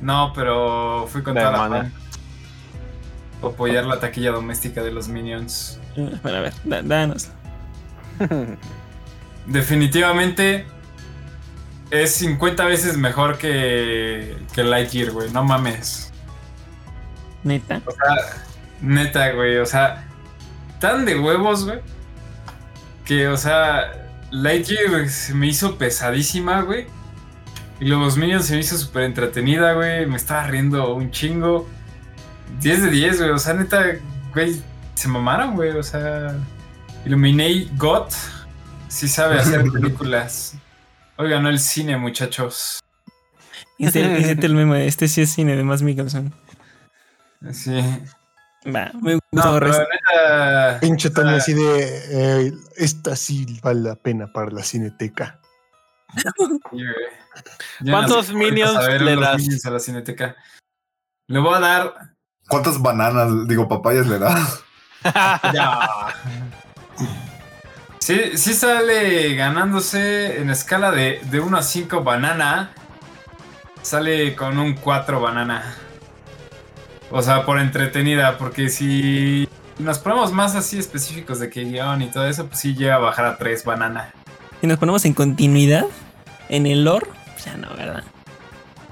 No, 0.00 0.32
pero 0.34 1.06
fui 1.10 1.22
con 1.22 1.34
toda 1.34 1.50
la 1.50 1.58
fan. 1.58 1.92
Apoyar 3.42 3.84
la 3.86 3.98
taquilla 3.98 4.30
doméstica 4.30 4.82
de 4.82 4.90
los 4.92 5.08
Minions. 5.08 5.78
Eh, 5.96 6.18
Bueno, 6.22 6.38
a 6.38 6.40
ver, 6.42 6.52
da- 6.64 6.82
danos. 6.82 7.30
Definitivamente 9.46 10.66
es 11.90 12.14
50 12.14 12.64
veces 12.64 12.96
mejor 12.96 13.38
que, 13.38 14.36
que 14.54 14.64
Lightyear, 14.64 15.10
güey. 15.12 15.30
No 15.30 15.44
mames. 15.44 16.12
Neta. 17.44 17.80
O 17.86 17.90
sea, 17.90 18.44
neta, 18.80 19.32
güey. 19.32 19.58
O 19.58 19.66
sea, 19.66 20.06
tan 20.80 21.04
de 21.04 21.18
huevos, 21.18 21.64
güey. 21.64 21.80
Que, 23.04 23.28
o 23.28 23.36
sea, 23.36 24.08
Lightyear 24.30 25.08
se 25.08 25.34
me 25.34 25.46
hizo 25.46 25.76
pesadísima, 25.76 26.62
güey. 26.62 26.86
Y 27.80 27.86
los 27.86 28.16
Minions 28.16 28.46
se 28.46 28.54
me 28.54 28.60
hizo 28.60 28.76
súper 28.76 29.04
entretenida, 29.04 29.74
güey. 29.74 30.06
Me 30.06 30.16
estaba 30.16 30.46
riendo 30.46 30.94
un 30.94 31.10
chingo. 31.10 31.68
10 32.60 32.82
de 32.84 32.90
10, 32.90 33.18
güey. 33.18 33.30
O 33.30 33.38
sea, 33.38 33.54
neta, 33.54 33.84
güey, 34.32 34.62
se 34.94 35.08
mamaron, 35.08 35.54
güey. 35.54 35.70
O 35.70 35.82
sea, 35.82 36.34
Illuminate 37.04 37.68
God 37.76 38.08
sí 38.88 39.08
sabe 39.08 39.38
hacer 39.38 39.64
películas. 39.72 40.56
Hoy 41.16 41.30
ganó 41.30 41.48
el 41.48 41.58
cine, 41.58 41.96
muchachos. 41.96 42.80
Este, 43.78 44.30
este 44.30 44.46
el 44.46 44.54
meme, 44.54 44.86
este 44.86 45.08
sí 45.08 45.22
es 45.22 45.30
cine 45.30 45.56
de 45.56 45.64
más 45.64 45.82
Mickelson. 45.82 46.32
Sí. 47.52 47.80
Va, 48.66 48.90
me 49.00 49.14
No, 49.14 49.20
gustó. 49.32 49.58
pero 49.60 49.66
neta. 49.68 50.80
Pinche 50.80 51.10
Ah. 51.16 51.36
así 51.36 51.52
de. 51.52 52.46
eh, 52.46 52.52
esta 52.76 53.14
sí 53.16 53.58
vale 53.62 53.80
la 53.82 53.94
pena 53.96 54.32
para 54.32 54.50
la 54.50 54.62
cineteca. 54.62 55.40
¿Cuántos 57.84 58.32
minions 58.32 58.88
le 59.00 59.16
das? 59.16 59.36
minions 59.38 59.66
a 59.66 59.70
la 59.70 59.80
cineteca. 59.80 60.36
Le 61.28 61.38
voy 61.40 61.54
a 61.54 61.60
dar. 61.60 61.94
¿Cuántas 62.48 62.80
bananas, 62.80 63.48
digo, 63.48 63.68
papayas 63.68 64.06
le 64.06 64.18
das? 64.18 64.62
Ya. 65.52 65.88
Sí, 67.98 68.36
sí 68.38 68.54
sale 68.54 69.34
ganándose 69.34 70.40
en 70.40 70.48
escala 70.50 70.90
de, 70.90 71.20
de 71.24 71.40
1 71.40 71.56
a 71.58 71.62
5 71.62 72.02
banana. 72.02 72.70
Sale 73.82 74.34
con 74.34 74.58
un 74.58 74.74
4 74.74 75.20
banana. 75.20 75.74
O 77.16 77.22
sea, 77.22 77.46
por 77.46 77.60
entretenida, 77.60 78.38
porque 78.38 78.68
si 78.68 79.48
nos 79.78 80.00
ponemos 80.00 80.32
más 80.32 80.56
así 80.56 80.80
específicos 80.80 81.38
de 81.38 81.48
que 81.48 81.62
guion 81.62 82.02
y 82.02 82.10
todo 82.10 82.26
eso, 82.26 82.48
pues 82.48 82.58
sí 82.58 82.74
llega 82.74 82.96
a 82.96 82.98
bajar 82.98 83.24
a 83.26 83.36
3 83.36 83.64
banana. 83.64 84.12
Si 84.60 84.66
nos 84.66 84.80
ponemos 84.80 85.04
en 85.04 85.14
continuidad, 85.14 85.84
en 86.48 86.66
el 86.66 86.82
lore, 86.82 87.06
pues 87.32 87.44
ya 87.44 87.56
no, 87.56 87.68
¿verdad? 87.76 88.02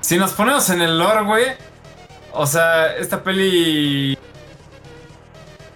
Si 0.03 0.19
nos 0.19 0.31
ponemos 0.35 0.71
en 0.71 0.83
el 0.83 1.01
lore, 1.01 1.25
güey. 1.25 1.47
O 2.31 2.47
sea, 2.47 2.95
esta 2.95 3.25
peli. 3.25 4.17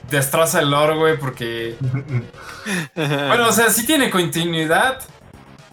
Destroza 0.09 0.61
el 0.61 0.71
lore, 0.71 0.95
güey, 0.95 1.19
porque. 1.19 1.77
Bueno, 2.95 3.49
o 3.49 3.53
sea, 3.53 3.71
sí 3.71 3.85
tiene 3.85 4.09
continuidad. 4.09 5.01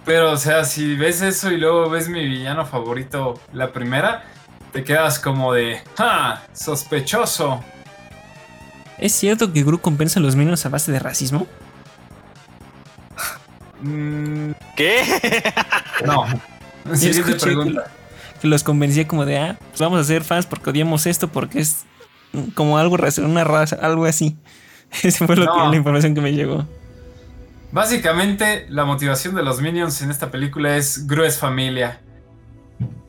Pero, 0.06 0.32
o 0.32 0.38
sea, 0.38 0.66
si 0.66 0.96
ves 0.96 1.22
eso 1.22 1.52
y 1.52 1.58
luego 1.58 1.88
ves 1.92 2.10
mi 2.10 2.28
villano 2.28 2.66
favorito, 2.66 3.40
la 3.54 3.72
primera, 3.72 4.26
te 4.74 4.84
quedas 4.84 5.20
como 5.20 5.54
de. 5.54 5.80
¡Ja! 5.96 6.44
Sospechoso. 6.52 7.64
¿Es 8.98 9.14
cierto 9.14 9.54
que 9.54 9.64
Gru 9.64 9.80
compensa 9.80 10.20
a 10.20 10.24
los 10.24 10.36
minions 10.36 10.66
a 10.66 10.70
base 10.70 10.92
de 10.92 11.00
racismo? 11.00 11.48
Mm, 13.82 14.52
¿Qué? 14.76 15.02
no. 16.06 16.26
Siguiente 16.96 17.32
escuché 17.32 17.46
pregunta. 17.46 17.84
Que 18.42 18.48
los 18.48 18.64
convencía 18.64 19.08
como 19.08 19.26
de, 19.26 19.38
ah, 19.38 19.58
pues 19.70 19.80
vamos 19.80 20.00
a 20.00 20.04
ser 20.04 20.24
fans 20.24 20.46
porque 20.46 20.72
odiamos 20.72 21.06
esto, 21.06 21.30
porque 21.30 21.60
es 21.60 21.86
como 22.56 22.78
algo 22.78 22.98
una 23.20 23.44
raza, 23.44 23.78
algo 23.82 24.06
así. 24.06 24.38
Esa 25.04 25.26
fue 25.26 25.36
lo 25.36 25.46
que, 25.46 25.58
No. 25.58 25.70
la 25.70 25.76
información 25.76 26.16
que 26.16 26.22
me 26.22 26.34
llegó. 26.34 26.66
Básicamente, 27.72 28.66
la 28.70 28.86
motivación 28.86 29.36
de 29.36 29.44
los 29.44 29.62
minions 29.62 30.02
en 30.02 30.12
esta 30.12 30.30
película 30.30 30.78
es 30.78 31.08
Gru 31.08 31.24
es 31.24 31.38
familia. 31.38 32.02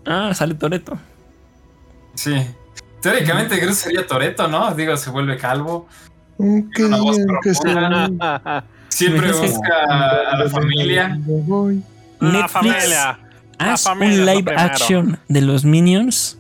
Ah, 0.07 0.33
sale 0.35 0.55
Toreto. 0.55 0.99
Sí. 2.15 2.35
Teóricamente, 3.01 3.57
Gru 3.59 3.73
sería 3.75 4.07
Toreto, 4.07 4.49
¿no? 4.49 4.75
Digo, 4.75 4.97
se 4.97 5.11
vuelve 5.11 5.37
calvo. 5.37 5.87
Aunque 6.39 6.85
Una 6.85 6.97
voz 6.99 7.19
profunda. 7.27 8.65
Siempre 8.89 9.29
dice- 9.29 9.49
busca 9.49 10.31
a 10.31 10.37
la 10.39 10.49
familia. 10.51 11.19
La 12.21 12.31
Netflix, 12.33 12.51
familia. 12.53 13.19
La 13.59 13.73
haz 13.75 13.83
familia 13.83 14.21
un 14.21 14.27
live 14.27 14.53
action 14.57 15.19
de 15.29 15.41
los 15.43 15.65
minions 15.65 16.39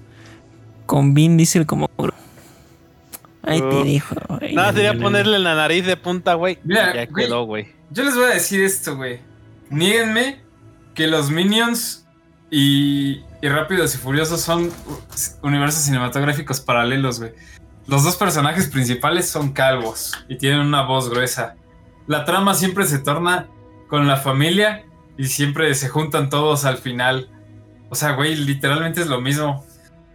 con 0.86 1.14
Vin 1.14 1.36
Diesel 1.36 1.66
como. 1.66 1.88
Ahí 3.42 3.60
te 3.60 3.66
Uf. 3.66 3.84
dijo. 3.84 4.14
güey. 4.28 4.54
Nada, 4.54 4.72
sería 4.72 4.94
ponerle 4.98 5.38
la 5.38 5.54
nariz 5.54 5.84
de 5.84 5.96
punta, 5.96 6.34
güey. 6.34 6.58
Mira, 6.64 6.94
Ya 6.94 7.06
güey. 7.06 7.26
quedó, 7.26 7.44
güey. 7.44 7.68
Yo 7.90 8.04
les 8.04 8.14
voy 8.14 8.24
a 8.24 8.28
decir 8.28 8.62
esto, 8.64 8.96
güey. 8.96 9.20
Níguenme 9.68 10.40
que 10.94 11.06
los 11.06 11.30
Minions 11.30 12.06
y, 12.50 13.20
y 13.44 13.48
Rápidos 13.50 13.94
y 13.94 13.98
Furiosos 13.98 14.40
son 14.40 14.72
universos 15.42 15.82
cinematográficos 15.82 16.62
paralelos, 16.62 17.20
güey. 17.20 17.32
Los 17.86 18.02
dos 18.02 18.16
personajes 18.16 18.68
principales 18.68 19.28
son 19.28 19.52
calvos 19.52 20.12
y 20.28 20.38
tienen 20.38 20.60
una 20.60 20.80
voz 20.86 21.10
gruesa. 21.10 21.54
La 22.06 22.24
trama 22.24 22.54
siempre 22.54 22.86
se 22.86 23.00
torna 23.00 23.46
con 23.90 24.08
la 24.08 24.16
familia 24.16 24.86
y 25.18 25.26
siempre 25.26 25.74
se 25.74 25.90
juntan 25.90 26.30
todos 26.30 26.64
al 26.64 26.78
final. 26.78 27.28
O 27.90 27.94
sea, 27.94 28.12
güey, 28.12 28.34
literalmente 28.34 29.02
es 29.02 29.08
lo 29.08 29.20
mismo. 29.20 29.62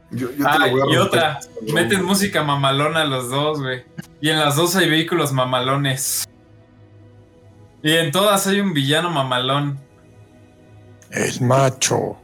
Yo, 0.10 0.32
yo 0.32 0.38
te 0.38 0.44
Ah, 0.50 0.58
lo 0.66 0.72
voy 0.72 0.82
a 0.82 0.96
y 0.96 0.98
otra. 0.98 1.40
Meten 1.72 2.04
música 2.04 2.42
mamalona 2.42 3.06
los 3.06 3.30
dos, 3.30 3.62
güey. 3.62 3.84
Y 4.22 4.30
en 4.30 4.40
las 4.40 4.56
dos 4.56 4.76
hay 4.76 4.90
vehículos 4.90 5.34
mamalones. 5.34 6.28
Y 7.84 7.92
en 7.92 8.12
todas 8.12 8.48
hay 8.48 8.60
un 8.60 8.74
villano 8.74 9.12
mamalón. 9.12 9.80
El 11.12 11.42
macho. 11.42 12.18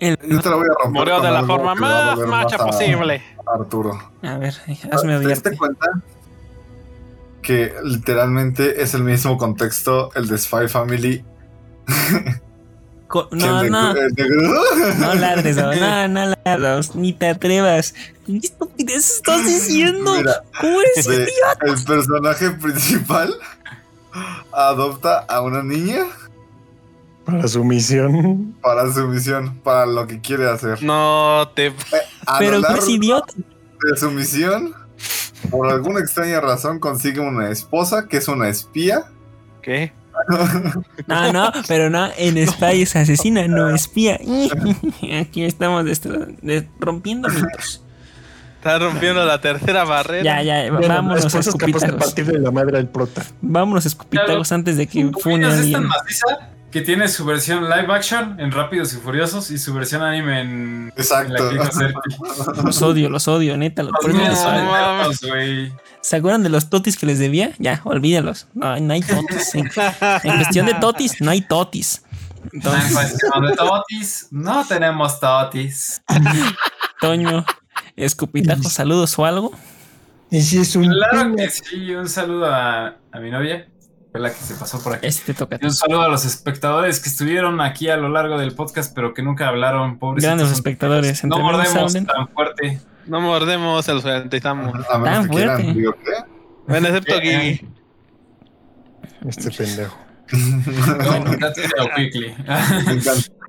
El- 0.00 0.18
Yo 0.28 0.40
te 0.40 0.50
la 0.50 0.56
voy 0.56 0.66
a 0.66 0.82
romper. 0.84 1.00
Murió 1.00 1.20
de 1.20 1.30
la 1.30 1.44
forma 1.44 1.74
más 1.74 2.18
macha 2.18 2.58
posible. 2.58 3.22
a 3.46 3.54
Arturo. 3.60 3.98
A 4.22 4.38
ver, 4.38 4.54
hazme 4.92 5.18
¿Te 5.18 5.28
diste 5.28 5.50
odiarte. 5.50 5.56
cuenta? 5.56 5.86
Que 7.42 7.72
literalmente 7.84 8.82
es 8.82 8.94
el 8.94 9.04
mismo 9.04 9.38
contexto, 9.38 10.10
el 10.16 10.26
de 10.26 10.36
Spy 10.38 10.68
Family. 10.68 11.24
Co- 13.06 13.28
No, 13.30 13.62
de, 13.62 13.70
no. 13.70 13.90
el 13.92 14.12
de- 14.14 14.94
No 14.98 15.14
ladres, 15.14 15.56
no, 15.56 15.72
no, 15.74 16.08
no 16.08 16.34
ladres, 16.44 16.94
ni 16.96 17.12
te 17.12 17.28
atrevas. 17.28 17.94
¿Qué 18.26 18.38
estupidez 18.38 19.08
estás 19.16 19.44
diciendo? 19.46 20.14
Mira, 20.16 20.42
¿Cómo 20.60 20.80
eres 20.80 21.06
de- 21.06 21.14
idiota? 21.14 21.66
el 21.66 21.84
personaje 21.84 22.50
principal 22.50 23.32
adopta 24.52 25.18
a 25.28 25.40
una 25.42 25.62
niña 25.62 26.04
Para 27.26 27.48
su 27.48 27.64
misión. 27.64 28.54
para 28.62 28.90
su 28.92 29.06
misión, 29.08 29.58
para 29.64 29.84
lo 29.84 30.06
que 30.06 30.20
quiere 30.20 30.48
hacer. 30.48 30.82
No 30.82 31.50
te. 31.54 31.74
A 32.26 32.38
Pero 32.38 32.52
eres 32.52 32.62
largo 32.62 32.88
idiota. 32.88 33.32
de 33.36 33.96
su 33.98 34.10
misión, 34.12 34.72
por 35.50 35.68
alguna 35.68 36.00
extraña 36.00 36.40
razón, 36.40 36.78
consigue 36.78 37.20
una 37.20 37.50
esposa 37.50 38.06
que 38.08 38.16
es 38.18 38.28
una 38.28 38.48
espía. 38.48 39.04
¿Qué? 39.62 39.92
No, 41.06 41.30
no, 41.32 41.52
pero 41.68 41.90
no, 41.90 42.08
en 42.16 42.44
Spy 42.48 42.82
es 42.82 42.96
asesina, 42.96 43.46
no 43.48 43.68
espía. 43.74 44.18
Aquí 45.20 45.44
estamos 45.44 45.84
de- 45.84 46.68
rompiendo 46.80 47.28
mitos. 47.28 47.82
Está 48.56 48.78
rompiendo 48.78 49.24
la 49.26 49.40
tercera 49.42 49.84
barrera. 49.84 50.24
Ya, 50.24 50.42
ya, 50.42 50.72
Bueno, 50.72 50.88
vámonos 50.88 51.34
a 51.34 51.38
es 51.38 51.46
escupitagos. 51.46 51.96
partir 52.02 52.24
de 52.26 52.38
la 52.38 52.50
madre 52.50 52.78
del 52.78 52.88
prota. 52.88 53.24
Vámonos 53.42 53.84
a 53.84 53.88
escupitagos 53.88 54.50
antes 54.52 54.76
de 54.78 54.86
que 54.86 55.10
fune 55.20 55.44
a 55.46 55.50
Minions 55.50 55.66
es 55.66 55.72
tan 55.72 55.86
maciza 55.86 56.26
que 56.70 56.80
tiene 56.82 57.08
su 57.08 57.24
versión 57.24 57.64
live 57.64 57.92
action 57.92 58.38
en 58.40 58.50
Rápidos 58.52 58.92
y 58.92 58.96
Furiosos 58.96 59.50
y 59.50 59.58
su 59.58 59.72
versión 59.72 60.02
anime 60.02 60.40
en, 60.40 60.48
en 60.48 60.86
la 60.88 60.94
Exacto. 60.96 61.48
que 61.48 61.54
dijo 61.54 61.72
Serpi. 61.72 62.00
Los 62.64 62.82
odio, 62.82 63.08
los 63.08 63.28
odio, 63.28 63.56
neta. 63.56 63.82
Los 63.82 63.92
güey. 65.22 65.72
¿Se 66.00 66.16
acuerdan 66.16 66.42
de 66.42 66.48
los 66.50 66.68
totis 66.68 66.96
que 66.96 67.06
les 67.06 67.18
debía? 67.18 67.52
Ya, 67.58 67.80
olvídalos. 67.84 68.46
No, 68.54 68.78
no 68.78 68.92
hay 68.92 69.00
totis. 69.00 69.54
En, 69.54 69.70
en 70.22 70.36
cuestión 70.36 70.66
de 70.66 70.74
totis, 70.74 71.20
no 71.20 71.30
hay 71.30 71.40
totis. 71.40 72.02
En 72.52 72.60
cuestión 72.62 73.46
de 73.46 73.54
totis, 73.56 74.28
no 74.30 74.64
tenemos 74.66 75.18
totis. 75.18 76.02
Toño, 77.00 77.44
escupitajo, 77.96 78.68
saludos 78.68 79.18
o 79.18 79.24
algo. 79.24 79.52
Y 80.30 80.40
si 80.42 80.58
es 80.58 80.74
un. 80.76 80.88
Claro 80.88 81.34
que 81.36 81.50
sí, 81.50 81.94
un 81.94 82.08
saludo 82.08 82.46
a, 82.46 82.96
a 83.12 83.20
mi 83.20 83.30
novia, 83.30 83.68
fue 84.16 84.20
la 84.20 84.30
que 84.34 84.40
se 84.42 84.54
pasó 84.54 84.82
por 84.82 84.94
aquí. 84.94 85.06
Este 85.06 85.34
te 85.34 85.38
toca. 85.38 85.58
un 85.60 85.72
saludo 85.72 86.02
a 86.02 86.08
los 86.08 86.24
espectadores 86.24 87.00
que 87.00 87.08
estuvieron 87.10 87.60
aquí 87.60 87.90
a 87.90 87.96
lo 87.98 88.08
largo 88.08 88.38
del 88.38 88.54
podcast, 88.54 88.94
pero 88.94 89.12
que 89.12 89.22
nunca 89.22 89.48
hablaron, 89.48 89.98
pobres. 89.98 90.24
Grandes 90.24 90.50
espectadores. 90.50 91.22
No 91.24 91.38
mordemos 91.38 91.92
tan 91.92 92.28
fuerte. 92.28 92.80
No 93.06 93.20
mordemos, 93.20 93.84
se 93.84 93.92
los 93.92 94.04
garantizamos. 94.04 94.74
A 94.90 94.98
menos 94.98 95.18
Tan 95.18 95.28
que 95.28 95.36
quieran, 95.36 95.56
fuerte. 95.56 95.78
digo, 95.78 95.92
¿qué? 95.92 96.12
Bueno, 96.66 96.88
excepto 96.88 97.20
Gigi. 97.20 97.68
Este 99.28 99.50
pendejo. 99.50 99.98
No. 100.32 101.24
Me 102.86 103.00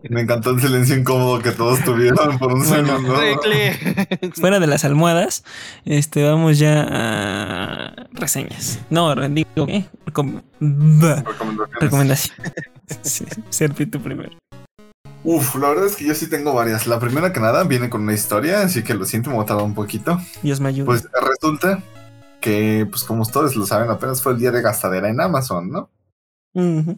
me 0.09 0.21
encantó 0.21 0.51
el 0.51 0.61
silencio 0.61 0.95
incómodo 0.95 1.39
que 1.41 1.51
todos 1.51 1.83
tuvieron 1.83 2.37
por 2.39 2.53
un 2.53 2.65
Bueno. 2.67 2.97
segundo. 2.97 3.15
Fuera 4.35 4.59
de 4.59 4.67
las 4.67 4.85
almohadas, 4.85 5.43
este, 5.85 6.23
vamos 6.23 6.59
ya 6.59 6.85
a 6.89 8.07
reseñas. 8.13 8.79
No, 8.89 9.13
digo, 9.29 9.65
¿qué? 9.65 9.85
Recom- 10.05 10.41
Recomendaciones. 10.59 11.81
recomendación. 11.81 12.35
Sí, 13.01 13.25
Serpi, 13.49 13.85
tú 13.85 13.99
primero. 14.01 14.31
Uf, 15.23 15.55
la 15.55 15.69
verdad 15.69 15.87
es 15.87 15.95
que 15.97 16.05
yo 16.05 16.15
sí 16.15 16.29
tengo 16.29 16.53
varias. 16.53 16.87
La 16.87 16.99
primera 16.99 17.33
que 17.33 17.39
nada 17.39 17.63
viene 17.65 17.89
con 17.89 18.01
una 18.01 18.13
historia, 18.13 18.61
así 18.61 18.83
que 18.83 18.93
lo 18.93 19.03
siento, 19.05 19.29
me 19.29 19.35
voy 19.35 19.43
a 19.43 19.47
tardar 19.47 19.65
un 19.65 19.73
poquito. 19.73 20.21
Dios 20.41 20.59
me 20.61 20.69
ayude. 20.69 20.85
Pues 20.85 21.07
resulta 21.21 21.83
que, 22.39 22.87
pues 22.89 23.03
como 23.03 23.23
ustedes 23.23 23.55
lo 23.55 23.65
saben, 23.65 23.89
apenas 23.89 24.21
fue 24.21 24.31
el 24.33 24.39
día 24.39 24.51
de 24.51 24.61
gastadera 24.61 25.09
en 25.09 25.19
Amazon, 25.19 25.69
¿no? 25.69 25.89
Ujú. 26.53 26.97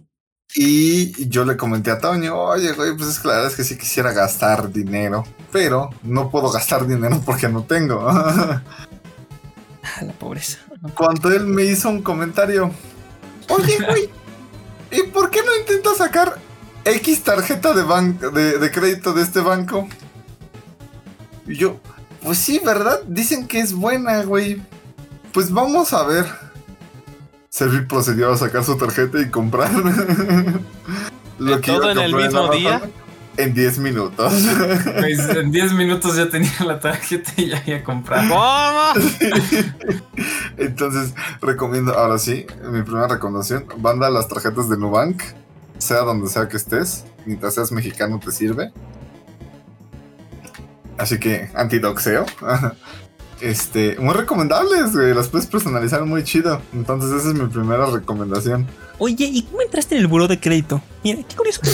Y 0.55 1.27
yo 1.29 1.45
le 1.45 1.57
comenté 1.57 1.91
a 1.91 1.99
Toño, 1.99 2.35
oye, 2.35 2.71
güey, 2.71 2.95
pues 2.97 3.09
es 3.09 3.19
que 3.19 3.27
la 3.27 3.35
verdad 3.35 3.51
es 3.51 3.55
que 3.55 3.63
sí 3.63 3.77
quisiera 3.77 4.11
gastar 4.13 4.71
dinero, 4.71 5.23
pero 5.51 5.91
no 6.01 6.31
puedo 6.31 6.51
gastar 6.51 6.87
dinero 6.87 7.21
porque 7.25 7.47
no 7.49 7.63
tengo. 7.63 8.09
Ah, 9.81 10.03
la 10.03 10.13
pobreza. 10.13 10.59
Cuando 10.93 11.31
él 11.31 11.45
me 11.45 11.63
hizo 11.63 11.89
un 11.89 12.03
comentario, 12.03 12.69
oye, 13.47 13.77
güey, 13.83 14.09
¿y 14.91 15.03
por 15.07 15.31
qué 15.31 15.39
no 15.43 15.55
intentas 15.55 15.97
sacar 15.97 16.37
X 16.85 17.23
tarjeta 17.23 17.73
de, 17.73 18.29
de, 18.29 18.59
de 18.59 18.71
crédito 18.71 19.13
de 19.13 19.23
este 19.23 19.39
banco? 19.39 19.87
Y 21.47 21.55
yo, 21.55 21.79
pues 22.21 22.37
sí, 22.37 22.61
¿verdad? 22.63 23.01
Dicen 23.07 23.47
que 23.47 23.61
es 23.61 23.73
buena, 23.73 24.23
güey. 24.23 24.61
Pues 25.33 25.49
vamos 25.49 25.93
a 25.93 26.03
ver. 26.03 26.27
Servi 27.49 27.81
procedió 27.85 28.31
a 28.31 28.37
sacar 28.37 28.63
su 28.63 28.77
tarjeta 28.77 29.19
y 29.19 29.29
comprar. 29.29 29.71
Lo 31.39 31.59
¿Todo 31.61 31.75
iba 31.77 31.87
a 31.87 31.91
en 31.91 31.97
el 31.99 32.11
comprar 32.11 32.23
mismo 32.23 32.39
Amazon 32.39 32.57
día? 32.57 32.81
En 33.37 33.53
10 33.53 33.79
minutos. 33.79 34.33
Pues 34.99 35.29
en 35.29 35.51
10 35.51 35.73
minutos 35.73 36.15
ya 36.15 36.29
tenía 36.29 36.63
la 36.65 36.79
tarjeta 36.79 37.31
y 37.37 37.47
ya 37.47 37.57
había 37.57 37.83
comprado. 37.83 38.27
¿Cómo? 38.29 39.07
Entonces, 40.57 41.13
recomiendo, 41.41 41.93
ahora 41.93 42.19
sí, 42.19 42.45
mi 42.69 42.83
primera 42.83 43.07
recomendación, 43.07 43.65
banda 43.77 44.09
las 44.09 44.27
tarjetas 44.27 44.69
de 44.69 44.77
Nubank, 44.77 45.23
sea 45.77 45.99
donde 45.99 46.27
sea 46.27 46.47
que 46.49 46.57
estés, 46.57 47.05
mientras 47.25 47.55
seas 47.55 47.71
mexicano 47.71 48.19
te 48.19 48.31
sirve. 48.31 48.71
Así 50.97 51.17
que, 51.17 51.49
antidoxeo. 51.55 52.25
Este, 53.41 53.95
muy 53.99 54.13
recomendables, 54.13 54.93
güey, 54.93 55.13
las 55.13 55.27
puedes 55.29 55.47
personalizar 55.47 56.03
muy 56.05 56.23
chido. 56.23 56.61
Entonces, 56.73 57.11
esa 57.11 57.29
es 57.29 57.35
mi 57.35 57.47
primera 57.47 57.85
recomendación. 57.85 58.67
Oye, 58.97 59.25
¿y 59.31 59.43
cómo 59.43 59.61
entraste 59.61 59.95
en 59.95 60.01
el 60.01 60.07
buró 60.07 60.27
de 60.27 60.39
crédito? 60.41 60.81
Mira, 61.03 61.21
qué 61.27 61.35
curioso. 61.35 61.61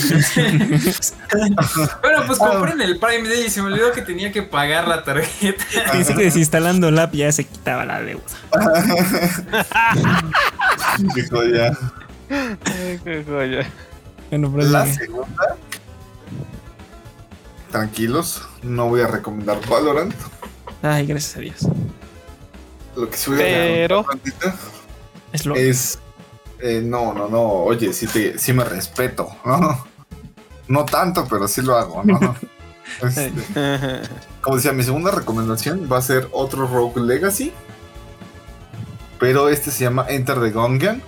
Bueno, 2.01 2.23
pues 2.27 2.39
compré 2.39 2.71
en 2.73 2.81
el 2.81 2.99
Prime 2.99 3.27
Day 3.27 3.45
y 3.47 3.49
se 3.49 3.61
me 3.61 3.67
olvidó 3.67 3.91
que 3.91 4.01
tenía 4.03 4.31
que 4.31 4.43
pagar 4.43 4.87
la 4.87 5.03
tarjeta. 5.03 5.65
Pensé 5.91 6.13
que 6.13 6.23
desinstalando 6.23 6.91
la 6.91 7.03
app 7.03 7.13
ya 7.13 7.31
se 7.31 7.43
quitaba 7.45 7.83
la 7.83 8.01
deuda. 8.01 8.23
Dijo 11.15 11.43
ya. 11.45 11.71
Ay, 12.29 12.99
qué 13.03 13.23
joya. 13.27 13.67
Bueno, 14.29 14.51
pero 14.55 14.69
La 14.69 14.85
segunda. 14.85 15.57
Tranquilos, 17.71 18.43
no 18.61 18.87
voy 18.87 19.01
a 19.01 19.07
recomendar 19.07 19.57
Valorant. 19.67 20.13
Ay, 20.85 21.07
gracias 21.07 21.37
a 21.37 21.39
Dios. 21.39 21.67
Lo 22.95 23.09
que 23.09 23.17
sí 23.17 23.31
voy 23.31 23.39
a 23.39 23.43
Pero- 23.43 24.05
Es 25.31 25.45
lo. 25.45 25.55
es 25.55 25.99
eh, 26.59 26.81
no, 26.83 27.13
no, 27.13 27.27
no, 27.27 27.41
oye, 27.41 27.91
sí, 27.91 28.05
te, 28.07 28.37
sí 28.37 28.53
me 28.53 28.63
respeto, 28.63 29.27
¿no? 29.43 29.85
No 30.67 30.85
tanto, 30.85 31.27
pero 31.29 31.47
sí 31.47 31.61
lo 31.61 31.75
hago, 31.75 32.03
¿no? 32.03 32.19
Este, 33.01 33.33
como 34.41 34.57
decía, 34.57 34.71
mi 34.71 34.83
segunda 34.83 35.09
recomendación 35.09 35.89
va 35.91 35.97
a 35.97 36.01
ser 36.03 36.29
otro 36.31 36.67
Rogue 36.67 37.01
Legacy. 37.01 37.51
Pero 39.19 39.49
este 39.49 39.71
se 39.71 39.83
llama 39.85 40.05
Enter 40.07 40.39
the 40.39 40.51
Gungeon. 40.51 41.01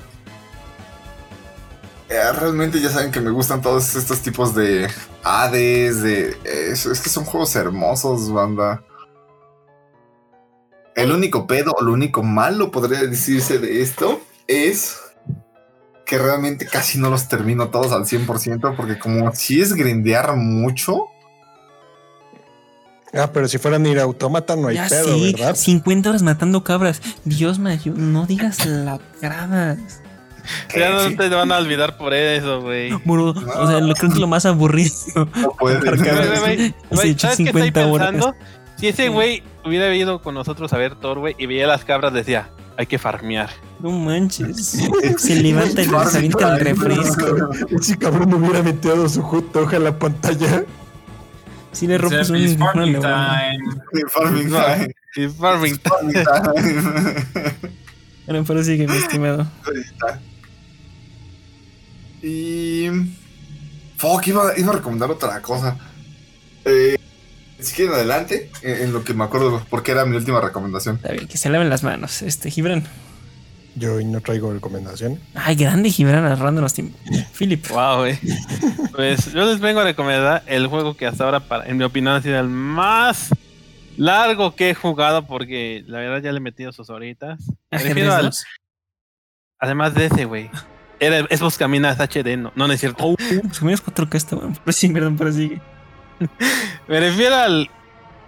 Eh, 2.09 2.31
realmente 2.33 2.81
ya 2.81 2.89
saben 2.89 3.11
que 3.11 3.21
me 3.21 3.29
gustan 3.29 3.61
todos 3.61 3.95
estos 3.95 4.19
tipos 4.21 4.55
de 4.55 4.89
Hades, 5.23 6.01
de... 6.01 6.35
Es, 6.43 6.87
es 6.87 6.99
que 6.99 7.09
son 7.09 7.25
juegos 7.25 7.55
hermosos, 7.55 8.31
banda. 8.33 8.81
El 10.97 11.11
único 11.13 11.47
pedo, 11.47 11.71
o 11.77 11.81
lo 11.83 11.93
único 11.93 12.23
malo 12.23 12.71
podría 12.71 12.99
decirse 13.03 13.59
de 13.59 13.81
esto 13.81 14.19
es 14.47 14.97
que 16.05 16.17
realmente 16.17 16.65
casi 16.65 16.97
no 16.97 17.09
los 17.09 17.27
termino 17.27 17.67
todos 17.69 17.91
al 17.91 18.03
100% 18.05 18.75
porque 18.75 18.97
como 18.97 19.31
si 19.33 19.61
es 19.61 19.73
grindear 19.73 20.35
mucho, 20.35 21.05
Ah, 23.13 23.29
pero 23.31 23.47
si 23.47 23.57
fueran 23.57 23.85
ir 23.85 23.99
a 23.99 24.03
automata 24.03 24.55
no 24.57 24.67
hay 24.67 24.75
ya 24.75 24.87
pedo, 24.89 25.15
sí, 25.15 25.33
¿verdad? 25.33 25.55
50 25.55 26.09
horas 26.09 26.23
matando 26.23 26.63
cabras. 26.63 27.01
Dios 27.23 27.57
me 27.57 27.71
ayude, 27.71 27.99
no 28.01 28.25
digas 28.25 28.65
la 28.65 28.99
gradas. 29.21 30.01
Ya 30.77 30.89
no 30.91 31.07
Sí. 31.07 31.15
te 31.15 31.29
van 31.29 31.51
a 31.51 31.57
olvidar 31.57 31.97
por 31.97 32.13
eso, 32.13 32.61
güey. 32.61 32.91
Bro, 33.05 33.29
o 33.29 33.67
sea, 33.67 33.79
lo 33.79 33.93
creo 33.95 34.09
que 34.09 34.15
es 34.15 34.19
lo 34.21 34.27
más 34.27 34.45
aburrido. 34.45 34.91
no 35.15 35.51
puede. 35.51 35.79
¿Sabes 35.81 37.17
qué 37.17 37.19
estoy 37.21 37.45
50 37.45 37.87
horas. 37.87 38.15
Si 38.77 38.87
ese 38.87 39.09
güey 39.09 39.43
hubiera 39.65 39.93
ido 39.95 40.21
con 40.21 40.35
nosotros 40.35 40.71
a 40.73 40.77
ver 40.77 40.95
Thor, 40.95 41.19
güey, 41.19 41.35
y 41.37 41.45
veía 41.47 41.65
las 41.67 41.83
cabras, 41.83 42.13
decía, 42.13 42.49
hay 42.77 42.85
que 42.85 42.99
farmear. 42.99 43.49
No 43.79 43.91
manches. 43.91 44.57
Se 45.17 45.35
levanta 45.41 45.81
y 45.81 45.87
les 45.87 46.15
avienta 46.15 46.53
el 46.55 46.59
refresco. 46.59 47.49
Ese 47.79 47.97
cabrón 47.97 48.29
no 48.29 48.37
hubiera 48.37 48.61
metido 48.63 49.07
su 49.09 49.21
hoja 49.21 49.77
en 49.77 49.83
la 49.83 49.97
pantalla. 49.97 50.63
Si 51.71 51.85
le 51.87 51.97
rompes 51.97 52.29
un, 52.29 52.57
farming 52.57 52.91
neurona. 52.93 53.39
time. 53.51 54.07
Farming 54.11 54.49
No. 54.49 54.63
time. 54.63 54.93
Farming. 55.31 55.79
Farming 55.79 56.13
time. 56.23 57.15
Bueno, 58.25 58.43
pero 58.45 58.63
sigue, 58.63 58.87
mi 58.87 58.97
estimado. 58.97 59.41
Ahí 59.65 59.81
está. 59.81 60.19
Y. 62.21 62.89
Fuck, 63.97 64.27
iba, 64.27 64.57
iba 64.57 64.71
a 64.71 64.75
recomendar 64.75 65.09
otra 65.11 65.41
cosa. 65.41 65.77
Eh, 66.65 66.97
si 67.59 67.75
quieren 67.75 67.93
adelante, 67.95 68.49
en, 68.61 68.83
en 68.83 68.93
lo 68.93 69.03
que 69.03 69.13
me 69.13 69.23
acuerdo, 69.23 69.65
porque 69.69 69.91
era 69.91 70.05
mi 70.05 70.15
última 70.15 70.41
recomendación. 70.41 70.97
Está 70.97 71.11
bien, 71.11 71.27
que 71.27 71.37
se 71.37 71.49
laven 71.49 71.69
las 71.69 71.83
manos. 71.83 72.21
Este, 72.21 72.49
Gibran. 72.51 72.83
Yo 73.75 73.95
hoy 73.95 74.05
no 74.05 74.21
traigo 74.21 74.51
recomendación. 74.51 75.19
Ay, 75.35 75.55
grande 75.55 75.91
Gibran 75.91 76.25
agarrando 76.25 76.61
los 76.61 76.73
tiempos. 76.73 76.99
Philip. 77.37 77.67
Wow, 77.69 77.97
güey. 77.99 78.19
Pues 78.95 79.31
yo 79.33 79.45
les 79.45 79.59
vengo 79.59 79.81
a 79.81 79.83
recomendar 79.83 80.43
el 80.47 80.65
juego 80.67 80.95
que 80.97 81.05
hasta 81.05 81.23
ahora, 81.25 81.41
para, 81.41 81.65
en 81.67 81.77
mi 81.77 81.83
opinión, 81.83 82.15
ha 82.15 82.21
sido 82.21 82.39
el 82.39 82.47
más 82.47 83.29
largo 83.95 84.55
que 84.55 84.71
he 84.71 84.73
jugado 84.73 85.27
porque 85.27 85.83
la 85.87 85.99
verdad 85.99 86.21
ya 86.23 86.31
le 86.31 86.37
he 86.37 86.41
metido 86.41 86.71
sus 86.71 86.89
horitas. 86.89 87.39
Me 87.71 87.77
refiero 87.77 88.11
Ajedrez 88.11 88.13
al- 88.13 88.25
2. 88.25 88.45
además 89.59 89.93
de 89.93 90.05
ese, 90.07 90.25
güey. 90.25 90.49
Era 90.99 91.19
es 91.29 91.39
Buscaminas 91.41 91.99
HD, 91.99 92.35
no, 92.37 92.51
no, 92.55 92.65
no 92.67 92.73
es 92.73 92.79
cierto. 92.79 93.03
Oh, 93.05 93.15
menos 93.61 93.85
4K 93.85 94.15
está 94.15 94.35
bueno. 94.35 94.55
Pero 94.65 94.73
sí, 94.73 94.89
perdón, 94.89 95.15
pero 95.17 95.31
sigue. 95.31 95.61
Me 96.87 96.99
refiero 96.99 97.35
al 97.35 97.69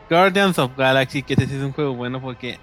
Guardians 0.10 0.58
of 0.60 0.72
Galaxy, 0.78 1.24
que 1.24 1.34
ese 1.34 1.48
sí 1.48 1.56
es 1.56 1.62
un 1.64 1.72
juego 1.74 1.94
bueno 1.96 2.22
porque 2.22 2.60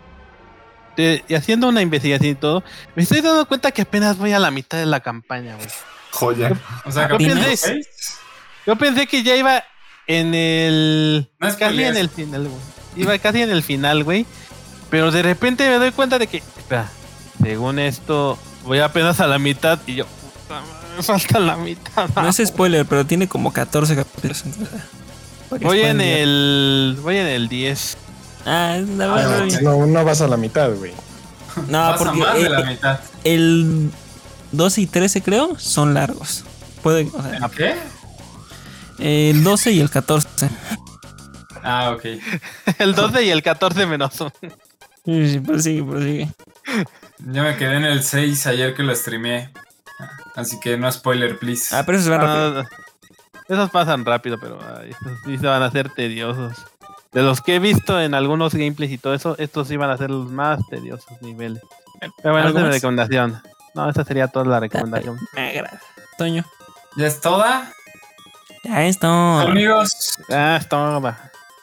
y 0.97 1.35
haciendo 1.35 1.69
una 1.69 1.83
investigación 1.83 2.31
y 2.31 2.35
todo, 2.35 2.65
me 2.95 3.03
estoy 3.03 3.21
dando 3.21 3.47
cuenta 3.47 3.71
que 3.71 3.83
apenas 3.83 4.17
voy 4.17 4.33
a 4.33 4.39
la 4.39 4.51
mitad 4.51 4.79
de 4.79 4.87
la 4.87 5.01
campaña, 5.01 5.55
güey. 5.57 5.69
Joya. 6.13 6.53
O 6.85 6.91
sea, 6.91 7.03
Yo 7.03 7.09
capítulo 7.11 7.43
pensé-. 7.43 7.81
Yo 8.67 8.77
pensé 8.77 9.07
que 9.07 9.23
ya 9.23 9.37
iba 9.37 9.63
en 10.07 10.35
el. 10.35 11.31
No 11.39 11.57
casi 11.57 11.85
en 11.85 11.97
el 11.97 12.09
final, 12.09 12.49
güey. 12.49 12.61
Iba 12.97 13.19
casi 13.19 13.43
en 13.43 13.51
el 13.51 13.63
final, 13.63 14.05
güey. 14.05 14.25
Pero 14.89 15.11
de 15.11 15.23
repente 15.23 15.69
me 15.69 15.77
doy 15.79 15.93
cuenta 15.93 16.19
de 16.19 16.27
que. 16.27 16.39
Espera, 16.39 16.89
según 17.43 17.79
esto, 17.79 18.39
voy 18.65 18.79
apenas 18.79 19.21
a 19.21 19.27
la 19.27 19.39
mitad 19.39 19.79
y 19.87 19.97
yo. 19.97 20.07
"Puta 20.07 20.61
madre, 20.63 20.97
Me 20.97 21.03
falta 21.03 21.39
la 21.39 21.57
mitad. 21.57 22.09
No 22.17 22.29
es 22.29 22.43
spoiler, 22.47 22.87
pero 22.87 23.05
tiene 23.05 23.29
como 23.29 23.53
14 23.53 23.95
capítulos. 23.95 24.45
Voy 25.51 25.81
en 25.81 26.01
el. 26.01 26.99
Voy 27.03 27.17
en 27.17 27.27
el 27.27 27.49
10. 27.49 27.97
Ah, 28.47 28.79
la 28.97 29.05
Ah, 29.13 29.15
verdad. 29.17 29.61
No, 29.63 29.87
no 29.87 30.05
vas 30.05 30.21
a 30.21 30.29
la 30.29 30.37
mitad, 30.37 30.71
güey. 30.73 30.93
No, 31.69 31.79
Pasa 31.79 31.99
porque 31.99 32.19
más 32.19 32.35
de 32.35 32.49
la 32.51 32.61
eh, 32.61 32.67
mitad. 32.67 33.01
el 33.25 33.91
12 34.53 34.81
y 34.83 34.87
13 34.87 35.23
creo 35.23 35.59
son 35.59 35.95
largos. 35.95 36.45
Puede, 36.83 37.09
o 37.13 37.23
sea, 37.23 37.49
¿Qué? 37.57 37.75
el 39.31 39.43
12 39.43 39.73
y 39.73 39.81
el 39.81 39.91
14. 39.91 40.49
Ah, 41.63 41.91
ok. 41.97 42.05
El 42.79 42.95
12 42.95 43.25
y 43.25 43.31
el 43.31 43.43
14 43.43 43.87
menos 43.87 44.21
uno. 44.21 44.31
Sí, 45.05 45.31
sí, 45.33 45.41
prosigue, 45.41 45.83
prosigue. 45.83 46.29
Yo 47.19 47.43
me 47.43 47.57
quedé 47.57 47.77
en 47.79 47.85
el 47.85 48.05
6 48.05 48.47
ayer 48.47 48.75
que 48.75 48.85
lo 48.85 48.95
streameé. 48.95 49.51
Así 50.37 50.61
que 50.61 50.77
no 50.77 50.91
spoiler, 50.93 51.39
please. 51.41 51.75
Ah, 51.75 51.83
pero 51.85 51.99
eso 51.99 52.11
rápido. 52.17 52.61
Ah, 52.61 52.69
esos 53.49 53.71
pasan 53.71 54.05
rápido, 54.05 54.39
pero 54.41 54.59
ay, 54.81 54.91
esos 54.91 55.19
sí 55.25 55.39
se 55.39 55.47
van 55.47 55.63
a 55.63 55.67
hacer 55.67 55.91
tediosos. 55.91 56.53
De 57.13 57.23
los 57.23 57.41
que 57.41 57.55
he 57.57 57.59
visto 57.59 58.01
en 58.01 58.15
algunos 58.15 58.55
gameplays 58.55 58.93
y 58.93 58.99
todo 58.99 59.15
eso, 59.15 59.37
estos 59.39 59.69
sí 59.69 59.77
van 59.77 59.91
a 59.91 59.97
ser 59.97 60.11
los 60.11 60.31
más 60.31 60.61
tediosos 60.69 61.21
niveles. 61.23 61.63
Pero 62.01 62.13
bueno, 62.35 62.39
esa 62.41 62.47
¿Algo 62.49 62.59
es 62.59 62.65
mi 62.67 62.71
recomendación. 62.73 63.43
No, 63.75 63.89
esa 63.89 64.05
sería 64.05 64.29
toda 64.29 64.45
la 64.47 64.61
recomendación. 64.61 65.19
Me 65.35 65.51
agrada. 65.51 65.81
Toño. 66.19 66.45
¿Ya 66.97 67.07
es 67.07 67.21
toda? 67.21 67.73
Ya 68.65 68.85
esto. 68.85 69.07
Amigos, 69.09 70.19
Ah, 70.31 70.61
toma. 70.69 71.17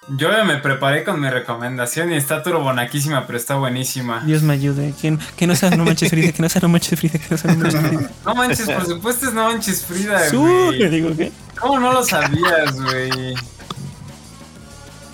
yo 0.10 0.31
ya 0.31 0.43
me 0.43 0.57
preparé 0.57 1.03
con 1.03 1.19
mi 1.19 1.30
recomendación 1.30 2.11
y 2.11 2.15
está 2.15 2.41
turbonaquísima, 2.43 3.26
pero 3.27 3.38
está 3.38 3.55
buenísima. 3.55 4.22
Dios 4.26 4.41
me 4.41 4.53
ayude. 4.53 4.93
Que, 5.01 5.18
que 5.35 5.45
no 5.47 5.55
sea 5.55 5.69
no 5.72 5.85
manches 5.85 6.10
Frida, 6.10 6.31
que 6.31 6.41
no 6.41 6.49
sea 6.49 6.61
no 6.61 6.69
manches 6.69 6.97
Frida, 6.99 7.19
que 7.19 7.27
no 7.30 7.38
sea 7.38 7.51
no 7.53 7.57
manches 7.64 7.81
Frida. 7.88 8.10
No 8.26 8.35
manches, 8.35 8.69
por 8.69 8.85
supuesto 8.85 9.27
es 9.27 9.34
No 9.34 9.51
Manches 9.51 9.85
Frida, 9.85 10.30
Su, 10.30 10.41
güey. 10.41 10.89
digo 10.89 11.15
que. 11.15 11.31
¿Cómo 11.59 11.80
no 11.80 11.93
lo 11.93 12.03
sabías, 12.03 12.80
güey? 12.81 13.35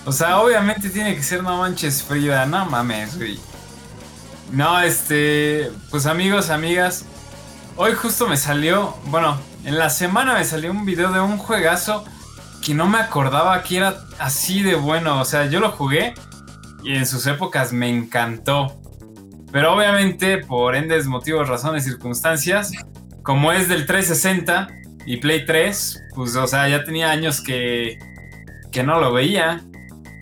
O 0.04 0.12
sea, 0.12 0.40
obviamente 0.40 0.90
tiene 0.90 1.14
que 1.14 1.22
ser 1.22 1.42
No 1.42 1.58
Manches 1.58 2.02
Frida, 2.02 2.46
no 2.46 2.64
mames, 2.66 3.16
güey. 3.16 3.38
No, 4.52 4.80
este, 4.80 5.70
pues 5.90 6.06
amigos, 6.06 6.50
amigas, 6.50 7.04
hoy 7.76 7.92
justo 7.92 8.26
me 8.26 8.36
salió, 8.36 8.96
bueno, 9.06 9.38
en 9.64 9.78
la 9.78 9.90
semana 9.90 10.34
me 10.34 10.44
salió 10.44 10.70
un 10.70 10.84
video 10.84 11.12
de 11.12 11.20
un 11.20 11.38
juegazo 11.38 12.04
que 12.64 12.74
no 12.74 12.86
me 12.86 12.98
acordaba 12.98 13.62
que 13.62 13.76
era 13.76 13.96
así 14.18 14.62
de 14.62 14.74
bueno. 14.74 15.20
O 15.20 15.24
sea, 15.24 15.46
yo 15.46 15.60
lo 15.60 15.70
jugué 15.70 16.14
y 16.82 16.94
en 16.96 17.06
sus 17.06 17.26
épocas 17.26 17.72
me 17.72 17.88
encantó. 17.88 18.76
Pero 19.52 19.74
obviamente, 19.74 20.38
por 20.38 20.76
endes 20.76 21.06
motivos, 21.06 21.48
razones, 21.48 21.84
circunstancias, 21.84 22.72
como 23.22 23.52
es 23.52 23.68
del 23.68 23.86
360 23.86 24.68
y 25.06 25.16
Play 25.18 25.44
3, 25.46 26.02
pues, 26.14 26.36
o 26.36 26.46
sea, 26.46 26.68
ya 26.68 26.84
tenía 26.84 27.10
años 27.10 27.40
que, 27.40 27.98
que 28.70 28.82
no 28.82 29.00
lo 29.00 29.12
veía. 29.12 29.64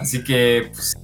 Así 0.01 0.23
que, 0.23 0.71
pues, 0.73 0.97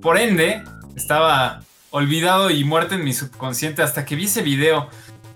por 0.00 0.18
ende, 0.18 0.62
estaba 0.96 1.62
olvidado 1.90 2.50
y 2.50 2.64
muerto 2.64 2.94
en 2.94 3.04
mi 3.04 3.12
subconsciente 3.12 3.82
hasta 3.82 4.04
que 4.04 4.16
vi 4.16 4.24
ese 4.24 4.42
video. 4.42 4.88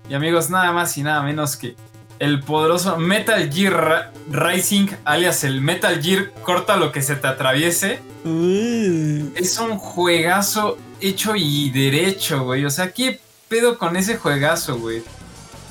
Y 0.09 0.13
amigos, 0.13 0.49
nada 0.49 0.71
más 0.71 0.97
y 0.97 1.03
nada 1.03 1.23
menos 1.23 1.55
que 1.55 1.75
el 2.19 2.39
poderoso 2.41 2.97
Metal 2.97 3.51
Gear 3.51 4.11
Rising, 4.29 4.87
alias 5.03 5.43
el 5.43 5.61
Metal 5.61 6.01
Gear 6.01 6.31
corta 6.43 6.77
lo 6.77 6.91
que 6.91 7.01
se 7.01 7.15
te 7.15 7.27
atraviese. 7.27 7.99
Uh, 8.23 9.31
Es 9.35 9.57
un 9.59 9.77
juegazo 9.77 10.77
hecho 11.01 11.35
y 11.35 11.69
derecho, 11.71 12.43
güey. 12.43 12.65
O 12.65 12.69
sea, 12.69 12.91
¿qué 12.91 13.19
pedo 13.49 13.77
con 13.77 13.97
ese 13.97 14.17
juegazo, 14.17 14.77
güey? 14.77 15.03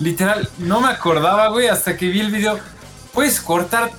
Literal, 0.03 0.49
no 0.59 0.81
me 0.81 0.89
acordaba, 0.89 1.47
güey, 1.49 1.69
hasta 1.69 1.97
que 1.97 2.09
vi 2.09 2.19
el 2.19 2.33
video. 2.33 2.59
Puedes 3.13 3.41
cortar 3.41 3.93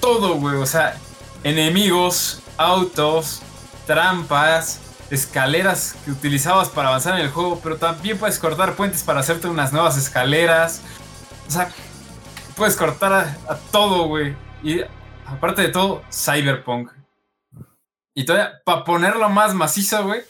todo, 0.00 0.34
güey. 0.34 0.56
O 0.56 0.66
sea, 0.66 0.98
enemigos, 1.44 2.42
autos, 2.58 3.40
trampas, 3.86 4.80
escaleras 5.08 5.96
que 6.04 6.10
utilizabas 6.10 6.68
para 6.68 6.88
avanzar 6.88 7.14
en 7.14 7.24
el 7.24 7.30
juego, 7.30 7.58
pero 7.62 7.78
también 7.78 8.18
puedes 8.18 8.38
cortar 8.38 8.74
puentes 8.74 9.02
para 9.02 9.20
hacerte 9.20 9.48
unas 9.48 9.72
nuevas 9.72 9.96
escaleras. 9.96 10.82
O 11.48 11.50
sea, 11.50 11.70
puedes 12.54 12.76
cortar 12.76 13.14
a, 13.14 13.20
a 13.48 13.56
todo, 13.72 14.08
güey. 14.08 14.36
Y 14.62 14.82
aparte 15.24 15.62
de 15.62 15.68
todo, 15.68 16.02
Cyberpunk. 16.12 16.90
Y 18.14 18.26
todavía, 18.26 18.60
para 18.62 18.84
ponerlo 18.84 19.30
más 19.30 19.54
macizo, 19.54 20.04
güey, 20.04 20.20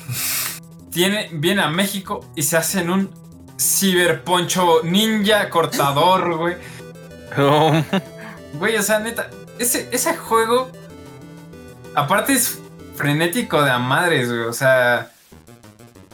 tiene, 0.90 1.28
viene 1.34 1.60
a 1.60 1.68
México 1.68 2.24
y 2.34 2.44
se 2.44 2.56
hace 2.56 2.80
en 2.80 2.88
un 2.88 3.25
ciberponcho 3.58 4.82
ninja 4.82 5.48
cortador, 5.50 6.36
güey. 6.36 6.56
No. 7.36 7.84
Güey, 8.54 8.76
o 8.76 8.82
sea, 8.82 9.00
neta, 9.00 9.28
ese, 9.58 9.88
ese 9.92 10.16
juego, 10.16 10.70
aparte 11.94 12.32
es 12.32 12.58
frenético 12.94 13.62
de 13.62 13.70
a 13.70 13.78
madres, 13.78 14.28
güey. 14.28 14.40
O 14.42 14.52
sea, 14.52 15.10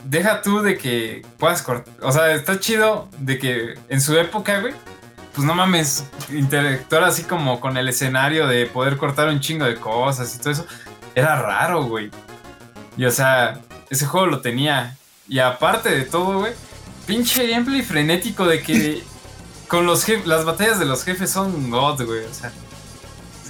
deja 0.04 0.42
tú 0.42 0.60
de 0.60 0.76
que 0.76 1.24
puedas 1.38 1.62
cortar. 1.62 1.94
O 2.02 2.12
sea, 2.12 2.32
está 2.34 2.58
chido 2.58 3.08
de 3.18 3.38
que 3.38 3.74
en 3.88 4.00
su 4.00 4.16
época, 4.16 4.60
güey, 4.60 4.74
pues 5.34 5.46
no 5.46 5.54
mames, 5.54 6.04
interactuar 6.30 7.04
así 7.04 7.22
como 7.22 7.60
con 7.60 7.76
el 7.76 7.88
escenario 7.88 8.46
de 8.46 8.66
poder 8.66 8.96
cortar 8.96 9.28
un 9.28 9.40
chingo 9.40 9.64
de 9.64 9.76
cosas 9.76 10.34
y 10.34 10.38
todo 10.38 10.50
eso. 10.50 10.66
Era 11.14 11.40
raro, 11.40 11.84
güey. 11.84 12.10
Y 12.96 13.04
o 13.04 13.10
sea, 13.10 13.60
ese 13.90 14.06
juego 14.06 14.26
lo 14.26 14.40
tenía. 14.40 14.96
Y 15.28 15.38
aparte 15.38 15.90
de 15.90 16.02
todo, 16.02 16.40
güey, 16.40 16.52
pinche 17.06 17.46
gameplay 17.46 17.82
frenético 17.82 18.46
de 18.46 18.62
que 18.62 19.02
con 19.68 19.86
los 19.86 20.06
las 20.26 20.44
batallas 20.44 20.78
de 20.78 20.84
los 20.84 21.04
jefes 21.04 21.30
son 21.30 21.70
god, 21.70 22.02
güey. 22.02 22.24
O 22.24 22.34
sea, 22.34 22.52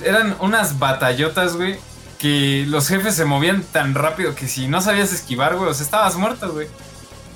eran 0.05 0.37
unas 0.41 0.79
batallotas, 0.79 1.57
güey, 1.57 1.79
que 2.19 2.65
los 2.69 2.89
jefes 2.89 3.15
se 3.15 3.25
movían 3.25 3.63
tan 3.63 3.95
rápido 3.95 4.35
que 4.35 4.49
si 4.49 4.69
no 4.69 4.81
sabías 4.81 5.13
esquivar, 5.13 5.57
güey, 5.57 5.71
o 5.71 5.75
sea, 5.75 5.85
estabas 5.85 6.17
muerto, 6.17 6.53
güey. 6.53 6.69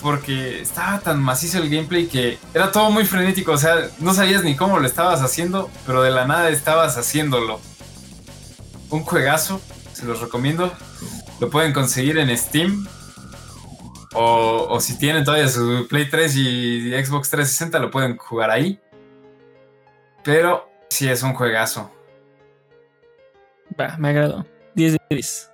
Porque 0.01 0.61
estaba 0.61 1.01
tan 1.01 1.21
macizo 1.21 1.59
el 1.59 1.71
gameplay 1.71 2.07
que 2.07 2.39
era 2.55 2.71
todo 2.71 2.91
muy 2.91 3.05
frenético, 3.05 3.53
o 3.53 3.59
sea, 3.59 3.89
no 3.99 4.15
sabías 4.15 4.45
ni 4.45 4.55
cómo 4.55 4.79
lo 4.79 4.87
estabas 4.87 5.23
haciendo, 5.23 5.71
pero 5.87 6.03
de 6.03 6.11
la 6.11 6.27
nada 6.27 6.49
estabas 6.51 6.97
haciéndolo. 6.97 7.61
Un 8.91 9.03
juegazo, 9.03 9.61
se 9.93 10.05
los 10.05 10.21
recomiendo. 10.21 10.73
Lo 11.41 11.51
pueden 11.51 11.73
conseguir 11.73 12.19
en 12.19 12.37
Steam. 12.37 12.87
O, 14.19 14.67
o 14.71 14.81
si 14.81 14.99
tienen 14.99 15.25
todavía 15.25 15.49
su 15.49 15.87
Play 15.89 16.09
3 16.09 16.37
y 16.37 16.91
Xbox 17.05 17.31
360, 17.31 17.79
lo 17.79 17.91
pueden 17.91 18.17
jugar 18.17 18.51
ahí. 18.51 18.81
Pero 20.25 20.69
sí 20.89 21.09
es 21.09 21.23
un 21.23 21.35
juegazo. 21.35 21.91
Va, 23.79 23.97
me 23.99 24.09
agradó. 24.09 24.47
10 24.75 24.93
de 24.93 24.99
10. 25.11 25.51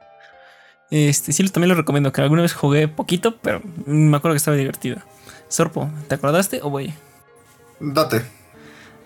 Este, 0.91 1.33
sí, 1.33 1.49
también 1.49 1.71
lo 1.71 1.75
recomiendo, 1.75 2.13
que 2.13 2.21
alguna 2.21 2.43
vez 2.43 2.53
jugué 2.53 2.87
poquito, 2.87 3.39
pero 3.39 3.63
me 3.87 4.17
acuerdo 4.17 4.35
que 4.35 4.39
estaba 4.39 4.57
divertido. 4.57 4.99
Sorpo, 5.49 5.91
¿te 6.09 6.15
acordaste 6.15 6.61
o 6.63 6.71
voy? 6.71 6.95
Date. 7.81 8.23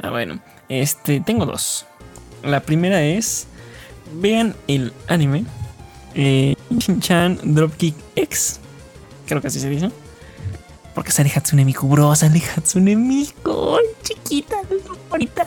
Ah, 0.02 0.10
bueno. 0.10 0.40
Este, 0.68 1.20
tengo 1.20 1.46
dos. 1.46 1.86
La 2.42 2.60
primera 2.60 3.02
es. 3.02 3.46
Vean 4.14 4.54
el 4.68 4.92
anime. 5.08 5.44
Eh, 6.14 6.54
Shin-Chan 6.70 7.38
Dropkick 7.42 7.96
X. 8.16 8.60
Creo 9.26 9.40
que 9.40 9.48
así 9.48 9.60
se 9.60 9.68
dice. 9.68 9.90
Porque 10.94 11.10
sale 11.10 11.30
Hatsune 11.34 11.64
Miku, 11.64 11.88
bro. 11.88 12.14
Sale 12.14 12.42
Hatsune 12.56 12.96
Miku. 12.96 13.76
Chiquita, 14.02 14.56
bonita. 15.10 15.46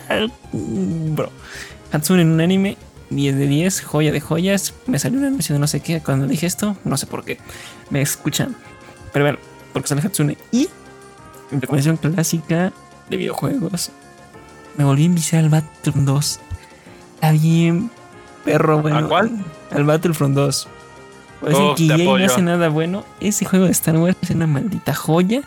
Mm, 0.52 1.14
Bro. 1.16 1.30
Hatsune 1.92 2.22
en 2.22 2.30
un 2.30 2.40
anime. 2.40 2.76
10 3.10 3.36
de 3.36 3.46
10, 3.48 3.82
joya 3.82 4.12
de 4.12 4.20
joyas. 4.20 4.74
Me 4.86 5.00
salió 5.00 5.18
un 5.18 5.24
anuncio 5.24 5.52
de 5.52 5.58
no 5.58 5.66
sé 5.66 5.80
qué 5.80 6.00
cuando 6.00 6.28
dije 6.28 6.46
esto. 6.46 6.76
No 6.84 6.96
sé 6.96 7.06
por 7.06 7.24
qué. 7.24 7.38
Me 7.90 8.00
escuchan. 8.00 8.54
Pero 9.12 9.24
bueno, 9.24 9.38
porque 9.72 9.88
sale 9.88 10.02
Hatsune. 10.02 10.38
Y. 10.52 10.68
Recomendación 11.50 11.96
clásica 11.96 12.72
de 13.08 13.16
videojuegos. 13.16 13.90
Me 14.76 14.84
volví 14.84 15.02
a 15.02 15.06
enviciar 15.06 15.42
al 15.42 15.50
Battlefront 15.50 16.06
2. 16.06 16.40
Está 17.16 17.32
bien, 17.32 17.90
perro, 18.44 18.80
bueno. 18.80 18.98
¿A 18.98 19.08
cuál? 19.08 19.44
Al 19.72 19.84
Battlefront 19.84 20.36
2. 20.36 20.68
Parece 21.40 21.60
Oh, 21.60 21.74
que 21.74 21.86
EA 21.86 21.96
no 21.96 22.14
hace 22.16 22.42
nada 22.42 22.68
bueno. 22.68 23.04
Ese 23.20 23.44
juego 23.44 23.64
de 23.66 23.72
Star 23.72 23.96
Wars 23.96 24.16
es 24.22 24.30
una 24.30 24.46
maldita 24.46 24.94
joya. 24.94 25.42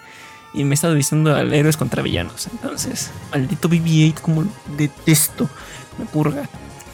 Y 0.54 0.64
me 0.66 0.72
he 0.72 0.74
estado 0.76 0.94
diciendo 0.94 1.36
al 1.36 1.54
héroes 1.54 1.78
contra 1.78 2.04
villanos. 2.04 2.48
Entonces, 2.52 3.10
maldito 3.32 3.70
BB-8, 3.70 4.20
como 4.22 4.44
lo 4.44 4.50
detesto. 4.78 5.50
Me 5.98 6.06
purga. 6.06 6.48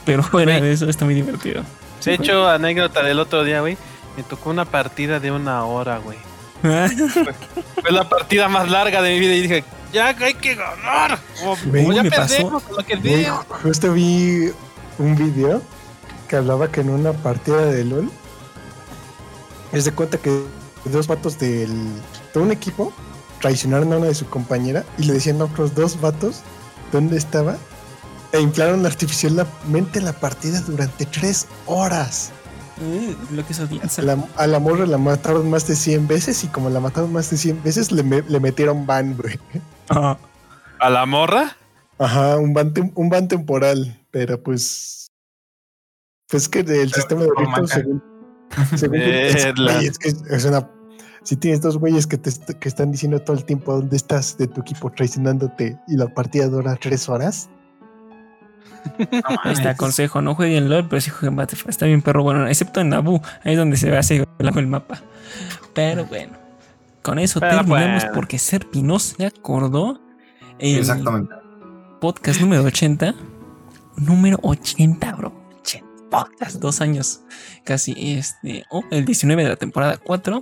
Pero 0.05 0.23
fuera 0.23 0.53
Güey. 0.57 0.63
de 0.69 0.73
eso 0.73 0.87
está 0.89 1.03
muy 1.05 1.13
divertido. 1.13 1.63
Sí, 1.99 2.11
De 2.11 2.15
hecho, 2.15 2.47
anécdota 2.47 3.03
del 3.03 3.19
otro 3.19 3.43
día, 3.43 3.59
güey. 3.61 3.77
Me 4.15 4.23
tocó 4.23 4.49
una 4.49 4.65
partida 4.65 5.19
de 5.19 5.31
una 5.31 5.65
hora, 5.65 5.97
güey. 5.99 6.17
Fue 6.61 7.91
la 7.91 8.07
partida 8.09 8.47
más 8.49 8.69
larga 8.69 9.01
de 9.01 9.13
mi 9.13 9.19
vida 9.19 9.33
y 9.33 9.41
dije, 9.41 9.63
ya 9.93 10.07
hay 10.19 10.33
que 10.33 10.55
ganar. 10.55 11.19
O, 11.45 11.55
ya 11.93 12.03
me 12.03 12.11
pasó. 12.11 12.49
lo 12.75 12.83
que 12.85 13.29
justo 13.63 13.93
vi 13.93 14.49
un 14.97 15.15
video 15.15 15.61
que 16.27 16.35
hablaba 16.35 16.69
que 16.71 16.81
en 16.81 16.89
una 16.89 17.13
partida 17.13 17.65
de 17.65 17.85
LOL 17.85 18.11
es 19.71 19.85
de 19.85 19.91
cuenta 19.91 20.17
que 20.17 20.43
dos 20.85 21.07
vatos 21.07 21.37
del, 21.39 21.69
de 22.33 22.39
un 22.39 22.51
equipo 22.51 22.93
traicionaron 23.41 23.93
a 23.93 23.97
una 23.97 24.07
de 24.07 24.15
su 24.15 24.27
compañera 24.29 24.83
y 24.97 25.03
le 25.03 25.13
decían 25.13 25.39
a 25.41 25.45
otros 25.45 25.75
dos 25.75 25.99
vatos 26.01 26.41
dónde 26.91 27.17
estaba 27.17 27.57
e 28.31 28.39
inflaron 28.41 28.85
artificialmente 28.85 30.01
la 30.01 30.13
partida 30.13 30.61
durante 30.61 31.05
tres 31.05 31.47
horas. 31.65 32.31
Uh, 32.81 33.35
lo 33.35 33.45
que 33.45 33.51
es 33.53 33.59
odianza. 33.59 34.01
La, 34.01 34.17
a 34.37 34.47
la 34.47 34.59
morra 34.59 34.85
la 34.85 34.97
mataron 34.97 35.49
más 35.49 35.67
de 35.67 35.75
100 35.75 36.07
veces 36.07 36.43
y 36.43 36.47
como 36.47 36.69
la 36.69 36.79
mataron 36.79 37.11
más 37.11 37.29
de 37.29 37.37
100 37.37 37.61
veces 37.63 37.91
le, 37.91 38.03
me- 38.03 38.21
le 38.21 38.39
metieron 38.39 38.85
ban, 38.85 39.17
güey. 39.17 39.37
¿A 39.89 40.89
la 40.89 41.05
morra? 41.05 41.57
Ajá, 41.97 42.37
un 42.37 42.53
ban, 42.53 42.73
tem- 42.73 42.93
un 42.95 43.09
ban 43.09 43.27
temporal, 43.27 43.99
pero 44.11 44.41
pues 44.41 45.07
Pues 46.29 46.47
que 46.47 46.59
el 46.59 46.93
sistema 46.93 47.23
de 47.23 47.29
manjar. 47.35 47.67
según, 47.67 48.03
Verla. 48.81 49.73
güey, 49.73 49.87
es 49.87 49.97
que 49.97 50.09
es- 50.09 50.21
es 50.29 50.45
una. 50.45 50.67
Si 51.23 51.35
tienes 51.35 51.61
dos 51.61 51.77
güeyes 51.77 52.07
que 52.07 52.17
te 52.17 52.31
que 52.59 52.69
están 52.69 52.91
diciendo 52.91 53.19
todo 53.21 53.35
el 53.35 53.43
tiempo 53.45 53.73
dónde 53.73 53.97
estás 53.97 54.37
de 54.37 54.47
tu 54.47 54.61
equipo 54.61 54.89
traicionándote 54.91 55.77
y 55.87 55.95
la 55.97 56.07
partida 56.07 56.47
dura 56.47 56.75
tres 56.81 57.09
horas, 57.09 57.49
No 59.43 59.51
está, 59.51 59.75
consejo, 59.75 60.21
no 60.21 60.35
jueguen 60.35 60.69
LOL, 60.69 60.87
pero 60.87 61.01
sí 61.01 61.09
jueguen 61.11 61.35
Battlefront. 61.35 61.69
Está 61.69 61.85
bien 61.85 62.01
perro, 62.01 62.23
bueno, 62.23 62.47
excepto 62.47 62.79
en 62.79 62.89
Nabu, 62.89 63.21
ahí 63.43 63.51
es 63.53 63.57
donde 63.57 63.75
se 63.77 63.89
ve 63.91 63.97
así 63.97 64.23
el 64.39 64.67
mapa. 64.67 65.01
Pero 65.73 66.05
bueno, 66.05 66.33
con 67.01 67.19
eso 67.19 67.39
Pero 67.41 67.57
terminamos 67.57 68.03
bueno. 68.03 68.15
porque 68.15 68.39
Serpi 68.39 68.81
no 68.81 68.97
se 68.99 69.25
acordó 69.25 69.99
el 70.59 70.77
Exactamente. 70.79 71.33
podcast 71.99 72.39
número 72.41 72.63
80. 72.63 73.13
Número 73.97 74.39
80, 74.41 75.11
bro. 75.15 75.33
80 76.09 76.19
podcast, 76.19 76.55
dos 76.57 76.81
años 76.81 77.21
casi. 77.63 77.93
Este, 78.17 78.65
oh, 78.69 78.83
el 78.91 79.05
19 79.05 79.43
de 79.43 79.49
la 79.49 79.55
temporada 79.55 79.97
4. 79.97 80.41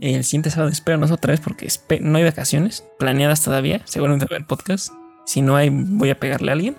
El 0.00 0.24
siguiente 0.24 0.50
sábado 0.50 0.70
espéranos 0.70 1.10
otra 1.10 1.32
vez 1.32 1.40
porque 1.40 1.68
no 2.00 2.18
hay 2.18 2.24
vacaciones 2.24 2.84
planeadas 2.98 3.42
todavía. 3.42 3.80
Seguramente 3.84 4.26
va 4.26 4.32
a 4.32 4.36
haber 4.36 4.46
podcast. 4.46 4.92
Si 5.24 5.42
no 5.42 5.56
hay, 5.56 5.70
voy 5.70 6.10
a 6.10 6.18
pegarle 6.18 6.50
a 6.50 6.54
alguien. 6.54 6.76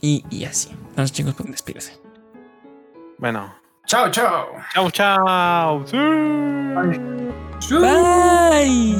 Y, 0.00 0.24
y 0.30 0.44
así. 0.44 0.70
Entonces, 0.90 1.12
chicos, 1.12 1.34
pueden 1.34 1.52
despedirse. 1.52 1.98
Bueno. 3.18 3.54
Chao, 3.86 4.10
chao. 4.10 4.46
Chao, 4.72 4.90
chao. 4.90 5.86
Sí. 5.86 5.96
Bye. 7.70 8.98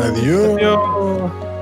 adiós. 0.00 0.54
Adiós. 0.54 1.53